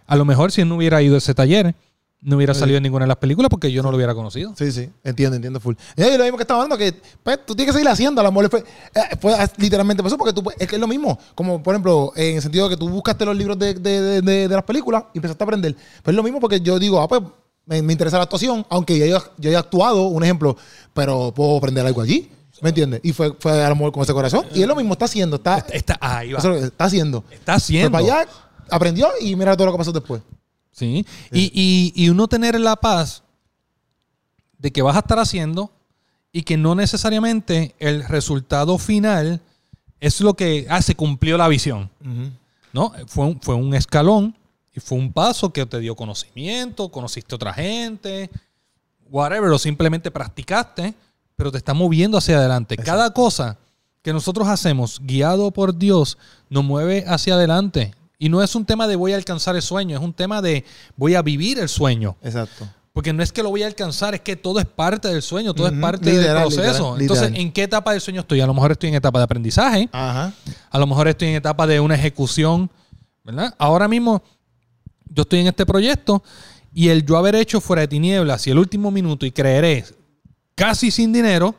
A 0.08 0.16
lo 0.16 0.24
mejor 0.24 0.50
si 0.50 0.62
él 0.62 0.68
no 0.68 0.74
hubiera 0.76 1.00
ido 1.02 1.14
a 1.14 1.18
ese 1.18 1.34
taller, 1.34 1.76
no 2.22 2.36
hubiera 2.36 2.52
Sí. 2.54 2.60
salido 2.60 2.76
en 2.76 2.82
ninguna 2.82 3.04
de 3.04 3.08
las 3.08 3.16
películas 3.16 3.48
porque 3.48 3.72
yo 3.72 3.82
no 3.82 3.90
lo 3.90 3.96
hubiera 3.96 4.14
conocido. 4.14 4.54
Sí, 4.56 4.70
sí, 4.72 4.90
entiendo, 5.04 5.36
entiendo 5.36 5.58
full. 5.60 5.74
Y 5.96 6.02
lo 6.16 6.24
mismo 6.24 6.36
que 6.36 6.42
estaba 6.42 6.60
hablando, 6.62 6.76
que 6.76 6.94
pues, 7.22 7.38
tú 7.46 7.54
tienes 7.54 7.72
que 7.72 7.78
seguir 7.78 7.88
haciendo. 7.90 8.20
A 8.20 8.24
lo 8.24 8.30
mejor 8.32 8.50
fue, 8.50 8.60
eh, 8.60 9.16
fue 9.20 9.34
literalmente 9.56 10.02
pasó 10.02 10.18
porque 10.18 10.32
tú, 10.34 10.42
puedes- 10.42 10.60
es 10.60 10.68
que 10.68 10.76
es 10.76 10.80
lo 10.80 10.86
mismo. 10.86 11.18
Como 11.34 11.62
por 11.62 11.74
ejemplo, 11.74 12.12
en 12.16 12.36
el 12.36 12.42
sentido 12.42 12.68
de 12.68 12.74
que 12.76 12.78
tú 12.78 12.88
buscaste 12.88 13.24
los 13.24 13.36
libros 13.36 13.58
de, 13.58 13.74
de- 13.74 14.20
de- 14.22 14.48
de- 14.48 14.48
las 14.48 14.64
películas 14.64 15.04
y 15.14 15.18
empezaste 15.18 15.42
a 15.42 15.46
aprender. 15.46 15.74
Pues 16.02 16.12
es 16.12 16.14
lo 16.14 16.22
mismo 16.22 16.40
porque 16.40 16.60
yo 16.60 16.78
digo, 16.78 17.00
ah, 17.00 17.08
pues 17.08 17.22
me, 17.66 17.80
me 17.82 17.92
interesa 17.92 18.16
la 18.18 18.24
actuación, 18.24 18.66
aunque 18.68 18.98
yo, 18.98 19.06
yo 19.38 19.48
haya 19.50 19.58
actuado, 19.60 20.02
un 20.08 20.22
ejemplo, 20.24 20.56
pero 20.92 21.32
puedo 21.34 21.56
aprender 21.56 21.86
algo 21.86 22.00
allí. 22.02 22.30
¿Me 22.62 22.68
entiendes? 22.68 23.00
Y 23.02 23.14
fue, 23.14 23.32
fue 23.38 23.64
a 23.64 23.68
lo 23.70 23.74
mejor 23.76 23.92
con 23.92 24.02
ese 24.02 24.12
corazón. 24.12 24.44
Y 24.54 24.60
es 24.60 24.68
lo 24.68 24.76
mismo, 24.76 24.92
está 24.92 25.06
haciendo, 25.06 25.36
está, 25.36 25.64
Está, 25.72 25.96
ahí 26.00 26.32
va. 26.34 26.38
está 26.40 26.84
haciendo. 26.84 27.24
Está 27.30 27.54
haciendo. 27.54 27.90
Para 27.90 28.04
allá, 28.04 28.28
aprendió 28.68 29.08
y 29.18 29.34
mira 29.34 29.56
todo 29.56 29.66
lo 29.66 29.72
que 29.72 29.78
pasó 29.78 29.92
después. 29.92 30.20
Sí. 30.72 31.04
Y, 31.32 31.50
y- 31.54 31.92
y 31.94 32.08
uno 32.08 32.28
tener 32.28 32.58
la 32.60 32.76
paz 32.76 33.22
de 34.58 34.70
que 34.70 34.82
vas 34.82 34.96
a 34.96 35.00
estar 35.00 35.18
haciendo 35.18 35.70
y 36.32 36.42
que 36.42 36.56
no 36.56 36.74
necesariamente 36.74 37.74
el 37.78 38.04
resultado 38.06 38.78
final 38.78 39.40
es 40.00 40.20
lo 40.20 40.34
que, 40.34 40.66
ah, 40.70 40.80
se 40.82 40.94
cumplió 40.94 41.36
la 41.36 41.48
visión. 41.48 41.90
¿No? 42.72 42.92
Fue 43.08 43.26
un, 43.26 43.40
fue 43.40 43.54
un 43.56 43.74
escalón 43.74 44.36
y 44.74 44.80
fue 44.80 44.96
un 44.96 45.12
paso 45.12 45.52
que 45.52 45.66
te 45.66 45.80
dio 45.80 45.96
conocimiento, 45.96 46.88
conociste 46.88 47.34
a 47.34 47.36
otra 47.36 47.52
gente, 47.52 48.30
whatever, 49.10 49.50
o 49.50 49.58
simplemente 49.58 50.10
practicaste, 50.10 50.94
pero 51.34 51.50
te 51.50 51.58
está 51.58 51.74
moviendo 51.74 52.16
hacia 52.16 52.38
adelante. 52.38 52.76
Cada 52.76 53.12
cosa 53.12 53.58
que 54.02 54.12
nosotros 54.12 54.46
hacemos 54.46 55.00
guiado 55.02 55.50
por 55.50 55.76
Dios 55.76 56.16
nos 56.48 56.62
mueve 56.64 57.04
hacia 57.08 57.34
adelante. 57.34 57.92
Y 58.22 58.28
no 58.28 58.42
es 58.42 58.54
un 58.54 58.66
tema 58.66 58.86
de 58.86 58.94
voy 58.96 59.14
a 59.14 59.16
alcanzar 59.16 59.56
el 59.56 59.62
sueño, 59.62 59.96
es 59.96 60.02
un 60.04 60.12
tema 60.12 60.40
de 60.42 60.64
voy 60.96 61.14
a 61.14 61.22
vivir 61.22 61.58
el 61.58 61.68
sueño. 61.70 62.16
Exacto. 62.22 62.68
Porque 62.92 63.12
no 63.14 63.22
es 63.22 63.32
que 63.32 63.42
lo 63.42 63.48
voy 63.48 63.62
a 63.62 63.66
alcanzar, 63.66 64.14
es 64.14 64.20
que 64.20 64.36
todo 64.36 64.60
es 64.60 64.66
parte 64.66 65.08
del 65.08 65.22
sueño, 65.22 65.54
todo 65.54 65.68
es 65.68 65.72
parte 65.80 66.10
Literal, 66.12 66.34
del 66.34 66.42
proceso. 66.42 66.96
literal, 66.96 67.00
Entonces, 67.00 67.24
literal. 67.28 67.40
¿en 67.46 67.52
qué 67.52 67.62
etapa 67.62 67.92
del 67.92 68.00
sueño 68.02 68.20
estoy? 68.20 68.40
A 68.42 68.46
lo 68.46 68.52
mejor 68.52 68.72
estoy 68.72 68.90
en 68.90 68.96
etapa 68.96 69.18
de 69.20 69.24
aprendizaje, 69.24 69.88
Ajá. 69.90 70.32
a 70.70 70.78
lo 70.78 70.86
mejor 70.86 71.08
estoy 71.08 71.28
en 71.28 71.36
etapa 71.36 71.66
de 71.66 71.80
una 71.80 71.94
ejecución, 71.94 72.70
¿verdad? 73.24 73.54
Ahora 73.58 73.88
mismo 73.88 74.22
yo 75.08 75.22
estoy 75.22 75.38
en 75.40 75.46
este 75.46 75.64
proyecto 75.64 76.22
y 76.74 76.88
el 76.88 77.06
yo 77.06 77.16
haber 77.16 77.36
hecho 77.36 77.60
fuera 77.62 77.80
de 77.82 77.88
tinieblas 77.88 78.46
y 78.46 78.50
el 78.50 78.58
último 78.58 78.90
minuto 78.90 79.24
y 79.24 79.30
creeré 79.32 79.84
casi 80.54 80.90
sin 80.90 81.12
dinero 81.12 81.54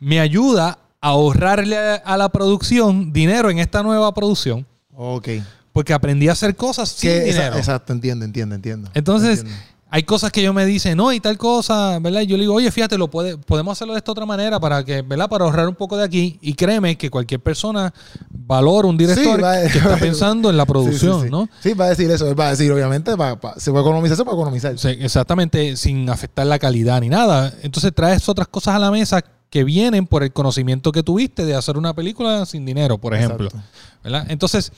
me 0.00 0.18
ayuda 0.18 0.78
a 1.00 1.08
ahorrarle 1.10 1.76
a, 1.78 1.94
a 1.96 2.16
la 2.16 2.30
producción 2.30 3.12
dinero 3.12 3.48
en 3.50 3.58
esta 3.60 3.82
nueva 3.84 4.12
producción. 4.12 4.66
Ok. 4.94 5.28
Porque 5.72 5.92
aprendí 5.92 6.28
a 6.28 6.32
hacer 6.32 6.56
cosas 6.56 6.88
sin 6.88 7.10
Que 7.10 7.20
dinero. 7.24 7.56
exacto, 7.56 7.92
entiendo, 7.92 8.24
entiendo, 8.24 8.54
entiendo. 8.54 8.90
Entonces, 8.94 9.40
Entiendo. 9.40 9.60
hay 9.88 10.02
cosas 10.02 10.32
que 10.32 10.42
yo 10.42 10.52
me 10.52 10.66
dicen, 10.66 10.96
no, 10.96 11.12
y 11.12 11.20
tal 11.20 11.38
cosa, 11.38 11.98
¿verdad? 12.00 12.22
Y 12.22 12.26
yo 12.26 12.36
le 12.36 12.42
digo, 12.42 12.54
oye, 12.54 12.70
fíjate, 12.72 12.98
lo 12.98 13.08
puede, 13.08 13.38
podemos 13.38 13.78
hacerlo 13.78 13.94
de 13.94 13.98
esta 13.98 14.10
otra 14.10 14.26
manera 14.26 14.58
para 14.58 14.84
que, 14.84 15.02
¿verdad? 15.02 15.28
Para 15.28 15.44
ahorrar 15.44 15.68
un 15.68 15.76
poco 15.76 15.96
de 15.96 16.02
aquí. 16.04 16.38
Y 16.42 16.54
créeme 16.54 16.98
que 16.98 17.08
cualquier 17.08 17.40
persona 17.40 17.94
valora 18.30 18.88
un 18.88 18.96
director 18.96 19.36
Sí, 19.36 19.42
va- 19.42 19.60
que 19.60 19.78
está 19.78 19.96
pensando 20.00 20.50
en 20.50 20.56
la 20.56 20.66
producción, 20.66 21.12
Sí, 21.14 21.20
sí, 21.20 21.24
sí. 21.26 21.30
¿no? 21.30 21.48
Sí, 21.60 21.74
va 21.74 21.84
a 21.84 21.88
decir 21.90 22.10
eso. 22.10 22.34
Va 22.34 22.48
a 22.48 22.50
decir, 22.50 22.70
obviamente, 22.72 23.14
va- 23.14 23.34
va- 23.36 23.54
se 23.58 23.70
puede 23.70 23.84
economizar, 23.84 24.16
se 24.16 24.24
puede 24.24 24.36
economizar. 24.38 24.74
Exactamente, 24.98 25.76
sin 25.76 26.10
afectar 26.10 26.46
la 26.46 26.58
calidad 26.58 27.00
ni 27.00 27.08
nada. 27.08 27.54
Entonces 27.62 27.92
traes 27.94 28.28
otras 28.28 28.48
cosas 28.48 28.74
a 28.74 28.78
la 28.80 28.90
mesa 28.90 29.22
que 29.50 29.62
vienen 29.64 30.06
por 30.06 30.22
el 30.24 30.32
conocimiento 30.32 30.90
que 30.92 31.02
tuviste 31.04 31.44
de 31.44 31.54
hacer 31.54 31.76
una 31.76 31.94
película 31.94 32.44
sin 32.46 32.64
dinero, 32.66 32.98
por 32.98 33.14
ejemplo. 33.14 33.46
Exacto. 33.46 33.66
¿verdad? 34.02 34.26
Entonces, 34.28 34.72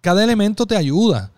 cada 0.00 0.22
elemento 0.24 0.66
te 0.66 0.76
ayuda. 0.76 1.30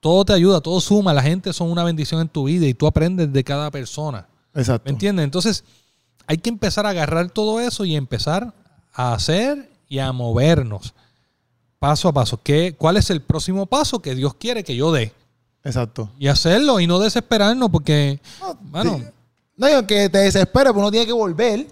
Todo 0.00 0.24
te 0.24 0.32
ayuda, 0.32 0.60
todo 0.60 0.80
suma. 0.80 1.12
La 1.12 1.22
gente 1.22 1.52
son 1.52 1.70
una 1.70 1.84
bendición 1.84 2.20
en 2.22 2.28
tu 2.28 2.44
vida 2.44 2.66
y 2.66 2.74
tú 2.74 2.86
aprendes 2.86 3.32
de 3.32 3.44
cada 3.44 3.70
persona. 3.70 4.26
Exacto. 4.54 4.84
¿Me 4.86 4.92
entiendes? 4.92 5.24
Entonces, 5.24 5.64
hay 6.26 6.38
que 6.38 6.48
empezar 6.48 6.86
a 6.86 6.90
agarrar 6.90 7.30
todo 7.30 7.60
eso 7.60 7.84
y 7.84 7.96
empezar 7.96 8.54
a 8.94 9.12
hacer 9.14 9.68
y 9.88 9.98
a 9.98 10.12
movernos 10.12 10.94
paso 11.78 12.08
a 12.08 12.12
paso. 12.12 12.40
¿Qué, 12.42 12.74
¿Cuál 12.76 12.96
es 12.96 13.10
el 13.10 13.20
próximo 13.22 13.66
paso 13.66 14.00
que 14.00 14.14
Dios 14.14 14.34
quiere 14.34 14.64
que 14.64 14.76
yo 14.76 14.92
dé? 14.92 15.12
Exacto. 15.64 16.10
Y 16.18 16.28
hacerlo 16.28 16.80
y 16.80 16.86
no 16.86 16.98
desesperarnos 16.98 17.68
porque, 17.70 18.20
bueno, 18.62 18.98
Sí. 18.98 19.04
No, 19.56 19.68
y 19.68 19.72
aunque 19.72 20.08
te 20.08 20.18
desesperes, 20.18 20.72
pues 20.72 20.80
uno 20.80 20.90
tiene 20.90 21.04
que 21.04 21.12
volver, 21.12 21.66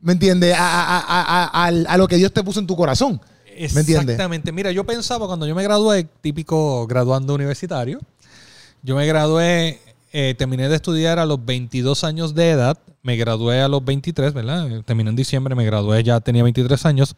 ¿me 0.00 0.12
entiendes? 0.12 0.54
A, 0.54 0.60
a- 0.60 0.98
a- 0.98 1.44
a- 1.44 1.64
a- 1.64 1.68
a 1.68 1.96
lo 1.96 2.06
que 2.06 2.16
Dios 2.16 2.30
te 2.32 2.42
puso 2.44 2.60
en 2.60 2.66
tu 2.66 2.76
corazón. 2.76 3.18
Exactamente. 3.56 4.52
Mira, 4.52 4.72
yo 4.72 4.84
pensaba 4.84 5.26
cuando 5.26 5.46
yo 5.46 5.54
me 5.54 5.62
gradué, 5.62 6.06
típico 6.20 6.86
graduando 6.86 7.34
universitario, 7.34 8.00
yo 8.82 8.96
me 8.96 9.06
gradué, 9.06 9.80
eh, 10.12 10.34
terminé 10.36 10.68
de 10.68 10.76
estudiar 10.76 11.18
a 11.18 11.26
los 11.26 11.44
22 11.44 12.04
años 12.04 12.34
de 12.34 12.50
edad, 12.50 12.78
me 13.02 13.16
gradué 13.16 13.60
a 13.60 13.68
los 13.68 13.84
23, 13.84 14.32
¿verdad? 14.32 14.82
Terminé 14.84 15.10
en 15.10 15.16
diciembre, 15.16 15.54
me 15.54 15.64
gradué, 15.64 16.02
ya 16.02 16.20
tenía 16.20 16.42
23 16.42 16.84
años. 16.86 17.16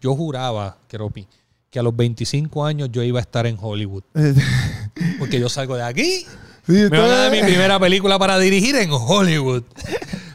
Yo 0.00 0.14
juraba, 0.14 0.78
Keropi, 0.88 1.26
que 1.70 1.78
a 1.78 1.82
los 1.82 1.94
25 1.94 2.64
años 2.64 2.88
yo 2.90 3.02
iba 3.02 3.18
a 3.18 3.22
estar 3.22 3.46
en 3.46 3.56
Hollywood. 3.60 4.02
Porque 5.18 5.38
yo 5.38 5.48
salgo 5.48 5.76
de 5.76 5.82
aquí, 5.82 6.26
Sí, 6.66 6.72
me 6.72 6.88
van 6.88 7.10
a 7.10 7.16
dar 7.16 7.32
mi 7.32 7.42
primera 7.42 7.80
película 7.80 8.18
para 8.18 8.38
dirigir 8.38 8.76
en 8.76 8.90
Hollywood. 8.92 9.64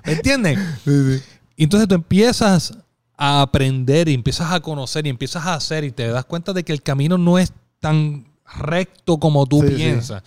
¿Me 0.05 0.13
entiendes? 0.13 0.59
Sí, 0.83 0.91
sí. 0.91 1.23
Y 1.55 1.63
entonces 1.63 1.87
tú 1.87 1.95
empiezas 1.95 2.73
a 3.17 3.41
aprender 3.41 4.09
y 4.09 4.13
empiezas 4.13 4.51
a 4.51 4.59
conocer 4.59 5.05
y 5.05 5.09
empiezas 5.09 5.45
a 5.45 5.53
hacer 5.55 5.83
y 5.83 5.91
te 5.91 6.07
das 6.07 6.25
cuenta 6.25 6.53
de 6.53 6.63
que 6.63 6.73
el 6.73 6.81
camino 6.81 7.17
no 7.17 7.37
es 7.39 7.53
tan 7.79 8.27
recto 8.57 9.17
como 9.17 9.45
tú 9.45 9.61
Sí, 9.61 9.67
sí. 9.69 9.73
piensas. 9.75 10.23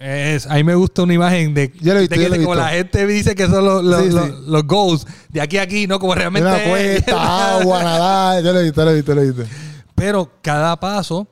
Es, 0.00 0.46
a 0.46 0.54
mí 0.54 0.62
me 0.62 0.76
gusta 0.76 1.02
una 1.02 1.14
imagen 1.14 1.54
de, 1.54 1.66
visto, 1.66 1.92
de 1.92 2.08
que 2.08 2.42
como 2.42 2.54
la 2.54 2.68
gente 2.68 3.04
dice 3.04 3.34
que 3.34 3.48
son 3.48 3.64
los, 3.64 3.82
los, 3.82 4.02
Sí, 4.04 4.10
los- 4.12 4.40
los 4.46 4.64
goals 4.64 5.06
de 5.28 5.40
aquí 5.40 5.58
a 5.58 5.62
aquí, 5.62 5.88
no 5.88 5.98
como 5.98 6.14
realmente 6.14 6.48
Una 6.48 6.62
cuesta, 6.62 7.56
agua, 7.58 7.82
nadar. 7.84 8.44
Yo 8.44 8.52
lo 8.52 8.60
he 8.60 8.62
visto, 8.62 8.84
lo 8.84 8.90
he 8.92 8.94
visto, 8.94 9.14
lo 9.14 9.20
he 9.22 9.30
visto. 9.32 9.42
Pero 9.96 10.30
cada 10.40 10.78
paso 10.78 11.26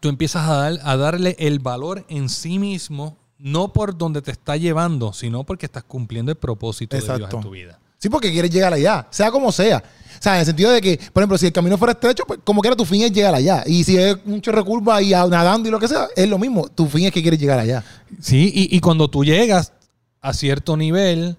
tú 0.00 0.10
empiezas 0.10 0.46
a, 0.46 0.54
dar, 0.56 0.80
a 0.82 0.96
darle 0.98 1.34
el 1.38 1.58
valor 1.60 2.04
en 2.10 2.28
sí 2.28 2.58
mismo, 2.58 3.16
no 3.38 3.72
por 3.72 3.96
donde 3.96 4.20
te 4.20 4.32
está 4.32 4.56
llevando, 4.58 5.14
sino 5.14 5.44
porque 5.44 5.64
estás 5.64 5.84
cumpliendo 5.84 6.30
el 6.32 6.36
propósito 6.36 6.94
de 6.96 7.02
Dios 7.02 7.32
en 7.32 7.40
tu 7.40 7.50
vida. 7.50 7.78
Sí, 7.98 8.08
porque 8.08 8.30
quieres 8.30 8.50
llegar 8.50 8.72
allá, 8.72 9.06
sea 9.10 9.30
como 9.30 9.50
sea. 9.52 9.82
O 10.18 10.22
sea, 10.22 10.34
en 10.34 10.40
el 10.40 10.46
sentido 10.46 10.70
de 10.70 10.80
que, 10.80 10.98
por 11.12 11.22
ejemplo, 11.22 11.36
si 11.38 11.46
el 11.46 11.52
camino 11.52 11.76
fuera 11.76 11.92
estrecho, 11.92 12.24
pues 12.26 12.40
como 12.42 12.60
quiera 12.60 12.74
tu 12.76 12.84
fin 12.84 13.02
es 13.02 13.12
llegar 13.12 13.34
allá. 13.34 13.62
Y 13.66 13.84
si 13.84 13.96
es 13.98 14.16
un 14.24 14.40
chorro 14.40 14.64
curva 14.64 15.02
y 15.02 15.10
nadando 15.10 15.68
y 15.68 15.72
lo 15.72 15.78
que 15.78 15.88
sea, 15.88 16.08
es 16.16 16.28
lo 16.28 16.38
mismo. 16.38 16.68
Tu 16.68 16.86
fin 16.86 17.04
es 17.04 17.12
que 17.12 17.20
quieres 17.22 17.38
llegar 17.38 17.58
allá. 17.58 17.84
Sí, 18.20 18.50
y, 18.54 18.74
y 18.74 18.80
cuando 18.80 19.08
tú 19.08 19.24
llegas 19.24 19.72
a 20.20 20.32
cierto 20.32 20.76
nivel, 20.76 21.36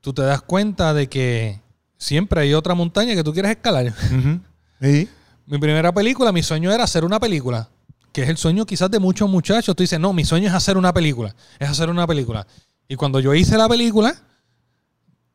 tú 0.00 0.12
te 0.12 0.22
das 0.22 0.40
cuenta 0.42 0.94
de 0.94 1.08
que 1.08 1.60
siempre 1.98 2.40
hay 2.40 2.54
otra 2.54 2.74
montaña 2.74 3.14
que 3.14 3.24
tú 3.24 3.32
quieres 3.32 3.52
escalar. 3.52 3.92
Sí. 4.82 5.06
Mi 5.44 5.58
primera 5.58 5.92
película, 5.92 6.32
mi 6.32 6.42
sueño 6.42 6.72
era 6.72 6.84
hacer 6.84 7.04
una 7.04 7.20
película, 7.20 7.68
que 8.12 8.22
es 8.22 8.30
el 8.30 8.38
sueño 8.38 8.64
quizás 8.64 8.90
de 8.90 8.98
muchos 8.98 9.28
muchachos. 9.28 9.76
Tú 9.76 9.82
dices, 9.82 10.00
no, 10.00 10.14
mi 10.14 10.24
sueño 10.24 10.48
es 10.48 10.54
hacer 10.54 10.78
una 10.78 10.94
película, 10.94 11.36
es 11.58 11.68
hacer 11.68 11.90
una 11.90 12.06
película. 12.06 12.46
Y 12.88 12.96
cuando 12.96 13.20
yo 13.20 13.34
hice 13.34 13.58
la 13.58 13.68
película, 13.68 14.14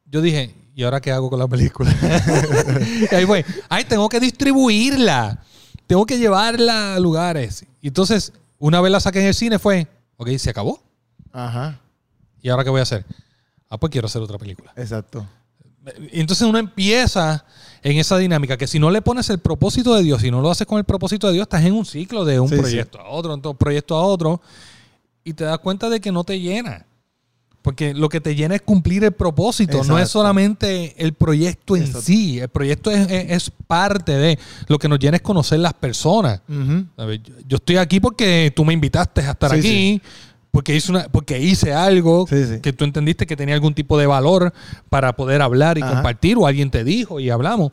yo 0.05 0.21
dije, 0.21 0.53
¿y 0.75 0.83
ahora 0.83 1.01
qué 1.01 1.11
hago 1.11 1.29
con 1.29 1.39
la 1.39 1.47
película? 1.47 1.89
y 3.11 3.15
ahí 3.15 3.25
fue, 3.25 3.45
ay, 3.69 3.85
tengo 3.85 4.07
que 4.09 4.19
distribuirla, 4.19 5.43
tengo 5.87 6.05
que 6.05 6.17
llevarla 6.17 6.95
a 6.95 6.99
lugares. 6.99 7.65
Y 7.81 7.87
entonces, 7.89 8.33
una 8.59 8.81
vez 8.81 8.91
la 8.91 8.99
saqué 8.99 9.19
en 9.21 9.27
el 9.27 9.33
cine, 9.33 9.59
fue, 9.59 9.87
ok, 10.17 10.29
se 10.37 10.49
acabó. 10.49 10.81
Ajá. 11.31 11.79
¿Y 12.41 12.49
ahora 12.49 12.63
qué 12.63 12.69
voy 12.69 12.79
a 12.79 12.83
hacer? 12.83 13.05
Ah, 13.69 13.77
pues 13.77 13.91
quiero 13.91 14.05
hacer 14.07 14.21
otra 14.21 14.37
película. 14.37 14.71
Exacto. 14.75 15.27
Y 16.11 16.19
entonces 16.19 16.47
uno 16.47 16.57
empieza 16.57 17.45
en 17.83 17.97
esa 17.97 18.17
dinámica 18.17 18.57
que 18.57 18.65
si 18.65 18.79
no 18.79 18.89
le 18.89 19.01
pones 19.03 19.29
el 19.29 19.37
propósito 19.37 19.93
de 19.95 20.01
Dios, 20.01 20.21
si 20.21 20.31
no 20.31 20.41
lo 20.41 20.49
haces 20.49 20.65
con 20.65 20.79
el 20.79 20.83
propósito 20.83 21.27
de 21.27 21.33
Dios, 21.33 21.43
estás 21.43 21.63
en 21.63 21.73
un 21.73 21.85
ciclo 21.85 22.25
de 22.25 22.39
un 22.39 22.49
Sí, 22.49 22.55
sí. 22.55 22.61
proyecto 22.61 22.99
a 22.99 23.07
otro, 23.09 23.37
de 23.37 23.47
un 23.47 23.55
proyecto 23.57 23.95
a 23.95 24.01
otro, 24.01 24.41
y 25.23 25.33
te 25.33 25.43
das 25.43 25.59
cuenta 25.59 25.89
de 25.89 25.99
que 25.99 26.11
no 26.11 26.23
te 26.23 26.39
llena. 26.39 26.85
Porque 27.66 27.95
lo 27.95 28.09
que 28.09 28.22
te 28.22 28.36
llena 28.36 28.53
es 28.53 28.61
cumplir 28.61 29.03
el 29.05 29.11
propósito, 29.11 29.84
no 29.86 29.97
es 29.97 30.07
solamente 30.09 30.93
el 31.03 31.13
proyecto 31.13 31.76
en 31.76 31.82
Exacto. 31.82 32.01
sí. 32.03 32.39
El 32.39 32.47
proyecto 32.49 32.91
es, 32.91 33.09
es- 33.09 33.32
es 33.32 33.51
parte 33.66 34.11
de 34.16 34.38
lo 34.68 34.78
que 34.78 34.88
nos 34.88 34.99
llena 34.99 35.18
es 35.18 35.24
conocer 35.24 35.57
las 35.57 35.74
personas. 35.74 36.41
Yo, 36.47 37.05
yo 37.47 37.55
estoy 37.57 37.78
aquí 37.78 37.99
porque 37.99 38.53
tú 38.55 38.63
me 38.66 38.74
invitaste 38.74 39.22
a 39.22 39.32
estar 39.32 39.49
Sí, 39.49 39.57
aquí, 39.57 40.01
porque, 40.51 40.76
hice 40.76 40.91
una, 40.91 41.09
porque 41.09 41.39
hice 41.41 41.74
algo 41.74 42.28
sí. 42.30 42.59
que 42.61 42.72
tú 42.72 42.86
entendiste 42.86 43.26
que 43.26 43.36
tenía 43.36 43.55
algún 43.55 43.74
tipo 43.74 43.97
de 43.97 44.05
valor 44.05 44.53
para 44.89 45.16
poder 45.16 45.41
hablar 45.41 45.80
y 45.80 45.82
Ajá. 45.82 45.95
compartir, 45.95 46.38
o 46.38 46.45
alguien 46.45 46.70
te 46.70 46.84
dijo 46.84 47.20
y 47.20 47.32
hablamos. 47.32 47.72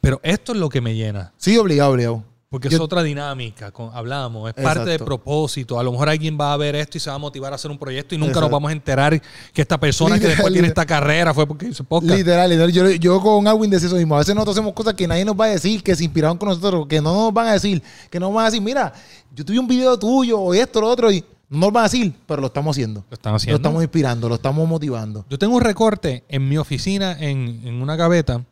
Pero 0.00 0.20
esto 0.24 0.52
es 0.52 0.58
lo 0.58 0.68
que 0.68 0.80
me 0.80 0.96
llena, 0.96 1.32
Sí, 1.36 1.56
obligado, 1.58 1.92
obligado. 1.92 2.24
Porque 2.50 2.70
Yo- 2.70 2.76
es 2.76 2.80
otra 2.80 3.02
dinámica, 3.02 3.70
con- 3.72 3.90
hablamos, 3.94 4.48
es 4.48 4.54
parte 4.54 4.80
del 4.80 4.88
Exacto. 4.90 5.04
propósito. 5.04 5.78
A 5.78 5.82
lo 5.82 5.92
mejor 5.92 6.08
alguien 6.08 6.38
va 6.40 6.52
a 6.54 6.56
ver 6.56 6.74
esto 6.76 6.96
y 6.96 7.00
se 7.00 7.10
va 7.10 7.16
a 7.16 7.18
motivar 7.18 7.52
a 7.52 7.56
hacer 7.56 7.70
un 7.70 7.76
proyecto 7.78 8.14
y 8.14 8.18
nunca 8.18 8.40
nos 8.40 8.50
vamos 8.50 8.70
a 8.70 8.72
enterar 8.72 9.20
que 9.52 9.60
esta 9.62 9.78
persona 9.78 10.14
que 10.14 10.20
Literal, 10.20 10.36
después 10.36 10.52
tiene 10.54 10.68
esta 10.68 10.86
carrera 10.86 11.34
fue 11.34 11.46
porque 11.46 11.66
hizo 11.68 11.84
podcast. 11.84 12.16
Literal, 12.16 12.48
literal. 12.48 12.72
Yo, 12.72 12.88
yo 12.90 13.20
con 13.20 13.46
Alwin 13.46 13.70
decía 13.70 13.88
eso 13.88 13.96
mismo. 13.96 14.14
A 14.14 14.18
veces 14.20 14.34
nosotros 14.34 14.56
hacemos 14.56 14.72
cosas 14.72 14.94
que 14.94 15.06
nadie 15.06 15.24
nos 15.26 15.38
va 15.38 15.44
a 15.44 15.48
decir, 15.48 15.82
que 15.82 15.94
se 15.94 16.04
inspiraron 16.04 16.38
con 16.38 16.48
nosotros, 16.48 16.86
que 16.86 17.02
no 17.02 17.12
nos 17.12 17.34
van 17.34 17.48
a 17.48 17.52
decir, 17.52 17.82
que 18.10 18.18
no 18.18 18.26
nos 18.28 18.34
van 18.36 18.44
a 18.46 18.50
decir, 18.50 18.62
mira, 18.62 18.92
yo 19.34 19.44
tuve 19.44 19.58
un 19.58 19.68
video 19.68 19.98
tuyo 19.98 20.40
o 20.40 20.54
esto, 20.54 20.80
lo 20.80 20.88
otro, 20.88 21.12
y 21.12 21.22
no 21.50 21.58
nos 21.66 21.72
van 21.72 21.82
a 21.84 21.88
decir, 21.88 22.14
pero 22.26 22.40
lo 22.40 22.46
estamos 22.46 22.74
haciendo. 22.74 23.04
Lo 23.10 23.18
Lo 23.30 23.36
haciendo. 23.36 23.56
estamos 23.56 23.82
inspirando, 23.82 24.26
lo 24.28 24.36
estamos 24.36 24.66
motivando. 24.66 25.26
Yo 25.28 25.38
tengo 25.38 25.54
un 25.56 25.60
recorte 25.62 26.24
en 26.28 26.48
mi 26.48 26.56
oficina, 26.56 27.12
en, 27.18 27.60
en 27.64 27.82
una 27.82 27.94
gaveta, 27.96 28.42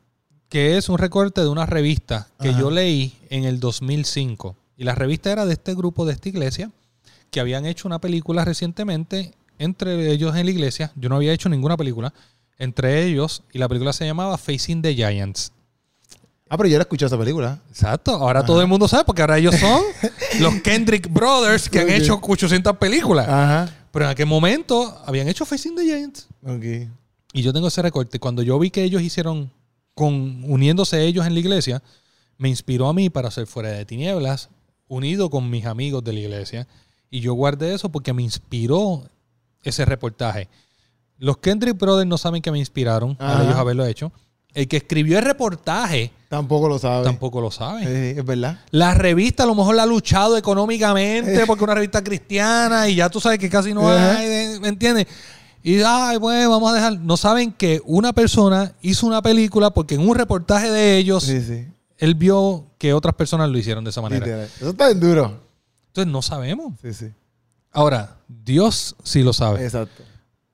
que 0.49 0.77
es 0.77 0.89
un 0.89 0.99
recorte 0.99 1.41
de 1.41 1.49
una 1.49 1.67
revista 1.67 2.29
que 2.41 2.51
Ajá. 2.51 2.61
yo 2.61 2.71
leí 2.71 3.17
en 3.31 3.45
el 3.45 3.61
2005. 3.61 4.57
Y 4.77 4.85
la 4.85 4.95
revista 4.95 5.33
era 5.33 5.47
de 5.47 5.55
este 5.55 5.75
grupo 5.75 6.05
de 6.05 6.13
esta 6.13 6.29
iglesia, 6.29 6.71
que 7.31 7.41
habían 7.41 7.67
hecho 7.67 7.89
una 7.89 8.01
película 8.01 8.45
recientemente 8.45 9.33
entre 9.59 10.11
ellos 10.13 10.37
en 10.37 10.45
la 10.45 10.51
iglesia. 10.51 10.93
Yo 10.97 11.09
no 11.09 11.17
había 11.17 11.33
hecho 11.33 11.49
ninguna 11.49 11.77
película 11.77 12.13
entre 12.59 13.05
ellos, 13.05 13.43
y 13.53 13.59
la 13.59 13.69
película 13.69 13.93
se 13.93 14.07
llamaba 14.07 14.39
Facing 14.39 14.81
the 14.81 14.95
Giants. 14.95 15.53
Ah, 16.49 16.57
pero 16.57 16.69
yo 16.69 16.79
la 16.79 16.83
escuché 16.83 17.05
esa 17.07 17.19
película. 17.19 17.61
Exacto, 17.69 18.13
ahora 18.13 18.45
todo 18.45 18.61
el 18.61 18.69
mundo 18.69 18.87
sabe, 18.87 19.05
porque 19.05 19.21
ahora 19.21 19.37
ellos 19.37 19.57
son 19.57 19.83
los 20.41 20.55
Kendrick 20.63 21.13
Brothers 21.13 21.69
que 21.69 21.81
han 21.81 21.91
hecho 21.91 22.21
800 22.23 22.77
películas. 22.77 23.29
Ajá. 23.29 23.69
Pero 23.91 24.05
en 24.05 24.11
aquel 24.11 24.27
momento 24.27 24.97
habían 25.07 25.27
hecho 25.29 25.45
Facing 25.45 25.75
the 25.75 25.83
Giants. 25.83 26.29
Ok. 26.45 26.89
Y 27.33 27.43
yo 27.43 27.53
tengo 27.53 27.69
ese 27.69 27.83
recorte. 27.83 28.19
Cuando 28.21 28.43
yo 28.43 28.59
vi 28.59 28.71
que 28.71 28.85
ellos 28.85 29.03
hicieron, 29.03 29.51
con 29.97 30.45
uniéndose 30.45 31.03
ellos 31.07 31.27
en 31.27 31.33
la 31.33 31.41
iglesia, 31.41 31.83
me 32.37 32.51
inspiró 32.51 32.87
a 32.87 32.93
mí 32.93 33.09
para 33.09 33.29
hacer 33.29 33.47
Fuera 33.47 33.71
de 33.71 33.87
Tinieblas, 33.87 34.51
unido 34.89 35.31
con 35.31 35.49
mis 35.49 35.65
amigos 35.65 36.05
de 36.05 36.13
la 36.13 36.21
iglesia. 36.21 36.69
Y 37.11 37.21
yo 37.21 37.33
guardé 37.33 37.73
eso 37.75 37.89
porque 37.89 38.13
me 38.13 38.23
inspiró 38.23 39.05
ese 39.63 39.87
reportaje. 39.87 40.49
Los 41.19 41.39
Kendrick 41.39 41.79
Brothers 41.79 42.07
no 42.07 42.19
saben 42.19 42.43
que 42.43 42.53
me 42.53 42.59
inspiraron 42.59 43.17
Ajá. 43.19 43.41
a 43.41 43.45
ellos 43.45 43.57
haberlo 43.57 43.87
hecho. 43.87 44.13
El 44.53 44.69
que 44.69 44.77
escribió 44.77 45.19
el 45.19 45.25
reportaje 45.25 46.13
Tampoco 46.29 46.69
lo 46.69 46.79
sabe. 46.79 47.05
tampoco 47.05 47.41
lo 47.41 47.51
sabe. 47.51 47.83
Sí, 47.85 48.19
es 48.19 48.25
verdad. 48.25 48.61
La 48.71 48.93
revista 48.93 49.45
a 49.45 49.47
lo 49.47 49.55
mejor 49.55 49.77
la 49.77 49.85
ha 49.85 49.87
luchado 49.87 50.37
económicamente 50.37 51.47
porque 51.47 51.61
es 51.63 51.65
una 51.65 51.75
revista 51.75 52.05
cristiana 52.05 52.87
y 52.89 52.97
ya 52.97 53.09
tú 53.09 53.19
sabes 53.19 53.39
que 53.39 53.49
casi 53.49 53.73
no 53.73 53.89
hay, 53.89 54.59
¿me 54.61 54.69
entiendes? 54.69 55.07
Y 55.69 55.83
ay, 55.85 56.17
pues 56.21 56.47
vamos 56.49 56.71
a 56.71 56.75
dejar. 56.77 57.01
No 57.01 57.17
saben 57.17 57.51
que 57.53 57.83
una 57.85 58.13
persona 58.13 58.73
hizo 58.83 59.05
una 59.05 59.21
película 59.21 59.71
porque 59.71 59.97
en 59.97 60.09
un 60.09 60.15
reportaje 60.15 60.71
de 60.71 60.97
ellos 60.97 61.25
Sí, 61.25 61.43
sí. 61.43 61.67
él 61.99 62.15
vio 62.15 62.67
que 62.79 62.93
otras 62.93 63.17
personas 63.17 63.51
lo 63.51 63.59
hicieron 63.59 63.83
de 63.83 63.91
esa 63.91 64.01
manera. 64.01 64.25
Literal. 64.25 64.49
Eso 64.61 64.71
está 64.71 64.87
bien 64.87 65.01
duro. 65.01 65.41
Entonces 65.89 66.13
no 66.13 66.23
sabemos. 66.23 66.75
Sí, 66.81 66.95
sí. 66.95 67.07
Ahora, 67.73 68.17
Dios 68.29 68.95
sí 69.03 69.25
lo 69.25 69.33
sabe. 69.33 69.65
Exacto. 69.65 70.05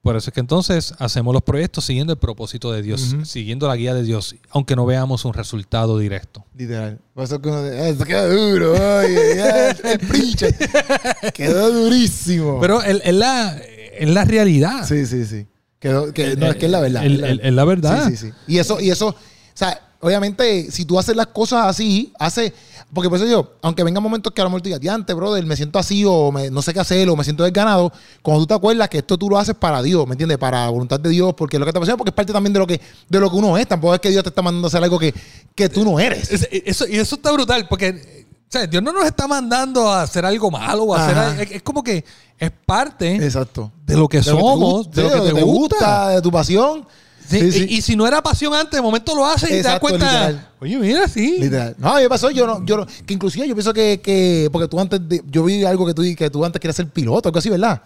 Por 0.00 0.16
eso 0.16 0.30
es 0.30 0.34
que 0.34 0.40
entonces 0.40 0.94
hacemos 0.98 1.34
los 1.34 1.42
proyectos 1.42 1.84
siguiendo 1.84 2.14
el 2.14 2.18
propósito 2.18 2.72
de 2.72 2.80
Dios, 2.80 3.12
Ujú. 3.12 3.24
siguiendo 3.26 3.68
la 3.68 3.76
guía 3.76 3.92
de 3.94 4.02
Dios, 4.04 4.34
aunque 4.50 4.74
no 4.74 4.86
veamos 4.86 5.26
un 5.26 5.34
resultado 5.34 5.98
directo. 5.98 6.42
Literal. 6.56 6.98
Por 7.14 7.24
eso 7.24 7.38
que 7.40 7.48
uno 7.50 7.62
de- 7.62 7.90
eso 7.90 8.04
quedó 8.04 8.28
duro. 8.50 8.72
Oye, 8.72 9.36
ya, 9.36 9.70
el 9.70 9.98
preacher. 10.00 10.56
Quedó 11.34 11.70
durísimo. 11.70 12.58
Pero 12.60 12.82
es 12.82 13.00
es 13.04 13.14
la, 13.14 13.56
es 14.04 14.10
la 14.10 14.24
realidad. 14.24 14.86
Sí, 14.86 15.06
sí, 15.06 15.24
sí. 15.26 15.46
Que, 15.78 15.88
no, 15.90 16.06
es 16.06 16.12
que 16.12 16.66
es 16.66 16.70
la 16.70 16.80
verdad. 16.80 17.04
El- 17.04 17.24
el- 17.24 17.40
Es 17.40 17.52
la 17.52 17.64
verdad. 17.64 18.08
Sí, 18.08 18.16
sí, 18.16 18.28
sí. 18.28 18.32
Y 18.46 18.58
eso, 18.58 18.80
y 18.80 18.90
eso, 18.90 19.08
o 19.08 19.14
sea, 19.54 19.80
obviamente, 20.00 20.70
si 20.70 20.84
tú 20.84 20.98
haces 20.98 21.16
las 21.16 21.26
cosas 21.28 21.66
así, 21.66 22.12
hace. 22.18 22.52
Porque 22.94 23.08
por 23.08 23.16
eso 23.18 23.26
yo, 23.26 23.54
aunque 23.62 23.82
vengan 23.82 24.02
momentos 24.02 24.32
que 24.32 24.40
a 24.42 24.44
lo 24.44 24.50
mejor 24.50 24.60
tú 24.60 24.66
digas, 24.68 24.80
"Diante, 24.80 25.14
brother, 25.14 25.44
me 25.46 25.56
siento 25.56 25.78
así, 25.78 26.04
o 26.06 26.30
me- 26.30 26.50
no 26.50 26.60
sé 26.62 26.74
qué 26.74 26.80
hacer, 26.80 27.08
o 27.08 27.16
me 27.16 27.24
siento 27.24 27.42
desganado, 27.42 27.90
cuando 28.20 28.42
tú 28.42 28.46
te 28.48 28.54
acuerdas 28.54 28.88
que 28.90 28.98
esto 28.98 29.16
tú 29.18 29.30
lo 29.30 29.38
haces 29.38 29.54
para 29.54 29.82
Dios, 29.82 30.06
¿me 30.06 30.12
entiendes? 30.12 30.36
Para 30.38 30.64
la 30.64 30.70
voluntad 30.70 31.00
de 31.00 31.08
Dios, 31.08 31.32
porque 31.36 31.56
es 31.56 31.60
lo 31.60 31.64
que 31.66 31.72
te 31.72 31.78
apasiona, 31.78 31.96
porque 31.96 32.10
es 32.10 32.14
parte 32.14 32.32
también 32.34 32.52
de 32.52 32.58
lo 32.58 32.66
que, 32.66 32.80
de 33.08 33.20
lo 33.20 33.30
que 33.30 33.36
uno 33.36 33.56
es. 33.56 33.66
Tampoco 33.66 33.94
es 33.94 34.00
que 34.00 34.10
Dios 34.10 34.22
te 34.22 34.28
está 34.28 34.42
mandando 34.42 34.66
a 34.66 34.68
hacer 34.68 34.82
algo 34.84 34.98
que, 34.98 35.14
que 35.54 35.68
tú 35.70 35.84
no 35.84 35.98
eres. 35.98 36.30
Es- 36.30 36.48
eso, 36.52 36.86
y 36.86 36.96
eso 36.98 37.16
está 37.16 37.32
brutal, 37.32 37.66
porque 37.68 38.26
sea, 38.52 38.66
Dios 38.66 38.82
no 38.82 38.92
nos 38.92 39.04
está 39.06 39.26
mandando 39.26 39.88
a 39.90 40.02
hacer 40.02 40.24
algo 40.24 40.50
malo 40.50 40.84
o 40.84 40.94
a 40.94 41.04
hacer 41.04 41.18
Ajá. 41.18 41.42
es, 41.42 41.50
es 41.52 41.62
como 41.62 41.82
que 41.82 42.04
es 42.38 42.50
parte 42.66 43.16
Exacto. 43.16 43.72
de 43.86 43.96
lo 43.96 44.08
que 44.08 44.18
De 44.20 44.24
lo 44.30 44.36
que 44.36 44.40
te 44.42 44.42
somos, 44.42 44.90
de 44.90 45.02
lo 45.02 45.24
que 45.24 45.32
te, 45.32 45.42
gusta. 45.42 46.08
de 46.10 46.22
tu 46.22 46.30
pasión. 46.30 46.86
Sí, 47.28 47.50
Sí, 47.52 47.66
y- 47.70 47.80
si 47.82 47.96
no 47.96 48.06
era 48.06 48.20
pasión 48.22 48.52
antes, 48.52 48.72
de 48.72 48.82
momento 48.82 49.14
lo 49.14 49.24
haces 49.24 49.48
y 49.48 49.52
te 49.54 49.62
das 49.62 49.78
cuenta. 49.80 50.04
literal. 50.04 50.48
Oye, 50.60 50.76
mira, 50.76 51.08
sí. 51.08 51.36
Literal. 51.38 51.74
No, 51.78 51.94
me 51.94 52.08
pasó, 52.08 52.30
yo 52.30 52.46
no, 52.46 52.64
yo 52.66 52.76
no- 52.78 52.86
que 53.06 53.14
inclusive 53.14 53.48
yo 53.48 53.54
pienso 53.54 53.72
que, 53.72 54.00
que 54.02 54.48
porque 54.52 54.68
tú 54.68 54.78
antes, 54.78 55.00
de- 55.08 55.22
yo 55.30 55.44
vi 55.44 55.64
algo 55.64 55.86
que 55.86 55.94
tú, 55.94 56.02
que 56.16 56.28
tú 56.28 56.44
antes 56.44 56.60
querías 56.60 56.76
ser 56.76 56.88
piloto, 56.90 57.28
algo 57.28 57.38
así, 57.38 57.48
¿verdad? 57.48 57.80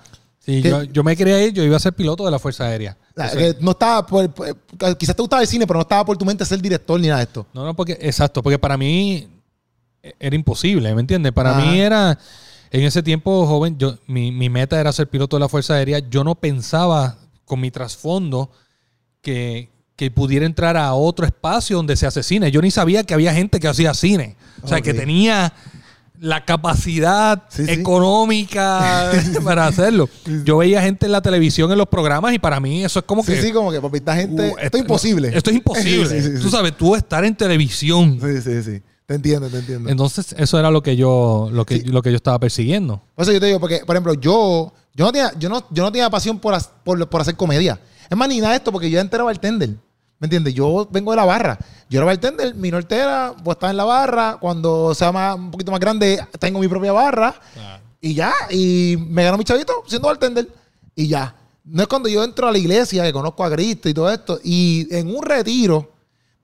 Sí, 0.45 0.63
yo, 0.63 0.83
yo 0.85 1.05
me 1.05 1.15
quería 1.17 1.43
ir, 1.43 1.53
yo 1.53 1.63
iba 1.65 1.77
a 1.77 1.81
ser 1.81 1.93
piloto 1.93 2.25
de 2.25 2.31
la 2.31 2.39
Fuerza 2.39 2.65
Aérea. 2.65 2.97
O 3.17 3.37
que 3.37 3.49
es. 3.49 3.61
no 3.61 3.73
estaba, 3.73 4.07
por- 4.07 4.33
quizás 4.97 5.15
te 5.15 5.23
gustaba 5.23 5.43
el 5.43 5.49
cine, 5.49 5.67
pero 5.67 5.79
no 5.79 5.83
estaba 5.83 6.05
por 6.05 6.17
tu 6.17 6.25
mente 6.25 6.45
ser 6.45 6.61
director 6.61 6.99
ni 6.99 7.09
nada 7.09 7.19
de 7.19 7.25
esto. 7.25 7.47
No, 7.53 7.65
no, 7.65 7.75
porque, 7.77 7.99
exacto, 8.01 8.43
porque 8.43 8.59
para 8.59 8.77
mí 8.77 9.29
era 10.21 10.37
imposible, 10.37 10.95
¿me 10.95 11.01
entiendes? 11.01 11.33
Para 11.33 11.55
mí 11.55 11.81
era, 11.81 12.19
en 12.71 12.83
ese 12.83 13.03
tiempo 13.03 13.47
joven, 13.47 13.77
yo, 13.79 13.99
mi, 14.07 14.33
mi 14.33 14.49
meta 14.49 14.81
era 14.81 14.93
ser 14.93 15.09
piloto 15.09 15.37
de 15.37 15.41
la 15.41 15.49
Fuerza 15.49 15.75
Aérea. 15.75 15.99
Yo 16.11 16.25
no 16.25 16.35
pensaba 16.35 17.17
con 17.45 17.61
mi 17.61 17.71
trasfondo 17.71 18.51
que, 19.23 19.71
que 19.97 20.11
pudiera 20.11 20.47
entrar 20.47 20.77
a 20.77 20.93
otro 20.95 21.27
espacio 21.27 21.77
donde 21.77 21.97
se 21.97 22.07
hace 22.07 22.23
cine. 22.23 22.51
Yo 22.51 22.61
ni 22.63 22.71
sabía 22.71 23.05
que 23.05 23.15
había 23.15 23.33
gente 23.33 23.61
que 23.61 23.69
hacía 23.69 23.95
cine. 23.95 24.37
O 24.63 24.69
sea, 24.69 24.81
que 24.81 24.93
tenía 24.95 25.53
la 26.19 26.45
capacidad 26.47 27.43
Sí, 27.51 27.67
sí. 27.67 27.71
económica 27.73 29.13
para 29.45 29.67
hacerlo. 29.67 30.09
Yo 30.45 30.59
veía 30.59 30.81
gente 30.83 31.07
en 31.07 31.13
la 31.13 31.21
televisión, 31.21 31.71
en 31.71 31.79
los 31.79 31.89
programas, 31.89 32.33
y 32.35 32.39
para 32.39 32.59
mí 32.59 32.85
eso 32.85 32.99
es 33.01 33.05
como 33.05 33.23
Sí, 33.23 33.33
que... 33.33 33.43
sí, 33.43 33.53
como 33.53 33.71
que 33.71 33.81
papi, 33.81 33.99
esta 33.99 34.17
gente, 34.17 34.51
uh, 34.51 34.59
esto 34.59 34.77
es 34.79 34.83
imposible. 34.83 35.31
Esto 35.37 35.51
es 35.51 35.57
imposible. 35.57 36.21
Tú 36.41 36.49
sabes, 36.51 36.77
tú 36.77 36.95
estar 36.97 37.25
en 37.25 37.35
televisión. 37.37 38.19
Sí, 38.21 38.41
sí, 38.41 38.63
sí. 38.63 38.83
Te 39.07 39.15
entiendo, 39.15 39.49
te 39.49 39.59
entiendo. 39.59 39.89
Entonces, 39.89 40.35
eso 40.37 40.59
era 40.59 40.71
lo 40.71 40.83
que 40.83 40.97
yo, 40.97 41.49
lo 41.53 41.65
que, 41.65 41.79
Sí. 41.79 41.85
lo 41.85 42.03
que 42.03 42.11
yo 42.11 42.17
estaba 42.17 42.39
persiguiendo. 42.41 43.01
Por 43.15 43.23
eso 43.23 43.33
yo 43.33 43.39
te 43.41 43.47
digo, 43.47 43.61
porque, 43.61 43.83
por 43.87 43.95
ejemplo, 43.95 44.15
yo, 44.15 44.73
yo 44.95 45.05
no 45.05 45.13
tenía, 45.13 45.33
yo 45.39 45.49
no, 45.49 45.65
yo 45.71 45.85
no 45.85 45.93
tenía 45.93 46.11
pasión 46.11 46.39
por, 46.41 46.57
por, 46.83 47.09
por 47.09 47.21
hacer 47.21 47.37
comedia. 47.37 47.79
Es 48.11 48.17
más, 48.17 48.29
ni 48.29 48.39
nada 48.41 48.51
de 48.51 48.57
esto, 48.59 48.73
porque 48.73 48.91
yo 48.91 49.01
antes 49.01 49.15
era 49.15 49.25
bartender. 49.25 49.71
¿Me 50.19 50.27
entiendes? 50.27 50.55
Yo 50.55 50.89
vengo 50.91 51.11
de 51.13 51.17
la 51.19 51.25
barra. 51.25 51.59
Yo 51.91 51.99
era 51.99 52.07
bartender, 52.07 52.55
mi 52.55 52.71
norte 52.71 52.97
era, 52.97 53.35
pues 53.45 53.57
estaba 53.57 53.71
en 53.71 53.77
la 53.77 53.85
barra. 53.85 54.39
Cuando 54.41 54.95
sea 54.95 55.13
más, 55.13 55.37
un 55.37 55.51
poquito 55.51 55.71
más 55.71 55.79
grande, 55.81 56.19
tengo 56.41 56.59
mi 56.59 56.67
propia 56.69 56.91
barra. 56.93 57.35
Y 58.01 58.15
ya, 58.15 58.33
y 58.51 58.97
me 59.09 59.25
ganó 59.25 59.37
mi 59.39 59.45
chavito 59.45 59.85
siendo 59.87 60.09
bartender. 60.09 60.49
Y 60.95 61.07
ya. 61.07 61.35
No 61.65 61.83
es 61.83 61.89
cuando 61.89 62.09
yo 62.09 62.25
entro 62.25 62.49
a 62.49 62.53
la 62.53 62.59
iglesia, 62.59 63.03
que 63.05 63.13
conozco 63.13 63.45
a 63.45 63.51
Cristo 63.51 63.89
y 63.89 63.95
todo 63.95 64.11
esto. 64.11 64.41
Y 64.43 64.87
en 64.95 65.15
un 65.15 65.23
retiro, 65.23 65.93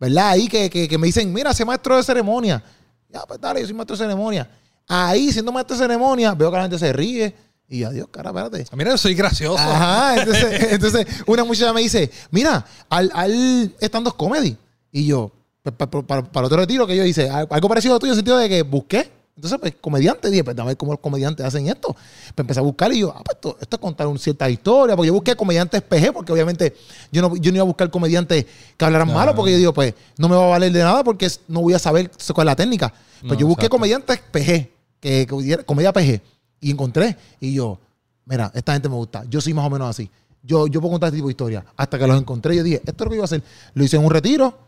¿verdad? 0.03 0.31
Ahí 0.31 0.49
que, 0.49 0.69
que, 0.69 0.89
que 0.89 0.99
me 0.99 1.07
dicen, 1.07 1.33
mira, 1.33 1.55
sé 1.55 1.65
maestro 1.65 1.97
de 1.97 2.03
ceremonia. 2.03 2.61
Ya, 3.09 3.23
pues 3.23 3.41
dale, 3.41 3.61
yo 3.61 3.67
soy 3.67 3.75
maestro 3.75 3.97
de 3.97 4.03
ceremonia. 4.05 4.51
Ahí, 4.89 5.31
siendo 5.33 5.53
maestro 5.53 5.77
de 5.77 5.85
ceremonia, 5.85 6.35
veo 6.35 6.51
que 6.51 6.57
la 6.57 6.63
gente 6.65 6.79
se 6.79 6.93
ríe. 6.93 7.33
Y 7.69 7.85
adiós, 7.85 8.09
cara, 8.11 8.31
espérate. 8.31 8.67
Ah, 8.71 8.75
Mira, 8.77 8.91
yo 8.91 8.99
soy 8.99 9.15
gracioso. 9.15 9.63
Ajá, 9.63 10.19
entonces, 10.19 10.63
entonces 10.73 11.07
una 11.27 11.45
muchacha 11.45 11.73
me 11.73 11.81
dice, 11.83 12.11
mira, 12.33 12.67
al, 12.91 13.11
al 13.15 13.75
stand-up 13.81 14.17
comedy. 14.17 14.57
Y 14.91 15.07
yo, 15.07 15.31
pa- 15.63 15.71
pa- 15.71 15.87
pa- 15.89 16.03
para, 16.03 16.23
para 16.25 16.47
otro 16.49 16.59
retiro 16.59 16.85
que 16.87 16.97
yo 16.97 17.05
hice, 17.05 17.31
al- 17.31 17.47
algo 17.49 17.69
parecido 17.69 17.95
a 17.95 17.99
tuyo 18.01 18.13
en 18.13 18.19
el 18.19 18.19
sentido 18.19 18.39
de 18.39 18.49
que 18.49 18.63
busqué. 18.63 19.11
Entonces, 19.35 19.59
pues, 19.59 19.75
comediante, 19.81 20.29
dije, 20.31 20.45
pues, 20.45 20.55
dame 20.55 20.69
ver 20.69 20.77
cómo 20.77 20.93
los 20.93 21.01
comediantes 21.01 21.45
hacen 21.45 21.67
esto. 21.67 21.95
Pues 21.95 22.35
empecé 22.37 22.61
a 22.61 22.63
buscar 22.63 22.93
y 22.93 23.01
yo, 23.01 23.13
ah, 23.17 23.23
pues 23.25 23.37
esto, 23.37 23.57
esto 23.61 23.77
es 23.77 23.81
contar 23.81 24.07
una 24.07 24.19
cierta 24.19 24.49
historia, 24.51 24.95
porque 24.95 25.07
yo 25.07 25.15
busqué 25.15 25.35
comediantes 25.35 25.81
PG, 25.81 26.13
porque 26.13 26.33
obviamente 26.33 26.75
yo 27.11 27.23
no, 27.23 27.35
yo 27.37 27.51
no 27.51 27.57
iba 27.57 27.63
a 27.63 27.67
buscar 27.67 27.91
comediantes 27.91 28.45
que 28.77 28.85
hablaran 28.85 29.09
Claro. 29.09 29.19
malo, 29.21 29.35
porque 29.35 29.53
yo 29.53 29.59
digo, 29.59 29.73
pues, 29.73 29.95
no 30.19 30.29
me 30.29 30.37
va 30.37 30.45
a 30.45 30.49
valer 30.49 30.71
de 30.71 30.81
nada 30.81 31.03
porque 31.03 31.29
no 31.49 31.63
voy 31.63 31.73
a 31.73 31.79
saber 31.79 32.11
cuál 32.35 32.47
es 32.47 32.51
la 32.53 32.57
técnica. 32.57 32.93
Pues 33.21 33.33
No, 33.33 33.39
yo 33.39 33.47
busqué 33.47 33.63
exacto. 33.67 33.77
comediantes 33.77 34.21
PG, 34.31 34.71
que, 35.01 35.27
comedia 35.65 35.93
PG, 35.93 36.21
y 36.61 36.71
encontré, 36.71 37.17
y 37.41 37.55
yo, 37.55 37.79
mira, 38.27 38.53
esta 38.55 38.75
gente 38.75 38.89
me 38.91 38.97
gusta, 38.97 39.25
yo 39.31 39.41
soy 39.41 39.55
más 39.55 39.67
o 39.67 39.71
menos 39.71 39.89
así. 39.89 40.11
Yo, 40.43 40.67
yo 40.67 40.81
puedo 40.81 40.93
contar 40.93 41.09
este 41.09 41.17
tipo 41.19 41.29
de 41.29 41.33
historias. 41.33 41.65
Hasta 41.77 41.99
que 41.99 42.07
los 42.07 42.19
encontré, 42.21 42.55
yo 42.55 42.63
dije, 42.63 42.83
esto 42.85 42.91
es 42.93 42.99
lo 43.07 43.11
que 43.11 43.17
yo 43.17 43.21
voy 43.21 43.25
a 43.25 43.25
hacer. 43.25 43.43
Lo 43.75 43.83
hice 43.85 43.97
en 43.97 44.05
un 44.05 44.11
retiro, 44.11 44.59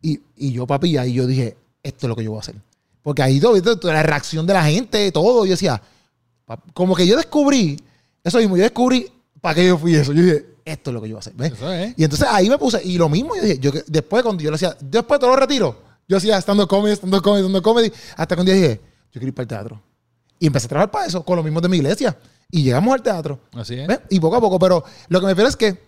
y, 0.00 0.20
y 0.36 0.52
yo, 0.52 0.66
papi, 0.68 0.96
ahí 0.98 1.14
yo 1.14 1.26
dije, 1.26 1.56
esto 1.82 2.06
es 2.06 2.08
lo 2.08 2.14
que 2.14 2.22
yo 2.22 2.30
voy 2.30 2.38
a 2.38 2.40
hacer. 2.40 2.54
Porque 3.02 3.22
ahí 3.22 3.40
todo, 3.40 3.54
¿viste? 3.54 3.76
la 3.82 4.02
reacción 4.02 4.46
de 4.46 4.54
la 4.54 4.64
gente, 4.64 5.10
todo, 5.12 5.44
yo 5.44 5.52
decía, 5.52 5.80
como 6.74 6.94
que 6.94 7.06
yo 7.06 7.16
descubrí, 7.16 7.78
eso 8.22 8.38
mismo, 8.38 8.56
yo 8.56 8.62
descubrí 8.62 9.10
para 9.40 9.54
qué 9.54 9.66
yo 9.66 9.78
fui 9.78 9.94
eso. 9.94 10.12
Yo 10.12 10.22
dije, 10.22 10.46
esto 10.64 10.90
es 10.90 10.94
lo 10.94 11.00
que 11.00 11.08
yo 11.08 11.14
voy 11.14 11.18
a 11.18 11.20
hacer. 11.20 11.34
¿ves? 11.34 11.52
Eso 11.52 11.72
es. 11.72 11.94
Y 11.96 12.04
entonces 12.04 12.26
ahí 12.30 12.48
me 12.48 12.58
puse, 12.58 12.80
y 12.84 12.98
lo 12.98 13.08
mismo, 13.08 13.34
yo 13.36 13.42
dije, 13.42 13.58
yo, 13.58 13.70
después 13.86 14.22
cuando 14.22 14.42
yo 14.42 14.50
lo 14.50 14.56
hacía, 14.56 14.76
después 14.80 15.18
de 15.18 15.20
todos 15.20 15.32
los 15.32 15.40
retiros, 15.40 15.74
yo 16.08 16.16
hacía 16.16 16.38
estando 16.38 16.66
comedy, 16.66 16.94
estando 16.94 17.22
comedy, 17.22 17.42
estando 17.42 17.62
comedy, 17.62 17.92
hasta 18.16 18.34
que 18.34 18.40
un 18.40 18.46
día 18.46 18.54
dije, 18.54 18.80
yo 19.12 19.12
quiero 19.12 19.28
ir 19.28 19.34
para 19.34 19.42
el 19.42 19.48
teatro. 19.48 19.82
Y 20.38 20.46
empecé 20.46 20.66
a 20.66 20.68
trabajar 20.68 20.90
para 20.90 21.06
eso, 21.06 21.24
con 21.24 21.36
los 21.36 21.44
mismos 21.44 21.62
de 21.62 21.68
mi 21.68 21.76
iglesia. 21.78 22.16
Y 22.50 22.62
llegamos 22.62 22.94
al 22.94 23.02
teatro. 23.02 23.40
Así 23.52 23.74
es. 23.74 23.86
¿ves? 23.86 24.00
Y 24.08 24.20
poco 24.20 24.36
a 24.36 24.40
poco, 24.40 24.58
pero 24.58 24.84
lo 25.08 25.20
que 25.20 25.26
me 25.26 25.32
refiero 25.32 25.48
es 25.48 25.56
que 25.56 25.78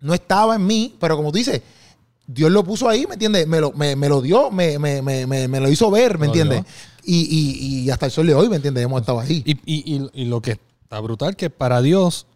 no 0.00 0.14
estaba 0.14 0.56
en 0.56 0.66
mí, 0.66 0.96
pero 0.98 1.16
como 1.16 1.30
tú 1.30 1.38
dices, 1.38 1.60
Dios 2.26 2.50
lo 2.50 2.62
puso 2.64 2.88
ahí, 2.88 3.06
¿me 3.06 3.14
entiendes? 3.14 3.46
Me 3.46 3.60
lo, 3.60 3.72
me, 3.72 3.96
me 3.96 4.08
lo 4.08 4.20
dio, 4.22 4.50
me, 4.50 4.78
me, 4.78 5.02
me, 5.02 5.26
me, 5.26 5.48
me 5.48 5.60
lo 5.60 5.68
hizo 5.70 5.90
ver, 5.90 6.18
¿me 6.18 6.26
entiendes? 6.26 6.62
Y, 7.04 7.22
y, 7.22 7.80
y 7.84 7.90
hasta 7.90 8.06
el 8.06 8.12
sol 8.12 8.26
de 8.26 8.34
hoy, 8.34 8.48
¿me 8.48 8.56
entiendes? 8.56 8.84
Hemos 8.84 9.00
estado 9.00 9.20
ahí. 9.20 9.42
Y, 9.44 10.10
y- 10.14 10.24
lo 10.26 10.40
que 10.40 10.52
está 10.82 11.00
brutal, 11.00 11.34
que 11.36 11.50
para 11.50 11.82
Dios 11.82 12.26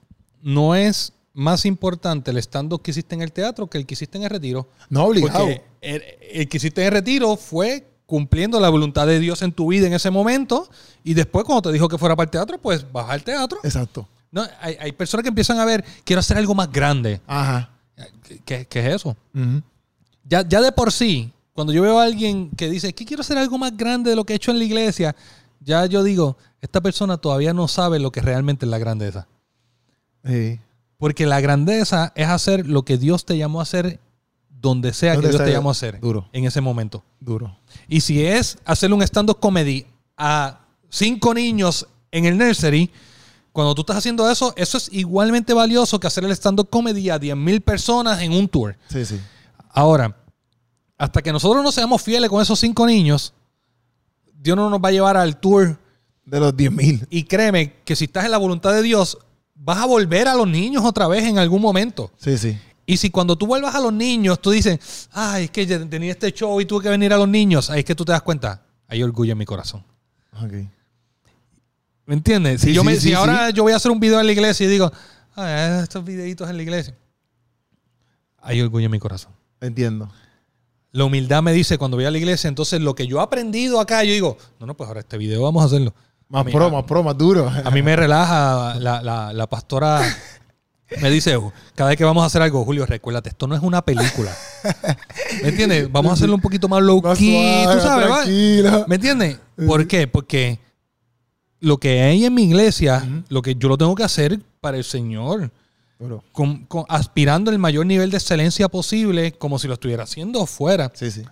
no 0.43 0.74
es 0.74 1.12
más 1.34 1.64
importante 1.66 2.30
el 2.30 2.39
stand-up 2.39 2.82
que 2.82 2.91
hiciste 2.91 3.14
en 3.14 3.22
el 3.22 3.30
teatro 3.30 3.66
que 3.68 3.78
el 3.78 3.87
que 3.87 3.95
hiciste 3.95 4.16
en 4.18 4.24
el 4.24 4.30
retiro. 4.30 4.68
no 4.91 5.05
obligado. 5.05 5.39
Porque 5.45 5.62
el, 5.82 6.03
el 6.32 6.49
que 6.49 6.57
hiciste 6.57 6.80
en 6.80 6.87
el 6.89 6.93
retiro 6.95 7.37
fue 7.37 7.87
cumpliendo 8.07 8.59
la 8.61 8.68
voluntad 8.70 9.07
de 9.07 9.20
Dios 9.20 9.43
en 9.43 9.53
tu 9.53 9.68
vida 9.68 9.87
en 9.87 9.93
ese 9.93 10.11
momento. 10.11 10.68
Y 11.05 11.14
después, 11.14 11.45
cuando 11.45 11.62
te 11.68 11.72
dijo 11.72 11.89
que 11.89 11.99
fuera 11.99 12.16
para 12.16 12.24
el 12.24 12.30
teatro, 12.30 12.59
pues 12.59 12.91
vas 12.91 13.11
al 13.11 13.22
teatro. 13.22 13.59
Exacto. 13.62 14.09
No, 14.32 14.45
hay, 14.61 14.76
hay 14.80 14.93
personas 14.93 15.22
que 15.22 15.28
empiezan 15.28 15.59
a 15.61 15.64
ver, 15.64 15.84
quiero 16.05 16.20
hacer 16.20 16.37
algo 16.39 16.55
más 16.55 16.70
grande. 16.72 17.20
Ajá. 17.26 17.70
¿Qué, 18.45 18.66
qué- 18.66 18.80
es 18.89 18.95
eso? 18.97 19.16
Ya, 20.29 20.47
ya 20.47 20.61
de 20.61 20.72
por 20.72 20.93
sí, 20.93 21.33
cuando 21.53 21.72
yo 21.72 21.83
veo 21.83 21.99
a 21.99 22.05
alguien 22.05 22.51
que 22.51 22.68
dice 22.68 22.93
que 22.93 23.05
quiero 23.05 23.22
hacer 23.22 23.39
algo 23.39 23.59
más 23.59 23.77
grande 23.77 24.11
de 24.11 24.16
lo 24.16 24.24
que 24.24 24.33
he 24.33 24.37
hecho 24.37 24.51
en 24.51 24.59
la 24.59 24.64
iglesia, 24.64 25.14
ya 25.61 25.87
yo 25.87 26.03
digo, 26.03 26.37
esta 26.61 26.81
persona 26.81 27.16
todavía 27.16 27.53
no 27.53 27.68
sabe 27.68 27.99
lo 27.99 28.12
que 28.12 28.20
realmente 28.20 28.66
es 28.66 28.70
la 28.70 28.79
grandeza. 28.79 29.27
Sí. 30.24 30.61
Porque 30.99 31.27
la 31.27 31.41
grandeza 31.41 32.12
es 32.14 32.29
hacer 32.29 32.66
lo 32.66 32.85
que 32.85 32.99
Dios 32.99 33.24
te 33.24 33.37
llamó 33.37 33.61
a 33.61 33.62
hacer 33.62 34.01
donde 34.49 34.93
sea 34.93 35.14
Donde 35.14 35.29
que 35.29 35.31
Dios 35.33 35.39
sea, 35.39 35.47
te 35.47 35.53
llamó 35.53 35.68
a 35.68 35.72
hacer 35.72 36.01
duro. 36.01 36.29
en 36.33 36.45
ese 36.45 36.61
momento. 36.61 37.05
Duro. 37.20 37.57
Y 37.89 38.01
si 38.01 38.24
es 38.24 38.59
hacer 38.64 38.93
un 38.93 39.03
stand-up 39.03 39.39
comedy 39.39 39.87
a 40.16 40.61
cinco 40.89 41.35
niños 41.35 41.87
en 42.11 42.24
el 42.24 42.37
nursery, 42.37 42.91
cuando 43.53 43.74
tú 43.74 43.83
estás 43.83 43.97
haciendo 43.97 44.29
eso, 44.31 44.53
eso 44.57 44.79
es 44.79 44.89
igualmente 44.93 45.55
valioso 45.55 46.01
que 46.01 46.07
hacer 46.07 46.24
el 46.24 46.33
stand-up 46.33 46.68
comedy 46.68 47.11
a 47.11 47.18
10.000 47.18 47.62
personas 47.62 48.20
en 48.20 48.33
un 48.33 48.49
tour. 48.49 48.77
Sí, 48.89 49.05
sí. 49.05 49.20
Ahora, 49.77 50.16
hasta 50.97 51.20
que 51.20 51.31
nosotros 51.31 51.62
no 51.62 51.70
seamos 51.70 52.01
fieles 52.01 52.31
con 52.31 52.41
esos 52.41 52.59
cinco 52.59 52.87
niños, 52.87 53.35
Dios 54.33 54.57
no 54.57 54.70
nos 54.70 54.81
va 54.81 54.89
a 54.89 54.93
llevar 54.93 55.18
al 55.18 55.39
tour. 55.39 55.79
De 56.24 56.41
los 56.41 56.57
10 56.57 56.72
mil. 56.72 57.07
Y 57.11 57.24
créeme 57.24 57.74
que 57.85 57.95
si 57.95 58.07
estás 58.07 58.24
en 58.24 58.31
la 58.31 58.39
voluntad 58.39 58.72
de 58.72 58.81
Dios, 58.81 59.18
vas 59.55 59.77
a 59.77 59.85
volver 59.85 60.29
a 60.29 60.35
los 60.35 60.49
niños 60.49 60.83
otra 60.83 61.07
vez 61.09 61.24
en 61.24 61.39
algún 61.39 61.61
momento. 61.61 62.11
Sí, 62.16 62.39
sí. 62.39 62.59
Y 62.87 62.97
si 62.97 63.11
cuando 63.11 63.37
tú 63.37 63.47
vuelvas 63.47 63.74
a 63.74 63.81
los 63.81 63.93
niños, 63.93 64.41
tú 64.41 64.51
dices, 64.51 65.11
ay, 65.12 65.45
es 65.45 65.51
que 65.51 65.66
tenía 65.66 66.12
este 66.12 66.33
show 66.33 66.59
y 66.59 66.64
tuve 66.64 66.85
que 66.85 66.89
venir 66.89 67.12
a 67.12 67.18
los 67.18 67.29
niños, 67.29 67.68
ahí 67.68 67.81
es 67.81 67.85
que 67.85 67.95
tú 67.95 68.07
te 68.07 68.12
das 68.12 68.22
cuenta, 68.22 68.62
hay 68.89 69.03
orgullo 69.03 69.33
en 69.33 69.39
mi 69.39 69.45
corazón. 69.45 69.85
Ok. 70.43 70.53
¿Me 72.07 72.14
entiendes? 72.14 72.62
Si, 72.62 72.68
Sí, 72.68 72.72
yo 72.72 72.81
sí, 72.81 72.87
me, 72.87 72.95
sí, 72.95 73.01
si 73.01 73.12
ahora 73.12 73.51
yo 73.51 73.62
voy 73.62 73.74
a 73.74 73.77
hacer 73.77 73.91
un 73.91 74.01
video 74.01 74.20
en 74.20 74.27
la 74.27 74.33
iglesia 74.33 74.64
y 74.64 74.70
digo, 74.70 74.91
ay, 75.35 75.83
estos 75.83 76.03
videitos 76.03 76.49
en 76.49 76.57
la 76.57 76.62
iglesia, 76.62 76.97
hay 78.41 78.62
orgullo 78.62 78.87
en 78.87 78.93
mi 78.93 78.99
corazón. 78.99 79.36
Entiendo. 79.61 80.11
La 80.93 81.05
humildad 81.05 81.43
me 81.43 81.53
dice 81.53 81.77
cuando 81.79 81.97
voy 81.97 82.07
a 82.07 82.11
la 82.11 82.19
iglesia, 82.19 82.49
entonces 82.49 82.81
lo 82.81 82.95
que 82.95 83.07
yo 83.07 83.19
he 83.19 83.23
aprendido 83.23 83.81
acá, 83.81 84.03
yo 84.05 84.13
digo, 84.13 84.39
no, 84.59 84.67
no, 84.67 84.75
pues 84.77 84.89
ahora 84.89 85.01
este 85.01 85.19
video 85.19 85.43
vamos 85.43 85.63
a 85.63 85.67
hacerlo. 85.67 85.95
Más 86.29 86.41
A 86.41 86.45
mí- 86.45 86.53
pro, 86.53 86.71
más 86.71 86.85
pro, 86.85 87.03
más 87.03 87.17
duro. 87.19 87.49
A 87.49 87.71
mí 87.71 87.83
me 87.83 87.95
relaja 87.97 88.75
la, 88.81 89.03
la- 89.03 89.33
la 89.33 89.47
pastora 89.47 90.03
Me 91.03 91.11
dice, 91.11 91.37
cada 91.75 91.91
vez 91.91 91.99
que 91.99 92.05
vamos 92.05 92.23
a 92.23 92.27
hacer 92.27 92.41
algo, 92.43 92.65
Julio, 92.65 92.87
recuérdate, 92.87 93.29
esto 93.31 93.47
no 93.49 93.55
es 93.57 93.63
una 93.63 93.83
película. 93.83 94.33
¿Me 95.43 95.49
entiendes? 95.49 95.91
Vamos 95.91 96.11
a 96.11 96.15
hacerlo 96.15 96.37
un 96.37 96.41
poquito 96.41 96.69
más 96.69 96.81
low 96.83 97.03
Más 97.03 97.19
key, 97.19 97.33
suave, 97.65 97.75
tú 97.77 97.83
sabes, 97.83 98.07
tranquilo. 98.07 98.85
¿Me 98.89 98.95
entiendes? 98.95 99.39
¿Por 99.67 99.87
qué? 99.89 100.07
Porque 100.07 100.61
lo 101.61 101.79
que 101.79 102.03
hay 102.03 102.25
en 102.25 102.33
mi 102.35 102.45
iglesia, 102.45 103.05
lo 103.29 103.43
que 103.43 103.57
yo 103.57 103.69
lo 103.69 103.77
tengo 103.77 103.95
que 103.97 104.05
hacer 104.05 104.39
para 104.61 104.77
el 104.77 104.85
Señor. 104.85 105.51
Con- 106.33 106.67
con- 106.67 106.85
aspirando 106.89 107.51
el 107.51 107.59
mayor 107.59 107.87
nivel 107.87 108.11
de 108.11 108.17
excelencia 108.19 108.69
posible, 108.69 109.33
como 109.33 109.59
si 109.59 109.67
lo 109.69 109.75
estuviera 109.75 110.05
haciendo 110.05 110.45
fuera. 110.47 110.91
Sí, 110.95 111.11
sí. 111.11 111.23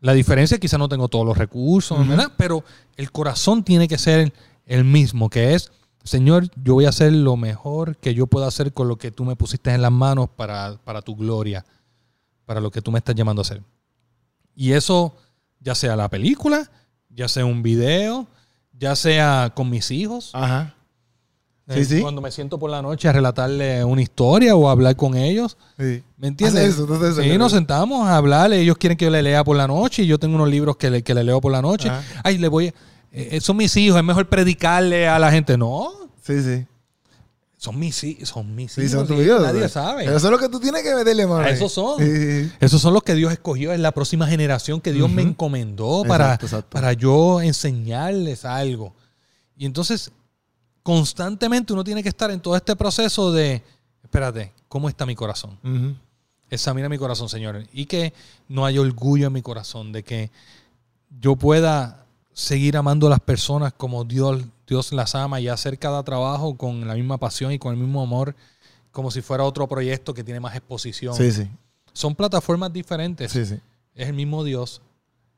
La 0.00 0.12
diferencia 0.14 0.58
quizá 0.58 0.78
no 0.78 0.88
tengo 0.88 1.08
todos 1.08 1.24
los 1.26 1.36
recursos, 1.38 2.06
¿verdad? 2.08 2.32
Pero 2.36 2.64
el 2.96 3.10
corazón 3.12 3.62
tiene 3.62 3.86
que 3.88 3.98
ser 3.98 4.32
el 4.66 4.84
mismo, 4.84 5.30
que 5.30 5.54
es, 5.54 5.70
Señor, 6.04 6.48
yo 6.56 6.74
voy 6.74 6.86
a 6.86 6.88
hacer 6.88 7.12
lo 7.12 7.36
mejor 7.36 7.96
que 7.96 8.12
yo 8.14 8.26
pueda 8.26 8.48
hacer 8.48 8.72
con 8.72 8.88
lo 8.88 8.96
que 8.96 9.12
tú 9.12 9.24
me 9.24 9.36
pusiste 9.36 9.72
en 9.72 9.80
las 9.82 9.92
manos 9.92 10.28
para, 10.34 10.76
para 10.84 11.02
tu 11.02 11.14
gloria, 11.14 11.64
para 12.44 12.60
lo 12.60 12.70
que 12.72 12.82
tú 12.82 12.90
me 12.90 12.98
estás 12.98 13.14
llamando 13.14 13.40
a 13.40 13.44
hacer. 13.44 13.62
Y 14.56 14.72
eso, 14.72 15.16
ya 15.60 15.74
sea 15.76 15.94
la 15.94 16.08
película, 16.08 16.68
ya 17.08 17.28
sea 17.28 17.44
un 17.44 17.62
video, 17.62 18.26
ya 18.76 18.96
sea 18.96 19.52
con 19.54 19.70
mis 19.70 19.90
hijos, 19.92 20.30
Ajá. 20.32 20.74
Sí, 21.74 21.80
eh, 21.80 21.84
sí. 21.84 22.00
cuando 22.00 22.20
me 22.20 22.30
siento 22.30 22.58
por 22.58 22.70
la 22.70 22.82
noche 22.82 23.08
a 23.08 23.12
relatarle 23.12 23.84
una 23.84 24.02
historia 24.02 24.54
o 24.56 24.68
a 24.68 24.72
hablar 24.72 24.96
con 24.96 25.16
ellos. 25.16 25.56
Sí. 25.78 26.02
¿Me 26.18 26.28
entiendes? 26.28 26.74
Eso, 26.74 26.86
sí, 27.20 27.36
nos 27.38 27.52
sentamos 27.52 28.06
a 28.08 28.16
hablar. 28.16 28.52
Ellos 28.52 28.76
quieren 28.78 28.96
que 28.96 29.04
yo 29.06 29.10
le 29.10 29.22
lea 29.22 29.42
por 29.44 29.56
la 29.56 29.66
noche 29.66 30.02
y 30.02 30.06
yo 30.06 30.18
tengo 30.18 30.34
unos 30.36 30.48
libros 30.48 30.76
que 30.76 30.90
le, 30.90 31.02
que 31.02 31.14
le 31.14 31.24
leo 31.24 31.40
por 31.40 31.52
la 31.52 31.62
noche. 31.62 31.88
Ajá. 31.88 32.02
Ay, 32.24 32.38
le 32.38 32.48
voy. 32.48 32.68
a- 32.68 32.74
eh, 33.12 33.40
son 33.40 33.56
mis 33.58 33.76
hijos, 33.76 33.98
es 33.98 34.04
mejor 34.04 34.28
predicarle 34.28 35.06
a 35.08 35.18
la 35.18 35.30
gente. 35.30 35.58
No, 35.58 35.90
Sí, 36.22 36.40
sí. 36.42 36.64
son 37.58 37.78
mis, 37.78 37.94
son 38.24 38.54
mis 38.54 38.72
Sí, 38.72 38.80
hijos. 38.82 38.92
son 38.92 39.06
sí, 39.06 39.14
tuyos. 39.14 39.40
Nadie 39.42 39.68
¿sabes? 39.68 39.72
sabe. 39.72 40.04
Eso 40.04 40.16
es 40.16 40.30
lo 40.30 40.38
que 40.38 40.48
tú 40.48 40.58
tienes 40.58 40.82
que 40.82 40.94
meterle 40.94 41.26
mano. 41.26 41.46
Esos 41.46 41.72
son. 41.72 41.98
Sí, 41.98 42.06
sí, 42.06 42.44
sí. 42.44 42.52
Esos 42.60 42.80
son 42.80 42.94
los 42.94 43.02
que 43.02 43.14
Dios 43.14 43.30
escogió, 43.32 43.72
es 43.72 43.80
la 43.80 43.92
próxima 43.92 44.26
generación 44.26 44.80
que 44.80 44.92
Dios 44.92 45.10
me 45.10 45.22
encomendó 45.22 46.04
para, 46.08 46.24
Exacto, 46.26 46.46
exacto. 46.46 46.70
para 46.70 46.92
yo 46.94 47.40
enseñarles 47.42 48.44
algo. 48.44 48.94
Y 49.56 49.66
entonces, 49.66 50.10
constantemente 50.82 51.72
uno 51.72 51.84
tiene 51.84 52.02
que 52.02 52.08
estar 52.08 52.30
en 52.30 52.40
todo 52.40 52.56
este 52.56 52.76
proceso 52.76 53.32
de, 53.32 53.62
espérate, 54.02 54.52
¿cómo 54.68 54.88
está 54.88 55.06
mi 55.06 55.14
corazón? 55.14 55.58
Examina 56.50 56.88
mi 56.88 56.98
corazón, 56.98 57.28
Señor, 57.28 57.64
y 57.72 57.86
que 57.86 58.12
no 58.48 58.66
haya 58.66 58.80
orgullo 58.80 59.28
en 59.28 59.32
mi 59.32 59.42
corazón 59.42 59.92
de 59.92 60.02
que 60.02 60.30
yo 61.20 61.36
pueda 61.36 62.04
seguir 62.32 62.76
amando 62.76 63.06
a 63.06 63.10
las 63.10 63.20
personas 63.20 63.72
como 63.72 64.04
Dios, 64.04 64.42
Dios 64.66 64.92
las 64.92 65.14
ama 65.14 65.40
y 65.40 65.48
hacer 65.48 65.78
cada 65.78 66.02
trabajo 66.02 66.56
con 66.56 66.86
la 66.86 66.94
misma 66.94 67.18
pasión 67.18 67.52
y 67.52 67.58
con 67.58 67.72
el 67.74 67.80
mismo 67.80 68.02
amor, 68.02 68.34
como 68.90 69.10
si 69.10 69.22
fuera 69.22 69.44
otro 69.44 69.66
proyecto 69.68 70.14
que 70.14 70.24
tiene 70.24 70.40
más 70.40 70.54
exposición. 70.54 71.14
Sí, 71.14 71.30
sí. 71.30 71.48
Son 71.92 72.14
plataformas 72.14 72.72
diferentes. 72.72 73.32
Sí, 73.32 73.44
sí. 73.44 73.60
Es 73.94 74.08
el 74.08 74.14
mismo 74.14 74.44
Dios. 74.44 74.80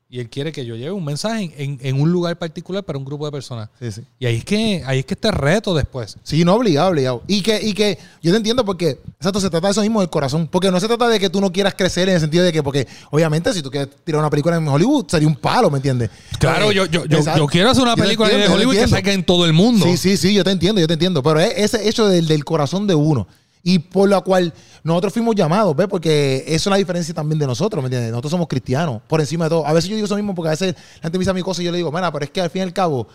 Y 0.07 0.19
Él 0.19 0.29
quiere 0.29 0.51
que 0.51 0.63
yo 0.65 0.75
lleve 0.75 0.91
un 0.91 1.03
mensaje 1.03 1.51
en, 1.57 1.79
en 1.81 1.99
un 1.99 2.11
lugar 2.11 2.37
particular 2.37 2.83
para 2.83 2.99
un 2.99 3.05
grupo 3.05 3.25
de 3.25 3.31
personas. 3.31 3.69
Sí, 3.79 3.91
sí. 3.91 4.01
Y 4.19 4.27
ahí 4.27 4.35
es 4.37 4.45
que, 4.45 4.83
ahí 4.85 4.99
es 4.99 5.05
que 5.05 5.15
está 5.15 5.29
el 5.29 5.35
reto 5.35 5.73
después. 5.73 6.17
Sí, 6.21 6.45
no 6.45 6.53
obligado, 6.53 6.91
obligado. 6.91 7.23
Y 7.27 7.41
que, 7.41 7.59
y 7.59 7.73
que 7.73 7.97
yo 8.21 8.31
te 8.31 8.37
entiendo 8.37 8.63
porque, 8.63 8.99
exacto, 9.17 9.41
se 9.41 9.49
trata 9.49 9.67
de 9.67 9.71
eso 9.71 9.81
mismo 9.81 10.01
del 10.01 10.11
corazón. 10.11 10.47
Porque 10.47 10.69
no 10.69 10.79
se 10.79 10.87
trata 10.87 11.09
de 11.09 11.19
que 11.19 11.29
tú 11.31 11.41
no 11.41 11.51
quieras 11.51 11.73
crecer 11.73 12.07
en 12.07 12.15
el 12.15 12.21
sentido 12.21 12.43
de 12.45 12.53
que, 12.53 12.61
porque 12.61 12.87
obviamente 13.09 13.51
si 13.51 13.63
tú 13.63 13.71
quieres 13.71 13.89
tirar 14.03 14.19
una 14.19 14.29
película 14.29 14.57
en 14.57 14.67
Hollywood, 14.67 15.05
sería 15.07 15.27
un 15.27 15.35
palo, 15.35 15.71
¿me 15.71 15.77
entiendes? 15.77 16.11
Claro, 16.39 16.69
Eh, 16.69 16.75
yo, 16.75 16.85
yo, 16.85 17.05
yo, 17.05 17.47
quiero 17.47 17.71
hacer 17.71 17.81
una 17.81 17.95
película 17.95 18.29
entiendo, 18.29 18.47
te 18.47 18.53
Hollywood 18.55 18.75
que 18.75 18.87
salga 18.87 19.11
en 19.11 19.23
todo 19.23 19.45
el 19.45 19.53
mundo. 19.53 19.87
Sí, 19.87 19.97
sí, 19.97 20.17
sí, 20.17 20.33
yo 20.35 20.43
te 20.43 20.51
entiendo, 20.51 20.79
yo 20.79 20.87
te 20.87 20.93
entiendo. 20.93 21.23
Pero 21.23 21.39
es 21.39 21.51
ese 21.57 21.89
hecho 21.89 22.07
del, 22.07 22.27
del 22.27 22.45
corazón 22.45 22.85
de 22.85 22.93
uno. 22.93 23.27
Y 23.67 23.79
por 23.79 24.07
lo 24.07 24.23
cual 24.23 24.53
nosotros 24.83 25.11
fuimos 25.11 25.33
llamados, 25.35 25.75
¿ves? 25.75 25.87
Porque 25.87 26.43
eso 26.45 26.69
es 26.69 26.71
la 26.71 26.77
diferencia 26.77 27.15
también 27.15 27.39
de 27.39 27.47
nosotros, 27.47 27.81
¿me 27.81 27.87
entiendes? 27.87 28.11
Nosotros 28.11 28.29
somos 28.29 28.47
cristianos, 28.47 29.01
por 29.07 29.19
encima 29.19 29.45
de 29.45 29.49
todo. 29.49 29.65
A 29.65 29.73
veces 29.73 29.89
yo 29.89 29.95
digo 29.95 30.05
eso 30.05 30.15
mismo 30.15 30.35
porque 30.35 30.49
a 30.49 30.51
veces 30.51 30.75
la 30.97 31.01
gente 31.01 31.17
me 31.17 31.23
dice 31.23 31.31
a 31.31 31.33
mi 31.33 31.41
cosa 31.41 31.63
y 31.63 31.65
yo 31.65 31.71
le 31.71 31.77
digo, 31.77 31.91
mira, 31.91 32.11
pero 32.11 32.25
es 32.25 32.29
que 32.29 32.41
al 32.41 32.51
fin 32.51 32.59
y 32.59 32.63
al 32.63 32.73
cabo, 32.73 33.07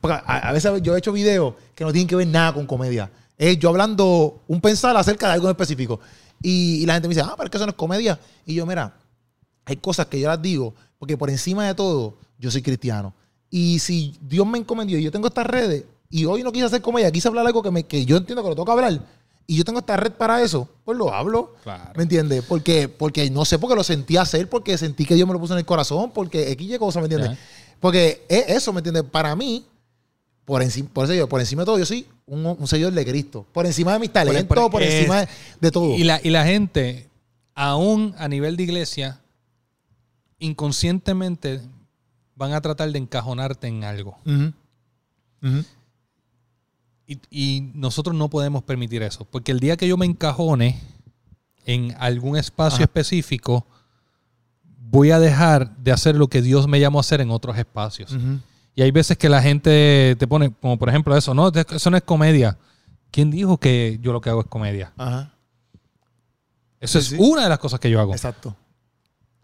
porque 0.00 0.16
a, 0.24 0.52
veces 0.52 0.80
yo 0.80 0.94
he 0.94 0.98
hecho 1.00 1.10
videos 1.10 1.54
que 1.74 1.82
no 1.82 1.90
tienen 1.90 2.06
que 2.06 2.14
ver 2.14 2.28
nada 2.28 2.52
con 2.52 2.66
comedia. 2.66 3.10
Yo 3.58 3.68
hablando 3.68 4.42
un 4.46 4.60
pensar 4.60 4.96
acerca 4.96 5.26
de 5.26 5.32
algo 5.32 5.48
en 5.48 5.50
específico. 5.50 5.98
Y, 6.40 6.86
la 6.86 6.94
gente 6.94 7.08
me 7.08 7.14
dice, 7.14 7.26
ah, 7.26 7.34
pero 7.36 7.46
es 7.46 7.50
que 7.50 7.56
eso 7.56 7.66
no 7.66 7.70
es 7.70 7.76
comedia. 7.76 8.16
Y 8.44 8.54
yo, 8.54 8.64
mira, 8.64 8.94
hay 9.64 9.76
cosas 9.76 10.06
que 10.06 10.20
yo 10.20 10.28
las 10.28 10.40
digo 10.40 10.72
porque 11.00 11.16
por 11.16 11.30
encima 11.30 11.66
de 11.66 11.74
todo 11.74 12.16
yo 12.38 12.48
soy 12.52 12.62
cristiano. 12.62 13.12
Y 13.50 13.80
si 13.80 14.16
Dios 14.20 14.46
me 14.46 14.58
encomendó 14.58 14.96
y 14.96 15.02
yo 15.02 15.10
tengo 15.10 15.26
estas 15.26 15.46
redes 15.46 15.84
y 16.08 16.26
hoy 16.26 16.44
no 16.44 16.52
quise 16.52 16.66
hacer 16.66 16.80
comedia, 16.80 17.10
quise 17.10 17.26
hablar 17.26 17.44
algo 17.44 17.60
que, 17.60 17.72
me, 17.72 17.82
que 17.82 18.04
yo 18.04 18.18
entiendo 18.18 18.44
que 18.44 18.50
lo 18.50 18.54
tengo 18.54 18.66
que 18.66 18.70
hablar 18.70 19.15
y 19.46 19.56
yo 19.56 19.64
tengo 19.64 19.78
esta 19.78 19.96
red 19.96 20.12
para 20.12 20.42
eso, 20.42 20.68
pues 20.84 20.98
lo 20.98 21.12
hablo. 21.14 21.54
Claro. 21.62 21.92
¿Me 21.96 22.02
entiendes? 22.02 22.42
Porque, 22.44 22.88
porque 22.88 23.30
no 23.30 23.44
sé, 23.44 23.58
porque 23.58 23.76
lo 23.76 23.84
sentí 23.84 24.16
hacer, 24.16 24.48
porque 24.48 24.76
sentí 24.78 25.04
que 25.04 25.14
Dios 25.14 25.26
me 25.26 25.34
lo 25.34 25.40
puso 25.40 25.52
en 25.54 25.60
el 25.60 25.64
corazón, 25.66 26.10
porque 26.12 26.50
X 26.52 26.70
y 26.74 26.78
cosa, 26.78 27.00
¿me 27.00 27.06
entiendes? 27.06 27.38
Porque 27.80 28.24
es 28.28 28.48
eso, 28.48 28.72
¿me 28.72 28.80
entiendes? 28.80 29.04
Para 29.04 29.36
mí, 29.36 29.64
por 30.44 30.62
encima, 30.62 30.88
por 30.92 31.04
eso 31.04 31.14
yo, 31.14 31.28
por 31.28 31.40
encima 31.40 31.62
de 31.62 31.66
todo, 31.66 31.78
yo 31.78 31.86
soy 31.86 32.06
un, 32.26 32.44
un 32.46 32.66
seguidor 32.66 32.92
de 32.92 33.04
Cristo. 33.04 33.46
Por 33.52 33.66
encima 33.66 33.92
de 33.92 33.98
mis 34.00 34.12
talentos, 34.12 34.46
por, 34.46 34.70
por- 34.70 34.82
encima 34.82 35.22
es- 35.22 35.28
de, 35.28 35.34
de 35.60 35.70
todo. 35.70 35.94
Y 35.94 36.04
la, 36.04 36.20
y 36.22 36.30
la 36.30 36.44
gente, 36.44 37.08
aún 37.54 38.14
a 38.18 38.26
nivel 38.28 38.56
de 38.56 38.62
iglesia, 38.64 39.20
inconscientemente 40.38 41.60
van 42.34 42.52
a 42.52 42.60
tratar 42.60 42.90
de 42.90 42.98
encajonarte 42.98 43.66
en 43.68 43.84
algo. 43.84 44.18
Ujú. 44.26 45.64
Y, 47.06 47.20
y 47.30 47.70
nosotros 47.74 48.16
no 48.16 48.28
podemos 48.28 48.62
permitir 48.64 49.02
eso. 49.02 49.24
Porque 49.24 49.52
el 49.52 49.60
día 49.60 49.76
que 49.76 49.86
yo 49.86 49.96
me 49.96 50.06
encajone 50.06 50.80
en 51.64 51.94
algún 51.98 52.36
espacio 52.36 52.76
Ajá. 52.76 52.84
específico, 52.84 53.66
voy 54.78 55.10
a 55.10 55.18
dejar 55.18 55.76
de 55.76 55.92
hacer 55.92 56.16
lo 56.16 56.28
que 56.28 56.42
Dios 56.42 56.66
me 56.68 56.80
llamó 56.80 56.98
a 56.98 57.00
hacer 57.00 57.20
en 57.20 57.30
otros 57.30 57.56
espacios. 57.58 58.16
Y 58.74 58.82
hay 58.82 58.90
veces 58.90 59.16
que 59.16 59.28
la 59.28 59.40
gente 59.42 60.16
te 60.18 60.26
pone, 60.26 60.52
como 60.52 60.78
por 60.78 60.88
ejemplo 60.88 61.16
eso, 61.16 61.32
no, 61.34 61.48
eso 61.48 61.90
no 61.90 61.96
es 61.96 62.02
comedia. 62.02 62.58
¿Quién 63.10 63.30
dijo 63.30 63.58
que 63.58 63.98
yo 64.02 64.12
lo 64.12 64.20
que 64.20 64.30
hago 64.30 64.40
es 64.42 64.46
comedia? 64.48 64.92
Ajá. 64.96 65.32
Eso 66.80 67.00
Sí, 67.00 67.14
es 67.14 67.20
sí. 67.20 67.30
una 67.30 67.44
de 67.44 67.48
las 67.48 67.58
cosas 67.58 67.80
que 67.80 67.88
yo 67.90 68.00
hago. 68.00 68.12
Exacto. 68.12 68.54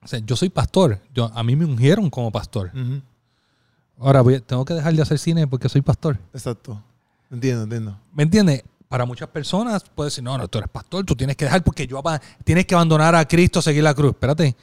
O 0.03 0.07
sea, 0.07 0.19
yo 0.19 0.37
soy 0.37 0.49
pastor. 0.51 1.01
Yo, 1.15 1.31
a 1.35 1.43
mí 1.43 1.57
me 1.57 1.65
ungieron 1.65 2.11
como 2.11 2.31
pastor. 2.31 2.71
Ahora 3.99 4.21
voy 4.21 4.41
tengo 4.41 4.65
que 4.65 4.75
dejar 4.75 4.93
de 4.95 5.03
hacer 5.03 5.19
cine 5.19 5.47
porque 5.47 5.69
soy 5.69 5.81
pastor. 5.81 6.19
Exacto. 6.35 6.83
Entiendo, 7.33 7.65
entiendo. 7.65 7.99
¿Me 8.13 8.23
entiendes? 8.23 8.63
Para 8.89 9.05
muchas 9.07 9.29
personas 9.31 9.83
puede 9.95 10.09
decir, 10.11 10.23
no, 10.23 10.37
no, 10.39 10.47
tú 10.49 10.59
eres 10.59 10.71
pastor, 10.71 11.05
tú 11.05 11.17
tienes 11.17 11.35
que 11.37 11.47
dejar 11.47 11.65
porque 11.65 11.87
yo 11.87 12.01
tienes 12.45 12.67
que 12.67 12.75
abandonar 12.75 13.15
a 13.15 13.27
Cristo, 13.27 13.61
seguir 13.63 13.83
la 13.83 13.95
cruz. 13.95 14.11
Espérate. 14.13 14.55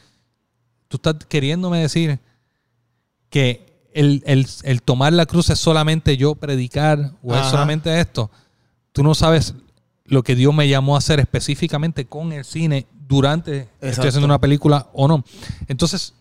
Tú 0.87 0.97
estás 0.97 1.15
queriéndome 1.27 1.79
decir 1.81 2.19
que 3.29 3.87
el, 3.93 4.21
el- 4.25 4.47
el 4.63 4.81
tomar 4.83 5.13
la 5.13 5.25
cruz 5.25 5.49
es 5.49 5.59
solamente 5.59 6.15
yo 6.15 6.35
predicar 6.35 7.13
o 7.23 7.35
es 7.35 7.47
solamente 7.47 7.99
esto. 7.99 8.29
Tú 8.91 9.03
no 9.03 9.15
sabes 9.15 9.55
lo 10.05 10.23
que 10.23 10.35
Dios 10.35 10.53
me 10.53 10.67
llamó 10.67 10.95
a 10.95 10.99
hacer 10.99 11.19
específicamente 11.19 12.05
con 12.05 12.31
el 12.31 12.45
cine 12.45 12.85
durante 13.07 13.61
estoy 13.61 13.89
Exacto. 13.89 14.07
haciendo 14.09 14.25
una 14.25 14.39
película 14.39 14.89
o 14.93 15.07
no. 15.07 15.23
Entonces, 15.67 16.13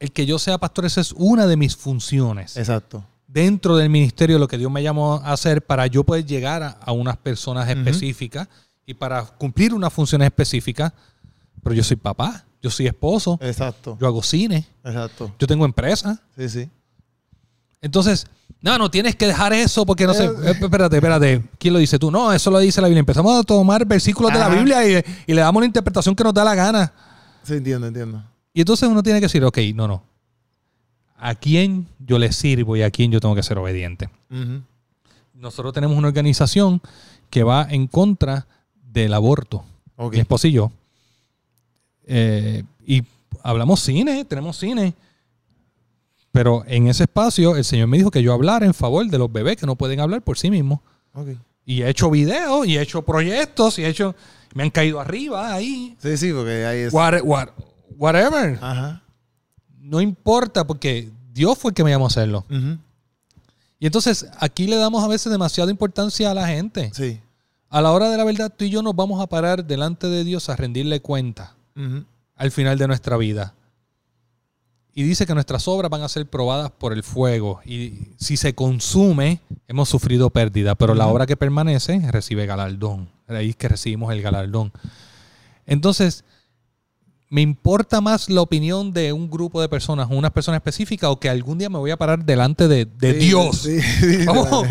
el 0.00 0.10
que 0.12 0.26
yo 0.26 0.38
sea 0.40 0.58
pastor, 0.58 0.86
esa 0.86 1.00
es 1.00 1.12
una 1.12 1.46
de 1.46 1.56
mis 1.56 1.76
funciones 1.76 2.56
Exacto. 2.56 3.04
Dentro 3.32 3.76
del 3.76 3.88
ministerio 3.90 4.38
lo 4.38 4.48
que 4.48 4.58
Dios 4.58 4.70
me 4.70 4.82
llamó 4.82 5.14
a 5.24 5.32
hacer 5.32 5.62
para 5.64 5.86
yo 5.86 6.04
poder 6.04 6.24
llegar 6.26 6.62
a, 6.62 6.68
a 6.70 6.92
unas 6.92 7.16
personas 7.16 7.68
específicas 7.68 8.48
y 8.86 8.94
para 8.94 9.24
cumplir 9.24 9.72
unas 9.74 9.92
funciones 9.92 10.26
específicas. 10.26 10.92
Pero 11.62 11.74
yo 11.74 11.84
soy 11.84 11.96
papá, 11.96 12.44
yo 12.62 12.70
soy 12.70 12.86
esposo, 12.86 13.38
Exacto. 13.42 13.96
yo 14.00 14.06
hago 14.06 14.22
cine, 14.22 14.66
Exacto. 14.84 15.32
yo 15.38 15.46
tengo 15.46 15.64
empresa. 15.64 16.20
Sí, 16.36 16.48
sí. 16.48 16.70
Entonces, 17.82 18.26
no, 18.60 18.76
no 18.78 18.90
tienes 18.90 19.16
que 19.16 19.26
dejar 19.26 19.52
eso 19.52 19.86
porque 19.86 20.06
no 20.06 20.12
sé. 20.14 20.24
Eh. 20.24 20.30
Eh, 20.44 20.50
Espérate, 20.60 20.96
espérate. 20.96 21.42
¿Quién 21.58 21.72
lo 21.72 21.80
dice 21.80 21.98
tú? 21.98 22.10
No, 22.10 22.32
eso 22.32 22.50
lo 22.50 22.58
dice 22.58 22.80
la 22.80 22.88
Biblia. 22.88 23.00
Empezamos 23.00 23.38
a 23.38 23.42
tomar 23.42 23.86
versículos 23.86 24.32
de 24.32 24.38
la. 24.38 24.48
Biblia 24.48 24.86
y, 24.86 25.02
y 25.26 25.34
le 25.34 25.40
damos 25.40 25.62
la 25.62 25.66
interpretación 25.66 26.14
que 26.14 26.24
nos 26.24 26.34
da 26.34 26.44
la 26.44 26.54
gana. 26.54 26.92
Sí, 27.42 27.54
entiendo, 27.54 27.86
entiendo. 27.86 28.22
Y 28.52 28.60
entonces 28.60 28.88
uno 28.88 29.02
tiene 29.02 29.18
que 29.20 29.26
decir, 29.26 29.42
ok, 29.44 29.58
no, 29.74 29.88
no. 29.88 30.02
¿A 31.20 31.34
quién 31.34 31.86
yo 31.98 32.18
le 32.18 32.32
sirvo 32.32 32.76
y 32.76 32.82
a 32.82 32.90
quién 32.90 33.10
yo 33.12 33.20
tengo 33.20 33.34
que 33.34 33.42
ser 33.42 33.58
obediente? 33.58 34.08
Nosotros 35.34 35.72
tenemos 35.72 35.96
una 35.96 36.08
organización 36.08 36.80
que 37.30 37.42
va 37.42 37.66
en 37.70 37.86
contra 37.86 38.46
del 38.82 39.12
aborto. 39.14 39.64
Mi 40.16 40.20
esposo 40.20 40.48
y 40.48 40.52
yo. 40.52 40.72
Eh, 42.06 42.64
y 42.86 43.02
hablamos 43.42 43.80
cine, 43.80 44.24
tenemos 44.24 44.56
cine. 44.58 44.94
Pero 46.32 46.62
en 46.66 46.88
ese 46.88 47.04
espacio 47.04 47.56
el 47.56 47.64
Señor 47.64 47.88
me 47.88 47.96
dijo 47.98 48.10
que 48.10 48.22
yo 48.22 48.32
hablara 48.32 48.64
en 48.66 48.74
favor 48.74 49.06
de 49.06 49.18
los 49.18 49.32
bebés 49.32 49.56
que 49.56 49.66
no 49.66 49.76
pueden 49.76 50.00
hablar 50.00 50.22
por 50.22 50.38
sí 50.38 50.50
mismos. 50.50 50.80
Y 51.66 51.82
he 51.82 51.88
hecho 51.90 52.10
videos, 52.10 52.66
y 52.66 52.76
he 52.78 52.82
hecho 52.82 53.02
proyectos, 53.02 53.78
y 53.78 53.84
he 53.84 53.88
hecho... 53.88 54.14
Me 54.54 54.64
han 54.64 54.70
caído 54.70 54.98
arriba 54.98 55.52
ahí. 55.54 55.96
Sí, 56.02 56.16
sí, 56.16 56.32
porque 56.32 56.64
ahí 56.66 56.78
es. 56.80 56.92
What- 56.92 57.22
what- 57.22 57.50
whatever. 57.96 58.58
Ajá. 58.60 59.00
No 59.90 60.00
importa 60.00 60.64
porque 60.68 61.10
Dios 61.32 61.58
fue 61.58 61.72
el 61.72 61.74
que 61.74 61.82
me 61.82 61.90
llamó 61.90 62.04
a 62.04 62.08
hacerlo. 62.08 62.46
Y 63.80 63.86
entonces 63.86 64.28
aquí 64.38 64.68
le 64.68 64.76
damos 64.76 65.02
a 65.02 65.08
veces 65.08 65.32
demasiada 65.32 65.68
importancia 65.68 66.30
a 66.30 66.34
la 66.34 66.46
gente. 66.46 66.92
Sí. 66.94 67.20
A 67.68 67.80
la 67.80 67.90
hora 67.90 68.08
de 68.08 68.16
la 68.16 68.22
verdad, 68.22 68.54
tú 68.56 68.64
y 68.64 68.70
yo 68.70 68.82
nos 68.82 68.94
vamos 68.94 69.20
a 69.20 69.26
parar 69.26 69.64
delante 69.64 70.06
de 70.06 70.22
Dios 70.22 70.48
a 70.48 70.54
rendirle 70.54 71.00
cuenta 71.00 71.56
al 72.36 72.50
final 72.52 72.78
de 72.78 72.86
nuestra 72.86 73.16
vida. 73.16 73.52
Y 74.94 75.02
dice 75.02 75.26
que 75.26 75.34
nuestras 75.34 75.66
obras 75.66 75.90
van 75.90 76.02
a 76.02 76.08
ser 76.08 76.24
probadas 76.24 76.70
por 76.70 76.92
el 76.92 77.02
fuego. 77.02 77.60
Y 77.64 78.12
si 78.16 78.36
se 78.36 78.54
consume, 78.54 79.40
hemos 79.66 79.88
sufrido 79.88 80.30
pérdida. 80.30 80.76
Pero 80.76 80.94
la 80.94 81.08
obra 81.08 81.26
que 81.26 81.36
permanece 81.36 82.00
recibe 82.12 82.46
galardón. 82.46 83.08
Ahí 83.26 83.50
es 83.50 83.56
que 83.56 83.66
recibimos 83.66 84.12
el 84.12 84.22
galardón. 84.22 84.72
Entonces, 85.66 86.24
¿me 87.30 87.40
importa 87.40 88.00
más 88.00 88.28
la 88.28 88.42
opinión 88.42 88.92
de 88.92 89.12
un 89.12 89.30
grupo 89.30 89.60
de 89.60 89.68
personas, 89.68 90.08
unas 90.10 90.32
personas 90.32 90.58
específicas, 90.58 91.08
o 91.10 91.18
que 91.18 91.28
algún 91.30 91.58
día 91.58 91.70
me 91.70 91.78
voy 91.78 91.92
a 91.92 91.96
parar 91.96 92.24
delante 92.24 92.68
de, 92.68 92.84
de 92.84 93.12
Sí, 93.12 93.18
Dios? 93.28 93.62
sí, 93.62 93.80
sí, 93.80 94.24
Vamos. 94.26 94.66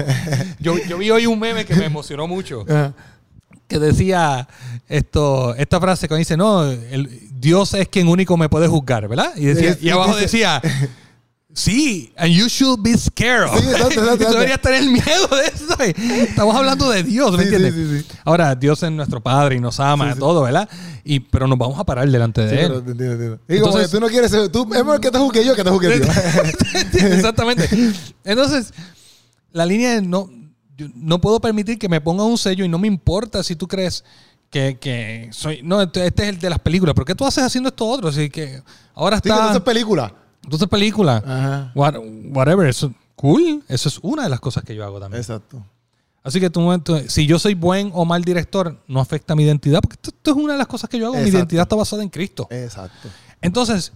Yo, 0.60 0.78
yo 0.88 0.98
vi 0.98 1.10
hoy 1.10 1.26
un 1.26 1.40
meme 1.40 1.66
que 1.66 1.74
me 1.76 1.86
emocionó 1.86 2.28
mucho 2.28 2.66
Ajá. 2.70 2.94
que 3.70 3.80
decía 3.80 4.48
esto, 4.88 5.56
esta 5.56 5.80
frase 5.80 6.08
que 6.10 6.16
dice, 6.16 6.36
no, 6.36 6.70
el, 6.70 7.10
Dios 7.40 7.74
es 7.76 7.88
quien 7.88 8.08
único 8.08 8.36
me 8.36 8.50
puede 8.50 8.68
juzgar, 8.68 9.08
¿verdad? 9.08 9.32
Y, 9.38 9.46
decía, 9.46 9.78
y 9.80 9.90
abajo 9.90 10.16
decía, 10.18 10.62
sí, 11.54 12.14
and 12.18 12.32
you 12.32 12.48
should 12.48 12.80
be 12.82 12.98
scared 12.98 13.44
of. 13.50 13.60
Sí, 13.60 13.68
exacto, 13.70 14.02
exacto, 14.02 14.24
Y 14.24 14.28
tú 14.28 14.34
deberías 14.34 14.62
tener 14.62 14.84
miedo 14.84 15.28
de 15.28 15.48
eso. 15.48 16.02
Estamos 16.24 16.56
hablando 16.56 16.90
de 16.90 17.04
Dios, 17.04 17.32
¿me 17.38 17.44
Sí, 17.44 17.44
entiendes? 17.56 17.74
sí, 17.74 18.02
sí. 18.08 18.18
Ahora, 18.24 18.56
Dios 18.56 18.82
es 18.84 18.92
nuestro 18.92 19.22
Padre 19.22 19.56
y 19.56 19.60
nos 19.60 19.80
ama, 19.80 20.14
sí. 20.14 20.20
todo, 20.20 20.44
¿verdad? 20.44 20.70
Y, 21.04 21.20
pero 21.22 21.48
nos 21.48 21.58
vamos 21.58 21.80
a 21.80 21.84
parar 21.84 22.10
delante 22.10 22.42
de 22.46 22.62
Él. 22.62 22.68
pero 22.68 22.84
te 22.84 22.92
entiendo. 22.92 23.40
Y 23.48 23.60
como 23.60 23.68
Entonces- 23.78 23.88
que 23.92 23.98
tú 23.98 24.00
no 24.00 24.08
quieres 24.08 24.32
ser, 24.32 24.50
tú, 24.50 24.64
es 24.64 24.70
mejor 24.70 25.00
que 25.02 25.12
te 25.12 25.18
juzgue 25.18 25.44
yo 25.46 25.56
que 25.56 25.64
te 25.64 25.70
juzgue 25.70 25.98
Dios. 26.00 26.10
Exactamente. 26.94 27.68
Entonces, 28.24 28.74
la 29.52 29.66
línea 29.66 29.96
es 29.96 30.04
no, 30.04 30.30
yo 30.78 30.88
no 30.96 31.20
puedo 31.20 31.40
permitir 31.42 31.78
que 31.80 31.90
me 31.90 32.00
ponga 32.02 32.24
un 32.24 32.38
sello 32.38 32.64
y 32.64 32.70
no 32.70 32.78
me 32.80 32.88
importa 32.88 33.44
si 33.44 33.56
tú 33.56 33.68
crees 33.68 34.04
que, 34.50 34.78
que 34.80 35.30
soy. 35.32 35.62
No, 35.64 35.82
este, 35.82 36.06
es 36.08 36.14
el 36.18 36.40
de 36.40 36.50
las 36.50 36.60
películas. 36.60 36.94
¿Por 36.96 37.06
qué 37.06 37.16
tú 37.16 37.26
haces 37.26 37.44
haciendo 37.44 37.70
esto 37.70 37.86
otro? 37.88 38.10
Así 38.10 38.30
que 38.30 38.62
ahora 38.94 39.18
Sí, 39.18 39.24
que 39.24 39.30
está. 39.30 39.50
haces 39.50 39.62
película. 39.62 40.14
Entonces, 40.44 40.68
película. 40.68 41.18
Ajá. 41.26 41.72
What- 41.76 42.00
whatever. 42.34 42.68
Eso, 42.68 42.94
cool. 43.16 43.64
Eso 43.68 43.90
es 43.90 44.00
una 44.02 44.24
de 44.24 44.30
las 44.30 44.40
cosas 44.40 44.64
que 44.64 44.76
yo 44.76 44.84
hago 44.86 45.00
también. 45.00 45.20
Exacto. 45.22 45.64
Así 46.24 46.40
que 46.40 46.50
tú, 46.50 46.78
tú- 46.80 47.00
si 47.08 47.26
yo 47.26 47.40
soy 47.40 47.54
buen 47.54 47.92
o 47.94 48.04
mal 48.06 48.24
director, 48.24 48.78
no 48.88 49.00
afecta 49.00 49.36
mi 49.36 49.44
identidad, 49.44 49.80
porque 49.82 49.96
esto, 49.96 50.10
esto 50.10 50.32
es 50.32 50.38
una 50.38 50.54
de 50.54 50.60
las 50.60 50.68
cosas 50.68 50.90
que 50.90 51.00
yo 51.00 51.06
hago. 51.08 51.16
Mi 51.16 51.22
identidad 51.38 51.64
está 51.64 51.76
basada 51.76 52.04
en 52.04 52.10
Cristo. 52.10 52.48
Exacto. 52.52 53.10
Entonces, 53.42 53.94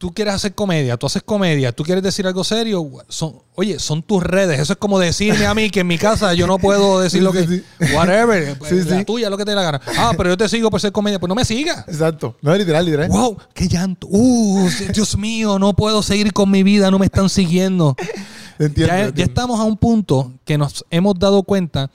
tú 0.00 0.14
quieres 0.14 0.32
hacer 0.32 0.54
comedia, 0.54 0.96
tú 0.96 1.04
haces 1.04 1.22
comedia, 1.22 1.72
tú 1.72 1.82
quieres 1.82 2.02
decir 2.02 2.26
algo 2.26 2.42
serio, 2.42 2.90
son, 3.10 3.34
oye, 3.54 3.78
son 3.78 4.02
tus 4.02 4.22
redes. 4.22 4.58
Eso 4.58 4.72
es 4.72 4.78
como 4.78 4.98
decirme 4.98 5.44
a 5.44 5.52
mí 5.52 5.68
que 5.68 5.80
en 5.80 5.88
mi 5.88 5.98
casa 5.98 6.32
yo 6.32 6.46
no 6.46 6.58
puedo 6.58 7.00
decir 7.02 7.22
lo 7.22 7.32
que. 7.32 7.46
sí. 7.46 7.62
Whatever. 7.94 8.56
Sí, 8.66 8.76
la 8.88 9.04
tuya, 9.04 9.28
lo 9.28 9.36
que 9.36 9.44
te 9.44 9.50
dé 9.50 9.56
la 9.56 9.62
gana. 9.62 9.80
Ah, 9.98 10.12
pero 10.16 10.30
yo 10.30 10.38
te 10.38 10.48
sigo 10.48 10.70
por 10.70 10.80
ser 10.80 10.90
comedia. 10.90 11.20
Pues 11.20 11.28
no 11.28 11.34
me 11.34 11.44
sigas. 11.44 11.86
Exacto. 11.86 12.34
No, 12.40 12.56
literal, 12.56 12.86
literal. 12.86 13.10
Wow, 13.10 13.36
qué 13.52 13.68
llanto. 13.68 14.06
Uh, 14.10 14.70
Dios 14.94 15.18
mío, 15.18 15.58
no 15.58 15.74
puedo 15.74 16.02
seguir 16.02 16.32
con 16.32 16.50
mi 16.50 16.62
vida, 16.62 16.90
no 16.90 16.98
me 16.98 17.04
están 17.04 17.28
siguiendo. 17.28 17.94
Entiendo, 18.58 19.14
ya, 19.14 19.24
estamos 19.24 19.60
a 19.60 19.64
un 19.64 19.76
punto 19.76 20.32
que 20.46 20.56
nos 20.56 20.86
hemos 20.90 21.18
dado 21.18 21.42
cuenta 21.42 21.90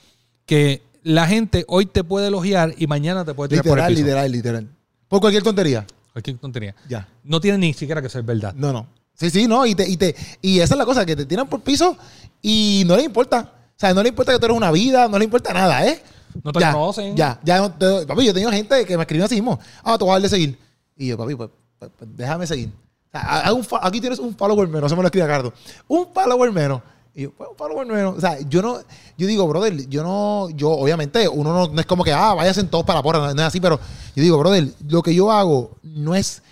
que 0.46 0.80
la 1.02 1.26
gente 1.26 1.64
hoy 1.66 1.86
te 1.86 2.04
puede 2.04 2.28
elogiar 2.28 2.72
y 2.78 2.86
mañana 2.86 3.24
te 3.24 3.34
puede 3.34 3.48
tirar 3.48 3.64
por 3.64 3.80
el 3.80 3.86
Literal, 3.86 3.92
piso. 3.94 4.04
literal, 4.04 4.32
literal. 4.32 4.68
Por 5.08 5.20
cualquier 5.20 5.42
tontería. 5.42 5.84
Cualquier 6.16 6.38
tontería. 6.38 6.74
Ya. 6.88 7.06
No 7.24 7.42
tiene 7.42 7.58
ni 7.58 7.74
siquiera 7.74 8.00
que 8.00 8.08
ser 8.08 8.22
verdad. 8.22 8.54
No, 8.56 8.72
no. 8.72 8.86
Sí, 9.12 9.28
sí, 9.28 9.46
no. 9.46 9.66
Y, 9.66 9.74
te, 9.74 9.86
y, 9.86 9.98
te, 9.98 10.16
y 10.40 10.60
esa 10.60 10.72
es 10.72 10.78
la 10.78 10.86
cosa, 10.86 11.04
que 11.04 11.14
te 11.14 11.26
tiran 11.26 11.46
por 11.46 11.60
piso 11.60 11.94
y 12.40 12.84
no 12.86 12.96
le 12.96 13.02
importa. 13.02 13.52
O 13.68 13.74
sea, 13.78 13.92
no 13.92 14.02
le 14.02 14.08
importa 14.08 14.32
que 14.32 14.38
tú 14.38 14.46
eres 14.46 14.56
una 14.56 14.70
vida, 14.70 15.08
no 15.08 15.18
le 15.18 15.24
importa 15.26 15.52
nada, 15.52 15.86
¿eh? 15.86 16.02
No 16.42 16.52
te 16.52 16.60
ya, 16.60 16.72
conocen. 16.72 17.14
Ya, 17.14 17.38
ya. 17.44 17.58
no 17.58 17.70
te- 17.70 18.06
papi, 18.06 18.24
yo 18.24 18.30
he 18.30 18.32
tenido 18.32 18.50
gente 18.50 18.86
que 18.86 18.96
me 18.96 19.02
escribió 19.02 19.26
así 19.26 19.34
mismo. 19.34 19.60
Ah, 19.84 19.98
te 19.98 20.04
voy 20.04 20.12
a 20.12 20.14
darle 20.14 20.30
seguir. 20.30 20.58
Y 20.96 21.08
yo, 21.08 21.18
papi, 21.18 21.34
pues, 21.34 21.50
pues, 21.78 21.90
pues, 21.98 22.10
déjame 22.16 22.46
seguir. 22.46 22.70
O 23.12 23.18
sea, 23.18 23.52
un 23.52 23.66
aquí 23.82 24.00
tienes 24.00 24.18
un 24.18 24.34
follower 24.34 24.68
menos, 24.68 24.86
eso 24.86 24.96
me 24.96 25.02
lo 25.02 25.08
escribe 25.08 25.26
Cardo. 25.26 25.52
Un 25.86 26.08
follower 26.14 26.50
menos. 26.50 26.80
Y 27.16 27.22
yo, 27.22 27.32
pues, 27.32 27.48
un 27.48 27.56
follower 27.56 27.86
menos. 27.86 28.18
O 28.18 28.20
sea, 28.20 28.38
yo 28.40 28.60
no, 28.60 28.78
yo 29.16 29.26
digo, 29.26 29.48
brother, 29.48 29.88
yo 29.88 30.02
no, 30.02 30.50
yo, 30.50 30.70
obviamente, 30.70 31.26
uno 31.26 31.50
no, 31.50 31.68
no 31.68 31.80
es 31.80 31.86
como 31.86 32.04
que, 32.04 32.12
ah, 32.12 32.34
váyanse 32.34 32.62
todos 32.64 32.84
para 32.84 32.98
la 32.98 33.02
porra, 33.02 33.18
no, 33.20 33.32
no 33.32 33.40
es 33.40 33.48
así, 33.48 33.58
pero 33.58 33.80
yo 34.14 34.22
digo, 34.22 34.38
brother, 34.38 34.68
lo 34.86 35.02
que 35.02 35.14
yo 35.14 35.32
hago 35.32 35.78
no 35.82 36.14
es, 36.14 36.42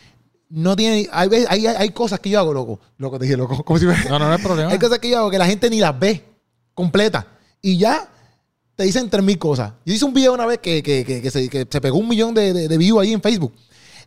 no 0.49 0.75
tiene, 0.75 1.07
hay, 1.13 1.29
hay, 1.51 1.67
hay, 1.67 1.91
cosas 1.91 2.19
que 2.19 2.31
yo 2.31 2.41
hago, 2.41 2.55
loco. 2.55 2.81
Loco, 2.97 3.19
te 3.19 3.27
dije, 3.27 3.37
loco, 3.37 3.63
como 3.63 3.79
si 3.79 3.85
me... 3.85 3.95
No, 4.09 4.19
no, 4.19 4.27
no 4.27 4.33
hay 4.33 4.43
problema. 4.43 4.73
Hay 4.73 4.79
cosas 4.79 5.01
que 5.01 5.11
yo 5.11 5.19
hago 5.19 5.31
que 5.31 5.37
la 5.37 5.47
gente 5.47 5.69
ni 5.69 5.81
las 5.81 5.99
ve 5.99 6.25
completas. 6.73 7.27
Y 7.61 7.77
ya 7.77 8.09
te 8.75 8.85
dicen 8.85 9.11
tres 9.11 9.23
mil 9.23 9.39
cosas. 9.39 9.73
Yo 9.85 9.93
hice 9.93 10.07
un 10.07 10.15
video 10.15 10.33
una 10.33 10.47
vez 10.47 10.61
que, 10.61 10.83
que, 10.83 11.05
que, 11.05 11.21
que 11.21 11.31
se, 11.31 11.47
que 11.51 11.67
se 11.71 11.81
pegó 11.83 11.99
un 11.99 12.09
millón 12.09 12.33
de, 12.33 12.55
de, 12.55 12.69
de 12.69 12.79
views 12.79 13.03
ahí 13.03 13.13
en 13.13 13.21
Facebook. 13.21 13.53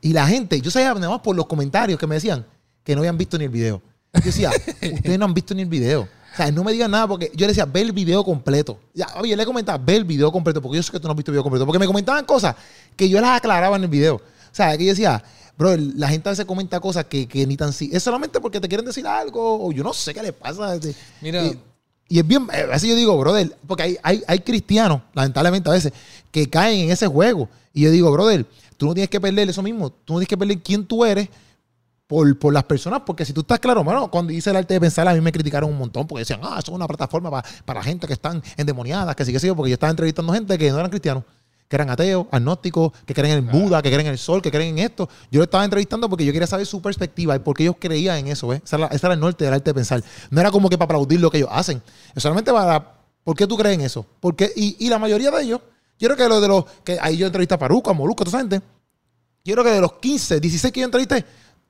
Y 0.02 0.12
la 0.12 0.26
gente, 0.26 0.60
yo 0.60 0.72
sabía 0.72 0.92
nada 0.96 1.10
más 1.10 1.20
por 1.20 1.36
los 1.36 1.46
comentarios 1.46 2.00
que 2.00 2.08
me 2.08 2.16
decían 2.16 2.48
que 2.84 2.96
no 2.96 3.02
habían 3.02 3.18
visto 3.18 3.38
ni 3.38 3.44
el 3.44 3.52
video. 3.52 3.80
Yo 4.14 4.22
decía, 4.22 4.50
ustedes 4.94 5.20
no 5.20 5.26
han 5.26 5.36
visto 5.36 5.54
ni 5.54 5.62
el 5.62 5.70
video. 5.70 6.08
O 6.38 6.44
sea, 6.44 6.52
no 6.52 6.64
me 6.64 6.72
digan 6.72 6.92
nada 6.92 7.08
porque 7.08 7.32
yo 7.34 7.48
le 7.48 7.48
decía, 7.48 7.66
ve 7.66 7.82
el 7.82 7.92
video 7.92 8.24
completo. 8.24 8.80
Ya, 8.94 9.08
oye, 9.16 9.36
le 9.36 9.44
comentaba, 9.44 9.84
ve 9.84 9.96
el 9.96 10.04
video 10.04 10.32
completo 10.32 10.62
porque 10.62 10.76
yo 10.76 10.84
sé 10.84 10.92
que 10.92 11.00
tú 11.00 11.08
no 11.08 11.14
has 11.14 11.18
visto 11.18 11.32
el 11.32 11.34
video 11.34 11.42
completo. 11.42 11.66
Porque 11.66 11.80
me 11.80 11.88
comentaban 11.88 12.26
cosas 12.26 12.56
que 12.96 13.10
yo 13.10 13.20
las 13.20 13.38
aclaraba 13.38 13.76
en 13.76 13.82
el 13.82 13.90
video. 13.90 14.18
O 14.18 14.22
sea, 14.52 14.78
que 14.78 14.84
yo 14.86 14.92
decía, 14.92 15.24
bro, 15.58 15.76
la 15.76 16.08
gente 16.08 16.30
a 16.30 16.34
veces 16.34 16.46
comenta 16.46 16.80
cosas 16.80 17.06
que, 17.06 17.28
que 17.28 17.48
ni 17.48 17.58
tan 17.58 17.74
si. 17.74 17.90
Es 17.92 18.04
solamente 18.04 18.40
porque 18.40 18.60
te 18.60 18.68
quieren 18.68 18.86
decir 18.86 19.08
algo 19.08 19.66
o 19.66 19.72
yo 19.72 19.84
no 19.84 19.94
sé 19.94 20.14
qué 20.14 20.22
les 20.22 20.34
pasa. 20.34 20.76
Este, 20.76 20.94
Mira. 21.22 21.44
Y, 21.44 21.60
y 22.08 22.20
es 22.20 22.28
bien, 22.28 22.48
a 22.52 22.68
veces 22.68 22.88
yo 22.88 22.96
digo, 22.96 23.18
brother, 23.18 23.58
porque 23.66 23.82
hay, 23.82 23.98
hay, 24.04 24.24
hay 24.28 24.40
cristianos, 24.42 25.02
lamentablemente 25.16 25.72
a 25.72 25.74
veces, 25.74 25.92
que 26.30 26.48
caen 26.48 26.82
en 26.82 26.92
ese 26.92 27.08
juego. 27.08 27.50
Y 27.74 27.82
yo 27.82 27.90
digo, 27.90 28.12
brother, 28.12 28.46
tú 28.78 28.86
no 28.86 28.94
tienes 28.94 29.10
que 29.10 29.20
perder 29.20 29.50
eso 29.50 29.64
mismo. 29.64 29.90
Tú 29.90 30.14
no 30.14 30.20
tienes 30.20 30.30
que 30.30 30.38
perder 30.38 30.60
quién 30.60 30.86
tú 30.86 31.04
eres 31.04 31.30
por, 32.08 32.40
por 32.40 32.54
las 32.54 32.64
personas. 32.64 33.02
Porque 33.06 33.26
si 33.26 33.34
tú 33.34 33.42
estás 33.42 33.60
claro, 33.60 33.84
bueno, 33.84 34.10
cuando 34.10 34.32
hice 34.32 34.50
el 34.50 34.56
arte 34.56 34.74
de 34.74 34.80
pensar, 34.80 35.08
a 35.08 35.14
mí 35.14 35.22
me 35.22 35.32
criticaron 35.32 35.70
un 35.70 35.78
montón 35.78 36.08
porque 36.08 36.22
decían, 36.22 36.40
ah, 36.44 36.56
eso 36.60 36.72
es 36.72 36.76
una 36.76 36.88
plataforma 36.88 37.30
para, 37.30 37.48
para 37.66 37.84
gente 37.84 38.08
que 38.08 38.14
están 38.14 38.42
endemoniadas, 38.56 39.16
que 39.16 39.26
sí, 39.26 39.34
que 39.34 39.40
sí, 39.40 39.52
porque 39.52 39.70
yo 39.70 39.74
estaba 39.76 39.92
entrevistando 39.92 40.34
gente 40.34 40.58
que 40.58 40.72
no 40.72 40.80
eran 40.80 40.90
cristianos. 40.90 41.24
Que 41.68 41.76
eran 41.76 41.90
ateos, 41.90 42.28
agnósticos, 42.32 42.94
que 43.06 43.14
creen 43.14 43.40
en 43.40 43.48
Buda, 43.48 43.82
que 43.82 43.90
creen 43.90 44.08
en 44.08 44.14
el 44.14 44.18
sol, 44.18 44.42
que 44.42 44.50
creen 44.50 44.78
en 44.78 44.86
esto. 44.86 45.10
Yo 45.30 45.40
lo 45.40 45.44
estaba 45.44 45.66
entrevistando 45.66 46.10
porque 46.10 46.24
yo 46.24 46.32
quería 46.32 46.48
saber 46.48 46.66
su 46.66 46.82
perspectiva 46.82 47.36
y 47.36 47.40
por 47.40 47.58
qué 47.58 47.64
ellos 47.64 47.76
creían 47.78 48.20
en 48.20 48.28
eso. 48.30 48.54
¿eh? 48.54 48.62
Ese, 48.64 48.78
era, 48.78 48.88
ese 48.88 49.06
era 49.06 49.16
el 49.16 49.20
norte 49.20 49.44
del 49.44 49.54
arte 49.54 49.72
de 49.72 49.74
pensar. 49.74 50.02
No 50.30 50.40
era 50.40 50.50
como 50.50 50.70
que 50.70 50.78
para 50.78 50.86
aplaudir 50.86 51.20
lo 51.20 51.30
que 51.30 51.40
ellos 51.40 51.50
hacen. 51.52 51.82
Es 52.16 52.24
solamente 52.24 52.54
para. 52.54 52.94
¿Por 53.22 53.36
qué 53.36 53.46
tú 53.46 53.58
crees 53.58 53.76
en 53.76 53.82
eso? 53.82 54.06
Porque, 54.22 54.50
y, 54.56 54.78
y 54.80 54.88
la 54.88 54.98
mayoría 54.98 55.30
de 55.30 55.44
ellos, 55.44 55.60
yo 56.00 56.08
creo 56.08 56.16
que 56.16 56.30
lo 56.30 56.40
de 56.40 56.48
los. 56.48 56.64
que 56.86 56.98
Ahí 57.02 57.18
yo 57.18 57.26
entrevisté 57.26 57.56
a 57.56 57.60
Paruco, 57.60 57.92
a 57.92 57.94
Molusco, 57.94 58.24
a 58.24 58.26
toda 58.26 58.40
esa 58.40 58.48
gente. 58.48 58.66
Yo 59.44 59.54
creo 59.54 59.64
que 59.64 59.72
de 59.72 59.82
los 59.82 59.94
15, 59.94 60.40
16 60.40 60.74
que 60.74 60.80
yo 60.82 60.86
entrevisté, 60.86 61.26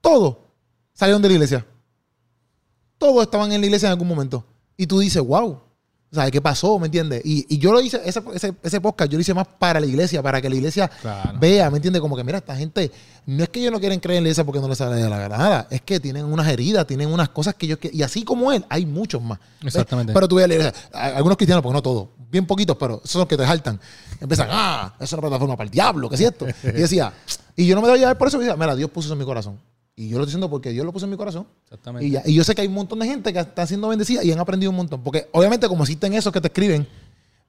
todos 0.07 0.37
salieron 0.93 1.21
de 1.21 1.27
la 1.27 1.33
iglesia. 1.35 1.65
Todos 2.97 3.23
estaban 3.23 3.51
en 3.51 3.61
la 3.61 3.67
iglesia 3.67 3.87
en 3.87 3.91
algún 3.91 4.07
momento. 4.07 4.43
Y 4.75 4.87
tú 4.87 4.99
dices, 4.99 5.21
wow. 5.21 5.59
O 6.09 6.15
sea, 6.15 6.31
¿qué 6.31 6.41
pasó? 6.41 6.79
¿Me 6.79 6.85
entiendes? 6.85 7.21
Y, 7.25 7.45
y 7.53 7.57
yo 7.57 7.73
lo 7.73 7.81
hice, 7.81 7.99
ese, 8.05 8.21
ese, 8.33 8.53
ese 8.63 8.79
podcast, 8.79 9.11
yo 9.11 9.17
lo 9.17 9.21
hice 9.21 9.33
más 9.33 9.45
para 9.59 9.81
la 9.81 9.85
iglesia, 9.85 10.23
para 10.23 10.41
que 10.41 10.49
la 10.49 10.55
iglesia 10.55 10.87
Claro. 11.01 11.37
vea, 11.37 11.69
¿me 11.69 11.77
entiendes? 11.77 12.01
Como 12.01 12.15
que, 12.15 12.23
mira, 12.23 12.37
esta 12.37 12.55
gente, 12.55 12.89
no 13.25 13.43
es 13.43 13.49
que 13.49 13.59
ellos 13.59 13.73
no 13.73 13.79
quieren 13.81 13.99
creer 13.99 14.19
en 14.19 14.23
la 14.23 14.27
iglesia 14.29 14.45
porque 14.45 14.61
no 14.61 14.69
les 14.69 14.77
sale 14.77 14.95
de 14.95 15.09
la 15.09 15.19
gana, 15.19 15.37
nada. 15.37 15.67
Es 15.69 15.81
que 15.81 15.99
tienen 15.99 16.23
unas 16.23 16.47
heridas, 16.47 16.87
tienen 16.87 17.11
unas 17.11 17.27
cosas 17.29 17.55
que 17.55 17.65
ellos... 17.65 17.79
Y 17.91 18.01
así 18.03 18.23
como 18.23 18.53
él, 18.53 18.65
hay 18.69 18.85
muchos 18.85 19.21
más. 19.21 19.37
¿ves? 19.61 19.75
Exactamente. 19.75 20.13
Pero 20.13 20.27
tú 20.29 20.35
ves 20.37 20.47
la 20.47 20.53
iglesia, 20.55 20.73
a- 20.93 21.17
algunos 21.17 21.37
cristianos, 21.37 21.61
porque 21.61 21.73
no 21.73 21.81
todos, 21.81 22.07
bien 22.31 22.47
poquitos, 22.47 22.77
pero 22.77 22.95
esos 22.99 23.11
son 23.11 23.19
los 23.19 23.27
que 23.27 23.35
te 23.37 23.45
saltan. 23.45 23.77
Empiezan, 24.21 24.47
ah, 24.49 24.95
es 25.01 25.11
una 25.11 25.21
plataforma 25.23 25.57
para 25.57 25.65
el 25.65 25.71
diablo, 25.71 26.07
¿qué 26.09 26.15
es 26.15 26.21
esto? 26.21 26.47
Y 26.63 26.67
decía, 26.71 27.11
y 27.53 27.67
yo 27.67 27.75
no 27.75 27.81
me 27.81 27.89
doy 27.89 27.97
a 27.97 27.99
llevar 27.99 28.17
por 28.17 28.29
eso, 28.29 28.37
y 28.37 28.45
decía, 28.45 28.55
mira, 28.55 28.75
Dios 28.77 28.89
puso 28.89 29.07
eso 29.07 29.13
en 29.13 29.19
mi 29.19 29.25
corazón. 29.25 29.59
Y 29.99 30.09
yo 30.09 30.17
lo 30.17 30.23
estoy 30.23 30.27
diciendo 30.33 30.49
porque 30.49 30.69
Dios 30.69 30.85
lo 30.85 30.93
puso 30.93 31.05
en 31.05 31.11
mi 31.11 31.17
corazón. 31.17 31.47
Exactamente. 31.65 32.05
Y, 32.07 32.11
ya- 32.11 32.21
y 32.23 32.33
yo 32.35 32.43
sé 32.43 32.53
que 32.55 32.61
hay 32.61 32.67
un 32.67 32.75
montón 32.75 32.99
de 32.99 33.07
gente 33.07 33.33
que 33.33 33.39
está 33.39 33.65
siendo 33.67 33.87
bendecida 33.89 34.23
y 34.23 34.31
han 34.31 34.39
aprendido 34.39 34.69
un 34.69 34.77
montón. 34.77 35.01
Porque 35.03 35.27
obviamente 35.33 35.67
como 35.67 35.83
existen 35.83 36.13
esos 36.13 36.31
que 36.31 36.39
te 36.39 36.47
escriben 36.47 36.87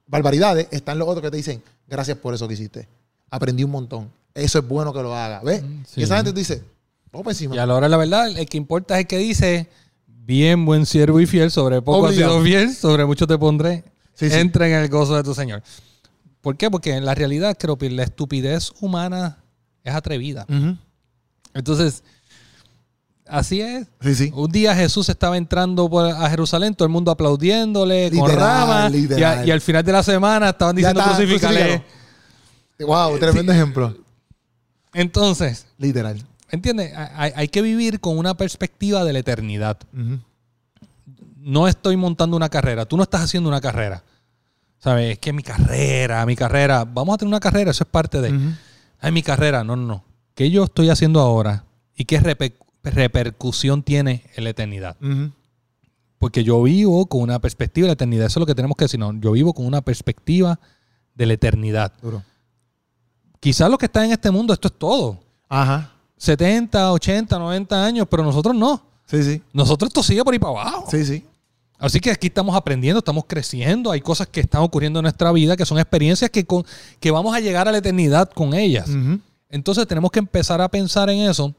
barbaridades, 0.07 0.67
están 0.71 0.97
los 0.97 1.07
otros 1.07 1.21
que 1.21 1.29
te 1.31 1.37
dicen, 1.37 1.61
gracias 1.87 2.17
por 2.17 2.33
eso 2.33 2.47
que 2.47 2.55
hiciste. 2.55 2.87
Aprendí 3.29 3.63
un 3.63 3.69
montón. 3.71 4.09
Eso 4.33 4.59
es 4.59 4.67
bueno 4.67 4.91
que 4.91 5.01
lo 5.01 5.15
haga. 5.15 5.41
¿Ves? 5.43 5.61
sí. 5.87 6.01
Y 6.01 6.03
esa 6.03 6.15
gente 6.17 6.33
te 6.33 6.39
dice, 6.39 6.63
vamos 7.11 7.27
encima. 7.33 7.55
Y 7.55 7.59
a 7.59 7.65
la 7.67 7.75
hora 7.75 7.85
de 7.85 7.91
la 7.91 7.97
verdad, 7.97 8.27
el 8.29 8.47
que 8.49 8.57
importa 8.57 8.95
es 8.95 9.01
el 9.01 9.07
que 9.07 9.17
dice, 9.19 9.69
bien 10.07 10.65
buen 10.65 10.87
siervo 10.87 11.19
y 11.19 11.27
fiel, 11.27 11.51
sobre 11.51 11.81
poco 11.83 12.07
has 12.07 12.15
sido 12.15 12.41
fiel, 12.41 12.73
sobre 12.73 13.05
mucho 13.05 13.27
te 13.27 13.37
pondré. 13.37 13.83
Sí, 14.15 14.27
sí. 14.29 14.35
Entra 14.35 14.67
en 14.67 14.73
el 14.73 14.89
gozo 14.89 15.15
de 15.15 15.21
tu 15.23 15.35
Señor. 15.35 15.61
¿Por 16.41 16.57
qué? 16.57 16.71
Porque 16.71 16.95
en 16.95 17.05
la 17.05 17.13
realidad 17.13 17.55
creo 17.59 17.77
que 17.77 17.89
la 17.91 18.03
estupidez 18.03 18.71
humana 18.81 19.37
es 19.83 19.93
atrevida. 19.93 20.47
Entonces, 21.53 22.03
así 23.29 23.61
es. 23.61 23.87
Sí, 24.01 24.15
sí. 24.15 24.31
Un 24.35 24.51
día 24.51 24.75
Jesús 24.75 25.07
estaba 25.09 25.37
entrando 25.37 25.89
por- 25.89 26.05
a 26.09 26.29
Jerusalén, 26.29 26.73
todo 26.75 26.85
el 26.85 26.91
mundo 26.91 27.11
aplaudiéndole 27.11 28.09
con 28.09 28.27
Literal, 28.27 28.37
ramas. 28.37 28.91
Y, 28.91 28.95
a- 28.95 28.99
literal. 28.99 29.47
y 29.47 29.51
al 29.51 29.61
final 29.61 29.83
de 29.83 29.91
la 29.91 30.03
semana 30.03 30.49
estaban 30.49 30.75
diciendo 30.75 30.99
está, 30.99 31.15
crucifícale. 31.15 31.83
Wow, 32.79 33.17
tremendo 33.19 33.51
ejemplo. 33.51 33.95
Entonces, 34.93 35.67
Literal. 35.77 36.21
¿entiendes? 36.49 36.93
Hay, 37.15 37.31
hay 37.35 37.47
que 37.47 37.61
vivir 37.61 37.99
con 37.99 38.17
una 38.17 38.35
perspectiva 38.35 39.03
de 39.03 39.13
la 39.13 39.19
eternidad. 39.19 39.77
No 41.37 41.67
estoy 41.67 41.95
montando 41.97 42.35
una 42.35 42.49
carrera. 42.49 42.85
Tú 42.85 42.97
no 42.97 43.03
estás 43.03 43.21
haciendo 43.21 43.49
una 43.49 43.61
carrera. 43.61 44.03
¿Sabes? 44.79 45.13
Es 45.13 45.19
que 45.19 45.33
mi 45.33 45.43
carrera, 45.43 46.25
mi 46.25 46.35
carrera, 46.37 46.85
vamos 46.85 47.15
a 47.15 47.17
tener 47.17 47.27
una 47.29 47.39
carrera, 47.41 47.71
eso 47.71 47.83
es 47.83 47.89
parte 47.89 48.21
de... 48.21 48.29
Ujú. 48.33 48.51
Ay, 49.01 49.11
mi 49.11 49.21
carrera, 49.23 49.63
no, 49.63 49.75
no, 49.75 49.85
no. 49.85 50.03
¿Qué 50.35 50.49
yo 50.51 50.63
estoy 50.63 50.89
haciendo 50.89 51.19
ahora? 51.19 51.65
¿Y 51.95 52.05
qué 52.05 52.21
reper- 52.21 52.53
repercusión 52.83 53.83
tiene 53.83 54.23
en 54.35 54.43
la 54.43 54.49
eternidad? 54.51 54.97
Porque 56.17 56.43
yo 56.43 56.61
vivo 56.63 57.05
con 57.05 57.21
una 57.21 57.39
perspectiva 57.39 57.85
de 57.85 57.89
la 57.89 57.93
eternidad. 57.93 58.25
Eso 58.27 58.39
es 58.39 58.41
lo 58.41 58.45
que 58.45 58.55
tenemos 58.55 58.75
que 58.75 58.85
decir. 58.85 58.99
No, 58.99 59.13
yo 59.19 59.31
vivo 59.31 59.53
con 59.53 59.65
una 59.65 59.81
perspectiva 59.81 60.59
de 61.15 61.25
la 61.25 61.33
eternidad. 61.33 61.93
Duro. 62.01 62.23
Quizás 63.39 63.69
los 63.69 63.77
que 63.79 63.85
están 63.85 64.05
en 64.05 64.11
este 64.11 64.29
mundo, 64.31 64.53
esto 64.53 64.67
es 64.67 64.73
todo. 64.77 65.17
Ajá. 65.47 65.93
70, 66.17 66.91
80, 66.91 67.39
90 67.39 67.85
años, 67.85 68.07
pero 68.09 68.23
nosotros 68.23 68.53
no. 68.53 68.81
Sí, 69.05 69.23
sí. 69.23 69.41
Nosotros 69.53 69.87
esto 69.89 70.03
sigue 70.03 70.23
por 70.23 70.33
ahí 70.33 70.39
para 70.39 70.51
abajo. 70.51 70.87
Sí, 70.91 71.05
sí. 71.05 71.23
Así 71.77 72.01
que 72.01 72.11
aquí 72.11 72.27
estamos 72.27 72.53
aprendiendo, 72.57 72.99
estamos 72.99 73.23
creciendo. 73.25 73.89
Hay 73.91 74.01
cosas 74.01 74.27
que 74.27 74.41
están 74.41 74.61
ocurriendo 74.61 74.99
en 74.99 75.03
nuestra 75.03 75.31
vida 75.31 75.55
que 75.55 75.65
son 75.65 75.79
experiencias 75.79 76.29
que, 76.29 76.45
con- 76.45 76.65
que 76.99 77.09
vamos 77.09 77.33
a 77.33 77.39
llegar 77.39 77.69
a 77.69 77.71
la 77.71 77.77
eternidad 77.77 78.29
con 78.31 78.53
ellas. 78.53 78.89
Entonces 79.49 79.87
tenemos 79.87 80.11
que 80.11 80.19
empezar 80.19 80.59
a 80.59 80.67
pensar 80.67 81.09
en 81.09 81.19
eso 81.29 81.55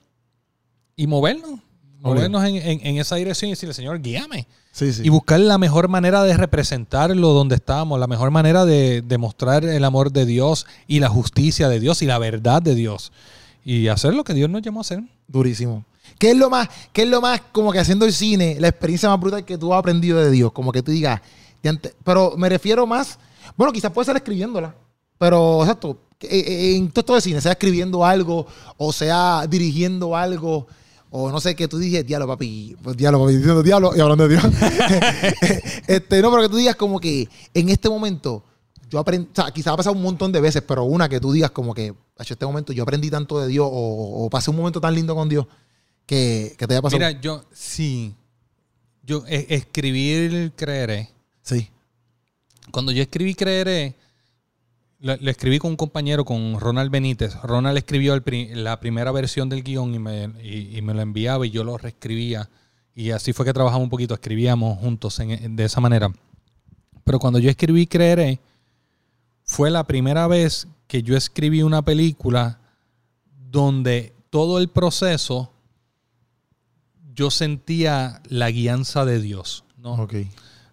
y 1.03 1.07
movernos. 1.07 1.61
Movernos 2.01 2.43
en, 2.45 2.57
en- 2.57 2.87
en 2.87 2.97
esa 2.99 3.17
dirección 3.17 3.49
y 3.49 3.53
decirle, 3.53 3.75
Señor, 3.75 4.01
guíame. 4.01 4.47
Sí, 4.73 4.93
sí. 4.93 5.03
Y 5.05 5.09
buscar 5.11 5.39
la 5.41 5.59
mejor 5.59 5.89
manera 5.89 6.23
de 6.23 6.35
representarlo 6.37 7.31
donde 7.31 7.57
estamos, 7.57 8.01
la 8.01 8.07
mejor 8.07 8.31
manera 8.31 8.65
de, 8.65 9.03
de 9.03 9.19
mostrar 9.19 9.65
el 9.65 9.85
amor 9.85 10.11
de 10.13 10.25
Dios 10.25 10.67
y 10.87 11.01
la 11.01 11.09
justicia 11.09 11.69
de 11.69 11.79
Dios 11.81 12.01
y 12.03 12.07
la 12.07 12.19
verdad 12.19 12.63
de 12.63 12.75
Dios. 12.75 13.13
Y 13.65 13.89
hacer 13.89 14.15
lo 14.15 14.25
que 14.25 14.33
Dios 14.33 14.49
nos 14.49 14.63
llamó 14.63 14.81
a 14.81 14.83
hacer. 14.83 15.03
Durísimo. 15.29 15.85
¿Qué 16.19 16.31
es 16.31 16.37
lo 16.37 16.49
más, 16.49 16.69
qué 16.93 17.03
es 17.03 17.09
lo 17.09 17.21
más 17.21 17.41
como 17.53 17.71
que 17.73 17.79
haciendo 17.79 18.07
el 18.07 18.13
cine, 18.13 18.57
la 18.59 18.69
experiencia 18.69 19.09
más 19.11 19.21
brutal 19.21 19.45
que 19.45 19.59
tú 19.59 19.73
has 19.75 19.79
aprendido 19.81 20.19
de 20.19 20.31
Dios? 20.31 20.53
Como 20.53 20.73
que 20.73 20.83
tú 20.83 20.91
digas, 20.93 21.21
pero 22.05 22.35
me 22.37 22.49
refiero 22.49 22.87
más, 22.87 23.19
bueno, 23.57 23.73
quizás 23.73 23.93
puede 23.93 24.07
ser 24.07 24.17
escribiéndola, 24.17 24.75
pero 25.19 25.63
exacto, 25.63 25.99
eh, 26.23 26.29
eh, 26.47 26.77
en 26.77 26.91
todo 26.91 27.01
esto 27.01 27.15
de 27.15 27.21
cine, 27.21 27.41
sea 27.41 27.53
escribiendo 27.53 28.05
algo, 28.05 28.47
o 28.77 28.93
sea 28.93 29.47
dirigiendo 29.49 30.17
algo, 30.17 30.67
o 31.11 31.31
no 31.31 31.41
sé, 31.41 31.55
que 31.57 31.67
tú 31.69 31.79
dices, 31.79 32.07
diablo, 32.07 32.27
papi, 32.27 32.77
pues, 32.83 32.97
diablo, 32.97 33.21
papi, 33.21 33.33
diciendo 33.37 33.63
diablo 33.63 33.93
y 33.97 34.01
hablando 34.01 34.29
de 34.29 34.37
Dios. 34.37 34.45
este, 35.87 36.23
no, 36.23 36.31
pero 36.31 36.43
que 36.43 36.49
tú 36.49 36.57
digas 36.57 36.77
como 36.77 37.01
que 37.01 37.29
en 37.55 37.69
este 37.69 37.89
momento, 37.89 38.45
yo 38.89 38.99
aprendí, 38.99 39.29
o 39.33 39.35
sea, 39.35 39.51
quizás 39.51 39.73
ha 39.73 39.77
pasado 39.77 39.97
un 39.97 40.03
montón 40.03 40.33
de 40.33 40.41
veces, 40.41 40.63
pero 40.67 40.85
una 40.85 41.09
que 41.09 41.21
tú 41.21 41.33
digas 41.33 41.51
como 41.51 41.75
que, 41.75 41.95
"Acho, 42.17 42.35
este 42.35 42.47
momento 42.47 42.73
yo 42.73 42.83
aprendí 42.83 43.11
tanto 43.11 43.41
de 43.41 43.49
Dios, 43.49 43.69
o, 43.71 44.25
o 44.25 44.31
pasé 44.31 44.51
un 44.51 44.57
momento 44.57 44.81
tan 44.81 44.95
lindo 44.95 45.15
con 45.15 45.29
Dios, 45.29 45.47
que, 46.07 46.55
que 46.59 46.67
te 46.67 46.75
haya 46.75 46.83
pasado. 46.83 46.99
Mira, 46.99 47.21
yo 47.21 47.45
sí. 47.53 48.15
Yo 49.05 49.25
e- 49.27 49.47
escribir 49.51 50.53
creeré. 50.57 51.11
sí. 51.43 51.69
Cuando 52.73 52.93
yo 52.93 53.03
escribí 53.03 53.35
creeré, 53.35 53.97
lo, 55.01 55.13
escribí 55.31 55.59
con 55.59 55.71
un 55.71 55.77
compañero, 55.77 56.25
con 56.25 56.59
Ronald 56.61 56.91
Benítez. 56.91 57.35
Ronald 57.43 57.77
escribió 57.79 58.21
la 58.55 58.81
primera 58.81 59.13
versión 59.13 59.49
del 59.49 59.63
guion 59.63 59.95
y 59.95 59.99
me, 59.99 60.25
y- 60.43 60.81
me 60.83 60.95
lo 60.95 61.01
enviaba 61.01 61.47
y 61.47 61.51
yo 61.51 61.65
lo 61.65 61.79
reescribía. 61.79 62.49
Y 62.95 63.11
así 63.13 63.33
fue 63.33 63.47
que 63.47 63.53
trabajamos 63.53 63.85
un 63.85 63.91
poquito, 63.91 64.15
escribíamos 64.15 64.79
juntos 64.79 65.17
de 65.19 65.65
esa 65.65 65.81
manera. 65.81 66.11
Pero 67.05 67.19
cuando 67.19 67.39
yo 67.39 67.49
escribí 67.49 67.87
creeré, 67.87 68.41
fue 69.43 69.71
la 69.71 69.85
primera 69.85 70.27
vez 70.27 70.69
que 70.87 71.03
yo 71.03 71.17
escribí 71.17 71.63
una 71.63 71.83
película 71.83 72.61
donde 73.51 74.13
todo 74.29 74.59
el 74.59 74.69
proceso 74.69 75.53
yo 77.15 77.31
sentía 77.31 78.21
la 78.29 78.51
guianza 78.51 79.05
de 79.05 79.21
Dios. 79.21 79.65
¿no? 79.77 79.97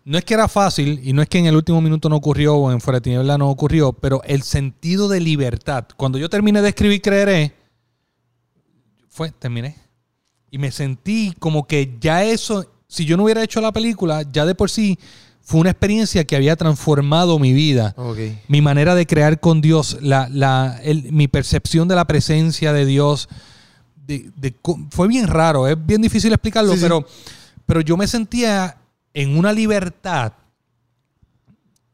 No 0.09 0.17
es 0.17 0.23
que 0.23 0.35
era 0.35 0.47
fácil 0.47 1.01
y 1.03 1.11
no 1.11 1.21
es 1.21 1.27
que 1.27 1.37
en 1.37 1.47
el 1.47 1.55
último 1.57 1.81
minuto 1.81 2.07
no 2.07 2.15
ocurrió 2.15 2.55
o 2.55 2.71
en 2.71 2.79
Fuera 2.79 2.99
de 2.99 3.01
Tiniebla 3.01 3.37
no 3.37 3.49
ocurrió, 3.49 3.91
pero 3.91 4.21
el 4.23 4.41
sentido 4.41 5.09
de 5.09 5.19
libertad. 5.19 5.85
Cuando 5.97 6.17
yo 6.17 6.29
terminé 6.29 6.61
de 6.61 6.69
escribir 6.69 7.01
Creeré, 7.01 7.53
fue, 9.09 9.31
terminé. 9.31 9.75
Y 10.49 10.59
me 10.59 10.71
sentí 10.71 11.33
como 11.39 11.67
que 11.67 11.97
ya 11.99 12.23
eso, 12.23 12.65
si 12.87 13.03
yo 13.03 13.17
no 13.17 13.23
hubiera 13.25 13.43
hecho 13.43 13.59
la 13.59 13.73
película, 13.73 14.23
ya 14.31 14.45
de 14.45 14.55
por 14.55 14.69
sí 14.69 14.97
fue 15.41 15.59
una 15.59 15.71
experiencia 15.71 16.23
que 16.23 16.37
había 16.37 16.55
transformado 16.55 17.37
mi 17.37 17.51
vida. 17.51 17.93
Mi 18.47 18.61
manera 18.61 18.95
de 18.95 19.05
crear 19.05 19.39
con 19.41 19.59
Dios, 19.61 19.97
la, 20.01 20.29
la- 20.31 20.79
el- 20.83 21.11
mi 21.11 21.27
percepción 21.27 21.87
de 21.89 21.95
la 21.95 22.05
presencia 22.05 22.71
de 22.73 22.85
Dios. 22.85 23.27
de- 24.05 24.31
de 24.37 24.55
fue 24.91 25.09
bien 25.09 25.27
raro, 25.27 25.67
es 25.67 25.75
bien 25.85 26.01
difícil 26.01 26.31
explicarlo, 26.31 26.71
Sí, 26.71 26.77
sí. 26.77 26.83
pero, 26.85 27.05
pero 27.65 27.81
yo 27.81 27.97
me 27.97 28.07
sentía 28.07 28.77
en 29.13 29.37
una 29.37 29.51
libertad 29.53 30.33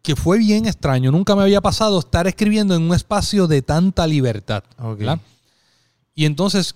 que 0.01 0.15
fue 0.15 0.37
bien 0.37 0.65
extraño. 0.65 1.11
Nunca 1.11 1.35
me 1.35 1.43
había 1.43 1.61
pasado 1.61 1.99
estar 1.99 2.27
escribiendo 2.27 2.75
en 2.75 2.81
un 2.83 2.93
espacio 2.93 3.47
de 3.47 3.61
tanta 3.61 4.05
libertad. 4.05 4.63
Y 6.13 6.25
entonces 6.25 6.75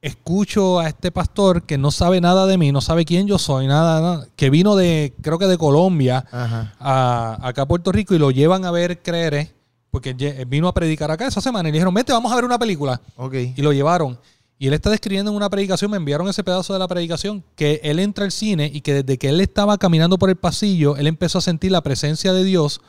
escucho 0.00 0.80
a 0.80 0.88
este 0.88 1.12
pastor 1.12 1.62
que 1.64 1.78
no 1.78 1.90
sabe 1.90 2.20
nada 2.20 2.46
de 2.46 2.58
mí, 2.58 2.72
no 2.72 2.80
sabe 2.80 3.04
quién 3.04 3.26
yo 3.28 3.38
soy, 3.38 3.66
nada, 3.68 4.00
nada, 4.00 4.26
que 4.34 4.50
vino 4.50 4.74
de, 4.74 5.12
creo 5.22 5.38
que 5.38 5.46
de 5.46 5.58
Colombia, 5.58 6.24
a, 6.80 7.38
acá 7.46 7.62
a 7.62 7.66
Puerto 7.68 7.92
Rico 7.92 8.14
y 8.14 8.18
lo 8.18 8.30
llevan 8.32 8.64
a 8.64 8.70
ver 8.72 9.00
Creere, 9.02 9.52
porque 9.92 10.16
lle- 10.16 10.44
vino 10.48 10.66
a 10.66 10.74
predicar 10.74 11.10
acá 11.10 11.28
esa 11.28 11.40
semana 11.40 11.68
y 11.68 11.72
le 11.72 11.76
dijeron, 11.76 11.94
vete, 11.94 12.10
vamos 12.12 12.32
a 12.32 12.34
ver 12.34 12.44
una 12.44 12.58
película. 12.58 13.00
Y 13.54 13.62
lo 13.62 13.72
llevaron. 13.72 14.18
Y 14.62 14.68
él 14.68 14.74
está 14.74 14.90
describiendo 14.90 15.32
en 15.32 15.36
una 15.36 15.50
predicación, 15.50 15.90
me 15.90 15.96
enviaron 15.96 16.28
ese 16.28 16.44
pedazo 16.44 16.72
de 16.72 16.78
la 16.78 16.86
predicación, 16.86 17.42
que 17.56 17.80
él 17.82 17.98
entra 17.98 18.24
al 18.24 18.30
cine 18.30 18.70
y 18.72 18.80
que 18.80 19.02
desde 19.02 19.18
que 19.18 19.28
él 19.28 19.40
estaba 19.40 19.76
caminando 19.76 20.20
por 20.20 20.30
el 20.30 20.36
pasillo, 20.36 20.96
él 20.96 21.08
empezó 21.08 21.38
a 21.38 21.40
sentir 21.40 21.72
la 21.72 21.80
presencia 21.80 22.32
de 22.32 22.44
Dios. 22.44 22.80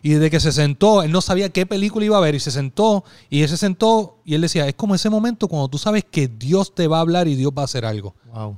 Y 0.00 0.12
desde 0.12 0.30
que 0.30 0.40
se 0.40 0.52
sentó, 0.52 1.02
él 1.02 1.12
no 1.12 1.20
sabía 1.20 1.50
qué 1.50 1.66
película 1.66 2.06
iba 2.06 2.16
a 2.16 2.20
ver 2.22 2.34
y 2.34 2.40
se 2.40 2.50
sentó 2.50 3.04
y 3.28 3.42
él 3.42 3.48
se 3.50 3.58
sentó 3.58 4.22
y 4.24 4.36
él 4.36 4.40
decía, 4.40 4.66
es 4.68 4.74
como 4.74 4.94
ese 4.94 5.10
momento 5.10 5.48
cuando 5.48 5.68
tú 5.68 5.76
sabes 5.76 6.02
que 6.02 6.28
Dios 6.28 6.74
te 6.74 6.86
va 6.86 6.96
a 6.96 7.00
hablar 7.02 7.28
y 7.28 7.34
Dios 7.34 7.52
va 7.54 7.60
a 7.60 7.66
hacer 7.66 7.84
algo. 7.84 8.14
Wow. 8.32 8.56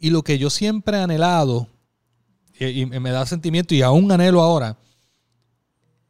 Y 0.00 0.10
lo 0.10 0.22
que 0.22 0.38
yo 0.38 0.50
siempre 0.50 0.96
he 0.96 1.02
anhelado, 1.02 1.68
y, 2.58 2.80
y 2.80 2.86
me 2.86 3.12
da 3.12 3.26
sentimiento 3.26 3.76
y 3.76 3.82
aún 3.82 4.10
anhelo 4.10 4.42
ahora, 4.42 4.76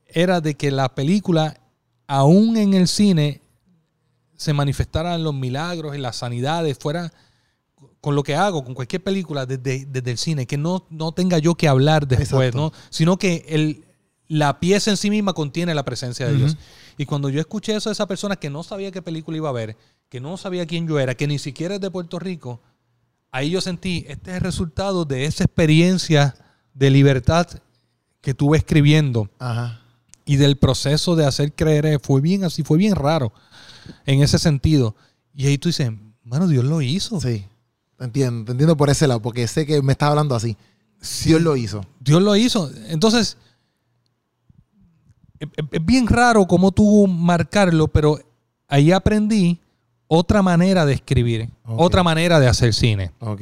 era 0.06 0.40
de 0.40 0.54
que 0.54 0.70
la 0.70 0.94
película, 0.94 1.60
aún 2.06 2.56
en 2.56 2.72
el 2.72 2.88
cine, 2.88 3.41
se 4.42 4.52
manifestaran 4.52 5.22
los 5.22 5.34
milagros 5.34 5.96
y 5.96 5.98
las 5.98 6.16
sanidades, 6.16 6.78
fuera 6.78 7.12
con 8.00 8.16
lo 8.16 8.22
que 8.22 8.34
hago, 8.34 8.64
con 8.64 8.74
cualquier 8.74 9.02
película 9.02 9.46
desde, 9.46 9.86
desde 9.86 10.10
el 10.10 10.18
cine, 10.18 10.46
que 10.46 10.58
no, 10.58 10.86
no 10.90 11.12
tenga 11.12 11.38
yo 11.38 11.54
que 11.54 11.68
hablar 11.68 12.06
después, 12.06 12.48
Exacto. 12.48 12.58
¿no? 12.58 12.72
sino 12.90 13.16
que 13.16 13.44
el, 13.48 13.84
la 14.28 14.60
pieza 14.60 14.90
en 14.90 14.96
sí 14.96 15.08
misma 15.08 15.32
contiene 15.34 15.74
la 15.74 15.84
presencia 15.84 16.26
de 16.26 16.34
Dios. 16.34 16.56
Y 16.98 17.06
cuando 17.06 17.28
yo 17.28 17.40
escuché 17.40 17.76
eso 17.76 17.90
de 17.90 17.94
esa 17.94 18.06
persona 18.06 18.36
que 18.36 18.50
no 18.50 18.62
sabía 18.62 18.90
qué 18.90 19.02
película 19.02 19.36
iba 19.36 19.48
a 19.48 19.52
ver, 19.52 19.76
que 20.08 20.20
no 20.20 20.36
sabía 20.36 20.66
quién 20.66 20.88
yo 20.88 20.98
era, 20.98 21.14
que 21.14 21.26
ni 21.26 21.38
siquiera 21.38 21.76
es 21.76 21.80
de 21.80 21.90
Puerto 21.90 22.18
Rico, 22.18 22.60
ahí 23.30 23.50
yo 23.50 23.60
sentí, 23.60 24.04
este 24.08 24.30
es 24.30 24.36
el 24.36 24.42
resultado 24.42 25.04
de 25.04 25.24
esa 25.24 25.44
experiencia 25.44 26.34
de 26.74 26.90
libertad 26.90 27.46
que 28.20 28.34
tuve 28.34 28.58
escribiendo 28.58 29.30
Ajá. 29.38 29.80
y 30.24 30.36
del 30.36 30.56
proceso 30.56 31.14
de 31.14 31.26
hacer 31.26 31.52
creer, 31.52 32.00
fue 32.02 32.20
bien 32.20 32.44
así, 32.44 32.62
fue 32.62 32.78
bien 32.78 32.94
raro 32.94 33.32
en 34.06 34.22
ese 34.22 34.38
sentido. 34.38 34.94
Y 35.34 35.46
ahí 35.46 35.58
tú 35.58 35.68
dices, 35.68 35.90
mano, 36.24 36.46
Dios 36.48 36.64
lo 36.64 36.82
hizo. 36.82 37.20
Sí. 37.20 37.46
Te 37.98 38.04
entiendo. 38.04 38.44
Te 38.44 38.52
entiendo 38.52 38.76
por 38.76 38.90
ese 38.90 39.06
lado, 39.06 39.20
porque 39.22 39.46
sé 39.48 39.64
que 39.66 39.80
me 39.82 39.92
estás 39.92 40.10
hablando 40.10 40.34
así. 40.34 40.56
Dios 41.24 41.40
lo 41.42 41.56
hizo. 41.56 41.84
Dios 42.00 42.22
lo 42.22 42.36
hizo. 42.36 42.70
Entonces, 42.88 43.36
es, 45.38 45.48
es- 45.56 45.64
es 45.72 45.84
bien 45.84 46.06
raro 46.06 46.46
cómo 46.46 46.72
tú 46.72 47.06
marcarlo, 47.06 47.88
pero 47.88 48.18
ahí 48.68 48.92
aprendí 48.92 49.58
otra 50.06 50.42
manera 50.42 50.84
de 50.86 50.92
escribir, 50.94 51.48
otra 51.64 52.02
manera 52.02 52.38
de 52.38 52.46
hacer 52.48 52.74
cine. 52.74 53.12
Ok. 53.20 53.40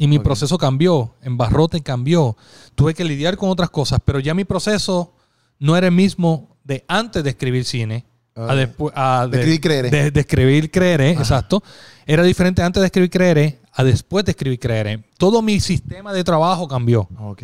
Y 0.00 0.06
mi 0.06 0.20
proceso 0.20 0.56
cambió, 0.58 1.12
en 1.22 1.36
barrote 1.36 1.80
cambió. 1.80 2.36
Tuve 2.76 2.94
que 2.94 3.04
lidiar 3.04 3.36
con 3.36 3.50
otras 3.50 3.68
cosas, 3.70 3.98
pero 4.04 4.20
ya 4.20 4.32
mi 4.32 4.44
proceso 4.44 5.12
no 5.58 5.76
era 5.76 5.88
el 5.88 5.92
mismo 5.94 6.56
de 6.62 6.84
antes 6.86 7.24
de 7.24 7.30
escribir 7.30 7.64
cine. 7.64 8.04
A 8.46 8.54
después, 8.54 8.92
a 8.96 9.26
De 9.26 9.38
escribir 9.38 9.60
Creeré. 9.60 9.90
De, 9.90 10.10
de 10.10 10.20
escribir 10.20 10.70
Creeré, 10.70 11.10
exacto. 11.10 11.62
Era 12.06 12.22
diferente 12.22 12.62
antes 12.62 12.80
de 12.80 12.86
escribir 12.86 13.10
Creeré 13.10 13.58
a 13.72 13.82
después 13.84 14.24
de 14.24 14.30
escribir 14.32 14.58
Creeré. 14.58 15.04
Todo 15.18 15.42
mi 15.42 15.60
sistema 15.60 16.12
de 16.12 16.22
trabajo 16.24 16.68
cambió. 16.68 17.08
Ok. 17.18 17.42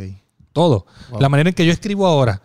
Todo. 0.53 0.87
Wow. 1.11 1.21
La 1.21 1.29
manera 1.29 1.49
en 1.49 1.55
que 1.55 1.67
yo 1.67 1.73
escribo 1.73 2.07
ahora. 2.07 2.41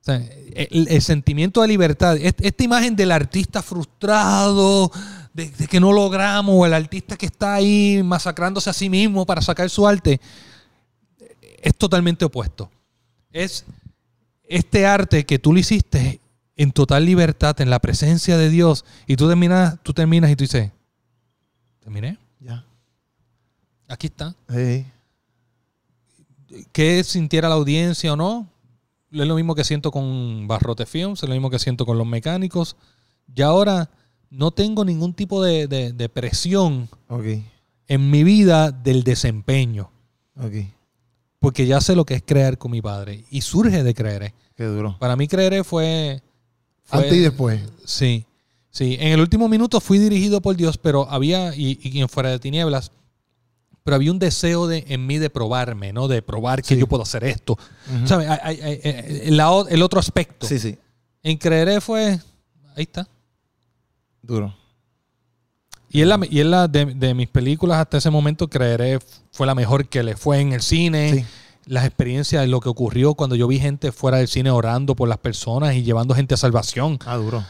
O 0.00 0.04
sea, 0.04 0.16
el, 0.16 0.88
el 0.88 1.02
sentimiento 1.02 1.60
de 1.62 1.68
libertad. 1.68 2.16
Est- 2.16 2.40
Esta 2.44 2.64
imagen 2.64 2.94
del 2.96 3.10
artista 3.12 3.60
frustrado, 3.62 4.90
de, 5.34 5.50
de 5.50 5.66
que 5.66 5.80
no 5.80 5.92
logramos, 5.92 6.54
o 6.56 6.64
el 6.66 6.72
artista 6.74 7.16
que 7.16 7.26
está 7.26 7.54
ahí 7.54 8.00
masacrándose 8.04 8.70
a 8.70 8.72
sí 8.72 8.88
mismo 8.88 9.26
para 9.26 9.42
sacar 9.42 9.68
su 9.68 9.86
arte, 9.86 10.20
es 11.62 11.74
totalmente 11.76 12.24
opuesto. 12.24 12.70
Es 13.32 13.64
este 14.48 14.86
arte 14.86 15.24
que 15.26 15.38
tú 15.38 15.52
lo 15.52 15.58
hiciste 15.58 16.20
en 16.56 16.72
total 16.72 17.04
libertad, 17.06 17.60
en 17.60 17.70
la 17.70 17.78
presencia 17.78 18.36
de 18.36 18.50
Dios, 18.50 18.84
y 19.06 19.16
tú 19.16 19.28
terminas, 19.28 19.78
tú 19.82 19.92
terminas 19.92 20.30
y 20.30 20.36
tú 20.36 20.44
dices, 20.44 20.70
terminé, 21.80 22.18
Ya. 22.40 22.64
aquí 23.88 24.08
está. 24.08 24.34
Sí. 24.48 24.86
que 26.72 27.04
sintiera 27.04 27.48
la 27.48 27.54
audiencia 27.54 28.12
o 28.12 28.16
no, 28.16 28.48
es 29.12 29.26
lo 29.26 29.34
mismo 29.36 29.54
que 29.54 29.64
siento 29.64 29.90
con 29.90 30.46
Barrote 30.48 30.84
Films, 30.86 31.22
es 31.22 31.28
lo 31.28 31.34
mismo 31.34 31.50
que 31.50 31.58
siento 31.58 31.86
con 31.86 31.96
los 31.98 32.06
mecánicos. 32.06 32.76
Y 33.34 33.42
ahora 33.42 33.88
no 34.30 34.50
tengo 34.50 34.84
ningún 34.84 35.14
tipo 35.14 35.42
de, 35.42 35.66
de- 35.68 35.92
de 35.92 36.08
presión 36.08 36.88
en 37.88 38.10
mi 38.10 38.24
vida 38.24 38.70
del 38.72 39.02
desempeño. 39.04 39.90
Porque 41.38 41.66
ya 41.66 41.80
sé 41.80 41.94
lo 41.96 42.04
que 42.04 42.14
es 42.14 42.22
creer 42.22 42.58
con 42.58 42.70
mi 42.72 42.82
padre. 42.82 43.24
Y 43.30 43.40
surge 43.42 43.82
de 43.82 43.94
creer. 43.94 44.34
Qué 44.56 44.64
duro. 44.64 44.96
Para 44.98 45.16
mí 45.16 45.26
creer 45.28 45.64
fue... 45.64 46.20
fue- 46.90 46.98
Antes 47.04 47.16
y 47.18 47.20
después. 47.20 47.60
Sí, 47.84 48.24
sí. 48.70 48.96
En 49.00 49.12
el 49.12 49.20
último 49.20 49.48
minuto 49.48 49.80
fui 49.80 49.98
dirigido 49.98 50.40
por 50.40 50.56
Dios, 50.56 50.78
pero 50.78 51.08
había, 51.10 51.54
y, 51.56 51.78
y 51.82 52.00
en 52.00 52.08
fuera 52.08 52.30
de 52.30 52.38
tinieblas, 52.38 52.90
pero 53.82 53.94
había 53.96 54.10
un 54.12 54.18
deseo 54.18 54.66
de, 54.66 54.84
en 54.88 55.06
mí 55.06 55.18
de 55.18 55.30
probarme, 55.30 55.92
¿no? 55.92 56.06
De 56.06 56.20
probar 56.22 56.62
que 56.62 56.74
Sí. 56.74 56.80
yo 56.80 56.86
puedo 56.86 57.02
hacer 57.02 57.24
esto. 57.24 57.58
¿Sabes? 58.04 58.28
El, 58.82 59.36
la 59.36 59.50
o- 59.50 59.66
el 59.68 59.82
otro 59.82 59.98
aspecto. 60.00 60.46
Sí, 60.46 60.58
sí. 60.58 60.76
En 61.22 61.36
creeré 61.38 61.80
fue, 61.80 62.18
ahí 62.76 62.82
está. 62.82 63.08
Duro. 64.22 64.54
Y 65.92 66.02
es 66.02 66.06
la, 66.06 66.20
y 66.30 66.40
es 66.40 66.46
la 66.46 66.68
de, 66.68 66.84
de 66.86 67.14
mis 67.14 67.28
películas 67.28 67.78
hasta 67.78 67.96
ese 67.98 68.10
momento, 68.10 68.48
creeré 68.48 69.00
fue 69.32 69.46
la 69.46 69.54
mejor 69.54 69.88
que 69.88 70.02
le 70.02 70.14
fue 70.16 70.40
en 70.40 70.52
el 70.52 70.62
cine. 70.62 71.14
Sí. 71.14 71.24
Las 71.70 71.84
experiencias, 71.84 72.48
lo 72.48 72.58
que 72.58 72.68
ocurrió 72.68 73.14
cuando 73.14 73.36
yo 73.36 73.46
vi 73.46 73.60
gente 73.60 73.92
fuera 73.92 74.18
del 74.18 74.26
cine 74.26 74.50
orando 74.50 74.96
por 74.96 75.08
las 75.08 75.18
personas 75.18 75.76
y 75.76 75.84
llevando 75.84 76.16
gente 76.16 76.34
a 76.34 76.36
salvación. 76.36 76.98
Ah, 77.06 77.14
duro. 77.14 77.44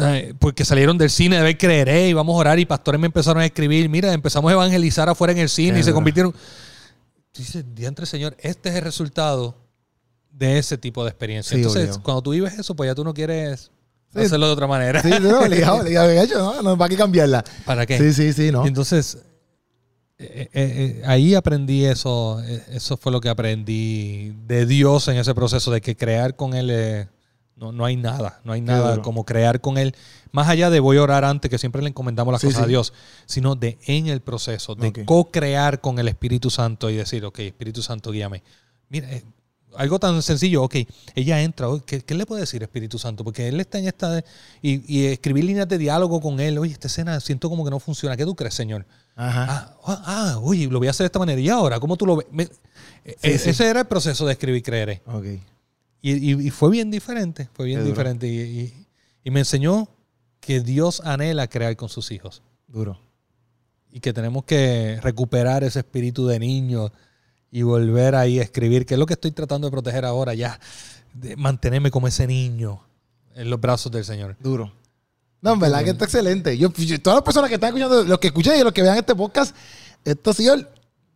Eh, 0.00 0.32
porque 0.38 0.64
salieron 0.64 0.96
del 0.96 1.10
cine 1.10 1.38
de 1.38 1.42
ver 1.42 1.58
creeré 1.58 2.08
y 2.08 2.12
vamos 2.12 2.34
a 2.34 2.38
orar 2.38 2.60
y 2.60 2.66
pastores 2.66 3.00
me 3.00 3.06
empezaron 3.06 3.42
a 3.42 3.44
escribir, 3.44 3.88
mira, 3.88 4.12
empezamos 4.12 4.48
a 4.48 4.52
evangelizar 4.52 5.08
afuera 5.08 5.32
en 5.32 5.40
el 5.40 5.48
cine 5.48 5.72
Qué 5.72 5.80
y 5.80 5.82
se 5.82 5.90
duro. 5.90 5.96
convirtieron... 5.96 6.34
Dice, 7.34 7.64
diantre 7.64 8.06
Señor, 8.06 8.36
este 8.38 8.68
es 8.68 8.76
el 8.76 8.82
resultado 8.82 9.56
de 10.30 10.58
ese 10.58 10.78
tipo 10.78 11.02
de 11.02 11.10
experiencia. 11.10 11.50
Sí, 11.50 11.56
Entonces, 11.56 11.82
obligado. 11.82 12.02
cuando 12.04 12.22
tú 12.22 12.30
vives 12.30 12.56
eso, 12.56 12.76
pues 12.76 12.88
ya 12.90 12.94
tú 12.94 13.02
no 13.02 13.12
quieres 13.12 13.72
hacerlo 14.14 14.46
de 14.46 14.52
otra 14.52 14.68
manera. 14.68 15.02
Sí, 15.02 15.10
no, 15.20 15.40
obligado, 15.40 15.80
obligado. 15.80 16.28
No, 16.38 16.62
no, 16.62 16.78
¿para 16.78 16.88
qué 16.90 16.96
cambiarla? 16.96 17.42
¿Para 17.64 17.86
qué? 17.86 17.98
Sí, 17.98 18.12
sí, 18.12 18.32
sí, 18.32 18.52
no. 18.52 18.64
Entonces, 18.68 19.18
eh, 20.22 20.48
eh, 20.50 20.50
eh, 20.54 21.02
ahí 21.06 21.34
aprendí 21.34 21.84
eso. 21.84 22.40
Eso 22.70 22.96
fue 22.96 23.12
lo 23.12 23.20
que 23.20 23.28
aprendí 23.28 24.32
de 24.46 24.66
Dios 24.66 25.08
en 25.08 25.16
ese 25.16 25.34
proceso, 25.34 25.70
de 25.70 25.80
que 25.80 25.96
crear 25.96 26.36
con 26.36 26.54
Él 26.54 26.68
eh, 26.70 27.08
no, 27.56 27.72
no 27.72 27.84
hay 27.84 27.96
nada. 27.96 28.40
No 28.44 28.52
hay 28.52 28.60
nada 28.60 29.02
como 29.02 29.24
crear 29.24 29.60
con 29.60 29.78
Él. 29.78 29.94
Más 30.32 30.48
allá 30.48 30.70
de 30.70 30.80
voy 30.80 30.96
a 30.96 31.02
orar 31.02 31.24
antes, 31.24 31.50
que 31.50 31.58
siempre 31.58 31.82
le 31.82 31.88
encomendamos 31.88 32.32
las 32.32 32.40
Sí, 32.40 32.46
cosas 32.48 32.60
sí. 32.60 32.64
a 32.64 32.68
Dios, 32.68 32.92
sino 33.26 33.54
de 33.54 33.78
en 33.86 34.06
el 34.06 34.20
proceso, 34.20 34.74
de 34.74 34.88
Ok. 34.88 34.98
co-crear 35.04 35.80
con 35.80 35.98
el 35.98 36.08
Espíritu 36.08 36.48
Santo 36.50 36.88
y 36.90 36.96
decir, 36.96 37.24
ok, 37.24 37.38
Espíritu 37.40 37.82
Santo, 37.82 38.10
guíame. 38.10 38.42
Mira, 38.88 39.08
algo 39.76 39.98
tan 39.98 40.20
sencillo, 40.22 40.62
ok, 40.64 40.76
ella 41.14 41.40
entra, 41.40 41.66
¿qué, 41.86 42.00
qué 42.02 42.14
le 42.14 42.26
puede 42.26 42.42
decir 42.42 42.62
Espíritu 42.62 42.98
Santo? 42.98 43.24
Porque 43.24 43.48
él 43.48 43.58
está 43.60 43.78
en 43.78 43.86
esta... 43.86 44.10
de- 44.10 44.24
y, 44.60 44.82
y 45.00 45.06
escribir 45.06 45.44
líneas 45.44 45.66
de 45.68 45.78
diálogo 45.78 46.20
con 46.20 46.40
él, 46.40 46.58
oye, 46.58 46.72
esta 46.72 46.88
escena 46.88 47.18
siento 47.20 47.48
como 47.48 47.64
que 47.64 47.70
no 47.70 47.78
funciona. 47.80 48.16
¿Qué 48.16 48.24
tú 48.24 48.34
crees, 48.34 48.52
Señor? 48.54 48.84
Ajá. 49.14 49.46
Ah, 49.48 49.76
ah, 49.84 50.02
ah, 50.34 50.38
oye, 50.42 50.66
lo 50.68 50.78
voy 50.78 50.88
a 50.88 50.90
hacer 50.90 51.04
de 51.04 51.06
esta 51.06 51.18
manera. 51.18 51.40
¿Y 51.40 51.48
ahora? 51.48 51.78
¿Cómo 51.80 51.96
tú 51.96 52.06
lo 52.06 52.16
ves? 52.16 52.26
Me- 52.30 52.48
eh, 53.04 53.16
Sí, 53.22 53.38
sí. 53.38 53.50
Ese 53.50 53.68
era 53.68 53.80
el 53.80 53.86
proceso 53.86 54.24
de 54.26 54.32
escribir 54.32 54.62
creeré. 54.62 55.02
Ok. 55.06 55.24
Y, 56.00 56.32
y- 56.32 56.46
y 56.46 56.50
fue 56.50 56.70
bien 56.70 56.90
diferente, 56.90 57.48
fue 57.52 57.66
bien 57.66 57.80
Qué 57.80 57.86
diferente. 57.86 58.26
Y, 58.26 58.40
y- 58.40 58.86
y 59.24 59.30
me 59.30 59.40
enseñó 59.40 59.88
que 60.40 60.60
Dios 60.60 61.00
anhela 61.04 61.46
crear 61.48 61.76
con 61.76 61.88
sus 61.88 62.10
hijos. 62.10 62.42
Duro. 62.66 62.98
Y 63.90 64.00
que 64.00 64.12
tenemos 64.12 64.44
que 64.44 64.98
recuperar 65.02 65.62
ese 65.62 65.80
espíritu 65.80 66.26
de 66.26 66.38
niño 66.38 66.90
y 67.50 67.62
volver 67.62 68.14
ahí 68.14 68.40
a 68.40 68.42
escribir, 68.42 68.86
que 68.86 68.94
es 68.94 68.98
lo 68.98 69.04
que 69.06 69.12
estoy 69.12 69.30
tratando 69.32 69.66
de 69.66 69.70
proteger 69.70 70.04
ahora, 70.06 70.32
ya. 70.34 70.58
De 71.12 71.36
mantenerme 71.36 71.90
como 71.90 72.08
ese 72.08 72.26
niño 72.26 72.80
en 73.34 73.50
los 73.50 73.60
brazos 73.60 73.92
del 73.92 74.04
Señor. 74.06 74.36
Duro. 74.40 74.72
No, 75.42 75.54
en 75.54 75.58
verdad 75.58 75.82
que 75.82 75.90
está 75.90 76.04
excelente. 76.04 76.56
Yo, 76.56 76.72
yo- 76.72 77.00
todas 77.02 77.16
las 77.16 77.24
personas 77.24 77.48
que 77.48 77.56
están 77.56 77.68
escuchando, 77.68 78.04
los 78.04 78.18
que 78.20 78.28
escuchen 78.28 78.58
y 78.58 78.62
los 78.62 78.72
que 78.72 78.80
vean 78.80 78.96
este 78.96 79.14
podcast, 79.14 79.54
esto 80.04 80.32
sido 80.32 80.54
el, 80.54 80.68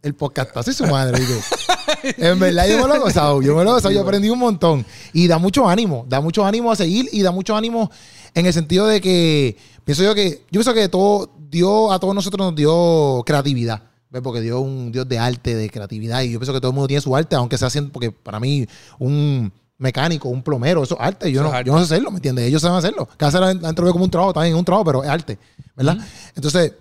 el 0.02 0.14
podcast, 0.14 0.56
así 0.56 0.72
su 0.72 0.84
madre. 0.86 1.18
¿viste? 1.20 2.16
en 2.28 2.38
verdad 2.40 2.68
yo 2.68 2.82
me 2.82 2.88
lo 2.88 2.96
he 2.96 2.98
gozado, 2.98 3.40
yo 3.40 3.54
me 3.54 3.62
lo 3.62 3.70
he 3.70 3.72
gozado, 3.74 3.94
yo 3.94 4.02
aprendí 4.02 4.28
un 4.28 4.40
montón. 4.40 4.84
Y 5.12 5.28
da 5.28 5.38
mucho 5.38 5.68
ánimo, 5.68 6.04
da 6.08 6.20
mucho 6.20 6.44
ánimo 6.44 6.72
a 6.72 6.76
seguir 6.76 7.08
y 7.12 7.22
da 7.22 7.30
mucho 7.30 7.54
ánimo 7.56 7.88
en 8.34 8.46
el 8.46 8.52
sentido 8.52 8.86
de 8.88 9.00
que, 9.00 9.56
pienso 9.84 10.02
yo 10.02 10.12
que, 10.14 10.30
yo 10.30 10.60
pienso 10.60 10.74
que 10.74 10.88
todo, 10.88 11.30
Dios 11.48 11.92
a 11.92 12.00
todos 12.00 12.14
nosotros 12.14 12.46
nos 12.48 12.56
dio 12.56 13.22
creatividad. 13.24 13.82
¿ves? 14.10 14.22
Porque 14.22 14.40
Dios 14.40 14.60
es 14.60 14.66
un 14.66 14.90
Dios 14.90 15.08
de 15.08 15.20
arte, 15.20 15.54
de 15.54 15.70
creatividad. 15.70 16.22
Y 16.22 16.32
yo 16.32 16.40
pienso 16.40 16.52
que 16.52 16.60
todo 16.60 16.70
el 16.70 16.74
mundo 16.74 16.88
tiene 16.88 17.00
su 17.00 17.14
arte, 17.14 17.36
aunque 17.36 17.56
sea 17.58 17.68
haciendo, 17.68 17.92
porque 17.92 18.10
para 18.10 18.40
mí 18.40 18.66
un 18.98 19.52
mecánico, 19.78 20.28
un 20.28 20.42
plomero, 20.42 20.82
eso 20.82 20.94
es 20.94 21.00
arte. 21.00 21.30
Yo, 21.30 21.40
Eso 21.40 21.50
no, 21.50 21.54
arte. 21.56 21.66
yo 21.68 21.72
no 21.74 21.78
sé 21.80 21.84
hacerlo, 21.94 22.10
¿me 22.10 22.16
entiendes? 22.18 22.46
Ellos 22.46 22.62
saben 22.62 22.78
hacerlo. 22.78 23.08
Vez 23.18 23.40
la 23.62 23.84
veo 23.84 23.92
como 23.92 24.04
un 24.04 24.10
trabajo, 24.10 24.32
también 24.32 24.54
es 24.54 24.58
un 24.58 24.64
trabajo, 24.64 24.84
pero 24.84 25.04
es 25.04 25.10
arte, 25.10 25.38
¿verdad? 25.76 25.98
Entonces, 26.34 26.72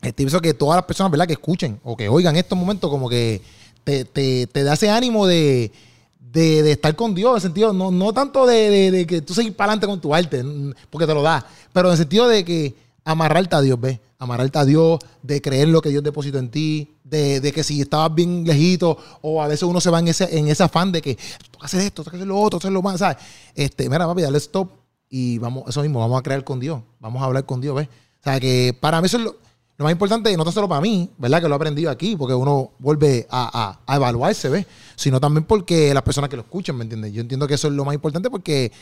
este, 0.00 0.12
pienso 0.14 0.40
que 0.40 0.54
todas 0.54 0.76
las 0.76 0.84
personas, 0.84 1.10
¿verdad? 1.12 1.26
Que 1.26 1.32
escuchen 1.34 1.80
o 1.84 1.96
que 1.96 2.08
oigan 2.08 2.36
estos 2.36 2.56
momentos, 2.58 2.90
como 2.90 3.08
que 3.08 3.40
te, 3.84 4.04
te, 4.04 4.46
te 4.46 4.62
da 4.64 4.74
ese 4.74 4.90
ánimo 4.90 5.26
de, 5.26 5.72
de, 6.20 6.62
de 6.62 6.72
estar 6.72 6.94
con 6.94 7.14
Dios, 7.14 7.30
en 7.32 7.36
el 7.36 7.42
sentido, 7.42 7.72
no, 7.72 7.90
no 7.90 8.12
tanto 8.12 8.46
de, 8.46 8.70
de- 8.70 8.90
de 8.90 9.06
que 9.06 9.22
tú 9.22 9.34
seguir 9.34 9.54
para 9.56 9.72
adelante 9.72 9.86
con 9.86 10.00
tu 10.00 10.14
arte, 10.14 10.44
porque 10.90 11.06
te 11.06 11.14
lo 11.14 11.22
da, 11.22 11.44
pero 11.72 11.88
en 11.88 11.92
el 11.92 11.98
sentido 11.98 12.28
de 12.28 12.44
que 12.44 12.74
amarrarte 13.04 13.56
a 13.56 13.60
Dios, 13.60 13.80
¿ves? 13.80 13.98
Amarrarte 14.18 14.58
a 14.58 14.64
Dios, 14.64 14.98
de 15.22 15.40
creer 15.40 15.68
lo 15.68 15.80
que 15.80 15.90
Dios 15.90 16.02
depositó 16.02 16.38
en 16.38 16.50
ti, 16.50 16.96
de, 17.04 17.40
de 17.40 17.52
que 17.52 17.62
si 17.62 17.80
estabas 17.80 18.12
bien 18.14 18.44
lejito, 18.44 18.98
o 19.22 19.40
a 19.42 19.46
veces 19.46 19.62
uno 19.62 19.80
se 19.80 19.90
va 19.90 20.00
en 20.00 20.08
ese, 20.08 20.36
en 20.36 20.48
ese 20.48 20.62
afán 20.64 20.90
de 20.90 21.00
que 21.00 21.16
toca 21.52 21.66
hacer 21.66 21.80
esto, 21.82 22.02
toca 22.02 22.16
hacer 22.16 22.26
lo 22.26 22.38
otro, 22.40 22.58
hacer 22.58 22.72
lo 22.72 22.82
más, 22.82 22.98
¿sabes? 22.98 23.18
Este, 23.54 23.88
mira, 23.88 24.06
papi, 24.06 24.22
dale 24.22 24.38
stop 24.38 24.70
y 25.08 25.38
vamos, 25.38 25.64
eso 25.68 25.82
mismo, 25.82 26.00
vamos 26.00 26.18
a 26.18 26.22
crear 26.22 26.42
con 26.42 26.58
Dios, 26.58 26.82
vamos 26.98 27.22
a 27.22 27.26
hablar 27.26 27.46
con 27.46 27.60
Dios, 27.60 27.76
¿ves? 27.76 27.86
O 27.88 28.24
sea, 28.24 28.40
que 28.40 28.76
para 28.80 29.00
mí 29.00 29.06
eso 29.06 29.18
es 29.18 29.22
lo, 29.24 29.36
lo 29.76 29.84
más 29.84 29.92
importante, 29.92 30.36
no 30.36 30.42
tan 30.42 30.52
solo 30.52 30.68
para 30.68 30.80
mí, 30.80 31.08
¿verdad? 31.16 31.40
Que 31.40 31.46
lo 31.48 31.54
he 31.54 31.56
aprendido 31.56 31.88
aquí, 31.88 32.16
porque 32.16 32.34
uno 32.34 32.72
vuelve 32.80 33.24
a, 33.30 33.78
a- 33.86 33.92
a 33.92 33.96
evaluarse, 33.96 34.48
¿ves? 34.48 34.66
Sino 34.96 35.20
también 35.20 35.44
porque 35.44 35.94
las 35.94 36.02
personas 36.02 36.28
que 36.28 36.34
lo 36.34 36.42
escuchan, 36.42 36.76
¿me 36.76 36.82
entiendes? 36.82 37.12
Yo 37.12 37.20
entiendo 37.20 37.46
que 37.46 37.54
eso 37.54 37.68
es 37.68 37.74
lo 37.74 37.84
más 37.84 37.94
importante 37.94 38.28
porque 38.28 38.72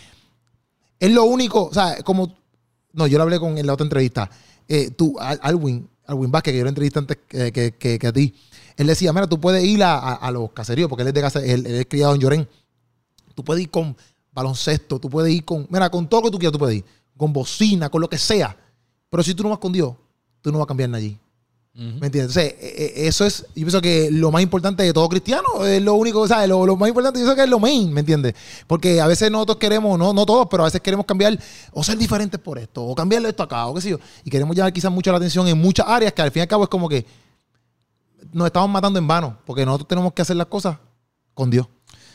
es 0.99 1.11
lo 1.11 1.25
único, 1.25 1.65
o 1.67 1.75
sea, 1.75 2.03
como, 2.03 2.35
no, 2.95 3.07
yo 3.07 3.19
lo 3.19 3.25
hablé 3.25 3.39
con 3.39 3.59
en 3.59 3.67
la 3.67 3.75
otra 3.75 3.85
entrevista, 3.85 4.31
eh, 4.69 4.91
tú, 4.91 5.17
Al- 5.19 5.41
Alwin, 5.43 5.89
Alwin 6.07 6.31
Vázquez, 6.31 6.53
que 6.53 6.59
yo 6.59 6.65
lo 6.65 6.69
entrevisté 6.71 6.99
antes 6.99 7.19
que, 7.29 7.53
que- 7.53 7.73
que- 7.73 7.99
que 7.99 8.07
a 8.07 8.13
ti, 8.13 8.35
él 8.77 8.87
decía, 8.87 9.13
mira, 9.13 9.27
tú 9.27 9.41
puedes 9.41 9.65
ir 9.65 9.83
a, 9.83 9.99
a- 10.15 10.31
los 10.31 10.51
caseríos, 10.53 10.89
porque 10.89 11.03
él 11.03 11.09
es 11.09 11.15
de 11.15 11.21
casa, 11.21 11.45
él, 11.45 11.67
es 11.67 11.87
criado 11.87 12.15
en 12.15 12.21
Llorén, 12.21 12.49
tú 13.35 13.45
puedes 13.45 13.63
ir 13.63 13.71
con 13.71 13.97
baloncesto, 14.33 14.99
tú 14.99 15.09
puedes 15.09 15.33
ir 15.35 15.45
con, 15.45 15.67
mira, 15.71 15.89
con 15.91 16.09
todo 16.09 16.21
lo 16.21 16.25
que 16.27 16.31
tú 16.33 16.39
quieras, 16.39 16.53
tú 16.53 16.59
puedes 16.59 16.77
ir, 16.79 16.85
con 17.17 17.33
bocina, 17.33 17.89
con 17.89 18.01
lo 18.01 18.09
que 18.09 18.19
sea, 18.19 18.57
pero 19.09 19.23
si 19.23 19.35
tú 19.35 19.43
no 19.43 19.49
vas 19.51 19.59
con 19.59 19.73
Dios, 19.73 19.95
tú 20.43 20.53
no 20.53 20.59
vas 20.59 20.65
a 20.65 20.69
cambiar 20.69 20.95
allí. 20.95 21.19
¿Me 21.77 22.07
entiendes? 22.07 22.35
Entonces, 22.35 22.55
eh, 22.59 23.07
eso 23.07 23.27
es, 23.27 23.43
yo 23.49 23.53
pienso 23.55 23.83
que 23.83 24.11
lo 24.11 24.31
más 24.31 24.41
importante 24.41 24.83
de 24.83 24.95
todo 24.95 25.11
cristiano 25.11 25.67
es 25.67 25.83
lo 25.83 25.93
único, 25.93 26.27
¿sabes? 26.27 26.49
Lo, 26.49 26.65
lo 26.65 26.75
más 26.75 26.89
importante, 26.89 27.21
yo 27.21 27.27
pienso 27.27 27.37
que 27.37 27.43
es 27.43 27.51
lo 27.51 27.59
main, 27.59 27.93
¿me 27.93 28.01
entiendes? 28.01 28.35
Porque 28.67 28.99
a 28.99 29.07
veces 29.07 29.31
nosotros 29.31 29.59
queremos, 29.59 29.99
no, 29.99 30.15
no 30.15 30.25
todos, 30.25 30.49
pero 30.51 30.63
a 30.63 30.67
veces 30.67 30.81
queremos 30.81 31.05
cambiar 31.05 31.39
o 31.73 31.85
ser 31.85 31.99
diferentes 31.99 32.41
por 32.41 32.59
esto, 32.59 32.83
o 32.83 32.95
cambiarle 32.95 33.29
esto 33.29 33.43
acá, 33.43 33.67
o 33.67 33.75
qué 33.75 33.83
sé 33.83 33.91
yo. 33.91 33.99
Y 34.25 34.31
queremos 34.31 34.57
llamar 34.57 34.73
quizás 34.73 34.91
mucho 34.91 35.11
la 35.11 35.19
atención 35.19 35.47
en 35.49 35.59
muchas 35.59 35.87
áreas 35.87 36.15
que 36.15 36.23
al 36.23 36.31
fin 36.31 36.41
y 36.41 36.43
al 36.43 36.49
cabo 36.49 36.65
es 36.65 36.71
como 36.71 36.89
que 36.89 37.05
nos 38.33 38.47
estamos 38.47 38.71
matando 38.71 38.99
en 38.99 39.07
vano, 39.07 39.39
porque 39.45 39.67
nosotros 39.67 39.87
tenemos 39.87 40.15
que 40.15 40.23
hacer 40.23 40.37
las 40.37 40.47
cosas 40.47 40.79
con 41.35 41.51
Dios. 41.51 41.67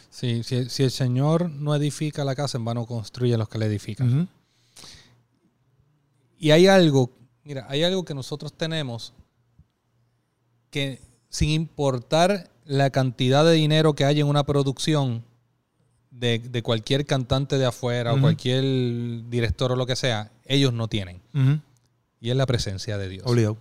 Sí, 0.10 0.42
si, 0.44 0.70
si 0.70 0.82
el 0.82 0.92
Señor 0.92 1.52
no 1.52 1.76
edifica 1.76 2.26
la 2.26 2.34
casa, 2.34 2.58
en 2.58 2.66
vano 2.66 2.88
construye 2.88 3.38
los 3.38 3.48
que 3.48 3.60
la 3.60 3.66
edifican. 3.68 4.28
Y 6.40 6.50
hay 6.50 6.66
algo, 6.66 7.12
mira, 7.44 7.68
hay 7.70 7.84
algo 7.84 8.04
que 8.04 8.16
nosotros 8.16 8.54
tenemos 8.54 9.14
que 10.72 11.00
sin 11.30 11.50
importar 11.50 12.50
la 12.66 12.90
cantidad 12.90 13.46
de 13.46 13.54
dinero 13.54 13.94
que 13.94 14.06
hay 14.06 14.20
en 14.20 14.28
una 14.28 14.44
producción 14.44 15.24
de, 16.10 16.40
de 16.40 16.64
cualquier 16.64 17.06
cantante 17.06 17.58
de 17.58 17.66
afuera 17.66 18.14
o 18.14 18.20
cualquier 18.22 18.64
director 19.30 19.72
o 19.72 19.76
lo 19.76 19.86
que 19.86 19.96
sea, 19.96 20.32
ellos 20.46 20.74
no 20.74 20.88
tienen. 20.88 21.22
Y 22.20 22.30
es 22.30 22.36
la 22.36 22.46
presencia 22.46 22.98
de 22.98 23.10
Dios. 23.10 23.24
Obligado. 23.26 23.58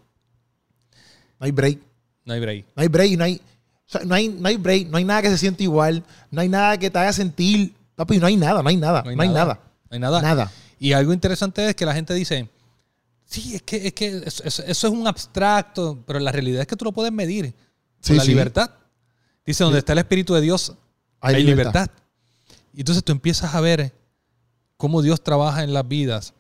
No 1.38 1.46
hay 1.46 1.52
break. 1.52 1.78
No 2.24 2.34
hay 2.34 2.40
break. 2.40 2.66
No 2.76 2.82
hay 2.82 2.88
break, 2.88 3.18
no 3.18 3.24
hay, 3.24 3.36
o 3.36 3.40
sea, 3.86 4.02
no 4.04 4.14
hay, 4.14 4.28
no 4.28 4.46
hay 4.48 4.56
break, 4.56 4.88
no 4.88 4.98
hay 4.98 5.04
nada 5.04 5.22
que 5.22 5.30
se 5.30 5.38
siente 5.38 5.62
igual, 5.64 6.04
no 6.30 6.40
hay 6.40 6.48
nada 6.48 6.78
que 6.78 6.90
te 6.90 6.98
haga 6.98 7.12
sentir, 7.12 7.74
papi, 7.96 8.18
no 8.18 8.26
hay 8.26 8.36
nada, 8.36 8.62
no 8.62 8.68
hay 8.68 8.76
nada, 8.76 9.02
no 9.02 9.10
hay, 9.10 9.16
nada, 9.16 9.58
No 9.88 9.94
hay 9.94 9.98
nada. 9.98 10.22
nada. 10.22 10.52
Y 10.78 10.92
algo 10.92 11.12
interesante 11.12 11.66
es 11.68 11.74
que 11.74 11.86
la 11.86 11.94
gente 11.94 12.14
dice, 12.14 12.48
sí, 13.31 13.55
es 13.55 13.62
que, 13.62 13.86
es 13.86 13.93
que 13.94 14.09
eso, 14.27 14.43
eso- 14.44 14.62
eso 14.65 14.86
es 14.89 14.93
un 14.93 15.07
abstracto, 15.07 16.02
pero 16.07 16.19
la 16.19 16.32
realidad 16.32 16.62
es 16.62 16.66
que 16.66 16.77
tú 16.77 16.85
lo 16.85 16.93
puedes 16.93 17.12
medir. 17.12 17.55
Sí, 18.01 18.15
la 18.15 18.23
sí. 18.23 18.28
libertad. 18.31 18.70
Dice, 19.47 19.65
donde 19.65 19.78
está 19.78 19.93
el 19.93 19.98
Espíritu 20.01 20.35
de 20.35 20.40
Dios, 20.40 20.74
hay, 21.20 21.36
Hay 21.36 21.44
libertad. 21.44 21.73
libertad. 21.89 21.90
Y 22.74 22.81
entonces 22.81 23.02
tú 23.05 23.12
empiezas 23.12 23.55
a 23.55 23.61
ver 23.61 23.94
cómo 24.77 25.02
Dios 25.02 25.23
trabaja 25.23 25.62
en 25.65 25.73
las 25.73 25.86
vidas. 25.86 26.35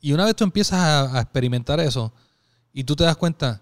Y 0.00 0.12
una 0.12 0.24
vez 0.24 0.34
tú 0.36 0.44
empiezas 0.44 0.78
a, 0.80 1.18
a 1.18 1.20
experimentar 1.22 1.78
eso 1.80 2.12
y 2.72 2.84
tú 2.84 2.96
te 2.96 3.04
das 3.04 3.16
cuenta, 3.16 3.60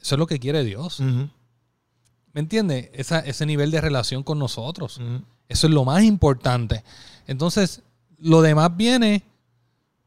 eso 0.00 0.14
es 0.14 0.18
lo 0.18 0.26
que 0.26 0.38
quiere 0.38 0.64
Dios. 0.64 1.00
¿Me 1.00 2.40
entiendes? 2.40 2.90
Esa- 2.94 3.20
ese 3.20 3.44
nivel 3.46 3.70
de 3.70 3.80
relación 3.80 4.22
con 4.22 4.38
nosotros. 4.38 5.00
Eso 5.48 5.66
es 5.66 5.72
lo 5.72 5.84
más 5.84 6.02
importante. 6.02 6.82
Entonces, 7.26 7.82
lo 8.18 8.40
demás 8.42 8.74
viene 8.76 9.22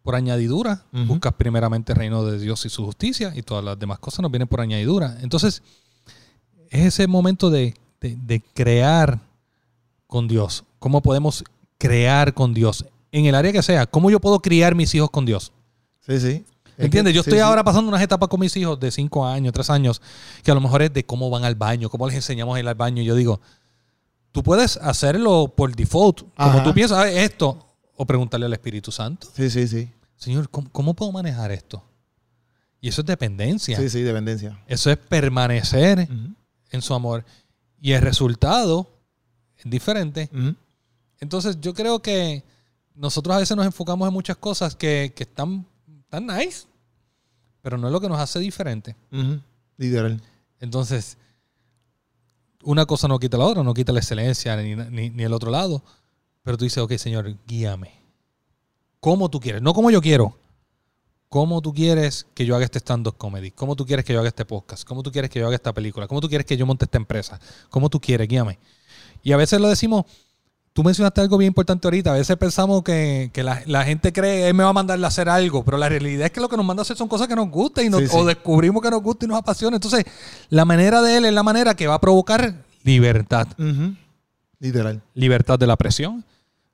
por 0.05 0.15
añadidura. 0.15 0.83
Buscas 0.91 1.33
primeramente 1.33 1.91
el 1.93 1.97
reino 1.97 2.23
de 2.23 2.37
Dios 2.39 2.63
y 2.65 2.69
su 2.69 2.85
justicia 2.85 3.33
y 3.35 3.41
todas 3.41 3.63
las 3.65 3.77
demás 3.79 3.97
cosas 3.99 4.19
nos 4.21 4.31
vienen 4.31 4.47
por 4.47 4.61
añadidura. 4.61 5.17
Entonces, 5.21 5.63
es 6.69 6.85
ese 6.85 7.07
momento 7.07 7.49
de, 7.49 7.73
de- 7.99 8.15
de 8.15 8.39
crear 8.53 9.19
con 10.07 10.27
Dios. 10.27 10.63
¿Cómo 10.77 11.01
podemos 11.01 11.43
crear 11.79 12.33
con 12.35 12.53
Dios? 12.53 12.85
En 13.11 13.25
el 13.25 13.33
área 13.35 13.51
que 13.51 13.63
sea. 13.63 13.87
¿Cómo 13.87 14.11
yo 14.11 14.19
puedo 14.19 14.39
criar 14.41 14.75
mis 14.75 14.93
hijos 14.93 15.09
con 15.09 15.25
Dios? 15.25 15.51
Sí, 16.05 16.19
sí. 16.19 16.45
Es 16.77 16.85
¿Entiendes? 16.85 17.13
Yo 17.15 17.21
estoy 17.21 17.35
sí. 17.39 17.39
ahora 17.39 17.63
pasando 17.63 17.89
unas 17.89 18.01
etapas 18.01 18.29
con 18.29 18.39
mis 18.39 18.55
hijos 18.57 18.79
de 18.79 18.91
5 18.91 19.25
años, 19.25 19.53
3 19.53 19.69
años, 19.71 20.01
que 20.43 20.51
a 20.51 20.53
lo 20.53 20.61
mejor 20.61 20.81
es 20.83 20.93
de 20.93 21.03
cómo 21.05 21.29
van 21.31 21.45
al 21.45 21.55
baño, 21.55 21.89
cómo 21.89 22.05
les 22.05 22.15
enseñamos 22.15 22.55
a 22.55 22.59
ir 22.59 22.67
al 22.67 22.75
baño. 22.75 23.01
Y 23.01 23.05
yo 23.05 23.15
digo, 23.15 23.39
tú 24.31 24.43
puedes 24.43 24.77
hacerlo 24.77 25.51
por 25.55 25.75
default, 25.75 26.19
como 26.35 26.49
Ajá. 26.51 26.63
tú 26.63 26.73
piensas 26.73 26.97
"Ah, 26.99 27.09
esto, 27.09 27.57
o 27.95 28.05
preguntarle 28.05 28.45
al 28.45 28.51
Espíritu 28.53 28.91
Santo, 28.91 29.29
Sí, 29.33 29.49
sí, 29.49 29.69
sí. 29.69 29.89
Señor, 30.17 30.49
¿cómo, 30.49 30.69
cómo 30.71 30.93
puedo 30.95 31.11
manejar 31.11 31.51
esto? 31.51 31.83
Y 32.81 32.87
eso 32.89 33.01
es 33.01 33.07
dependencia. 33.07 33.77
Sí, 33.77 33.89
sí, 33.89 34.01
dependencia. 34.01 34.61
Eso 34.67 34.91
es 34.91 34.97
permanecer 34.97 36.07
en 36.71 36.81
su 36.81 36.93
amor. 36.93 37.25
Y 37.81 37.91
el 37.93 38.01
resultado 38.01 38.89
es 39.57 39.69
diferente. 39.69 40.29
Entonces 41.19 41.59
yo 41.61 41.73
creo 41.73 42.01
que 42.01 42.43
nosotros 42.93 43.35
a 43.35 43.39
veces 43.39 43.55
nos 43.57 43.65
enfocamos 43.65 44.07
en 44.07 44.13
muchas 44.13 44.37
cosas 44.37 44.75
que, 44.75 45.13
que 45.15 45.23
están, 45.23 45.65
están 46.01 46.27
nice, 46.27 46.67
pero 47.61 47.77
no 47.77 47.87
es 47.87 47.93
lo 47.93 47.99
que 47.99 48.07
nos 48.09 48.19
hace 48.19 48.39
diferente. 48.39 48.95
Ujú. 49.11 49.39
Literal. 49.77 50.21
Entonces, 50.59 51.17
una 52.63 52.85
cosa 52.85 53.07
no 53.07 53.19
quita 53.19 53.37
la 53.37 53.45
otra, 53.45 53.63
no 53.63 53.73
quita 53.73 53.91
la 53.91 53.99
excelencia 53.99 54.55
ni, 54.57 54.75
ni- 54.75 55.09
ni 55.09 55.23
el 55.23 55.33
otro 55.33 55.51
lado. 55.51 55.83
Pero 56.43 56.57
tú 56.57 56.63
dices, 56.65 56.77
ok, 56.79 56.93
Señor, 56.97 57.35
guíame. 57.47 57.91
¿Cómo 59.05 59.29
tú 59.29 59.39
quieres? 59.39 59.61
No 59.61 59.71
como 59.75 59.91
yo 59.91 60.01
quiero. 60.01 60.35
¿Cómo 61.29 61.61
tú 61.61 61.71
quieres 61.75 62.25
que 62.33 62.43
yo 62.43 62.55
haga 62.55 62.65
este 62.65 62.79
stand-up 62.79 63.17
comedy? 63.17 63.51
¿Cómo 63.51 63.75
tú 63.75 63.85
quieres 63.85 64.03
que 64.03 64.13
yo 64.13 64.19
haga 64.19 64.29
este 64.29 64.45
podcast? 64.45 64.83
¿Cómo 64.83 65.03
tú 65.03 65.11
quieres 65.11 65.29
que 65.29 65.39
yo 65.39 65.45
haga 65.45 65.53
esta 65.55 65.73
película? 65.73 66.07
¿Cómo 66.07 66.21
tú 66.21 66.27
quieres 66.27 66.43
que 66.47 66.57
yo 66.57 66.65
monte 66.65 66.85
esta 66.85 66.97
empresa? 66.97 67.39
¿Cómo 67.69 67.87
tú 67.87 67.99
quieres? 68.01 68.27
Guíame. 68.27 68.57
Y 69.21 69.31
a 69.31 69.37
veces 69.37 69.61
lo 69.61 69.67
decimos, 69.67 70.05
tú 70.73 70.83
mencionaste 70.83 71.21
algo 71.21 71.37
bien 71.37 71.49
importante 71.49 71.85
ahorita, 71.85 72.13
a 72.13 72.17
veces 72.17 72.35
pensamos 72.37 72.81
que, 72.81 73.29
que 73.31 73.43
la, 73.43 73.61
la 73.67 73.83
gente 73.83 74.11
cree, 74.11 74.47
él 74.47 74.55
me 74.55 74.63
va 74.63 74.71
a 74.71 74.73
mandarle 74.73 75.05
a 75.05 75.09
hacer 75.09 75.29
algo, 75.29 75.63
pero 75.63 75.77
la 75.77 75.87
realidad 75.87 76.25
es 76.25 76.31
que 76.31 76.41
lo 76.41 76.49
que 76.49 76.57
nos 76.57 76.65
manda 76.65 76.81
a 76.81 76.83
hacer 76.83 76.97
son 76.97 77.07
cosas 77.07 77.27
que 77.27 77.35
nos 77.35 77.47
gustan 77.51 77.85
y 77.85 77.89
nos- 77.89 78.01
Sí, 78.01 78.07
sí. 78.07 78.15
o 78.17 78.25
descubrimos 78.25 78.81
que 78.81 78.89
nos 78.89 79.03
gusta 79.03 79.25
y 79.25 79.27
nos 79.27 79.37
apasiona. 79.37 79.77
Entonces, 79.77 80.03
la 80.49 80.65
manera 80.65 81.03
de 81.03 81.17
él 81.17 81.25
es 81.25 81.33
la 81.33 81.43
manera 81.43 81.75
que 81.75 81.85
va 81.85 81.93
a 81.93 82.01
provocar 82.01 82.55
libertad. 82.83 83.47
Ujú. 83.59 83.93
Literal. 84.59 85.03
Libertad 85.13 85.59
de 85.59 85.67
la 85.67 85.75
presión, 85.75 86.25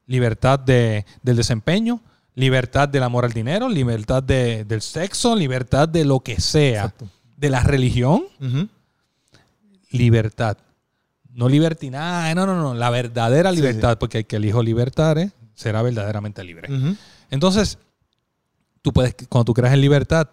libertad 0.07 0.59
de- 0.59 1.05
del 1.23 1.35
desempeño, 1.35 1.99
libertad 2.35 2.87
del 2.89 3.03
amor 3.03 3.25
al 3.25 3.33
dinero, 3.33 3.67
libertad 3.69 4.23
de- 4.23 4.63
del 4.65 4.81
sexo, 4.81 5.35
libertad 5.35 5.87
de 5.89 6.05
lo 6.05 6.19
que 6.21 6.39
sea, 6.39 6.83
Exacto. 6.85 7.09
de 7.37 7.49
la 7.49 7.61
religión, 7.61 8.23
libertad. 9.91 10.57
No 11.33 11.47
libertinaje, 11.47 12.35
no, 12.35 12.45
no, 12.45 12.55
no, 12.55 12.73
la 12.73 12.89
verdadera 12.89 13.51
Sí, 13.51 13.57
libertad, 13.57 13.97
porque 13.97 14.19
el 14.19 14.25
que 14.25 14.35
elijo 14.37 14.61
libertad 14.61 15.17
eh, 15.17 15.31
será 15.55 15.81
verdaderamente 15.81 16.43
libre. 16.43 16.69
Entonces, 17.29 17.77
tú 18.81 18.91
puedes, 18.91 19.15
cuando 19.29 19.45
tú 19.45 19.53
creas 19.53 19.73
en 19.73 19.81
libertad, 19.81 20.27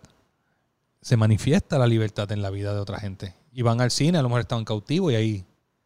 se 1.01 1.17
manifiesta 1.17 1.79
la 1.79 1.87
libertad 1.87 2.31
en 2.33 2.43
la 2.43 2.51
vida 2.51 2.75
de 2.75 2.81
otra 2.81 2.99
gente. 2.99 3.35
Y 3.53 3.63
van 3.63 3.81
al 3.81 3.91
cine, 3.91 4.19
a 4.19 4.23
lo 4.23 4.29
mejor 4.29 4.41
están 4.41 4.65
cautivos 4.65 5.13
y 5.13 5.17
ahí 5.17 5.45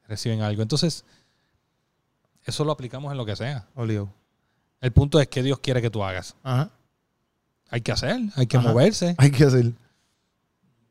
reciben 0.08 0.40
algo. 0.40 0.62
Entonces, 0.62 1.04
eso 2.44 2.64
lo 2.64 2.72
aplicamos 2.72 3.12
en 3.12 3.18
lo 3.18 3.26
que 3.26 3.36
sea. 3.36 3.66
Obligado. 3.74 4.08
El 4.82 4.92
punto 4.92 5.18
es 5.20 5.28
que 5.28 5.42
Dios 5.42 5.58
quiere 5.60 5.80
que 5.80 5.88
tú 5.88 6.04
hagas. 6.04 6.36
Ajá. 6.42 6.70
Hay 7.70 7.80
que 7.80 7.90
hacer, 7.92 8.20
hay 8.36 8.46
que 8.46 8.58
Ajá. 8.58 8.68
moverse, 8.68 9.14
Hay 9.18 9.30
que 9.30 9.44
hacer. 9.44 9.72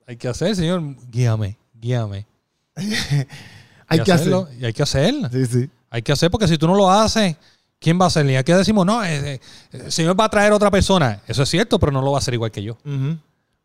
hay 0.08 0.18
que 0.18 0.28
hacer, 0.28 0.56
Señor, 0.56 0.82
guíame, 1.12 1.58
guíame. 1.76 2.26
Hay 3.88 4.00
que 4.00 4.14
hacer. 4.14 4.34
hacerlo, 4.34 4.48
Y 4.58 4.64
hay 4.66 4.72
que 4.74 4.84
hacerlo. 4.84 5.30
Sí, 5.30 5.46
sí. 5.46 5.70
Hay 5.90 6.02
que 6.02 6.14
hacer 6.14 6.32
porque 6.32 6.48
si 6.48 6.58
tú 6.58 6.66
no 6.66 6.76
lo 6.76 6.90
haces, 6.90 7.36
¿quién 7.78 8.00
va 8.00 8.06
a 8.06 8.08
hacerlo? 8.08 8.32
Y 8.32 8.38
aquí 8.38 8.54
decimos, 8.54 8.86
no, 8.86 9.04
eh, 9.04 9.34
eh, 9.34 9.40
el 9.74 9.92
Señor 9.92 10.18
va 10.18 10.24
a 10.26 10.30
traer 10.30 10.54
otra 10.54 10.72
persona. 10.72 11.22
Eso 11.28 11.44
es 11.44 11.50
cierto, 11.50 11.78
pero 11.78 11.92
no 11.92 12.02
lo 12.02 12.12
va 12.12 12.18
a 12.18 12.20
hacer 12.20 12.34
igual 12.34 12.52
que 12.52 12.64
yo. 12.64 12.78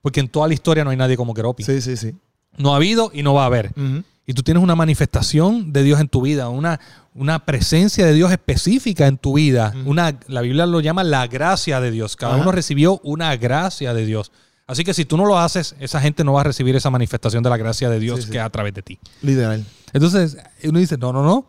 Porque 0.03 0.19
en 0.19 0.29
toda 0.29 0.49
la 0.49 0.55
historia 0.55 0.83
no 0.83 0.91
hay 0.91 0.97
nadie 0.97 1.17
como 1.17 1.33
Keropi. 1.33 1.63
Sí, 1.63 1.81
sí, 1.81 1.97
sí. 1.97 2.13
No 2.57 2.73
ha 2.73 2.77
habido 2.77 3.13
y 3.15 3.23
no 3.23 3.35
va 3.35 3.45
a 3.45 3.47
haber. 3.47 3.69
Ujú. 3.77 4.03
Y 4.27 4.35
tú 4.35 4.43
tienes 4.43 4.63
una 4.63 4.75
manifestación 4.75 5.73
de 5.73 5.85
Dios 5.85 6.01
en 6.01 6.09
tu 6.09 6.21
vida, 6.23 6.49
una, 6.49 6.81
una 7.15 7.45
presencia 7.45 8.05
de 8.05 8.13
Dios 8.13 8.33
específica 8.33 9.07
en 9.07 9.19
tu 9.19 9.35
vida. 9.35 9.73
Una, 9.85 10.19
la 10.27 10.41
Biblia 10.41 10.67
lo 10.67 10.81
llama 10.81 11.05
la 11.05 11.27
gracia 11.29 11.81
de 11.81 11.91
Dios. 11.93 12.17
Cada 12.17 12.37
uno 12.37 12.51
recibió 12.51 13.01
una 13.05 13.37
gracia 13.37 13.95
de 13.95 14.05
Dios. 14.05 14.33
Así 14.67 14.83
que 14.83 14.95
si 14.95 15.05
tú 15.05 15.17
no 15.17 15.27
lo 15.27 15.39
haces, 15.39 15.77
esa 15.79 16.01
gente 16.01 16.25
no 16.25 16.33
va 16.33 16.41
a 16.41 16.45
recibir 16.45 16.75
esa 16.75 16.91
manifestación 16.91 17.41
de 17.45 17.51
la 17.51 17.57
gracia 17.57 17.89
de 17.89 18.01
Dios 18.01 18.19
Sí, 18.19 18.27
sí. 18.27 18.31
que 18.33 18.39
es 18.39 18.43
a 18.45 18.51
través 18.51 18.75
de 18.75 18.83
ti. 18.83 18.99
Literal. 19.23 19.65
Entonces, 19.93 20.37
uno 20.65 20.81
dice, 20.81 20.99
no, 20.99 21.13
no, 21.13 21.23
no, 21.23 21.49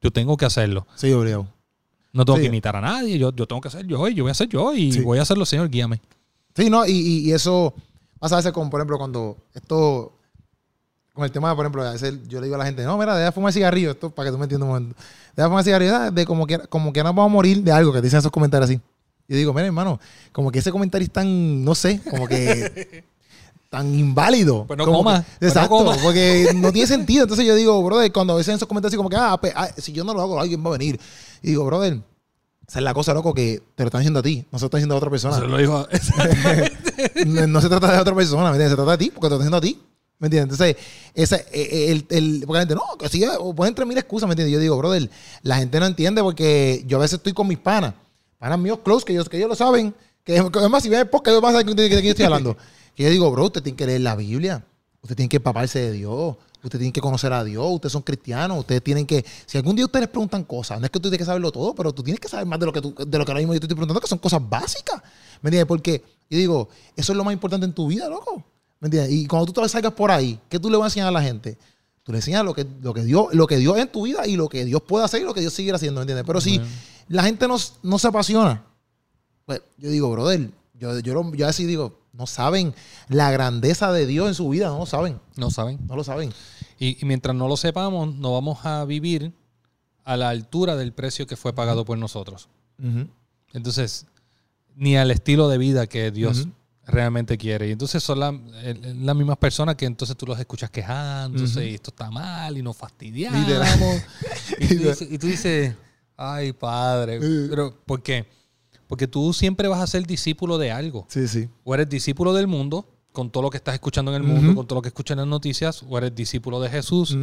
yo 0.00 0.12
tengo 0.12 0.36
que 0.36 0.44
hacerlo. 0.44 0.86
Sí, 0.94 1.10
obligado. 1.12 1.48
No 2.12 2.24
tengo 2.24 2.36
Sí. 2.36 2.42
que 2.42 2.48
imitar 2.48 2.76
a 2.76 2.80
nadie, 2.80 3.18
yo, 3.18 3.34
yo 3.34 3.48
tengo 3.48 3.60
que 3.60 3.66
hacer 3.68 3.84
yo 3.86 4.06
y 4.06 4.14
yo 4.14 4.22
voy 4.22 4.28
a 4.28 4.32
hacer 4.32 4.48
yo 4.48 4.72
y 4.74 5.00
voy 5.00 5.18
a 5.18 5.22
hacerlo, 5.22 5.44
Señor, 5.44 5.70
guíame. 5.70 6.00
Sí, 6.54 6.70
no, 6.70 6.86
y, 6.86 6.92
y- 6.92 7.18
y 7.30 7.32
eso 7.32 7.74
pasa 8.20 8.36
a 8.36 8.38
veces 8.38 8.52
con, 8.52 8.70
por 8.70 8.78
ejemplo, 8.80 8.96
cuando 8.98 9.38
esto, 9.54 10.12
con 11.12 11.24
el 11.24 11.30
tema 11.30 11.50
de, 11.50 11.56
por 11.56 11.64
ejemplo, 11.66 11.82
a 11.86 11.92
veces 11.92 12.14
yo 12.26 12.40
le 12.40 12.46
digo 12.46 12.54
a 12.56 12.58
la 12.58 12.64
gente, 12.64 12.84
no, 12.84 12.96
mira, 12.96 13.14
deja 13.14 13.26
de 13.26 13.32
fumar 13.32 13.52
cigarrillo, 13.52 13.90
esto 13.90 14.10
para 14.10 14.28
que 14.28 14.32
tú 14.32 14.38
me 14.38 14.44
entiendas 14.44 14.66
un 14.66 14.74
momento. 14.74 14.96
Deja 15.36 15.42
de 15.46 15.48
fumar 15.50 15.64
cigarrillo, 15.64 15.96
ah, 15.96 16.10
de 16.10 16.24
como 16.24 16.46
que, 16.46 16.58
como 16.58 16.92
que 16.92 17.02
nos 17.02 17.14
vamos 17.14 17.30
a 17.30 17.32
morir 17.32 17.62
de 17.62 17.70
algo 17.72 17.92
que 17.92 18.00
dicen 18.00 18.18
esos 18.18 18.32
comentarios 18.32 18.70
así. 18.70 18.80
Y 19.28 19.34
digo, 19.36 19.52
mira, 19.52 19.66
hermano, 19.66 20.00
como 20.32 20.50
que 20.50 20.58
ese 20.60 20.72
comentario 20.72 21.04
es 21.06 21.12
tan, 21.12 21.64
no 21.64 21.74
sé, 21.74 22.00
como 22.10 22.26
que 22.26 23.04
tan 23.70 23.94
inválido. 23.94 24.64
Pues 24.66 24.76
no 24.78 24.84
Como 24.86 24.98
coma, 24.98 25.22
que- 25.22 25.26
pues 25.38 25.54
no 25.54 25.60
exacto, 25.60 25.76
coma. 25.76 25.96
porque 26.02 26.50
no 26.56 26.72
tiene 26.72 26.86
sentido. 26.86 27.22
Entonces 27.24 27.46
yo 27.46 27.54
digo, 27.54 27.82
brother, 27.84 28.10
cuando 28.12 28.32
a 28.32 28.36
veces 28.36 28.48
en 28.50 28.56
esos 28.56 28.68
comentarios 28.68 28.92
así 28.92 28.96
como 28.96 29.08
que, 29.10 29.16
ah, 29.16 29.38
ah, 29.54 29.68
si 29.76 29.92
yo 29.92 30.04
no 30.04 30.14
lo 30.14 30.20
hago, 30.22 30.40
alguien 30.40 30.62
va 30.64 30.68
a 30.70 30.78
venir. 30.78 30.98
Y 31.42 31.48
digo, 31.48 31.64
brother, 31.66 32.00
esa 32.66 32.78
es 32.78 32.84
la 32.84 32.94
cosa, 32.94 33.12
loco, 33.12 33.34
que 33.34 33.62
te 33.74 33.82
lo 33.82 33.88
están 33.88 34.00
diciendo 34.00 34.20
a 34.20 34.22
ti, 34.22 34.46
no 34.50 34.58
se 34.58 34.62
lo 34.62 34.66
están 34.66 34.78
diciendo 34.78 34.94
a 34.94 34.98
otra 34.98 35.10
persona. 35.10 35.36
Se 35.36 35.46
lo 35.46 35.56
digo. 35.58 35.86
no, 37.26 37.46
no 37.46 37.60
se 37.60 37.68
trata 37.68 37.92
de 37.92 37.98
otra 37.98 38.14
persona, 38.14 38.44
¿me 38.44 38.48
entiendes? 38.56 38.70
Se 38.70 38.76
trata 38.76 38.92
de 38.92 38.98
ti, 38.98 39.10
porque 39.14 39.26
te 39.28 39.30
lo 39.30 39.42
estoy 39.42 39.46
diciendo 39.46 39.56
a 39.58 39.60
ti. 39.60 39.78
¿Me 40.22 40.26
entiendes? 40.26 40.52
Entonces, 40.52 40.76
ese, 41.14 41.46
eh, 41.50 41.90
el, 41.90 42.06
el, 42.10 42.44
porque 42.46 42.52
la 42.52 42.60
gente, 42.60 42.74
no, 42.76 42.96
que 42.96 43.08
sí, 43.08 43.24
o 43.40 43.52
pueden 43.52 43.72
entre 43.72 43.84
mil 43.84 43.98
excusas, 43.98 44.28
¿me 44.28 44.34
entiendes? 44.34 44.52
Yo 44.52 44.60
digo, 44.60 44.78
brother, 44.78 45.10
la 45.42 45.56
gente 45.56 45.80
no 45.80 45.86
entiende 45.86 46.22
porque 46.22 46.84
yo 46.86 46.98
a 46.98 47.00
veces 47.00 47.14
estoy 47.14 47.32
con 47.32 47.48
mis 47.48 47.58
panas, 47.58 47.94
panas 48.38 48.56
míos 48.56 48.78
close, 48.84 49.04
que 49.04 49.14
ellos, 49.14 49.28
que 49.28 49.36
ellos 49.36 49.48
lo 49.48 49.56
saben, 49.56 49.92
que 50.22 50.38
además 50.38 50.84
si 50.84 50.88
ven 50.88 51.00
el 51.00 51.08
podcast, 51.08 51.32
ellos 51.32 51.42
van 51.42 51.56
a 51.56 51.58
saber 51.58 51.74
de, 51.74 51.82
de 51.82 51.88
quién 51.88 52.06
estoy 52.06 52.24
hablando. 52.24 52.56
Que 52.94 53.04
yo 53.04 53.10
digo, 53.10 53.30
bro, 53.32 53.46
usted 53.46 53.62
tiene 53.62 53.74
que 53.74 53.86
leer 53.86 54.02
la 54.02 54.14
Biblia, 54.14 54.64
usted 55.00 55.16
tiene 55.16 55.28
que 55.28 55.38
empaparse 55.38 55.78
de 55.80 55.92
Dios, 55.92 56.36
usted 56.62 56.78
tiene 56.78 56.92
que 56.92 57.00
conocer 57.00 57.32
a 57.32 57.42
Dios, 57.42 57.66
ustedes 57.68 57.90
son 57.90 58.02
cristianos, 58.02 58.58
ustedes 58.58 58.84
tienen 58.84 59.06
que, 59.06 59.24
si 59.46 59.58
algún 59.58 59.74
día 59.74 59.86
ustedes 59.86 60.02
les 60.02 60.10
preguntan 60.10 60.44
cosas, 60.44 60.78
no 60.78 60.84
es 60.84 60.92
que 60.92 61.00
tú 61.00 61.08
tienes 61.08 61.18
que 61.18 61.24
saberlo 61.24 61.50
todo, 61.50 61.74
pero 61.74 61.92
tú 61.92 62.02
tienes 62.04 62.20
que 62.20 62.28
saber 62.28 62.46
más 62.46 62.60
de 62.60 62.66
lo 62.66 62.72
que, 62.72 62.80
tú, 62.80 62.94
de 62.94 63.18
lo 63.18 63.24
que 63.24 63.30
ahora 63.32 63.40
mismo 63.40 63.54
yo 63.54 63.60
te 63.60 63.64
estoy 63.64 63.74
preguntando, 63.74 64.00
que 64.00 64.06
son 64.06 64.18
cosas 64.18 64.40
básicas. 64.48 65.02
¿Me 65.40 65.48
entiendes? 65.48 65.66
Porque 65.66 66.04
yo 66.30 66.38
digo, 66.38 66.68
eso 66.94 67.12
es 67.12 67.16
lo 67.16 67.24
más 67.24 67.32
importante 67.32 67.66
en 67.66 67.72
tu 67.72 67.88
vida, 67.88 68.08
loco. 68.08 68.44
¿Me 68.82 68.86
entiendes? 68.88 69.12
Y 69.12 69.26
cuando 69.28 69.46
tú 69.52 69.62
te 69.62 69.68
salgas 69.68 69.92
por 69.92 70.10
ahí, 70.10 70.38
¿qué 70.48 70.58
tú 70.58 70.68
le 70.68 70.76
vas 70.76 70.84
a 70.84 70.88
enseñar 70.88 71.06
a 71.08 71.12
la 71.12 71.22
gente? 71.22 71.56
Tú 72.02 72.10
le 72.10 72.18
enseñas 72.18 72.44
lo 72.44 72.52
que, 72.52 72.66
lo 72.82 72.92
que 72.92 73.04
Dios, 73.04 73.26
lo 73.32 73.46
que 73.46 73.56
Dios 73.58 73.76
es 73.76 73.82
en 73.84 73.92
tu 73.92 74.02
vida 74.02 74.26
y 74.26 74.34
lo 74.36 74.48
que 74.48 74.64
Dios 74.64 74.82
puede 74.82 75.04
hacer 75.04 75.22
y 75.22 75.24
lo 75.24 75.32
que 75.32 75.40
Dios 75.40 75.52
sigue 75.54 75.70
haciendo, 75.72 76.00
¿me 76.00 76.02
entiendes? 76.02 76.24
Pero 76.26 76.40
si 76.40 76.60
la 77.06 77.22
gente 77.22 77.46
no, 77.46 77.56
no 77.84 77.98
se 78.00 78.08
apasiona, 78.08 78.64
pues 79.46 79.62
yo 79.78 79.88
digo, 79.88 80.10
brother, 80.10 80.50
yo, 80.74 80.98
yo, 80.98 81.14
lo- 81.14 81.32
yo 81.32 81.46
así 81.46 81.64
digo, 81.64 82.00
no 82.12 82.26
saben 82.26 82.74
la 83.08 83.30
grandeza 83.30 83.92
de 83.92 84.04
Dios 84.04 84.26
en 84.26 84.34
su 84.34 84.48
vida, 84.48 84.66
no 84.66 84.78
lo 84.80 84.86
saben, 84.86 85.20
No 85.36 85.50
saben. 85.52 85.78
no 85.86 85.94
lo 85.94 86.02
saben. 86.02 86.32
Y, 86.80 87.00
y 87.00 87.06
mientras 87.06 87.36
no 87.36 87.46
lo 87.46 87.56
sepamos, 87.56 88.12
no 88.16 88.32
vamos 88.32 88.66
a 88.66 88.84
vivir 88.84 89.32
a 90.04 90.16
la 90.16 90.28
altura 90.30 90.74
del 90.74 90.92
precio 90.92 91.28
que 91.28 91.36
fue 91.36 91.52
pagado 91.52 91.84
por 91.84 91.96
nosotros. 91.98 92.48
Entonces, 93.52 94.06
ni 94.74 94.96
al 94.96 95.10
estilo 95.12 95.48
de 95.48 95.58
vida 95.58 95.86
que 95.86 96.10
Dios. 96.10 96.48
Realmente 96.92 97.36
quiere. 97.38 97.68
Y 97.68 97.72
entonces 97.72 98.02
son 98.02 98.20
la- 98.20 98.30
las 98.32 99.16
mismas 99.16 99.36
personas 99.38 99.74
que 99.76 99.86
entonces 99.86 100.16
tú 100.16 100.26
los 100.26 100.38
escuchas 100.38 100.70
quejándose 100.70 101.68
y 101.68 101.74
esto 101.74 101.90
está 101.90 102.10
mal 102.10 102.56
y 102.56 102.62
nos 102.62 102.76
fastidiamos. 102.76 103.40
Y, 104.60 104.66
tú 104.68 104.74
dices, 104.88 105.08
y 105.10 105.18
tú 105.18 105.26
dices, 105.26 105.74
ay 106.16 106.52
padre, 106.52 107.18
pero 107.48 107.76
¿por 107.84 108.02
qué? 108.02 108.26
Porque 108.86 109.08
tú 109.08 109.32
siempre 109.32 109.66
vas 109.68 109.80
a 109.80 109.86
ser 109.86 110.06
discípulo 110.06 110.58
de 110.58 110.70
algo. 110.70 111.06
Sí, 111.08 111.26
sí. 111.26 111.48
O 111.64 111.74
eres 111.74 111.88
discípulo 111.88 112.32
del 112.34 112.46
mundo, 112.46 112.86
con 113.10 113.30
todo 113.30 113.42
lo 113.42 113.50
que 113.50 113.56
estás 113.56 113.74
escuchando 113.74 114.14
en 114.14 114.22
el 114.22 114.28
mundo, 114.28 114.54
con 114.54 114.66
todo 114.66 114.76
lo 114.78 114.82
que 114.82 114.88
escuchas 114.88 115.14
en 115.14 115.18
las 115.20 115.26
noticias, 115.28 115.82
o 115.88 115.96
eres 115.98 116.14
discípulo 116.14 116.60
de 116.60 116.68
Jesús 116.70 117.16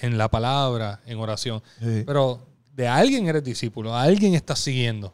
en 0.00 0.18
la 0.18 0.28
palabra, 0.30 1.00
en 1.06 1.18
oración. 1.18 1.62
sí. 1.80 2.02
Pero 2.06 2.46
de 2.74 2.86
alguien 2.86 3.26
eres 3.26 3.42
discípulo, 3.42 3.92
a 3.94 4.02
alguien 4.02 4.34
estás 4.34 4.60
siguiendo. 4.60 5.12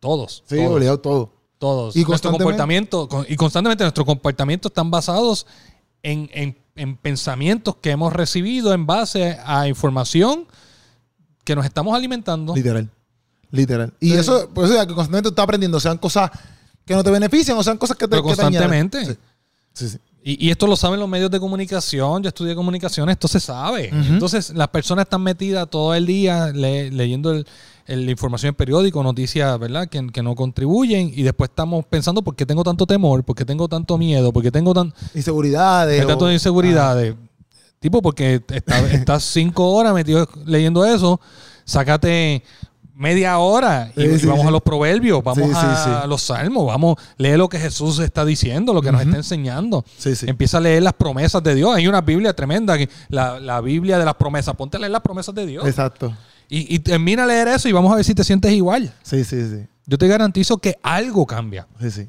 Todos. 0.00 0.42
Sí, 0.48 0.56
todos, 0.56 0.72
obligado 0.72 0.98
todo. 1.00 1.32
Todos. 1.58 1.96
Y 1.96 2.04
nuestro 2.04 2.30
constantemente- 2.30 2.88
comportamiento, 2.90 3.26
y 3.28 3.36
constantemente 3.36 3.84
nuestros 3.84 4.06
comportamientos 4.06 4.70
están 4.70 4.90
basados 4.90 5.46
en, 6.02 6.30
en- 6.32 6.58
en 6.76 6.96
pensamientos 6.96 7.76
que 7.80 7.90
hemos 7.90 8.12
recibido 8.12 8.72
en 8.72 8.86
base 8.86 9.36
a 9.44 9.66
información 9.68 10.46
que 11.44 11.56
nos 11.56 11.64
estamos 11.64 11.94
alimentando. 11.94 12.54
Literal. 12.54 12.88
Literal. 13.50 13.92
Y 14.00 14.12
eso, 14.12 14.48
por 14.50 14.64
eso 14.66 14.74
es 14.74 14.80
que 14.86 14.94
constantemente 14.94 15.28
tú 15.28 15.30
estás 15.30 15.42
aprendiendo, 15.44 15.80
sean 15.80 15.98
cosas 15.98 16.30
que 16.84 16.94
no 16.94 17.02
te 17.02 17.10
benefician 17.10 17.56
o 17.58 17.62
sean 17.62 17.78
cosas 17.78 17.96
que 17.96 18.04
te, 18.04 18.10
Pero 18.10 18.22
que 18.22 18.30
te 18.30 18.36
constantemente. 18.42 19.04
Sí. 19.06 19.16
Sí, 19.72 19.88
sí. 19.90 19.98
Y, 20.22 20.46
y 20.46 20.50
esto 20.50 20.66
lo 20.66 20.76
saben 20.76 21.00
los 21.00 21.08
medios 21.08 21.30
de 21.30 21.40
comunicación. 21.40 22.22
Yo 22.22 22.28
estudié 22.28 22.54
comunicación, 22.54 23.08
esto 23.08 23.26
se 23.28 23.40
sabe. 23.40 23.88
Entonces, 23.88 24.50
las 24.50 24.68
personas 24.68 25.04
están 25.04 25.22
metidas 25.22 25.68
todo 25.70 25.94
el 25.94 26.04
día 26.06 26.48
le- 26.48 26.90
leyendo 26.90 27.30
el- 27.32 27.46
la 27.88 28.10
información 28.10 28.50
en 28.50 28.54
periódico, 28.54 29.02
noticias, 29.02 29.58
¿verdad? 29.58 29.88
Que, 29.88 30.06
que 30.08 30.22
no 30.22 30.34
contribuyen. 30.34 31.10
Y 31.14 31.22
después 31.22 31.48
estamos 31.50 31.84
pensando, 31.86 32.22
¿por 32.22 32.36
qué 32.36 32.44
tengo 32.46 32.62
tanto 32.62 32.86
temor? 32.86 33.24
¿Por 33.24 33.34
qué 33.34 33.44
tengo 33.44 33.66
tanto 33.68 33.96
miedo? 33.98 34.32
¿Por 34.32 34.42
qué 34.42 34.50
tengo 34.50 34.74
tan, 34.74 34.92
Inseguridades. 35.14 36.06
tanto 36.06 36.26
o- 36.26 36.30
inseguridades? 36.32 37.14
Tipo, 37.80 38.02
porque 38.02 38.42
está- 38.48 38.80
estás 38.90 39.22
cinco 39.32 39.70
horas 39.72 39.94
metido 39.94 40.28
leyendo 40.44 40.84
eso. 40.84 41.20
Sácate 41.64 42.42
media 42.94 43.38
hora 43.38 43.92
y, 43.94 44.00
Sí, 44.00 44.06
y 44.08 44.18
sí, 44.18 44.26
vamos 44.26 44.42
sí. 44.42 44.48
a 44.48 44.50
los 44.50 44.62
proverbios, 44.62 45.22
vamos 45.22 45.54
a 45.54 46.04
los 46.08 46.20
salmos, 46.20 46.66
vamos, 46.66 46.96
lee 47.16 47.36
lo 47.36 47.48
que 47.48 47.58
Jesús 47.60 48.00
está 48.00 48.24
diciendo, 48.24 48.74
lo 48.74 48.82
que 48.82 48.90
nos 48.90 49.02
está 49.02 49.16
enseñando. 49.16 49.84
Sí, 49.98 50.16
sí. 50.16 50.26
Empieza 50.28 50.58
a 50.58 50.60
leer 50.60 50.82
las 50.82 50.94
promesas 50.94 51.40
de 51.44 51.54
Dios. 51.54 51.76
Hay 51.76 51.86
una 51.86 52.00
Biblia 52.00 52.34
tremenda, 52.34 52.76
la, 53.08 53.38
la 53.38 53.60
Biblia 53.60 53.98
de 53.98 54.04
las 54.04 54.14
promesas. 54.14 54.56
Ponte 54.56 54.78
a 54.78 54.80
leer 54.80 54.90
las 54.90 55.02
promesas 55.02 55.32
de 55.34 55.46
Dios. 55.46 55.64
Exacto. 55.64 56.12
Y, 56.48 56.74
y 56.74 56.78
termina 56.78 57.24
a 57.24 57.26
leer 57.26 57.48
eso 57.48 57.68
y 57.68 57.72
vamos 57.72 57.92
a 57.92 57.96
ver 57.96 58.04
si 58.04 58.14
te 58.14 58.24
sientes 58.24 58.50
igual. 58.52 58.92
Sí, 59.02 59.22
sí, 59.24 59.40
sí. 59.48 59.66
Yo 59.86 59.98
te 59.98 60.06
garantizo 60.08 60.58
que 60.58 60.76
algo 60.82 61.26
cambia. 61.26 61.66
Sí, 61.80 61.90
sí. 61.90 62.08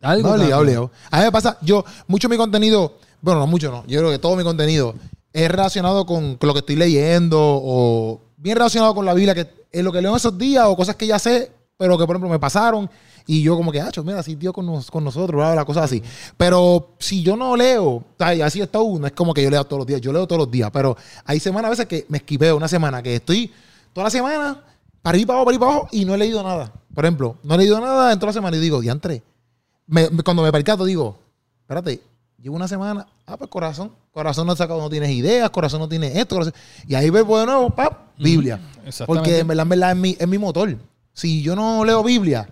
Algo 0.00 0.28
No, 0.30 0.36
cambia. 0.36 0.58
obligado. 0.58 0.90
A 1.10 1.18
mí 1.18 1.24
me 1.24 1.32
pasa, 1.32 1.58
yo, 1.62 1.84
mucho 2.06 2.28
de 2.28 2.34
mi 2.34 2.38
contenido, 2.38 2.98
bueno, 3.20 3.40
no 3.40 3.46
mucho, 3.46 3.70
no. 3.70 3.84
Yo 3.86 3.98
creo 4.00 4.10
que 4.10 4.18
todo 4.18 4.36
mi 4.36 4.42
contenido 4.44 4.94
es 5.32 5.50
relacionado 5.50 6.04
con, 6.06 6.38
lo 6.40 6.52
que 6.52 6.60
estoy 6.60 6.76
leyendo 6.76 7.38
o 7.40 8.20
bien 8.36 8.56
relacionado 8.56 8.94
con 8.94 9.04
la 9.06 9.14
Biblia, 9.14 9.34
que 9.34 9.48
es 9.70 9.84
lo 9.84 9.92
que 9.92 10.00
leo 10.00 10.10
en 10.12 10.16
esos 10.16 10.36
días 10.38 10.64
o 10.66 10.76
cosas 10.76 10.96
que 10.96 11.06
ya 11.06 11.18
sé, 11.18 11.52
pero 11.76 11.98
que 11.98 12.06
por 12.06 12.16
ejemplo 12.16 12.30
me 12.30 12.38
pasaron 12.38 12.88
y 13.26 13.42
yo 13.42 13.56
como 13.56 13.72
que, 13.72 13.80
ah, 13.80 13.90
mira, 14.04 14.20
así 14.20 14.34
Dios 14.36 14.52
con, 14.54 14.64
nos- 14.66 14.90
con 14.90 15.02
nosotros, 15.04 15.36
bla, 15.36 15.52
bla, 15.52 15.64
cosas 15.64 15.84
así. 15.84 16.02
Pero 16.36 16.94
si 16.98 17.22
yo 17.22 17.36
no 17.36 17.56
leo, 17.56 18.04
así 18.18 18.60
está 18.60 18.80
uno, 18.80 19.06
es 19.06 19.12
como 19.12 19.34
que 19.34 19.42
yo 19.42 19.50
leo 19.50 19.64
todos 19.64 19.78
los 19.80 19.86
días, 19.86 20.00
yo 20.00 20.12
leo 20.12 20.26
todos 20.26 20.38
los 20.40 20.50
días, 20.50 20.70
pero 20.72 20.96
hay 21.24 21.40
semanas 21.40 21.66
a 21.68 21.70
veces 21.70 21.86
que 21.86 22.06
me 22.08 22.18
esquiveo, 22.18 22.56
una 22.56 22.68
semana 22.68 23.02
que 23.02 23.16
estoy 23.16 23.50
toda 23.96 24.04
la 24.04 24.10
semana 24.10 24.60
para 25.00 25.14
arriba, 25.16 25.28
para 25.28 25.40
abajo, 25.40 25.44
para 25.46 25.50
arriba, 25.50 25.66
para 25.66 25.72
abajo 25.78 25.88
y 25.90 26.04
no 26.04 26.14
he 26.14 26.18
leído 26.18 26.42
nada. 26.42 26.70
Por 26.94 27.04
ejemplo, 27.06 27.36
no 27.42 27.54
he 27.54 27.58
leído 27.58 27.80
nada 27.80 28.12
en 28.12 28.18
toda 28.18 28.28
la 28.28 28.32
semana 28.34 28.56
y 28.58 28.60
digo, 28.60 28.78
diantre, 28.82 29.22
me- 29.86 30.10
me- 30.10 30.22
cuando 30.22 30.42
me 30.42 30.52
percato 30.52 30.84
digo, 30.84 31.18
espérate, 31.62 32.02
llevo 32.38 32.56
una 32.56 32.68
semana, 32.68 33.06
ah, 33.24 33.38
pues 33.38 33.48
corazón, 33.48 33.92
corazón 34.12 34.46
no 34.46 34.54
sacado, 34.54 34.80
no 34.82 34.90
tienes 34.90 35.10
ideas, 35.12 35.48
corazón 35.48 35.80
no 35.80 35.88
tiene 35.88 36.08
esto, 36.20 36.34
corazón. 36.34 36.52
y 36.86 36.94
ahí 36.94 37.08
vuelvo 37.08 37.38
de 37.40 37.46
nuevo, 37.46 37.70
pap, 37.70 38.08
Biblia. 38.18 38.60
exactamente. 38.84 39.06
Porque 39.06 39.38
en 39.38 39.46
verdad, 39.48 39.62
en 39.62 39.68
verdad 39.70 39.90
es 39.92 39.96
mi, 39.96 40.16
es 40.18 40.28
mi 40.28 40.36
motor. 40.36 40.76
Si 41.14 41.40
yo 41.40 41.56
no 41.56 41.82
leo 41.82 42.02
Biblia, 42.04 42.46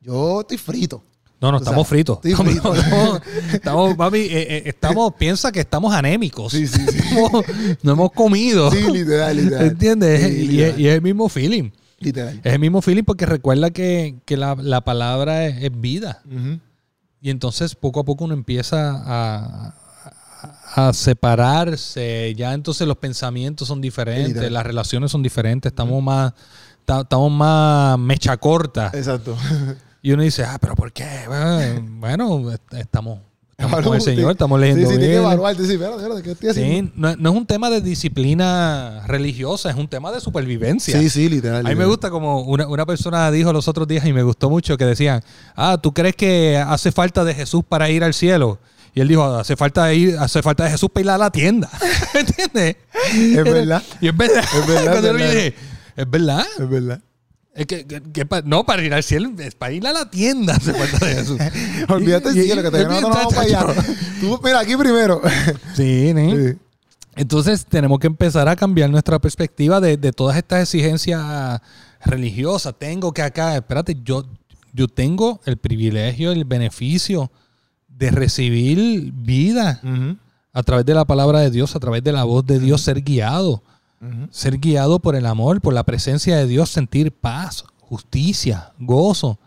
yo 0.00 0.40
estoy 0.40 0.58
frito. 0.58 1.04
No, 1.40 1.50
no, 1.50 1.56
O 1.56 1.60
sea, 1.60 1.64
estamos 1.70 1.88
fritos. 1.88 2.18
Estamos, 2.22 2.52
frito. 2.52 2.74
estamos, 2.74 3.20
estamos, 3.52 3.96
papi, 3.96 4.18
eh, 4.18 4.28
eh, 4.56 4.62
estamos, 4.66 5.14
piensa 5.14 5.50
que 5.50 5.60
estamos 5.60 5.92
anémicos. 5.94 6.52
Sí, 6.52 6.66
sí, 6.66 6.80
sí. 6.86 6.98
Estamos- 7.10 7.44
no 7.82 7.92
hemos 7.92 8.12
comido. 8.12 8.70
Sí, 8.70 8.82
literal, 8.92 9.36
literal. 9.42 9.66
¿Entiendes? 9.66 10.20
Sí, 10.22 10.26
y, 10.28 10.46
literal. 10.48 10.70
es, 10.72 10.78
y 10.78 10.88
es 10.88 10.94
el 10.94 11.02
mismo 11.02 11.28
feeling. 11.28 11.70
Literal. 11.98 12.40
Es 12.44 12.52
el 12.52 12.58
mismo 12.58 12.82
feeling 12.82 13.04
porque 13.04 13.26
recuerda 13.26 13.70
que, 13.70 14.16
que 14.24 14.36
la, 14.36 14.54
la 14.54 14.82
palabra 14.82 15.46
es, 15.46 15.62
es 15.62 15.80
vida. 15.80 16.22
Y 17.22 17.28
entonces 17.30 17.74
poco 17.74 18.00
a 18.00 18.04
poco 18.04 18.24
uno 18.24 18.32
empieza 18.34 18.90
a, 19.06 19.74
a- 20.74 20.92
separarse. 20.92 22.34
Ya 22.36 22.52
entonces 22.54 22.86
los 22.86 22.96
pensamientos 22.96 23.68
son 23.68 23.80
diferentes, 23.80 24.50
las 24.50 24.64
relaciones 24.64 25.10
son 25.10 25.22
diferentes, 25.22 25.70
estamos 25.72 26.02
más, 26.02 26.32
ta- 26.84 27.00
estamos 27.02 27.30
más 27.32 27.98
mecha 27.98 28.36
corta. 28.36 28.90
Exacto. 28.94 29.36
Y 30.02 30.12
uno 30.12 30.22
dice, 30.22 30.44
ah, 30.44 30.58
pero 30.60 30.74
¿por 30.74 30.92
qué? 30.92 31.06
Bueno, 31.26 31.82
Bueno, 32.00 32.52
est- 32.52 32.74
estamos, 32.74 33.18
estamos 33.50 33.80
con 33.82 33.94
el. 33.96 34.00
Señor, 34.00 34.32
estamos 34.32 34.58
leyendo 34.58 34.86
Sí, 34.86 34.92
sí, 34.94 34.98
tienes 34.98 35.16
que 35.16 35.22
evaluarte. 35.22 35.66
Sí, 35.66 35.72
espérate, 35.72 35.96
espérate, 35.96 36.22
¿qué 36.22 36.30
estoy 36.32 36.48
haciendo? 36.48 36.86
Sí, 36.88 36.92
no, 36.96 37.16
no 37.16 37.30
es 37.30 37.36
un 37.36 37.46
tema 37.46 37.68
de 37.68 37.80
disciplina 37.82 39.02
religiosa, 39.06 39.68
es 39.70 39.76
un 39.76 39.88
tema 39.88 40.10
de 40.12 40.20
supervivencia. 40.20 40.98
Sí, 40.98 41.10
sí, 41.10 41.28
literal. 41.28 41.66
A 41.66 41.68
mí 41.68 41.74
me 41.74 41.84
gusta 41.84 42.10
como 42.10 42.40
una, 42.42 42.66
una 42.66 42.86
persona 42.86 43.30
dijo 43.30 43.52
los 43.52 43.68
otros 43.68 43.86
días 43.86 44.04
y 44.06 44.12
me 44.12 44.22
gustó 44.22 44.48
mucho 44.48 44.76
que 44.78 44.86
decían, 44.86 45.22
ah, 45.56 45.78
¿tú 45.82 45.92
crees 45.92 46.16
que 46.16 46.56
hace 46.56 46.92
falta 46.92 47.24
de 47.24 47.34
Jesús 47.34 47.62
para 47.68 47.90
ir 47.90 48.02
al 48.02 48.14
cielo? 48.14 48.58
Y 48.94 49.00
él 49.00 49.08
dijo, 49.08 49.22
hace 49.24 49.54
falta 49.56 49.92
ir, 49.92 50.16
hace 50.18 50.42
falta 50.42 50.64
de 50.64 50.70
Jesús 50.70 50.88
para 50.92 51.04
ir 51.04 51.10
a 51.10 51.18
la 51.18 51.30
tienda. 51.30 51.70
¿Me 52.14 52.20
entiendes? 52.20 52.76
Es 53.14 53.44
verdad. 53.44 53.82
Y 54.00 54.08
es 54.08 54.16
verdad. 54.16 54.44
Es 54.44 54.66
verdad, 54.66 54.92
Cuando 54.92 55.10
es 55.10 55.18
yo 55.20 55.28
dije, 55.28 55.54
es 55.96 56.10
verdad. 56.10 56.44
Es 56.58 56.68
verdad. 56.68 57.00
Es 57.54 57.66
que, 57.66 57.84
que- 57.86 58.00
que 58.00 58.26
pa- 58.26 58.42
no, 58.42 58.64
para 58.64 58.82
ir 58.84 58.94
al 58.94 59.02
cielo, 59.02 59.32
es 59.38 59.54
para 59.54 59.72
ir 59.72 59.86
a 59.86 59.92
la 59.92 60.08
tienda 60.10 60.54
hace 60.56 60.72
falta 60.72 61.04
de 61.06 61.14
Jesús. 61.16 61.38
Olvídate 61.88 62.30
y- 62.30 62.42
cielo, 62.44 62.62
que 62.62 62.70
te 62.70 62.84
nosotros 62.84 63.02
no 63.02 63.08
vamos 63.10 63.34
para 63.34 63.46
allá. 63.46 63.66
Tú, 64.20 64.40
mira, 64.42 64.60
aquí 64.60 64.76
primero. 64.76 65.20
Sí, 65.74 66.12
¿no? 66.14 66.36
Sí. 66.36 66.56
Entonces 67.16 67.66
tenemos 67.66 67.98
que 67.98 68.06
empezar 68.06 68.48
a 68.48 68.54
cambiar 68.56 68.88
nuestra 68.88 69.18
perspectiva 69.18 69.80
de, 69.80 69.96
de 69.96 70.12
todas 70.12 70.36
estas 70.36 70.62
exigencias 70.62 71.60
religiosas. 72.04 72.74
Tengo 72.78 73.12
que 73.12 73.22
acá, 73.22 73.56
espérate, 73.56 73.96
yo, 74.04 74.24
yo 74.72 74.86
tengo 74.88 75.40
el 75.44 75.56
privilegio, 75.56 76.30
el 76.32 76.44
beneficio 76.44 77.30
de 77.88 78.10
recibir 78.12 79.12
vida 79.12 79.80
a 80.52 80.62
través 80.62 80.86
de 80.86 80.94
la 80.94 81.04
palabra 81.04 81.40
de 81.40 81.50
Dios, 81.50 81.74
a 81.76 81.80
través 81.80 82.02
de 82.04 82.12
la 82.12 82.24
voz 82.24 82.46
de 82.46 82.58
Dios, 82.60 82.80
ser 82.80 83.02
guiado. 83.02 83.62
Ser 84.30 84.58
guiado 84.58 84.98
por 84.98 85.14
el 85.14 85.26
amor, 85.26 85.60
por 85.60 85.74
la 85.74 85.84
presencia 85.84 86.36
de 86.38 86.46
Dios, 86.46 86.70
sentir 86.70 87.12
paz, 87.12 87.64
justicia, 87.80 88.72
gozo. 88.78 89.38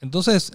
Entonces, 0.00 0.52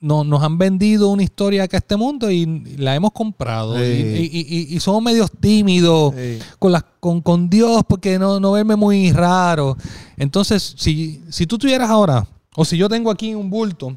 no, 0.00 0.22
nos 0.22 0.42
han 0.44 0.56
vendido 0.58 1.08
una 1.08 1.24
historia 1.24 1.64
acá 1.64 1.76
a 1.76 1.80
este 1.80 1.96
mundo 1.96 2.30
y 2.30 2.46
la 2.76 2.94
hemos 2.94 3.10
comprado. 3.10 3.76
Sí. 3.76 3.82
Y, 3.82 4.38
y- 4.38 4.46
y- 4.72 4.76
y 4.76 4.80
somos 4.80 5.02
medios 5.02 5.30
tímidos 5.40 6.14
Sí. 6.14 6.38
con, 6.60 6.70
las- 6.70 6.84
con, 7.00 7.20
con 7.20 7.50
Dios 7.50 7.82
porque 7.88 8.18
no, 8.18 8.38
no 8.38 8.52
verme 8.52 8.76
muy 8.76 9.10
raro. 9.12 9.76
Entonces, 10.16 10.74
si, 10.78 11.22
si 11.30 11.46
tú 11.46 11.58
tuvieras 11.58 11.90
ahora, 11.90 12.26
o 12.54 12.64
si 12.64 12.76
yo 12.76 12.88
tengo 12.88 13.10
aquí 13.10 13.34
un 13.34 13.50
bulto 13.50 13.96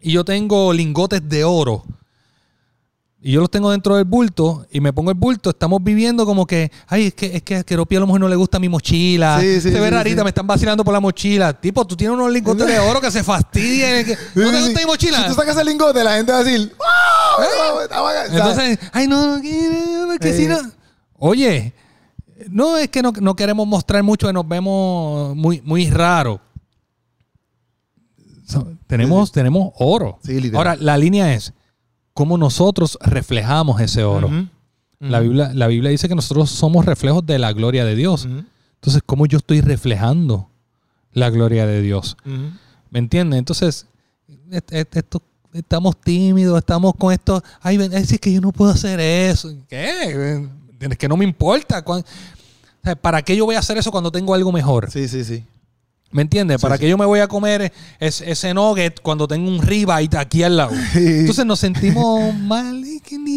y 0.00 0.12
yo 0.12 0.24
tengo 0.24 0.72
lingotes 0.72 1.28
de 1.28 1.44
oro, 1.44 1.84
y 3.22 3.32
yo 3.32 3.40
los 3.40 3.50
tengo 3.50 3.70
dentro 3.70 3.96
del 3.96 4.06
bulto 4.06 4.66
y 4.70 4.80
me 4.80 4.92
pongo 4.94 5.10
el 5.10 5.16
bulto, 5.16 5.50
estamos 5.50 5.82
viviendo 5.84 6.24
como 6.24 6.46
que, 6.46 6.72
ay, 6.86 7.08
es 7.08 7.14
que, 7.14 7.36
es 7.36 7.42
que 7.42 7.56
a 7.56 7.62
Keropi 7.64 7.96
a 7.96 8.00
lo 8.00 8.06
mejor 8.06 8.20
no 8.20 8.28
le 8.28 8.36
gusta 8.36 8.58
mi 8.58 8.68
mochila. 8.70 9.38
Sí, 9.40 9.60
sí, 9.60 9.70
se 9.70 9.78
ve 9.78 9.88
sí, 9.88 9.94
rarita, 9.94 10.22
me 10.24 10.30
están 10.30 10.46
vacilando 10.46 10.82
por 10.84 10.94
la 10.94 11.00
mochila. 11.00 11.52
Tipo, 11.52 11.86
tú 11.86 11.96
tienes 11.96 12.16
unos 12.16 12.32
lingotes 12.32 12.66
de 12.66 12.78
oro 12.78 12.98
que 13.00 13.10
se 13.10 13.22
fastidian. 13.22 14.06
que- 14.06 14.16
¿No 14.34 14.50
te 14.50 14.60
gusta 14.62 14.80
mi 14.80 14.86
mochila? 14.86 15.18
Si 15.22 15.28
tú 15.28 15.34
sacas 15.34 15.56
el 15.58 15.66
lingote, 15.66 16.02
la 16.02 16.16
gente 16.16 16.32
va 16.32 16.38
a 16.38 16.44
decir, 16.44 16.72
¡Wow! 16.78 17.80
Está 17.82 18.00
bacán", 18.00 18.26
¿sabes? 18.28 18.38
Entonces, 18.40 18.78
ay, 18.92 19.06
no, 19.06 19.38
que 20.18 20.30
Eh. 20.30 20.36
si 20.36 20.46
no. 20.46 20.58
Oye, 21.18 21.74
no 22.48 22.78
es 22.78 22.88
que 22.88 23.02
no, 23.02 23.12
no 23.20 23.36
queremos 23.36 23.66
mostrar 23.66 24.02
mucho 24.02 24.28
que 24.28 24.32
nos 24.32 24.48
vemos 24.48 25.36
muy, 25.36 25.60
muy 25.62 25.90
raro. 25.90 26.40
So, 28.46 28.66
tenemos, 28.86 29.30
tenemos 29.30 29.72
oro. 29.78 30.18
Ahora, 30.54 30.74
la 30.76 30.96
línea 30.96 31.34
es 31.34 31.52
cómo 32.14 32.36
nosotros 32.38 32.98
reflejamos 33.00 33.80
ese 33.80 34.04
oro. 34.04 34.28
La, 35.00 35.20
Biblia, 35.20 35.50
la 35.54 35.66
Biblia 35.66 35.90
dice 35.90 36.08
que 36.08 36.14
nosotros 36.14 36.50
somos 36.50 36.84
reflejos 36.84 37.24
de 37.24 37.38
la 37.38 37.52
gloria 37.52 37.84
de 37.84 37.94
Dios. 37.96 38.26
Entonces, 38.74 39.02
¿cómo 39.06 39.26
yo 39.26 39.38
estoy 39.38 39.60
reflejando 39.62 40.48
la 41.12 41.30
gloria 41.30 41.66
de 41.66 41.80
Dios? 41.82 42.16
¿Me 42.90 42.98
entiendes? 42.98 43.38
Entonces, 43.38 43.86
esto- 44.70 45.22
estamos 45.52 45.96
tímidos, 46.00 46.58
estamos 46.58 46.94
con 46.98 47.12
esto. 47.12 47.42
Ay, 47.60 47.76
ven, 47.76 47.92
es 47.92 48.18
que 48.20 48.32
yo 48.32 48.40
no 48.40 48.52
puedo 48.52 48.70
hacer 48.70 49.00
eso. 49.00 49.52
¿Qué? 49.68 50.46
Es 50.80 50.98
que 50.98 51.08
no 51.08 51.16
me 51.16 51.24
importa. 51.24 51.84
¿Para 53.00 53.22
qué 53.22 53.36
yo 53.36 53.44
voy 53.44 53.54
a 53.54 53.58
hacer 53.58 53.76
eso 53.78 53.90
cuando 53.90 54.10
tengo 54.10 54.34
algo 54.34 54.52
mejor? 54.52 54.90
Sí, 54.90 55.08
sí, 55.08 55.24
sí. 55.24 55.44
¿Me 56.12 56.22
entiendes? 56.22 56.60
¿Para 56.60 56.76
sí. 56.76 56.80
qué 56.80 56.88
yo 56.88 56.98
me 56.98 57.06
voy 57.06 57.20
a 57.20 57.28
comer 57.28 57.72
es- 58.00 58.20
ese 58.20 58.52
nugget 58.52 59.00
cuando 59.00 59.28
tengo 59.28 59.48
un 59.48 59.62
ribeye 59.62 60.08
aquí 60.18 60.42
al 60.42 60.56
lado? 60.56 60.72
Entonces 60.94 61.46
nos 61.46 61.60
sentimos 61.60 62.34
mal. 62.34 62.84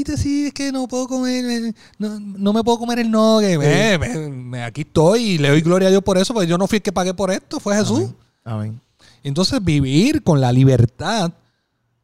Que 0.06 0.18
sí, 0.18 0.48
es 0.48 0.54
que 0.54 0.72
no 0.72 0.88
puedo 0.88 1.08
comer, 1.08 1.46
eh, 1.46 1.74
no, 1.98 2.20
no 2.20 2.54
me 2.54 2.64
puedo 2.64 2.78
comer 2.80 3.00
el 3.00 3.10
nugget. 3.10 3.58
Ve, 3.58 3.98
ve, 3.98 4.30
me- 4.30 4.64
aquí 4.64 4.82
estoy 4.82 5.24
y 5.24 5.38
le 5.38 5.50
doy 5.50 5.62
gloria 5.62 5.88
a 5.88 5.92
Dios 5.92 6.04
por 6.04 6.18
eso, 6.18 6.34
porque 6.34 6.48
yo 6.48 6.58
no 6.58 6.68
fui 6.68 6.76
el 6.78 6.82
que 6.82 6.92
pagué 6.92 7.14
por 7.14 7.32
esto, 7.32 7.60
fue 7.60 7.76
Jesús. 7.76 8.10
Amén. 8.44 8.80
Entonces 9.24 9.64
vivir 9.64 10.22
con 10.24 10.42
la 10.42 10.52
libertad 10.52 11.32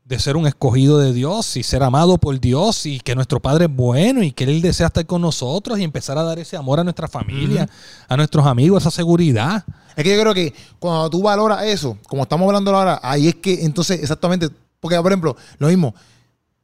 de 0.05 0.17
ser 0.17 0.37
un 0.37 0.47
escogido 0.47 0.97
de 0.97 1.13
Dios 1.13 1.55
y 1.57 1.61
ser 1.63 1.83
amado 1.83 2.17
por 2.17 2.39
Dios 2.39 2.85
y 2.87 2.99
que 2.99 3.13
nuestro 3.13 3.39
Padre 3.39 3.65
es 3.65 3.75
bueno 3.75 4.23
y 4.23 4.31
que 4.31 4.45
Él 4.45 4.61
desea 4.61 4.87
estar 4.87 5.05
con 5.05 5.21
nosotros 5.21 5.77
y 5.77 5.83
empezar 5.83 6.17
a 6.17 6.23
dar 6.23 6.39
ese 6.39 6.57
amor 6.57 6.79
a 6.79 6.83
nuestra 6.83 7.07
familia, 7.07 7.69
a 8.07 8.17
nuestros 8.17 8.47
amigos, 8.47 8.81
esa 8.81 8.91
seguridad. 8.91 9.63
Es 9.99 10.05
que 10.05 10.15
yo 10.15 10.21
creo 10.21 10.33
que 10.33 10.53
cuando 10.79 11.09
tú 11.09 11.21
valoras 11.21 11.61
eso, 11.65 11.97
como 12.07 12.23
estamos 12.23 12.47
hablando 12.47 12.73
ahora, 12.73 13.01
ahí 13.03 13.27
es 13.27 13.35
que 13.35 13.65
entonces 13.65 13.99
exactamente, 14.01 14.47
porque 14.79 14.95
por 14.95 15.11
ejemplo, 15.11 15.35
lo 15.57 15.67
mismo, 15.67 15.93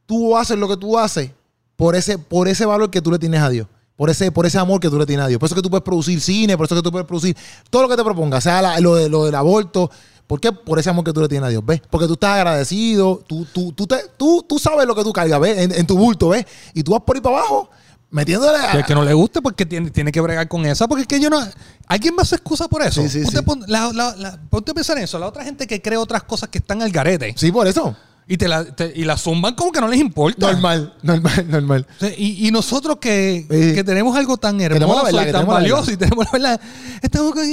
tú 0.06 0.38
haces 0.38 0.58
lo 0.58 0.70
que 0.70 0.78
tú 0.78 0.98
haces 0.98 1.32
por 1.76 1.98
ese, 1.98 2.18
por 2.18 2.48
ese 2.48 2.66
valor 2.66 2.90
que 2.90 3.02
tú 3.02 3.12
le 3.12 3.20
tienes 3.20 3.42
a 3.42 3.50
Dios. 3.50 3.68
Por 3.98 4.10
ese, 4.10 4.32
por 4.32 4.46
ese 4.46 4.58
amor 4.58 4.80
que 4.80 4.90
tú 4.90 4.98
le 4.98 5.06
tienes 5.06 5.26
a 5.26 5.28
Dios. 5.28 5.38
Por 5.38 5.48
eso 5.48 5.56
que 5.56 5.62
tú 5.62 5.70
puedes 5.70 5.84
producir 5.84 6.22
cine, 6.22 6.56
por 6.56 6.66
eso 6.66 6.76
que 6.76 6.82
tú 6.82 6.94
puedes 6.94 7.06
producir 7.06 7.36
todo 7.70 7.82
lo 7.82 7.90
que 7.90 7.98
te 7.98 8.06
propongas, 8.06 8.42
sea 8.42 8.80
lo, 8.80 8.96
de, 8.96 9.10
lo 9.10 9.26
del 9.26 9.36
aborto. 9.36 9.92
¿Por 10.28 10.40
qué? 10.40 10.54
Por 10.54 10.80
ese 10.80 10.90
amor 10.90 11.04
que 11.04 11.12
tú 11.12 11.20
le 11.20 11.28
tienes 11.28 11.46
a 11.46 11.50
Dios, 11.50 11.66
¿ves? 11.66 11.82
Porque 11.90 12.08
tú 12.08 12.14
estás 12.14 12.38
agradecido, 12.38 13.22
tú, 13.28 13.46
tú, 13.54 13.74
tú, 13.74 13.86
tú, 14.16 14.46
tú 14.48 14.60
sabes 14.60 14.88
lo 14.88 14.96
que 14.96 15.04
tú 15.04 15.12
cargas, 15.12 15.42
¿ves? 15.42 15.58
En, 15.58 15.74
en 15.74 15.86
tu 15.86 15.98
bulto, 15.98 16.30
¿ves? 16.30 16.46
Y 16.74 16.84
tú 16.84 16.92
vas 16.92 17.02
por 17.02 17.18
ahí 17.18 17.22
para 17.22 17.40
abajo, 17.40 17.70
metiéndole 18.16 18.58
a... 18.58 18.72
Que, 18.72 18.84
que 18.84 18.96
no 18.96 19.04
le 19.04 19.14
guste 19.14 19.42
porque 19.42 19.66
tiene, 19.66 19.92
tiene 19.92 20.12
que 20.12 20.22
bregar 20.22 20.48
con 20.48 20.66
esa. 20.66 20.88
Porque 20.88 21.02
es 21.02 21.08
que 21.08 21.20
yo 21.20 21.30
no. 21.30 21.40
¿Alguien 21.88 22.16
más 22.16 22.30
se 22.30 22.36
excusa 22.36 22.68
por 22.68 22.82
eso? 22.82 23.02
Sí, 23.04 23.10
sí, 23.10 23.22
Ponte, 23.24 23.38
sí. 23.38 23.44
pon- 23.44 23.64
la- 23.68 23.92
la- 23.94 24.16
la- 24.16 24.40
ponte 24.50 24.72
a 24.72 24.74
pensar 24.74 24.98
en 24.98 25.04
eso. 25.04 25.20
La 25.20 25.28
otra 25.28 25.44
gente 25.44 25.68
que 25.68 25.82
cree 25.82 25.98
otras 25.98 26.24
cosas 26.24 26.50
que 26.50 26.58
están 26.58 26.82
al 26.82 26.92
garete 26.92 27.34
Sí, 27.38 27.52
por 27.52 27.68
eso. 27.68 27.96
y 28.28 28.38
te 28.38 28.48
la, 28.48 28.64
te- 28.66 28.92
y 28.96 29.04
la 29.04 29.18
zumban 29.18 29.54
como 29.54 29.72
que 29.72 29.82
no 29.82 29.88
les 29.88 30.00
importa. 30.00 30.52
Normal, 30.52 30.96
normal, 31.04 31.46
normal. 31.50 31.88
O 31.98 32.00
sea, 32.00 32.10
Y, 32.18 32.48
y 32.48 32.52
nosotros 32.52 32.98
que, 33.00 33.46
que 33.50 33.84
tenemos 33.84 34.16
algo 34.18 34.38
tan 34.38 34.60
hermoso 34.62 35.04
verdad, 35.06 35.28
y 35.28 35.32
tan 35.32 35.46
valioso 35.46 35.92
y 35.92 35.98
tenemos 35.98 36.26
la 36.26 36.32
verdad, 36.32 36.62
estamos 37.04 37.34
con... 37.34 37.44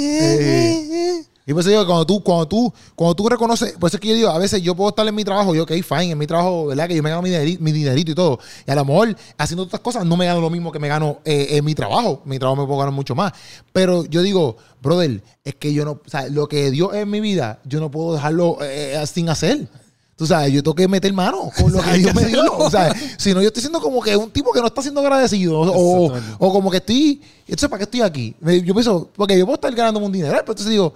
Y 1.45 1.53
por 1.53 1.61
eso 1.61 1.71
digo, 1.71 1.85
cuando 1.87 2.07
tú, 2.07 2.23
cuando 2.23 2.47
tú, 2.47 2.73
cuando 2.95 3.15
tú 3.17 3.29
reconoces, 3.29 3.73
por 3.73 3.89
eso 3.89 3.97
es 3.97 4.01
que 4.01 4.09
yo 4.09 4.15
digo, 4.15 4.29
a 4.29 4.39
veces 4.39 4.63
yo 4.63 4.77
puedo 4.77 4.91
estar 4.91 5.07
en 5.07 5.15
mi 5.15 5.25
trabajo, 5.25 5.55
yo, 5.55 5.65
ok, 5.65 5.73
fine, 5.83 6.11
en 6.13 6.19
mi 6.19 6.27
trabajo, 6.27 6.67
¿verdad? 6.67 6.87
Que 6.87 6.95
yo 6.95 7.03
me 7.03 7.11
gano 7.11 7.21
mi, 7.21 7.31
dineri- 7.31 7.59
mi 7.59 7.73
dinerito 7.73 8.13
y 8.13 8.15
todo. 8.15 8.39
Y 8.65 8.71
a 8.71 8.77
lo 8.77 8.85
mejor 8.85 9.17
haciendo 9.39 9.65
otras 9.65 9.81
cosas 9.81 10.07
no 10.07 10.17
me 10.17 10.27
gano 10.27 10.41
lo 10.41 10.51
mismo 10.51 10.71
que 10.71 10.79
me 10.79 10.87
gano 10.87 11.19
eh, 11.25 11.49
en 11.51 11.65
mi 11.65 11.75
trabajo. 11.75 12.23
Mi 12.25 12.39
trabajo 12.39 12.63
me 12.63 12.67
puedo 12.67 12.79
ganar 12.79 12.95
mucho 12.95 13.17
más. 13.17 13.33
Pero 13.73 14.05
yo 14.05 14.23
digo, 14.23 14.57
brother, 14.81 15.21
es 15.43 15.57
que 15.57 15.75
yo 15.75 15.85
no, 15.85 15.93
o 15.93 16.01
sea, 16.11 16.29
lo 16.29 16.47
que 16.47 16.71
Dios 16.71 16.95
es 16.95 17.01
en 17.03 17.11
mi 17.11 17.21
vida, 17.21 17.59
yo 17.65 17.81
no 17.81 17.91
puedo 17.91 18.15
dejarlo 18.15 18.59
eh, 18.63 19.03
sin 19.13 19.29
hacer. 19.29 19.67
Tú 20.15 20.27
sabes, 20.29 20.53
yo 20.53 20.63
tengo 20.63 20.77
que 20.77 20.87
meter 20.87 21.13
mano 21.13 21.51
con 21.59 21.73
lo 21.73 21.81
que 21.83 21.95
Dios 21.95 22.15
me 22.15 22.27
dio. 22.27 22.45
O 22.57 22.71
sea, 22.71 22.95
si 23.19 23.35
no, 23.35 23.41
yo 23.43 23.49
estoy 23.49 23.63
siendo 23.63 23.81
como 23.81 24.01
que 24.01 24.17
un 24.17 24.31
tipo 24.31 24.53
que 24.53 24.61
no 24.61 24.69
está 24.69 24.81
siendo 24.81 25.01
agradecido. 25.01 25.59
O, 25.59 26.13
o, 26.39 26.53
como 26.53 26.71
que 26.71 26.77
estoy. 26.77 27.21
Entonces, 27.41 27.69
¿para 27.69 27.79
qué 27.79 27.85
estoy 27.85 28.03
aquí? 28.03 28.37
Yo 28.65 28.75
pienso, 28.75 29.11
porque 29.17 29.37
yo 29.37 29.45
puedo 29.45 29.57
estar 29.57 29.75
ganándome 29.75 30.07
un 30.07 30.13
dinero, 30.13 30.31
pero 30.33 30.53
entonces 30.53 30.69
digo, 30.71 30.95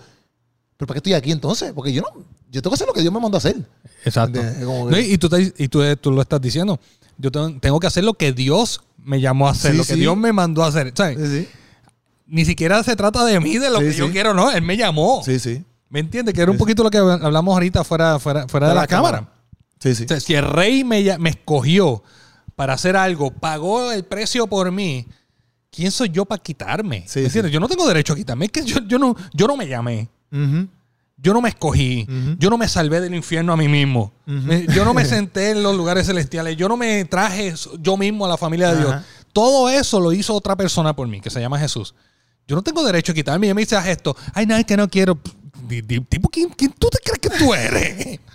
¿pero 0.76 0.86
para 0.86 0.94
qué 0.94 0.98
estoy 0.98 1.12
aquí 1.14 1.32
entonces? 1.32 1.72
Porque 1.72 1.92
yo 1.92 2.02
no. 2.02 2.08
Yo 2.50 2.62
tengo 2.62 2.70
que 2.70 2.74
hacer 2.76 2.86
lo 2.86 2.92
que 2.92 3.00
Dios 3.02 3.12
me 3.12 3.20
mandó 3.20 3.36
a 3.36 3.38
hacer. 3.38 3.56
Exacto. 4.04 4.40
No, 4.60 4.98
y 4.98 5.18
tú, 5.18 5.28
te- 5.28 5.52
y 5.56 5.68
tú, 5.68 5.82
tú 5.96 6.12
lo 6.12 6.22
estás 6.22 6.40
diciendo. 6.40 6.78
Yo 7.18 7.30
tengo, 7.30 7.80
que 7.80 7.86
hacer 7.86 8.04
lo 8.04 8.14
que 8.14 8.32
Dios 8.32 8.82
me 8.98 9.20
llamó 9.20 9.48
a 9.48 9.52
hacer, 9.52 9.72
Sí, 9.72 9.78
lo 9.78 9.84
que 9.84 9.94
sí. 9.94 10.00
Dios 10.00 10.16
me 10.16 10.32
mandó 10.32 10.62
a 10.64 10.68
hacer. 10.68 10.92
¿sabes? 10.94 11.18
Sí. 11.30 11.48
Ni 12.26 12.44
siquiera 12.44 12.82
se 12.82 12.94
trata 12.96 13.24
de 13.24 13.40
mí, 13.40 13.58
de 13.58 13.70
lo 13.70 13.78
que 13.78 13.92
yo 13.92 14.10
quiero, 14.10 14.34
no. 14.34 14.50
Él 14.50 14.62
me 14.62 14.76
llamó. 14.76 15.22
Sí, 15.24 15.38
sí. 15.38 15.64
¿Me 15.88 16.00
entiendes? 16.00 16.34
Que 16.34 16.42
era 16.42 16.50
un 16.50 16.58
poquito 16.58 16.82
lo 16.82 16.90
que 16.90 16.98
hablamos 16.98 17.52
ahorita 17.54 17.84
fuera, 17.84 18.18
fuera, 18.18 18.48
fuera 18.48 18.68
de 18.68 18.74
la, 18.74 18.86
cámara. 18.86 19.28
Sí, 19.78 19.94
sí. 19.94 20.04
O 20.04 20.08
sea, 20.08 20.20
si 20.20 20.34
el 20.34 20.44
rey 20.44 20.82
me, 20.84 21.16
me 21.18 21.30
escogió 21.30 22.02
para 22.54 22.74
hacer 22.74 22.96
algo, 22.96 23.30
pagó 23.30 23.92
el 23.92 24.04
precio 24.04 24.46
por 24.46 24.72
mí, 24.72 25.06
¿quién 25.70 25.90
soy 25.90 26.08
yo 26.08 26.24
para 26.24 26.42
quitarme? 26.42 27.04
Sí, 27.06 27.28
sí. 27.30 27.40
Yo 27.50 27.60
no 27.60 27.68
tengo 27.68 27.86
derecho 27.86 28.14
a 28.14 28.16
quitarme. 28.16 28.46
Es 28.46 28.52
que 28.52 28.64
yo, 28.64 28.80
yo, 28.86 28.98
no, 28.98 29.14
yo 29.32 29.46
no 29.46 29.56
me 29.56 29.68
llamé. 29.68 30.08
Yo 30.30 31.32
no 31.32 31.40
me 31.40 31.48
escogí. 31.48 32.06
Yo 32.38 32.50
no 32.50 32.58
me 32.58 32.68
salvé 32.68 33.00
del 33.00 33.14
infierno 33.14 33.52
a 33.52 33.56
mí 33.56 33.68
mismo. 33.68 34.12
Yo 34.26 34.84
no 34.84 34.94
me 34.94 35.04
senté 35.06 35.50
en 35.50 35.62
los 35.62 35.76
lugares 35.76 36.06
celestiales. 36.06 36.56
Yo 36.56 36.68
no 36.68 36.76
me 36.76 37.04
traje 37.04 37.54
yo 37.80 37.96
mismo 37.96 38.26
a 38.26 38.28
la 38.28 38.36
familia 38.36 38.72
de 38.72 38.78
Dios. 38.80 38.94
Todo 39.32 39.68
eso 39.68 40.00
lo 40.00 40.12
hizo 40.12 40.34
otra 40.34 40.56
persona 40.56 40.94
por 40.94 41.06
mí, 41.08 41.20
que 41.20 41.30
se 41.30 41.40
llama 41.40 41.58
Jesús. 41.58 41.94
Yo 42.48 42.54
no 42.54 42.62
tengo 42.62 42.84
derecho 42.84 43.12
a 43.12 43.14
quitarme. 43.14 43.48
Y 43.48 43.54
me 43.54 43.62
dice 43.62 43.76
esto. 43.90 44.16
Ay, 44.34 44.46
no, 44.46 44.56
es 44.56 44.64
que 44.64 44.76
no 44.76 44.88
quiero. 44.88 45.18
Tipo, 46.08 46.28
¿quién, 46.28 46.50
quién 46.50 46.72
tú 46.72 46.88
te 46.88 46.98
crees 47.02 47.18
que 47.18 47.30
tú 47.44 47.54
eres? 47.54 48.20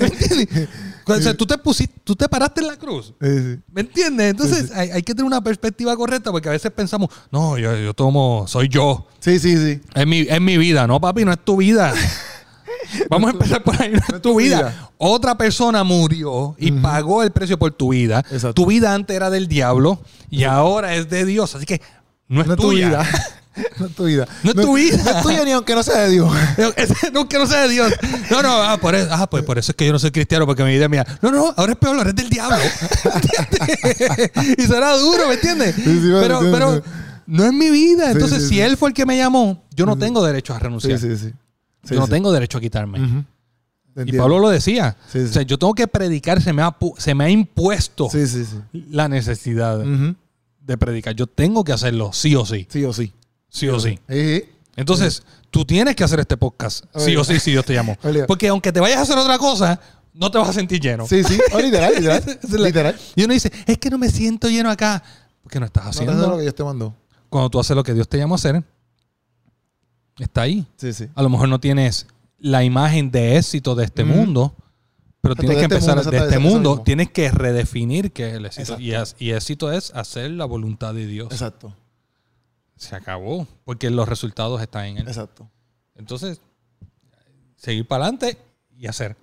¿Me 0.00 0.06
entiendes? 0.06 0.68
O 1.04 1.16
sea, 1.20 1.34
tú 1.36 1.46
te 1.46 1.58
pusiste, 1.58 1.94
tú 2.04 2.14
te 2.14 2.28
paraste 2.28 2.60
en 2.60 2.68
la 2.68 2.76
cruz. 2.76 3.12
Sí, 3.20 3.28
sí. 3.38 3.58
¿Me 3.72 3.80
entiendes? 3.82 4.30
Entonces 4.30 4.70
Hay, 4.72 4.90
hay 4.90 5.02
que 5.02 5.14
tener 5.14 5.24
una 5.24 5.42
perspectiva 5.42 5.96
correcta 5.96 6.30
porque 6.30 6.48
a 6.48 6.52
veces 6.52 6.70
pensamos, 6.70 7.08
no, 7.30 7.58
yo, 7.58 7.76
yo 7.76 7.92
tomo, 7.94 8.44
soy 8.46 8.68
yo. 8.68 9.06
Sí, 9.20 9.38
sí, 9.38 9.56
sí. 9.56 9.80
Es 9.94 10.06
mi, 10.06 10.20
es 10.20 10.40
mi 10.40 10.58
vida, 10.58 10.86
no, 10.86 11.00
papi, 11.00 11.24
no 11.24 11.32
es 11.32 11.44
tu 11.44 11.56
vida. 11.56 11.92
Vamos 13.08 13.28
a 13.30 13.32
empezar 13.32 13.62
por 13.62 13.80
ahí, 13.80 13.92
no 13.92 14.16
es 14.16 14.22
tu 14.22 14.36
vida. 14.36 14.58
vida. 14.58 14.90
Otra 14.98 15.36
persona 15.38 15.82
murió 15.84 16.54
y 16.58 16.72
pagó 16.72 17.22
el 17.22 17.30
precio 17.30 17.58
por 17.58 17.72
tu 17.72 17.90
vida. 17.90 18.18
Exacto. 18.30 18.54
Tu 18.54 18.66
vida 18.66 18.94
antes 18.94 19.14
era 19.16 19.30
del 19.30 19.48
diablo 19.48 20.00
y 20.30 20.44
ahora 20.44 20.94
es 20.94 21.08
de 21.08 21.24
Dios. 21.24 21.54
Así 21.54 21.64
que 21.64 21.80
no 22.28 22.40
es 22.42 22.46
No 22.46 22.54
es 22.54 22.60
tu 22.60 22.68
tuya. 22.70 22.88
vida. 22.88 23.06
No 23.78 23.86
es 23.86 23.94
tu 23.94 24.04
vida. 24.04 24.26
No 24.42 24.50
es 24.50 24.56
tu 24.56 24.74
vida. 24.74 24.96
No 25.04 25.10
es 25.10 25.22
tuya 25.22 25.44
ni 25.44 25.52
aunque 25.52 25.74
no 25.74 25.82
sea 25.82 26.00
de 26.02 26.10
Dios. 26.10 26.32
Ese 26.76 27.10
no, 27.10 27.46
sea 27.46 27.62
de 27.62 27.68
Dios. 27.68 27.92
No, 28.30 28.42
no, 28.42 28.62
ah, 28.62 28.78
por 28.80 28.94
eso, 28.94 29.08
ah, 29.10 29.28
pues 29.28 29.44
por 29.44 29.58
eso 29.58 29.72
es 29.72 29.76
que 29.76 29.86
yo 29.86 29.92
no 29.92 29.98
soy 29.98 30.10
cristiano, 30.10 30.46
porque 30.46 30.64
mi 30.64 30.72
vida 30.72 30.84
es 30.84 30.90
mía. 30.90 31.06
No, 31.20 31.30
no, 31.30 31.52
ahora 31.56 31.72
es 31.72 31.78
peor, 31.78 31.96
ahora 31.96 32.10
es 32.10 32.16
del 32.16 32.30
diablo. 32.30 32.56
¿Entiendes? 33.14 34.58
y 34.58 34.62
será 34.62 34.96
duro, 34.96 35.28
¿me 35.28 35.34
entiendes? 35.34 35.74
Sí, 35.74 35.82
sí, 35.82 36.10
vale, 36.10 36.26
pero, 36.26 36.40
pero 36.40 36.82
no 37.26 37.44
es 37.44 37.52
mi 37.52 37.70
vida. 37.70 38.10
Entonces, 38.10 38.48
si 38.48 38.60
él 38.60 38.76
fue 38.76 38.90
el 38.90 38.94
que 38.94 39.06
me 39.06 39.16
llamó, 39.16 39.64
yo 39.74 39.86
no 39.86 39.96
tengo 39.96 40.24
derecho 40.24 40.54
a 40.54 40.58
renunciar. 40.58 40.98
sí, 40.98 41.16
sí. 41.16 41.32
Sí, 41.84 41.94
yo 41.94 42.00
no 42.00 42.06
tengo 42.06 42.30
derecho 42.32 42.58
a 42.58 42.60
quitarme. 42.60 43.24
Y. 44.06 44.16
Pablo 44.16 44.38
lo 44.38 44.48
decía. 44.48 44.96
O 45.14 45.26
sea, 45.26 45.42
yo 45.42 45.58
tengo 45.58 45.74
que 45.74 45.86
predicar, 45.86 46.40
se 46.40 46.52
me 46.52 46.62
ha, 46.62 46.76
se 46.96 47.14
me 47.14 47.24
ha 47.24 47.30
impuesto 47.30 48.08
la 48.72 49.08
necesidad 49.08 49.80
de 50.60 50.78
predicar. 50.78 51.14
Yo 51.14 51.26
tengo 51.26 51.64
que 51.64 51.72
hacerlo, 51.72 52.12
sí 52.12 52.34
o 52.36 52.46
sí. 52.46 52.66
Sí 52.70 52.84
o 52.84 52.92
sí. 52.92 53.12
Sí 53.52 53.68
o 53.68 53.78
sí. 53.78 53.98
Entonces, 54.76 55.22
tú 55.50 55.64
tienes 55.66 55.94
que 55.94 56.02
hacer 56.04 56.18
este 56.20 56.36
podcast. 56.38 56.84
Sí 56.96 57.14
o 57.16 57.22
sí, 57.22 57.38
si 57.38 57.50
Dios 57.50 57.64
te 57.66 57.74
llamó. 57.74 57.96
Porque 58.26 58.48
aunque 58.48 58.72
te 58.72 58.80
vayas 58.80 58.98
a 58.98 59.02
hacer 59.02 59.18
otra 59.18 59.36
cosa, 59.38 59.78
no 60.14 60.30
te 60.30 60.38
vas 60.38 60.48
a 60.48 60.52
sentir 60.54 60.80
lleno. 60.80 61.06
Sí, 61.06 61.22
sí. 61.22 61.38
Oh, 61.52 61.60
literal, 61.60 61.92
literal. 61.94 62.22
Literal. 62.50 62.96
Y 63.14 63.24
uno 63.24 63.34
dice, 63.34 63.52
es 63.66 63.76
que 63.78 63.90
no 63.90 63.98
me 63.98 64.08
siento 64.08 64.48
lleno 64.48 64.70
acá. 64.70 65.02
Porque 65.42 65.60
no 65.60 65.66
estás 65.66 65.84
No 65.84 65.90
haciendo. 65.90 66.12
haces 66.14 66.28
lo 66.28 66.36
que 66.36 66.42
Dios 66.42 66.54
te 66.54 66.64
mandó. 66.64 66.94
Cuando 67.28 67.50
tú 67.50 67.60
haces 67.60 67.76
lo 67.76 67.82
que 67.84 67.92
Dios 67.94 68.08
te 68.08 68.16
llamó 68.18 68.34
a 68.34 68.36
hacer, 68.36 68.64
está 70.18 70.42
ahí. 70.42 70.66
Sí, 70.76 70.92
sí. 70.94 71.08
A 71.14 71.22
lo 71.22 71.28
mejor 71.28 71.48
no 71.48 71.60
tienes 71.60 72.06
la 72.38 72.64
imagen 72.64 73.10
de 73.10 73.36
éxito 73.36 73.74
de 73.74 73.84
este 73.84 74.02
Ujú. 74.04 74.12
mundo, 74.12 74.54
pero 75.20 75.34
tienes 75.36 75.58
que 75.58 75.62
este 75.64 75.74
empezar 75.76 75.96
mundo, 75.96 76.10
de 76.10 76.16
este 76.18 76.38
mundo. 76.38 76.82
Tienes 76.84 77.10
que 77.10 77.30
redefinir 77.30 78.12
qué 78.12 78.28
es 78.30 78.34
el 78.34 78.46
éxito. 78.46 78.78
Y, 78.80 78.92
y 79.18 79.30
éxito 79.32 79.70
es 79.72 79.92
hacer 79.94 80.30
la 80.30 80.44
voluntad 80.46 80.94
de 80.94 81.06
Dios. 81.06 81.28
Exacto. 81.30 81.74
Se 82.82 82.96
acabó, 82.96 83.46
porque 83.64 83.90
los 83.90 84.08
resultados 84.08 84.60
están 84.60 84.86
en 84.86 84.98
él. 84.98 85.06
Exacto. 85.06 85.48
Entonces, 85.94 86.40
seguir 87.54 87.86
para 87.86 88.06
adelante 88.06 88.36
y 88.76 88.88
hacer. 88.88 89.16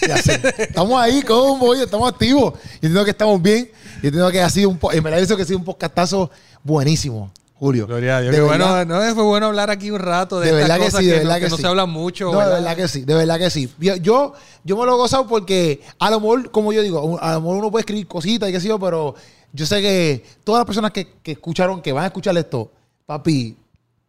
Y 0.00 0.10
así. 0.10 0.30
estamos 0.58 0.98
ahí, 0.98 1.20
combo, 1.20 1.66
oye, 1.66 1.82
estamos 1.82 2.10
activos. 2.10 2.54
Y 2.72 2.86
entiendo 2.86 3.04
que 3.04 3.10
estamos 3.10 3.42
bien. 3.42 3.70
Y 4.02 4.06
entiendo 4.06 4.30
que 4.30 4.40
ha 4.40 4.48
sido 4.48 4.70
un 4.70 4.78
en 4.92 5.02
verdad, 5.02 5.20
eso 5.20 5.36
que 5.36 5.42
ha 5.42 5.44
sido 5.44 5.58
un 5.58 5.64
podcastazo 5.66 6.30
buenísimo, 6.62 7.30
Julio. 7.52 7.86
Gloria 7.86 8.16
a 8.16 8.20
Dios. 8.22 8.34
De 8.34 8.40
verdad. 8.40 8.86
bueno, 8.86 9.04
no, 9.04 9.14
fue 9.14 9.24
bueno 9.24 9.46
hablar 9.48 9.70
aquí 9.70 9.90
un 9.90 10.00
rato 10.00 10.40
de, 10.40 10.50
De 10.50 10.62
estas 10.62 10.78
verdad 10.78 10.86
que 10.86 10.90
sí, 10.90 11.04
de 11.04 11.12
que, 11.12 11.18
verdad 11.18 11.34
no, 11.34 11.40
que 11.40 11.50
no 11.50 11.56
sí. 11.56 11.62
se 11.62 11.68
habla 11.68 11.84
mucho. 11.84 12.32
No, 12.32 12.40
de 12.40 12.46
¿verdad? 12.46 12.76
que 12.76 12.88
sí, 12.88 13.04
de 13.04 13.14
verdad 13.14 13.38
que 13.38 13.50
sí. 13.50 13.70
Yo, 13.78 13.96
yo, 13.96 14.32
yo 14.64 14.76
me 14.78 14.86
lo 14.86 14.94
he 14.94 14.96
gozado 14.96 15.26
porque 15.26 15.82
a 15.98 16.10
lo 16.10 16.18
mejor, 16.18 16.50
como 16.50 16.72
yo 16.72 16.80
digo, 16.80 17.18
a 17.20 17.34
lo 17.34 17.40
mejor 17.42 17.58
uno 17.58 17.70
puede 17.70 17.82
escribir 17.82 18.06
cositas 18.06 18.48
y 18.48 18.52
qué 18.52 18.60
sé 18.60 18.68
yo, 18.68 18.78
pero 18.78 19.14
yo 19.52 19.66
sé 19.66 19.82
que 19.82 20.24
todas 20.44 20.60
las 20.60 20.66
personas 20.66 20.92
que, 20.92 21.18
que 21.22 21.32
escucharon, 21.32 21.82
que 21.82 21.92
van 21.92 22.04
a 22.04 22.06
escuchar 22.06 22.34
esto, 22.38 22.72
papi, 23.06 23.56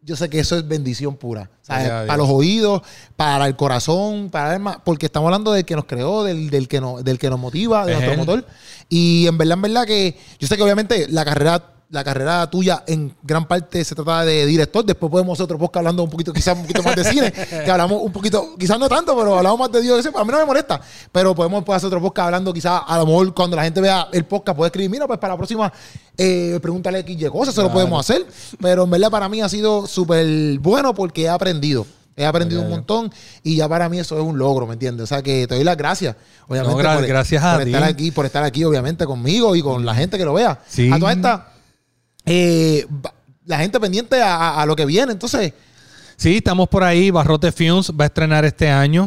yo 0.01 0.15
sé 0.15 0.29
que 0.29 0.39
eso 0.39 0.57
es 0.57 0.67
bendición 0.67 1.15
pura. 1.15 1.49
Dios. 1.67 1.67
Para 1.67 2.17
los 2.17 2.29
oídos, 2.29 2.81
para 3.15 3.45
el 3.45 3.55
corazón, 3.55 4.29
para 4.29 4.49
el 4.49 4.53
alma, 4.55 4.81
porque 4.83 5.05
estamos 5.05 5.27
hablando 5.27 5.51
del 5.51 5.65
que 5.65 5.75
nos 5.75 5.85
creó, 5.85 6.23
del, 6.23 6.49
del 6.49 6.67
que, 6.67 6.79
nos, 6.81 7.03
del 7.03 7.19
que 7.19 7.29
nos 7.29 7.39
motiva, 7.39 7.85
de 7.85 7.91
Es 7.93 7.97
nuestro 7.97 8.13
él. 8.13 8.19
motor. 8.19 8.45
Y 8.89 9.27
en 9.27 9.37
verdad, 9.37 9.53
en 9.55 9.61
verdad 9.61 9.85
que 9.85 10.17
yo 10.39 10.47
sé 10.47 10.55
que 10.55 10.63
obviamente 10.63 11.07
la 11.09 11.25
carrera 11.25 11.73
la 11.89 12.03
carrera 12.03 12.49
tuya 12.49 12.83
en 12.85 13.15
gran 13.23 13.47
parte 13.47 13.83
se 13.83 13.95
trata 13.95 14.25
de 14.25 14.45
director. 14.45 14.83
Después 14.83 15.09
podemos 15.09 15.37
hacer 15.37 15.45
otro 15.45 15.57
podcast 15.57 15.77
hablando 15.77 16.03
un 16.03 16.09
poquito, 16.09 16.33
quizás 16.33 16.55
un 16.55 16.63
poquito 16.63 16.83
más 16.83 16.95
de 16.95 17.03
cine, 17.03 17.31
que 17.65 17.71
hablamos 17.71 18.01
un 18.01 18.11
poquito, 18.11 18.55
quizás 18.57 18.77
no 18.77 18.89
tanto, 18.89 19.15
pero 19.15 19.37
hablamos 19.37 19.59
más 19.59 19.71
de 19.71 19.81
Dios. 19.81 20.05
A 20.05 20.23
mí 20.23 20.31
no 20.31 20.37
me 20.37 20.45
molesta, 20.45 20.81
pero 21.11 21.33
podemos 21.33 21.61
después 21.61 21.77
hacer 21.77 21.87
otro 21.87 22.01
podcast 22.01 22.25
hablando 22.25 22.53
quizás 22.53 22.81
a 22.85 22.97
lo 22.97 23.05
mejor 23.05 23.33
cuando 23.33 23.55
la 23.55 23.63
gente 23.63 23.79
vea 23.79 24.07
el 24.11 24.25
podcast 24.25 24.57
puede 24.57 24.67
escribir, 24.67 24.89
mira, 24.89 25.07
pues 25.07 25.19
para 25.19 25.33
la 25.33 25.37
próxima 25.37 25.71
eh, 26.17 26.59
pregúntale 26.61 27.05
y 27.07 27.25
cosas, 27.25 27.53
eso 27.53 27.63
lo 27.63 27.71
podemos 27.71 27.99
hacer. 27.99 28.25
Pero 28.59 28.83
en 28.83 28.89
verdad 28.89 29.09
para 29.09 29.29
mí 29.29 29.41
ha 29.41 29.49
sido 29.49 29.87
súper 29.87 30.59
bueno 30.59 30.93
porque 30.93 31.23
he 31.23 31.29
aprendido. 31.29 31.85
He 32.19 32.25
aprendido 32.25 32.63
un 32.63 32.69
montón 32.69 33.13
y 33.43 33.57
ya 33.57 33.69
para 33.69 33.87
mí 33.89 33.99
eso 33.99 34.17
es 34.17 34.23
un 34.23 34.39
logro, 34.39 34.65
¿me 34.65 34.73
entiendes? 34.73 35.03
O 35.03 35.07
sea 35.07 35.21
que 35.21 35.45
te 35.45 35.53
doy 35.53 35.63
las 35.63 35.77
gracias, 35.77 36.15
obviamente, 36.47 36.81
No, 36.81 36.95
por, 36.95 37.05
gracias 37.05 37.43
a 37.43 37.53
por 37.59 37.67
estar 37.67 37.83
aquí, 37.83 38.09
por 38.09 38.25
estar 38.25 38.43
aquí, 38.43 38.63
obviamente, 38.63 39.05
conmigo 39.05 39.55
y 39.55 39.61
con 39.61 39.85
la 39.85 39.93
gente 39.93 40.17
que 40.17 40.25
lo 40.25 40.33
vea. 40.33 40.59
Sí. 40.67 40.89
A 40.91 40.97
toda 40.97 41.11
esta, 41.11 41.53
eh, 42.27 42.85
la 43.45 43.57
gente 43.59 43.79
pendiente 43.79 44.21
a, 44.21 44.35
a- 44.35 44.61
a 44.61 44.65
lo 44.65 44.75
que 44.75 44.85
viene, 44.85 45.11
entonces. 45.13 45.53
Sí, 46.15 46.37
estamos 46.37 46.67
por 46.67 46.83
ahí. 46.83 47.11
Barrote 47.11 47.51
Films 47.51 47.91
va 47.91 48.05
a 48.05 48.07
estrenar 48.07 48.43
este 48.45 48.69
año. 48.69 49.05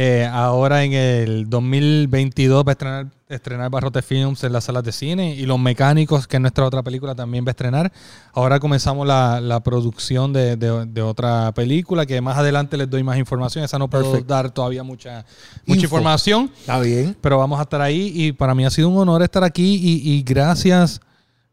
Eh, 0.00 0.24
ahora 0.30 0.84
en 0.84 0.92
el 0.92 1.50
2022 1.50 2.64
va 2.64 2.70
a 2.70 2.72
estrenar, 2.72 3.06
estrenar 3.28 3.68
Barrote 3.68 4.00
Films 4.00 4.44
en 4.44 4.52
las 4.52 4.62
salas 4.62 4.84
de 4.84 4.92
cine 4.92 5.34
y 5.34 5.44
Los 5.44 5.58
Mecánicos, 5.58 6.28
que 6.28 6.36
es 6.36 6.40
nuestra 6.40 6.64
otra 6.64 6.84
película, 6.84 7.16
también 7.16 7.44
va 7.44 7.48
a 7.48 7.50
estrenar. 7.50 7.92
Ahora 8.32 8.60
comenzamos 8.60 9.04
la, 9.08 9.40
la 9.40 9.58
producción 9.58 10.32
de, 10.32 10.54
de- 10.56 10.86
de 10.86 11.02
otra 11.02 11.50
película 11.52 12.06
que 12.06 12.20
más 12.20 12.38
adelante 12.38 12.76
les 12.76 12.88
doy 12.88 13.02
más 13.02 13.18
información. 13.18 13.64
Esa 13.64 13.76
no 13.80 13.90
puedo 13.90 14.20
dar 14.20 14.52
todavía 14.52 14.84
mucha, 14.84 15.24
mucha 15.66 15.80
Info. 15.82 15.96
información, 15.96 16.52
Está 16.60 16.78
bien. 16.78 17.16
pero 17.20 17.36
vamos 17.38 17.58
a 17.58 17.62
estar 17.62 17.80
ahí 17.80 18.12
y 18.14 18.30
para 18.30 18.54
mí 18.54 18.64
ha 18.64 18.70
sido 18.70 18.88
un 18.88 18.98
honor 18.98 19.24
estar 19.24 19.42
aquí 19.42 19.74
y, 19.82 20.12
y 20.12 20.22
gracias, 20.22 21.00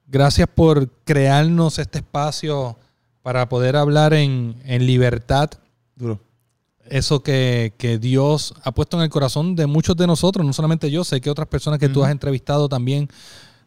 gracias 0.07 0.47
por 0.53 0.89
crearnos 1.03 1.79
este 1.79 1.99
espacio 1.99 2.77
para 3.21 3.49
poder 3.49 3.75
hablar 3.75 4.13
en, 4.13 4.61
en 4.65 4.85
libertad 4.85 5.49
Duro. 5.95 6.19
eso 6.85 7.23
que, 7.23 7.73
que 7.77 7.97
Dios 7.97 8.53
ha 8.63 8.71
puesto 8.71 8.97
en 8.97 9.03
el 9.03 9.09
corazón 9.09 9.55
de 9.55 9.65
muchos 9.65 9.95
de 9.97 10.05
nosotros, 10.07 10.45
no 10.45 10.53
solamente 10.53 10.91
yo, 10.91 11.03
sé 11.03 11.21
que 11.21 11.29
otras 11.29 11.47
personas 11.47 11.79
que 11.79 11.89
tú 11.89 12.03
has 12.03 12.11
entrevistado 12.11 12.69
también 12.69 13.09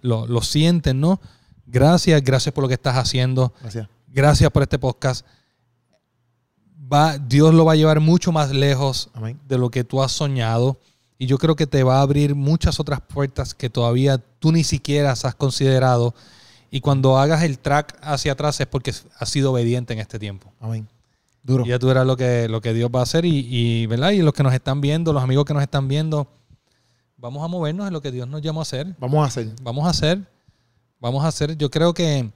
lo, 0.01 0.27
lo 0.27 0.43
sienten, 0.43 1.01
¿no? 1.01 1.21
Gracias, 1.67 2.23
gracias 2.23 2.55
por 2.55 2.63
lo 2.63 2.69
que 2.69 2.75
estás 2.75 2.97
haciendo, 2.97 3.53
Gracias. 3.61 3.89
gracias 4.07 4.51
por 4.51 4.63
este 4.63 4.79
podcast. 4.79 5.27
Va, 6.91 7.19
Dios 7.19 7.53
lo 7.53 7.65
va 7.65 7.73
a 7.73 7.77
llevar 7.77 8.01
mucho 8.01 8.33
más 8.33 8.51
lejos 8.51 9.11
Amén. 9.13 9.39
de 9.47 9.59
lo 9.59 9.71
que 9.71 9.85
tú 9.85 10.03
has 10.03 10.13
soñado 10.13 10.79
y 11.19 11.27
yo 11.27 11.37
creo 11.39 11.57
que 11.57 11.67
te 11.67 11.83
va 11.83 11.99
a 11.99 12.03
abrir 12.03 12.35
muchas 12.35 12.79
otras 12.79 13.01
puertas 13.01 13.55
que 13.55 13.69
todavía 13.69 14.19
tú 14.39 14.53
ni 14.53 14.63
siquiera 14.63 15.11
has 15.11 15.35
considerado 15.35 16.15
y 16.71 16.81
cuando 16.81 17.19
hagas 17.19 17.43
el 17.43 17.59
track 17.59 17.99
hacia 18.03 18.33
atrás 18.33 18.61
es 18.61 18.67
porque 18.67 18.95
has 19.19 19.29
sido 19.29 19.53
obediente 19.53 19.93
en 19.93 19.99
este 19.99 20.19
tiempo. 20.19 20.53
Amén. 20.61 20.87
Duro. 21.43 21.65
Y 21.65 21.71
ya 21.71 21.79
tú 21.79 21.87
verás 21.87 22.07
lo 22.07 22.17
que, 22.17 22.47
lo 22.49 22.61
que 22.61 22.75
Dios 22.75 22.91
va 22.95 23.01
a 23.01 23.03
hacer 23.05 23.25
y, 23.25 23.47
y, 23.49 23.87
¿verdad? 23.87 24.11
Y 24.11 24.19
los 24.19 24.35
que 24.35 24.43
nos 24.43 24.53
están 24.53 24.81
viendo, 24.81 25.13
los 25.13 25.23
amigos 25.23 25.45
que 25.45 25.55
nos 25.55 25.63
están 25.63 25.89
viendo, 25.89 26.29
vamos 27.17 27.43
a 27.43 27.49
movernos 27.49 27.87
en 27.87 27.93
lo 27.93 28.03
que 28.03 28.13
Dios 28.13 28.29
nos 28.29 28.43
llamó 28.43 28.61
a 28.61 28.63
hacer. 28.63 28.95
Vamos 28.99 29.25
a 29.25 29.27
hacer. 29.27 29.55
Vamos 29.63 29.87
a 29.87 29.91
hacer, 29.91 30.21
vamos 31.01 31.25
a 31.25 31.29
hacer. 31.29 31.57
Yo 31.57 31.71
creo 31.71 31.95
que 31.95 32.31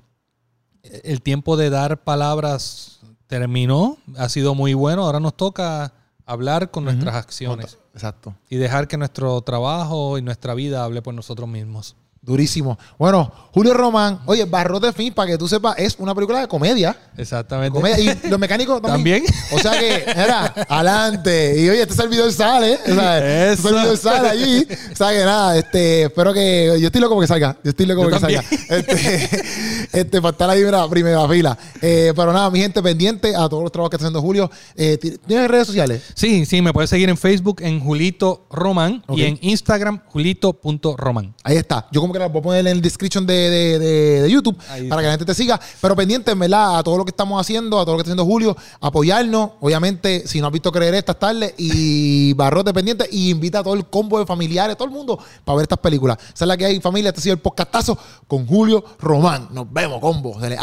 el 0.83 1.23
tiempo 1.23 1.57
de 1.57 1.71
dar 1.71 2.03
palabras 2.03 3.01
terminó, 3.27 3.99
ha 4.17 4.29
sido 4.29 4.55
muy 4.55 4.75
bueno. 4.75 5.05
Ahora 5.05 5.21
nos 5.21 5.37
toca 5.37 5.93
hablar 6.27 6.71
con 6.71 6.85
nuestras 6.85 7.15
acciones 7.15 7.79
Exacto. 7.95 8.35
y 8.49 8.57
dejar 8.57 8.89
que 8.89 8.97
nuestro 8.97 9.41
trabajo 9.43 10.19
y 10.19 10.23
nuestra 10.23 10.55
vida 10.55 10.85
hable 10.85 11.03
por 11.03 11.15
nosotros 11.15 11.49
mismos. 11.49 11.97
Durísimo. 12.25 12.79
Bueno, 12.99 13.33
Julio 13.53 13.75
Román, 13.75 14.21
oye, 14.27 14.45
Barrote 14.45 14.93
Fin, 14.93 15.13
para 15.13 15.33
que 15.33 15.37
tú 15.37 15.49
sepas, 15.49 15.77
es 15.77 15.97
una 15.99 16.15
película 16.15 16.39
de 16.39 16.47
comedia. 16.47 16.97
Exactamente. 17.17 17.77
Comedia. 17.77 18.15
Y 18.25 18.29
los 18.29 18.39
mecánicos 18.39 18.81
también. 18.81 19.25
También. 19.25 19.45
O 19.51 19.59
sea 19.59 19.73
que, 19.73 20.05
era, 20.09 20.55
adelante. 20.69 21.61
Y 21.61 21.69
oye, 21.69 21.83
este 21.83 21.95
servidor 21.95 22.33
sale. 22.33 22.79
O 22.87 22.95
sea, 22.95 23.51
este 23.51 23.63
servidor 23.69 23.97
sale 23.97 24.29
allí. 24.29 24.69
O 24.93 24.95
sea 24.97 25.11
que 25.11 25.25
nada, 25.25 25.59
este, 25.59 26.03
espero 26.05 26.33
que. 26.33 26.77
Yo 26.79 26.87
estoy 26.87 27.01
loco 27.01 27.17
porque 27.17 27.27
salga. 27.27 27.57
Yo 27.65 27.71
estoy 27.71 27.87
loco 27.87 28.03
porque 28.03 28.21
también. 28.21 28.43
salga. 28.45 28.77
Este, 28.77 29.82
este, 29.93 30.21
para 30.21 30.33
estar 30.33 30.51
ahí 30.51 30.61
en 30.63 30.71
la 30.71 30.89
primera 30.89 31.27
fila. 31.29 31.59
Eh, 31.81 32.13
pero 32.15 32.33
nada, 32.33 32.51
mi 32.51 32.61
gente 32.61 32.83
pendiente 32.83 33.35
a 33.35 33.49
todos 33.49 33.63
los 33.63 33.73
trabajos 33.73 33.91
que 33.91 33.97
está 33.97 34.07
haciendo 34.07 34.21
Julio. 34.21 34.51
Eh, 34.77 34.99
¿Tienes 35.27 35.49
redes 35.49 35.67
sociales? 35.67 36.03
Sí, 36.15 36.45
sí, 36.47 36.61
me 36.63 36.73
puedes 36.73 36.91
seguir 36.91 37.09
en 37.09 37.17
Facebook 37.17 37.57
en 37.61 37.81
Julito 37.81 38.47
Román 38.51 39.03
Ok. 39.07 39.19
y 39.19 39.23
en 39.25 39.39
Instagram 39.43 40.01
julito.román. 40.07 41.35
Ahí 41.45 41.57
está. 41.57 41.87
Yo 41.93 42.01
como 42.01 42.13
que 42.13 42.19
la 42.19 42.29
voy 42.29 42.41
a 42.41 42.43
poner 42.43 42.61
en 42.61 42.67
el 42.69 42.83
description 42.83 43.27
de, 43.27 43.35
de- 43.51 43.79
de- 43.79 44.23
de 44.23 44.31
YouTube 44.31 44.57
Ahí 44.69 44.89
para 44.89 45.03
que 45.03 45.07
la 45.07 45.13
gente 45.13 45.25
te 45.27 45.35
siga. 45.35 45.61
Pero 45.81 45.97
pendiente, 45.97 46.35
¿verdad? 46.35 46.79
A 46.79 46.83
todo 46.83 46.97
lo 46.99 47.05
que 47.05 47.11
estamos 47.11 47.41
haciendo, 47.41 47.79
a 47.79 47.85
todo 47.85 47.93
lo 47.95 47.99
que 47.99 48.03
está 48.03 48.13
haciendo 48.13 48.25
Julio, 48.25 48.57
apoyarnos. 48.81 49.51
Obviamente, 49.61 50.27
si 50.27 50.41
no 50.41 50.47
has 50.49 50.53
visto 50.53 50.71
creer 50.73 50.95
estas 50.95 51.19
tardes 51.19 51.55
y 51.57 52.33
barrote 52.35 52.73
pendiente, 52.73 53.09
y 53.11 53.31
invita 53.31 53.61
a 53.61 53.63
todo 53.63 53.75
el 53.75 53.87
combo 53.87 54.19
de 54.19 54.27
familiares, 54.27 54.77
todo 54.77 54.89
el 54.89 54.95
mundo, 54.95 55.19
para 55.45 55.57
ver 55.57 55.63
estas 55.65 55.79
películas. 55.79 56.19
Esa 56.35 56.45
es 56.45 56.49
la 56.49 56.57
que 56.57 56.65
hay, 56.67 56.81
familia. 56.81 57.09
Este 57.11 57.21
ha 57.21 57.23
sido 57.23 57.35
el 57.35 57.41
podcastazo 57.41 57.97
con 58.27 58.47
Julio 58.47 58.85
Román. 59.01 59.49
Nos 59.53 59.72
vemos, 59.73 60.01
combo. 60.01 60.39
Se 60.41 60.49
le 60.49 60.57